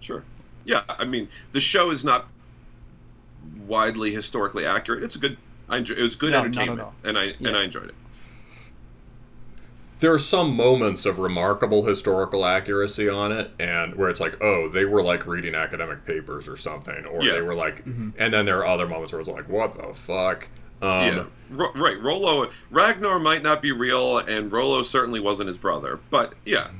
Sure. 0.00 0.24
Yeah, 0.64 0.82
I 0.88 1.04
mean, 1.04 1.28
the 1.52 1.60
show 1.60 1.90
is 1.90 2.04
not 2.04 2.26
widely 3.66 4.12
historically 4.12 4.64
accurate. 4.66 5.02
It's 5.02 5.16
a 5.16 5.18
good. 5.18 5.36
I 5.68 5.78
enjoy, 5.78 5.94
it 5.94 6.02
was 6.02 6.16
good 6.16 6.32
No, 6.32 6.38
entertainment, 6.40 6.82
and 7.04 7.16
I 7.18 7.24
Yeah. 7.24 7.48
and 7.48 7.56
I 7.56 7.62
enjoyed 7.64 7.88
it. 7.88 7.94
there 10.00 10.12
are 10.12 10.18
some 10.18 10.56
moments 10.56 11.06
of 11.06 11.20
remarkable 11.20 11.84
historical 11.84 12.44
accuracy 12.44 13.08
on 13.08 13.30
it 13.30 13.52
and 13.60 13.94
where 13.94 14.08
it's 14.08 14.18
like 14.18 14.36
oh 14.42 14.68
they 14.68 14.84
were 14.84 15.00
like 15.02 15.24
reading 15.28 15.54
academic 15.54 16.04
papers 16.04 16.48
or 16.48 16.56
something 16.56 17.04
or 17.06 17.22
Yeah. 17.22 17.34
they 17.34 17.40
were 17.40 17.54
like 17.54 17.84
and 17.86 18.12
then 18.34 18.44
there 18.44 18.58
are 18.58 18.66
other 18.66 18.88
moments 18.88 19.12
where 19.12 19.20
it's 19.20 19.30
like 19.30 19.48
what 19.48 19.74
the 19.74 19.94
fuck 19.94 20.48
um, 20.82 20.90
yeah, 20.90 21.24
Ro- 21.50 21.70
right. 21.76 22.00
Rollo 22.00 22.50
Ragnar 22.72 23.20
might 23.20 23.44
not 23.44 23.62
be 23.62 23.70
real, 23.70 24.18
and 24.18 24.50
Rollo 24.50 24.82
certainly 24.82 25.20
wasn't 25.20 25.46
his 25.46 25.56
brother. 25.56 26.00
But 26.10 26.34
yeah, 26.44 26.70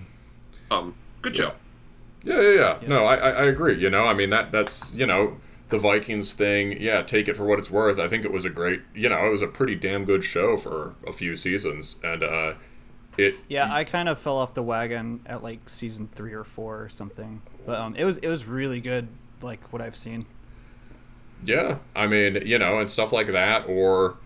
um, 0.72 0.96
good 1.22 1.36
show. 1.36 1.52
Yeah 2.22 2.40
yeah 2.40 2.50
yeah 2.54 2.78
no 2.86 3.04
I, 3.04 3.16
I 3.16 3.30
I 3.30 3.44
agree 3.44 3.78
you 3.80 3.90
know 3.90 4.06
I 4.06 4.14
mean 4.14 4.30
that 4.30 4.52
that's 4.52 4.94
you 4.94 5.06
know 5.06 5.38
the 5.68 5.78
Vikings 5.78 6.34
thing 6.34 6.80
yeah 6.80 7.02
take 7.02 7.28
it 7.28 7.36
for 7.36 7.44
what 7.44 7.58
it's 7.58 7.70
worth 7.70 7.98
I 7.98 8.08
think 8.08 8.24
it 8.24 8.32
was 8.32 8.44
a 8.44 8.50
great 8.50 8.82
you 8.94 9.08
know 9.08 9.26
it 9.26 9.30
was 9.30 9.42
a 9.42 9.46
pretty 9.46 9.74
damn 9.74 10.04
good 10.04 10.24
show 10.24 10.56
for 10.56 10.94
a 11.06 11.12
few 11.12 11.36
seasons 11.36 11.96
and 12.02 12.22
uh 12.22 12.54
it 13.16 13.36
Yeah, 13.48 13.72
I 13.72 13.84
kind 13.84 14.08
of 14.08 14.18
fell 14.18 14.36
off 14.38 14.54
the 14.54 14.62
wagon 14.62 15.20
at 15.26 15.42
like 15.42 15.68
season 15.68 16.08
three 16.14 16.32
or 16.32 16.44
four 16.44 16.82
or 16.82 16.88
something, 16.88 17.42
but 17.66 17.78
um, 17.78 17.94
it 17.96 18.04
was 18.04 18.18
it 18.18 18.28
was 18.28 18.46
really 18.46 18.80
good, 18.80 19.08
like 19.42 19.72
what 19.72 19.82
I've 19.82 19.96
seen. 19.96 20.26
Yeah, 21.44 21.78
I 21.96 22.06
mean, 22.06 22.40
you 22.46 22.58
know, 22.58 22.78
and 22.78 22.90
stuff 22.90 23.12
like 23.12 23.26
that, 23.28 23.66
or 23.68 24.16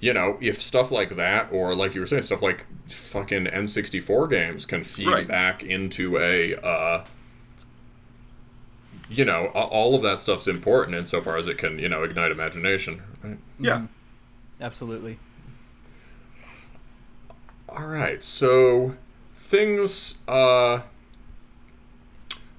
you 0.00 0.12
know, 0.12 0.36
if 0.42 0.60
stuff 0.60 0.90
like 0.90 1.16
that, 1.16 1.50
or 1.50 1.74
like 1.74 1.94
you 1.94 2.00
were 2.00 2.06
saying, 2.06 2.22
stuff 2.22 2.42
like 2.42 2.66
fucking 2.86 3.46
N64 3.46 4.26
games 4.28 4.66
can 4.66 4.84
feed 4.84 5.06
Right. 5.06 5.26
back 5.26 5.62
into 5.62 6.18
a, 6.18 6.54
uh, 6.56 7.04
you 9.08 9.24
know, 9.24 9.46
all 9.46 9.94
of 9.94 10.02
that 10.02 10.20
stuff's 10.20 10.48
important 10.48 10.96
insofar 10.96 11.36
as 11.36 11.48
it 11.48 11.58
can, 11.58 11.78
you 11.78 11.88
know, 11.88 12.02
ignite 12.02 12.30
imagination. 12.30 13.02
Right? 13.22 13.38
Yeah. 13.58 13.86
Absolutely. 14.60 15.18
All 17.68 17.86
right, 17.86 18.22
so 18.22 18.94
things. 19.34 20.18
Uh, 20.26 20.80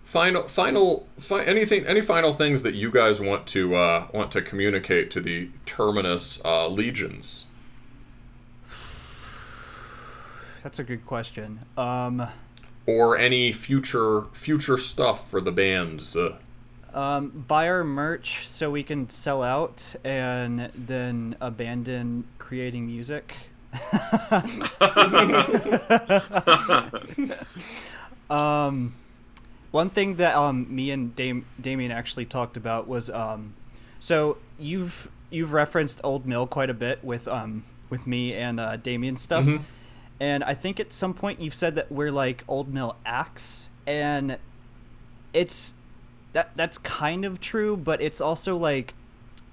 final, 0.04 0.48
final, 0.48 1.08
fi- 1.20 1.44
anything, 1.44 1.86
any 1.86 2.02
final 2.02 2.34
things 2.34 2.64
that 2.64 2.76
you 2.76 2.92
guys 2.92 3.20
want 3.20 3.48
to 3.48 3.76
uh, 3.76 4.08
want 4.14 4.32
to 4.32 4.42
communicate 4.42 5.10
to 5.12 5.22
the 5.22 5.50
Terminus 5.66 6.40
uh, 6.46 6.68
legions? 6.68 7.48
That's 10.62 10.80
a 10.80 10.84
good 10.84 11.06
question. 11.06 11.60
Um, 11.78 12.28
or 12.88 13.18
any 13.18 13.52
future 13.52 14.24
future 14.32 14.78
stuff 14.78 15.30
for 15.30 15.40
the 15.42 15.52
bands. 15.52 16.16
Uh, 16.16 16.38
um, 16.94 17.44
buy 17.48 17.68
our 17.68 17.84
merch 17.84 18.48
so 18.48 18.72
we 18.72 18.82
can 18.82 19.08
sell 19.10 19.44
out 19.44 19.94
and 20.04 20.72
then 20.74 21.36
abandon 21.40 22.24
creating 22.40 22.88
music. 22.88 23.36
um, 28.30 28.96
one 29.72 29.90
thing 29.90 30.16
that 30.16 30.36
um, 30.36 30.74
me 30.74 30.92
and 30.92 31.16
Dam- 31.16 31.46
Damien 31.60 31.92
actually 31.92 32.26
talked 32.26 32.58
about 32.58 32.88
was 32.88 33.10
um, 33.10 33.54
so 34.00 34.38
you've 34.60 35.10
you've 35.30 35.54
referenced 35.54 36.02
Old 36.04 36.26
Mill 36.26 36.48
quite 36.48 36.70
a 36.70 36.74
bit 36.74 37.04
with 37.04 37.28
um, 37.28 37.64
with 37.90 38.08
me 38.08 38.34
and 38.34 38.60
uh, 38.60 38.78
Damien 38.78 39.18
stuff, 39.18 39.46
Mhm. 39.46 39.62
And 40.20 40.44
I 40.44 40.54
think 40.54 40.80
at 40.80 40.92
some 40.92 41.14
point 41.14 41.40
you've 41.40 41.56
said 41.56 41.76
that 41.76 41.92
we're 41.92 42.12
like 42.12 42.44
Old 42.48 42.74
Mill 42.74 42.96
acts, 43.06 43.70
and 43.86 44.38
it's 45.34 45.74
that 46.34 46.52
that's 46.56 46.78
kind 46.78 47.26
of 47.26 47.40
true, 47.40 47.78
but 47.78 48.02
it's 48.02 48.22
also 48.22 48.56
like 48.58 48.94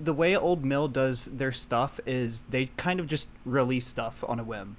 the 0.00 0.12
way 0.12 0.36
Old 0.36 0.64
Mill 0.64 0.88
does 0.88 1.26
their 1.26 1.52
stuff 1.52 2.00
is 2.06 2.42
they 2.50 2.66
kind 2.76 2.98
of 3.00 3.06
just 3.06 3.28
release 3.44 3.86
stuff 3.86 4.24
on 4.26 4.40
a 4.40 4.44
whim, 4.44 4.76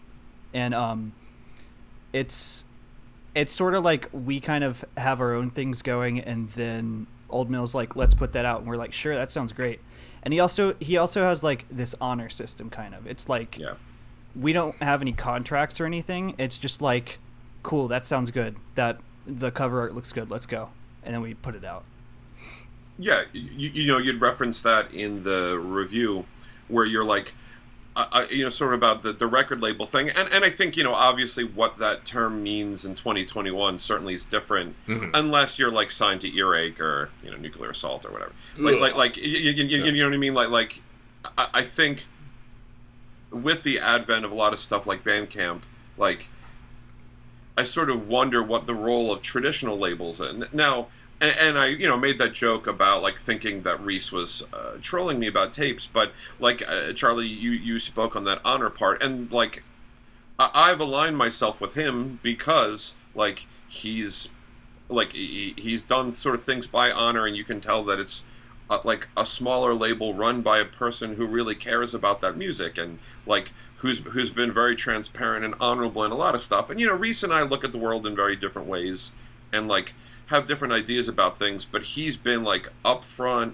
and 0.53 0.73
um, 0.73 1.13
it's 2.13 2.65
it's 3.35 3.53
sort 3.53 3.75
of 3.75 3.83
like 3.83 4.09
we 4.11 4.39
kind 4.39 4.63
of 4.63 4.85
have 4.97 5.21
our 5.21 5.33
own 5.33 5.51
things 5.51 5.81
going, 5.81 6.19
and 6.19 6.49
then 6.51 7.05
Old 7.29 7.49
Mill's 7.49 7.75
like, 7.75 7.95
let's 7.95 8.15
put 8.15 8.33
that 8.33 8.45
out, 8.45 8.59
and 8.59 8.67
we're 8.67 8.77
like, 8.77 8.93
sure, 8.93 9.13
that 9.15 9.29
sounds 9.29 9.51
great. 9.51 9.79
And 10.23 10.33
he 10.33 10.39
also 10.39 10.73
he 10.79 10.97
also 10.97 11.23
has 11.23 11.43
like 11.43 11.65
this 11.69 11.93
honor 12.01 12.29
system, 12.29 12.69
kind 12.69 12.95
of. 12.95 13.05
It's 13.05 13.29
like 13.29 13.59
Yeah. 13.59 13.75
We 14.39 14.53
don't 14.53 14.75
have 14.81 15.01
any 15.01 15.13
contracts 15.13 15.79
or 15.79 15.85
anything. 15.85 16.35
It's 16.37 16.57
just 16.57 16.81
like, 16.81 17.19
cool, 17.63 17.87
that 17.87 18.05
sounds 18.05 18.31
good. 18.31 18.55
That 18.75 18.99
the 19.25 19.51
cover 19.51 19.79
art 19.81 19.95
looks 19.95 20.11
good. 20.11 20.29
Let's 20.29 20.45
go, 20.45 20.69
and 21.03 21.13
then 21.13 21.21
we 21.21 21.33
put 21.33 21.55
it 21.55 21.63
out. 21.63 21.83
Yeah, 22.97 23.23
you, 23.33 23.69
you 23.69 23.87
know, 23.87 23.97
you'd 23.97 24.21
reference 24.21 24.61
that 24.61 24.93
in 24.93 25.23
the 25.23 25.57
review 25.59 26.25
where 26.69 26.85
you're 26.85 27.03
like, 27.03 27.33
uh, 27.97 28.25
you 28.29 28.43
know, 28.43 28.49
sort 28.49 28.73
of 28.73 28.77
about 28.77 29.01
the, 29.01 29.11
the 29.13 29.27
record 29.27 29.61
label 29.61 29.85
thing. 29.85 30.09
And, 30.09 30.29
and 30.31 30.43
I 30.45 30.49
think, 30.49 30.77
you 30.77 30.83
know, 30.83 30.93
obviously 30.93 31.43
what 31.43 31.77
that 31.79 32.05
term 32.05 32.41
means 32.41 32.85
in 32.85 32.95
2021 32.95 33.79
certainly 33.79 34.13
is 34.13 34.25
different 34.25 34.75
Mhm. 34.87 35.11
unless 35.13 35.59
you're 35.59 35.71
like 35.71 35.91
signed 35.91 36.21
to 36.21 36.29
Earache 36.37 36.79
or, 36.79 37.09
you 37.23 37.31
know, 37.31 37.37
Nuclear 37.37 37.69
Assault 37.71 38.05
or 38.05 38.11
whatever. 38.11 38.31
Like, 38.57 38.75
Ugh. 38.75 38.81
like, 38.81 38.95
like, 38.95 39.17
you, 39.17 39.23
you, 39.23 39.51
you, 39.63 39.83
you 39.85 39.93
know 40.03 40.07
what 40.09 40.13
I 40.13 40.17
mean? 40.17 40.33
Like, 40.33 40.49
like, 40.49 40.81
I, 41.37 41.47
I 41.55 41.61
think 41.63 42.05
with 43.31 43.63
the 43.63 43.79
advent 43.79 44.25
of 44.25 44.31
a 44.31 44.35
lot 44.35 44.53
of 44.53 44.59
stuff 44.59 44.87
like 44.87 45.03
Bandcamp, 45.03 45.61
like, 45.97 46.29
I 47.57 47.63
sort 47.63 47.89
of 47.89 48.07
wonder 48.07 48.43
what 48.43 48.65
the 48.65 48.75
role 48.75 49.11
of 49.11 49.21
traditional 49.21 49.77
labels 49.77 50.19
in 50.21 50.45
now. 50.51 50.87
And, 51.21 51.37
and 51.37 51.57
I, 51.57 51.67
you 51.67 51.87
know, 51.87 51.95
made 51.95 52.17
that 52.17 52.33
joke 52.33 52.67
about 52.67 53.01
like 53.01 53.17
thinking 53.17 53.61
that 53.61 53.79
Reese 53.79 54.11
was 54.11 54.43
uh, 54.53 54.73
trolling 54.81 55.17
me 55.19 55.27
about 55.27 55.53
tapes, 55.53 55.87
but 55.87 56.11
like 56.39 56.61
uh, 56.67 56.91
Charlie, 56.91 57.27
you 57.27 57.51
you 57.51 57.79
spoke 57.79 58.17
on 58.17 58.25
that 58.25 58.41
honor 58.43 58.69
part, 58.69 59.01
and 59.01 59.31
like 59.31 59.63
I- 60.37 60.51
I've 60.53 60.81
aligned 60.81 61.17
myself 61.17 61.61
with 61.61 61.75
him 61.75 62.19
because 62.21 62.95
like 63.13 63.47
he's 63.67 64.27
like 64.89 65.13
he, 65.13 65.53
he's 65.57 65.83
done 65.83 66.11
sort 66.11 66.35
of 66.35 66.43
things 66.43 66.67
by 66.67 66.91
honor, 66.91 67.25
and 67.25 67.37
you 67.37 67.45
can 67.45 67.61
tell 67.61 67.83
that 67.85 67.97
it's 67.97 68.23
uh, 68.69 68.79
like 68.83 69.07
a 69.15 69.25
smaller 69.25 69.73
label 69.73 70.13
run 70.13 70.41
by 70.41 70.59
a 70.59 70.65
person 70.65 71.15
who 71.15 71.25
really 71.25 71.55
cares 71.55 71.93
about 71.93 72.21
that 72.21 72.35
music 72.35 72.77
and 72.77 72.97
like 73.25 73.51
who's 73.77 73.99
who's 73.99 74.31
been 74.33 74.51
very 74.51 74.75
transparent 74.75 75.45
and 75.45 75.53
honorable 75.59 76.03
in 76.03 76.11
a 76.11 76.15
lot 76.15 76.33
of 76.35 76.41
stuff. 76.41 76.69
And 76.69 76.79
you 76.79 76.87
know, 76.87 76.95
Reese 76.95 77.23
and 77.23 77.33
I 77.33 77.43
look 77.43 77.63
at 77.63 77.71
the 77.71 77.77
world 77.77 78.05
in 78.07 78.15
very 78.15 78.35
different 78.35 78.67
ways, 78.67 79.11
and 79.53 79.67
like 79.67 79.93
have 80.27 80.47
different 80.47 80.73
ideas 80.73 81.07
about 81.07 81.37
things. 81.37 81.63
But 81.65 81.83
he's 81.83 82.17
been 82.17 82.43
like 82.43 82.69
upfront, 82.83 83.53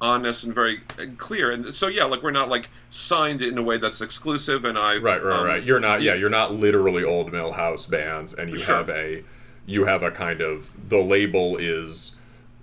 honest, 0.00 0.44
and 0.44 0.54
very 0.54 0.80
uh, 0.98 1.06
clear. 1.18 1.50
And 1.50 1.74
so 1.74 1.88
yeah, 1.88 2.04
like 2.04 2.22
we're 2.22 2.30
not 2.30 2.48
like 2.48 2.70
signed 2.90 3.42
in 3.42 3.58
a 3.58 3.62
way 3.62 3.76
that's 3.78 4.00
exclusive. 4.00 4.64
And 4.64 4.78
I 4.78 4.98
right, 4.98 5.22
right, 5.22 5.44
right. 5.44 5.64
You're 5.64 5.80
not. 5.80 6.02
Yeah, 6.02 6.14
you're 6.14 6.30
not 6.30 6.54
literally 6.54 7.02
old 7.02 7.32
mill 7.32 7.52
house 7.52 7.86
bands, 7.86 8.32
and 8.34 8.50
you 8.50 8.58
Sure. 8.58 8.76
have 8.76 8.88
a, 8.88 9.24
you 9.66 9.86
have 9.86 10.02
a 10.04 10.10
kind 10.12 10.40
of 10.40 10.88
the 10.88 10.98
label 10.98 11.56
is, 11.56 12.16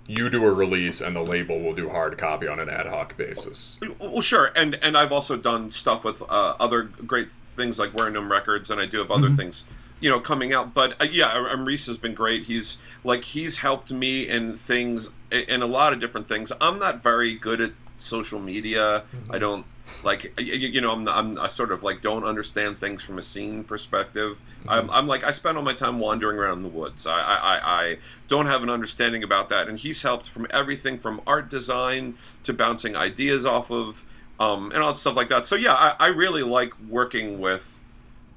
you 0.08 0.30
do 0.30 0.44
a 0.44 0.50
release, 0.50 1.02
and 1.02 1.14
the 1.14 1.22
label 1.22 1.60
will 1.60 1.74
do 1.74 1.90
hard 1.90 2.16
copy 2.16 2.48
on 2.48 2.58
an 2.58 2.70
ad 2.70 2.86
hoc 2.86 3.16
basis. 3.16 3.78
Well, 4.00 4.22
sure, 4.22 4.50
and 4.56 4.78
and 4.82 4.96
I've 4.96 5.12
also 5.12 5.36
done 5.36 5.70
stuff 5.70 6.02
with 6.02 6.22
uh, 6.22 6.56
other 6.58 6.84
great 7.06 7.30
things 7.30 7.78
like 7.78 7.92
Warrenham 7.92 8.32
Records, 8.32 8.70
and 8.70 8.80
I 8.80 8.86
do 8.86 8.98
have 8.98 9.10
other 9.10 9.30
things, 9.30 9.64
you 10.00 10.08
know, 10.08 10.18
coming 10.18 10.54
out. 10.54 10.72
But 10.72 11.00
uh, 11.00 11.06
yeah, 11.10 11.32
um, 11.32 11.64
Reese 11.66 11.86
has 11.86 11.98
been 11.98 12.14
great. 12.14 12.44
He's 12.44 12.78
like 13.04 13.22
he's 13.22 13.58
helped 13.58 13.90
me 13.90 14.28
in 14.28 14.56
things 14.56 15.10
in 15.30 15.60
a 15.60 15.66
lot 15.66 15.92
of 15.92 16.00
different 16.00 16.26
things. 16.26 16.52
I'm 16.58 16.78
not 16.78 17.02
very 17.02 17.34
good 17.34 17.60
at 17.60 17.72
social 17.98 18.40
media. 18.40 19.04
I 19.28 19.38
don't 19.38 19.66
like 20.02 20.32
y- 20.38 20.44
y- 20.44 20.52
you 20.54 20.80
know 20.80 20.92
I'm, 20.92 21.08
I'm 21.08 21.38
I 21.38 21.46
sort 21.48 21.72
of 21.72 21.82
like 21.82 22.02
don't 22.02 22.24
understand 22.24 22.78
things 22.78 23.02
from 23.02 23.18
a 23.18 23.22
scene 23.22 23.64
perspective. 23.64 24.40
I'm, 24.66 24.90
I'm 24.90 25.06
like 25.06 25.24
I 25.24 25.30
spend 25.30 25.56
all 25.56 25.64
my 25.64 25.74
time 25.74 25.98
wandering 25.98 26.38
around 26.38 26.58
in 26.58 26.62
the 26.64 26.68
woods. 26.68 27.06
I, 27.06 27.18
I 27.20 27.36
I 27.36 27.58
I 27.84 27.96
don't 28.28 28.46
have 28.46 28.62
an 28.62 28.70
understanding 28.70 29.22
about 29.22 29.48
that, 29.50 29.68
and 29.68 29.78
he's 29.78 30.02
helped 30.02 30.28
from 30.28 30.46
everything 30.50 30.98
from 30.98 31.20
art 31.26 31.48
design 31.48 32.16
to 32.44 32.52
bouncing 32.52 32.96
ideas 32.96 33.46
off 33.46 33.70
of 33.70 34.04
um, 34.40 34.70
and 34.72 34.82
all 34.82 34.94
stuff 34.94 35.16
like 35.16 35.28
that. 35.30 35.46
So 35.46 35.56
yeah, 35.56 35.74
I, 35.74 35.94
I 35.98 36.06
really 36.08 36.42
like 36.42 36.72
working 36.88 37.40
with. 37.40 37.77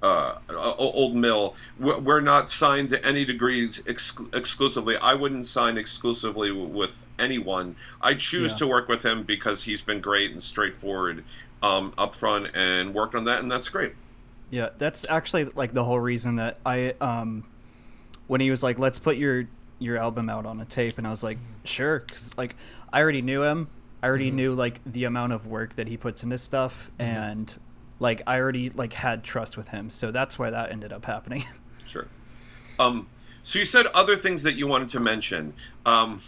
Uh, 0.02 0.36
Old 0.80 1.16
Mill. 1.16 1.56
We're 1.80 2.22
not 2.22 2.50
signed 2.50 2.90
to 2.90 3.06
any 3.06 3.24
degree 3.24 3.70
ex- 3.88 4.14
exclusively. 4.34 4.98
I 4.98 5.14
wouldn't 5.14 5.46
sign 5.46 5.78
exclusively 5.78 6.50
w- 6.50 6.68
with 6.68 7.06
anyone. 7.20 7.76
I 8.02 8.16
choose 8.16 8.52
Yeah. 8.54 8.58
to 8.58 8.68
work 8.68 8.88
with 8.88 9.04
him 9.06 9.22
because 9.22 9.64
he's 9.64 9.84
been 9.84 10.02
great 10.02 10.32
and 10.32 10.42
straightforward, 10.42 11.24
um, 11.62 11.92
upfront, 12.00 12.50
and 12.56 12.96
worked 12.96 13.14
on 13.14 13.26
that, 13.26 13.42
and 13.42 13.52
that's 13.52 13.70
great. 13.70 13.94
Yeah, 14.50 14.70
that's 14.78 15.06
actually 15.08 15.46
like 15.46 15.74
the 15.74 15.84
whole 15.84 16.00
reason 16.00 16.38
that 16.38 16.58
I 16.66 16.94
um 17.00 17.44
when 18.28 18.42
he 18.42 18.50
was 18.50 18.64
like, 18.64 18.80
"Let's 18.80 18.98
put 18.98 19.18
your 19.18 19.46
your 19.78 19.98
album 19.98 20.30
out 20.30 20.46
on 20.48 20.60
a 20.60 20.66
tape," 20.66 20.98
and 20.98 21.06
I 21.06 21.12
was 21.12 21.24
like, 21.24 21.38
"Sure," 21.64 22.00
'cause, 22.00 22.34
like 22.38 22.56
I 22.92 23.00
already 23.02 23.22
knew 23.22 23.44
him. 23.44 23.68
I 24.02 24.08
already 24.08 24.32
knew 24.32 24.54
like 24.56 24.82
the 24.84 25.04
amount 25.04 25.34
of 25.34 25.46
work 25.46 25.76
that 25.76 25.88
he 25.88 25.96
puts 25.96 26.24
into 26.24 26.40
stuff, 26.40 26.90
and 26.98 27.56
like 28.02 28.22
I 28.26 28.40
already 28.40 28.72
like 28.72 28.94
had 28.94 29.24
trust 29.24 29.56
with 29.56 29.70
him, 29.70 29.90
so 29.90 30.12
that's 30.12 30.40
why 30.40 30.50
that 30.50 30.72
ended 30.72 30.92
up 30.92 31.06
happening. 31.06 31.46
sure. 31.86 32.08
Um, 32.80 33.08
so 33.44 33.60
you 33.60 33.66
said 33.66 33.86
other 33.88 34.16
things 34.16 34.44
that 34.44 34.56
you 34.56 34.66
wanted 34.66 34.90
to 34.90 35.00
mention. 35.00 35.54
Um, 35.86 36.22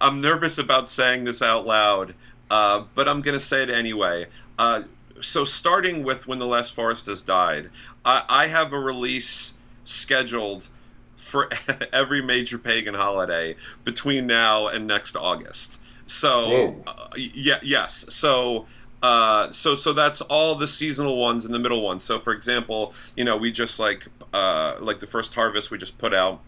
I'm 0.00 0.20
nervous 0.20 0.58
about 0.58 0.88
saying 0.88 1.24
this 1.24 1.42
out 1.42 1.64
loud, 1.64 2.14
uh, 2.50 2.84
but 2.94 3.08
I'm 3.08 3.22
going 3.22 3.38
to 3.38 3.44
say 3.44 3.62
it 3.62 3.70
anyway. 3.70 4.26
Uh, 4.58 4.82
so 5.20 5.44
starting 5.44 6.02
with 6.02 6.26
when 6.26 6.40
the 6.40 6.46
last 6.46 6.74
forest 6.74 7.06
has 7.06 7.22
died, 7.22 7.70
I, 8.04 8.24
I 8.28 8.46
have 8.48 8.72
a 8.72 8.78
release 8.78 9.54
scheduled 9.84 10.68
for 11.14 11.48
every 11.92 12.20
major 12.20 12.58
pagan 12.58 12.94
holiday 12.94 13.54
between 13.84 14.26
now 14.26 14.66
and 14.66 14.88
next 14.88 15.16
August. 15.16 15.78
So 16.06 16.82
uh, 16.88 17.10
yeah, 17.16 17.60
yes. 17.62 18.06
So 18.08 18.66
uh, 19.02 19.50
so 19.50 19.74
so 19.74 19.92
that's 19.92 20.20
all 20.22 20.54
the 20.54 20.66
seasonal 20.66 21.16
ones 21.16 21.44
and 21.44 21.54
the 21.54 21.58
middle 21.58 21.82
ones. 21.82 22.04
So 22.04 22.18
for 22.18 22.32
example, 22.32 22.94
you 23.16 23.24
know, 23.24 23.36
we 23.36 23.50
just 23.50 23.78
like 23.78 24.06
uh, 24.32 24.76
like 24.80 24.98
the 24.98 25.06
first 25.06 25.34
harvest 25.34 25.70
we 25.70 25.78
just 25.78 25.98
put 25.98 26.14
out. 26.14 26.40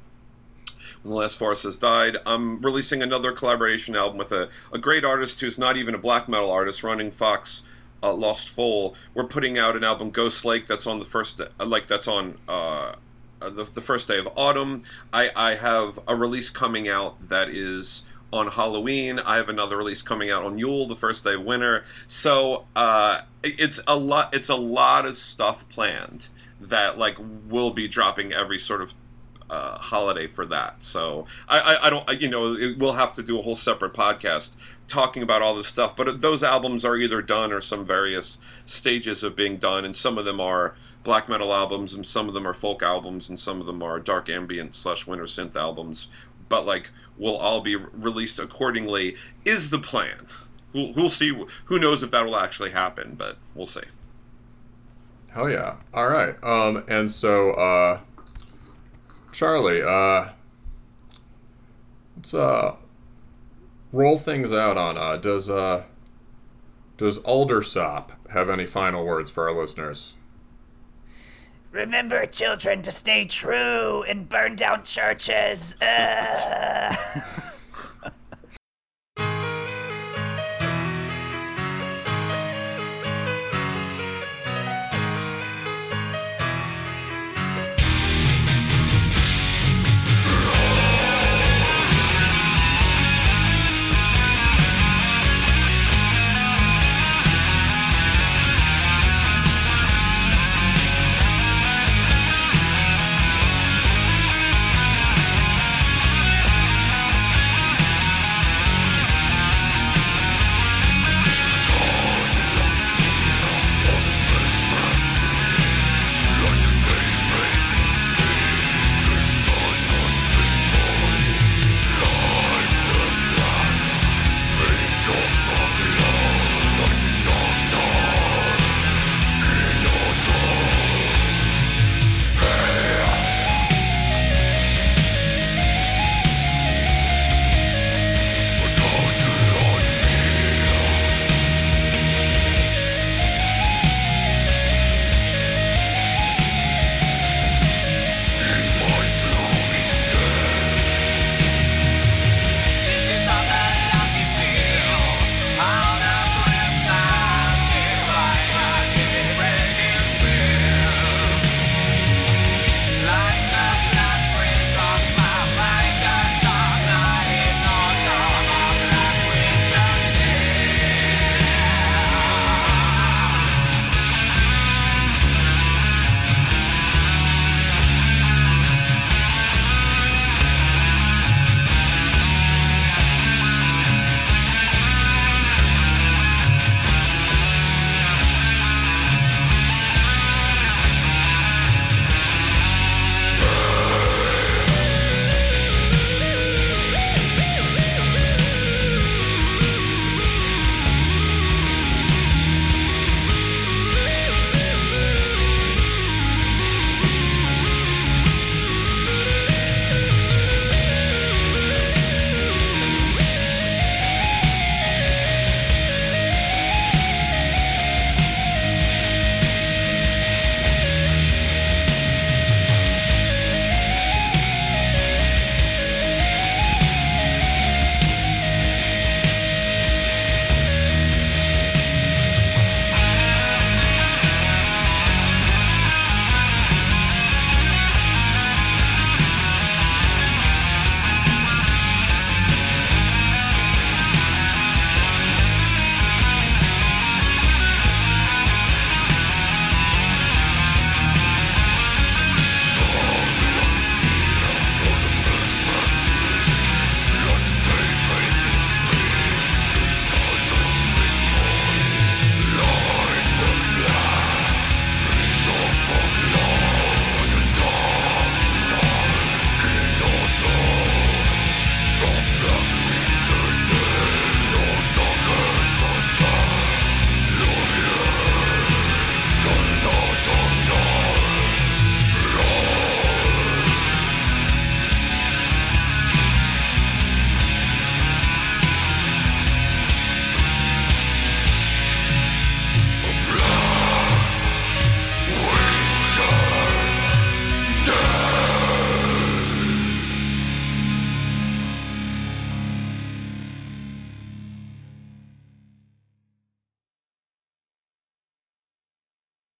When 1.03 1.11
the 1.11 1.17
last 1.17 1.39
forest 1.39 1.65
has 1.65 1.77
died, 1.77 2.17
I'm 2.27 2.61
releasing 2.61 3.03
another 3.03 3.33
collaboration 3.33 3.97
album 3.97 4.19
with 4.19 4.33
a, 4.33 4.49
a 4.73 4.79
great 4.79 5.05
artist 5.05 5.41
who's 5.41 5.59
not 5.59 5.77
even 5.77 5.95
a 5.95 5.99
black 5.99 6.29
metal 6.29 6.51
artist, 6.51 6.83
Running 6.83 7.11
Fox. 7.11 7.63
Uh, 8.05 8.13
Lost 8.13 8.49
Foal. 8.49 8.97
We're 9.15 9.29
putting 9.29 9.59
out 9.59 9.77
an 9.77 9.85
album, 9.85 10.11
Ghost 10.11 10.45
Lake, 10.45 10.67
that's 10.67 10.89
on 10.89 10.99
the 10.99 11.05
first, 11.05 11.41
uh, 11.41 11.47
like 11.65 11.87
that's 11.87 12.09
on 12.09 12.37
uh, 12.49 12.97
uh, 13.43 13.51
the, 13.51 13.65
the 13.65 13.81
first 13.81 14.09
day 14.09 14.19
of 14.19 14.29
autumn. 14.37 14.83
I, 15.13 15.31
I 15.35 15.55
have 15.55 15.99
a 16.07 16.15
release 16.15 16.51
coming 16.51 16.89
out 16.89 17.29
that 17.29 17.49
is 17.49 18.03
on 18.33 18.49
Halloween. 18.49 19.19
I 19.19 19.37
have 19.37 19.49
another 19.49 19.77
release 19.77 20.03
coming 20.03 20.31
out 20.31 20.45
on 20.45 20.59
Yule, 20.59 20.87
the 20.87 20.97
first 20.97 21.25
day 21.25 21.35
of 21.35 21.45
winter. 21.45 21.85
So 22.07 22.67
uh, 22.75 23.23
it's 23.43 23.81
a 23.87 23.97
lot. 23.97 24.35
It's 24.35 24.49
a 24.49 24.57
lot 24.57 25.07
of 25.07 25.17
stuff 25.19 25.69
planned 25.69 26.29
that 26.61 26.99
like 26.99 27.17
will 27.49 27.71
be 27.71 27.89
dropping 27.89 28.33
every 28.33 28.59
sort 28.59 28.81
of 28.81 28.95
uh, 29.51 29.77
holiday 29.77 30.27
for 30.27 30.47
that. 30.47 30.83
So 30.83 31.27
I, 31.47 31.61
I, 31.61 31.87
I 31.87 31.91
don't, 31.91 32.21
you 32.21 32.29
know, 32.29 32.55
it, 32.55 32.79
we'll 32.79 32.95
have 32.95 33.13
to 33.15 33.23
do 33.23 33.39
a 33.39 33.43
whole 33.43 33.55
separate 33.55 33.93
podcast 33.93 34.57
talking 34.89 35.23
about 35.23 35.43
all 35.43 35.55
this 35.55 35.67
stuff. 35.67 35.95
But 35.95 36.21
those 36.21 36.43
albums 36.43 36.87
are 36.87 36.97
either 36.97 37.21
done 37.21 37.53
or 37.53 37.61
some 37.61 37.85
various 37.85 38.39
stages 38.65 39.23
of 39.23 39.37
being 39.37 39.59
done, 39.59 39.85
and 39.85 39.95
some 39.95 40.17
of 40.17 40.25
them 40.25 40.41
are 40.41 40.75
black 41.05 41.29
metal 41.29 41.53
albums, 41.53 41.93
and 41.93 42.07
some 42.07 42.29
of 42.29 42.35
them 42.35 42.47
are 42.47 42.55
folk 42.55 42.83
albums, 42.83 43.29
and 43.29 43.39
some 43.39 43.61
of 43.61 43.67
them 43.67 43.83
are 43.83 44.01
dark 44.01 44.31
ambient 44.31 44.75
slash 44.75 45.07
winter 45.07 45.25
synth 45.25 45.55
albums. 45.55 46.09
But 46.53 46.67
like, 46.67 46.91
will 47.17 47.37
all 47.37 47.63
be 47.63 47.77
released 47.77 48.39
accordingly? 48.39 49.17
Is 49.45 49.71
the 49.71 49.79
plan? 49.79 50.27
We'll, 50.75 50.93
we'll 50.93 51.11
see. 51.11 51.35
Who 51.65 51.79
knows 51.79 52.03
if 52.03 52.11
that 52.11 52.25
will 52.27 52.37
actually 52.37 52.71
happen? 52.71 53.15
But 53.17 53.39
we'll 53.55 53.67
see. 53.67 53.81
Hell 55.31 55.49
yeah! 55.49 55.77
All 55.95 56.09
right. 56.09 56.37
Um, 56.45 56.85
and 56.87 57.11
so. 57.11 57.53
uh 57.53 58.01
Charlie, 59.33 59.83
uh, 59.83 60.29
let's 62.17 62.35
uh, 62.35 62.77
roll 63.91 64.19
things 64.19 64.53
out 64.53 64.77
on 64.77 64.99
uh, 64.99 65.17
does 65.17 65.49
uh, 65.49 65.85
does 66.99 67.19
Aldersop 67.21 68.11
have 68.31 68.51
any 68.51 68.67
final 68.67 69.07
words 69.07 69.31
for 69.31 69.49
our 69.49 69.59
listeners? 69.59 70.17
Remember, 71.73 72.27
children, 72.27 72.83
to 72.83 72.93
stay 72.93 73.25
true 73.25 74.03
and 74.03 74.29
burn 74.29 74.57
down 74.57 74.85
churches. 74.85 75.75
Uh. 75.81 76.95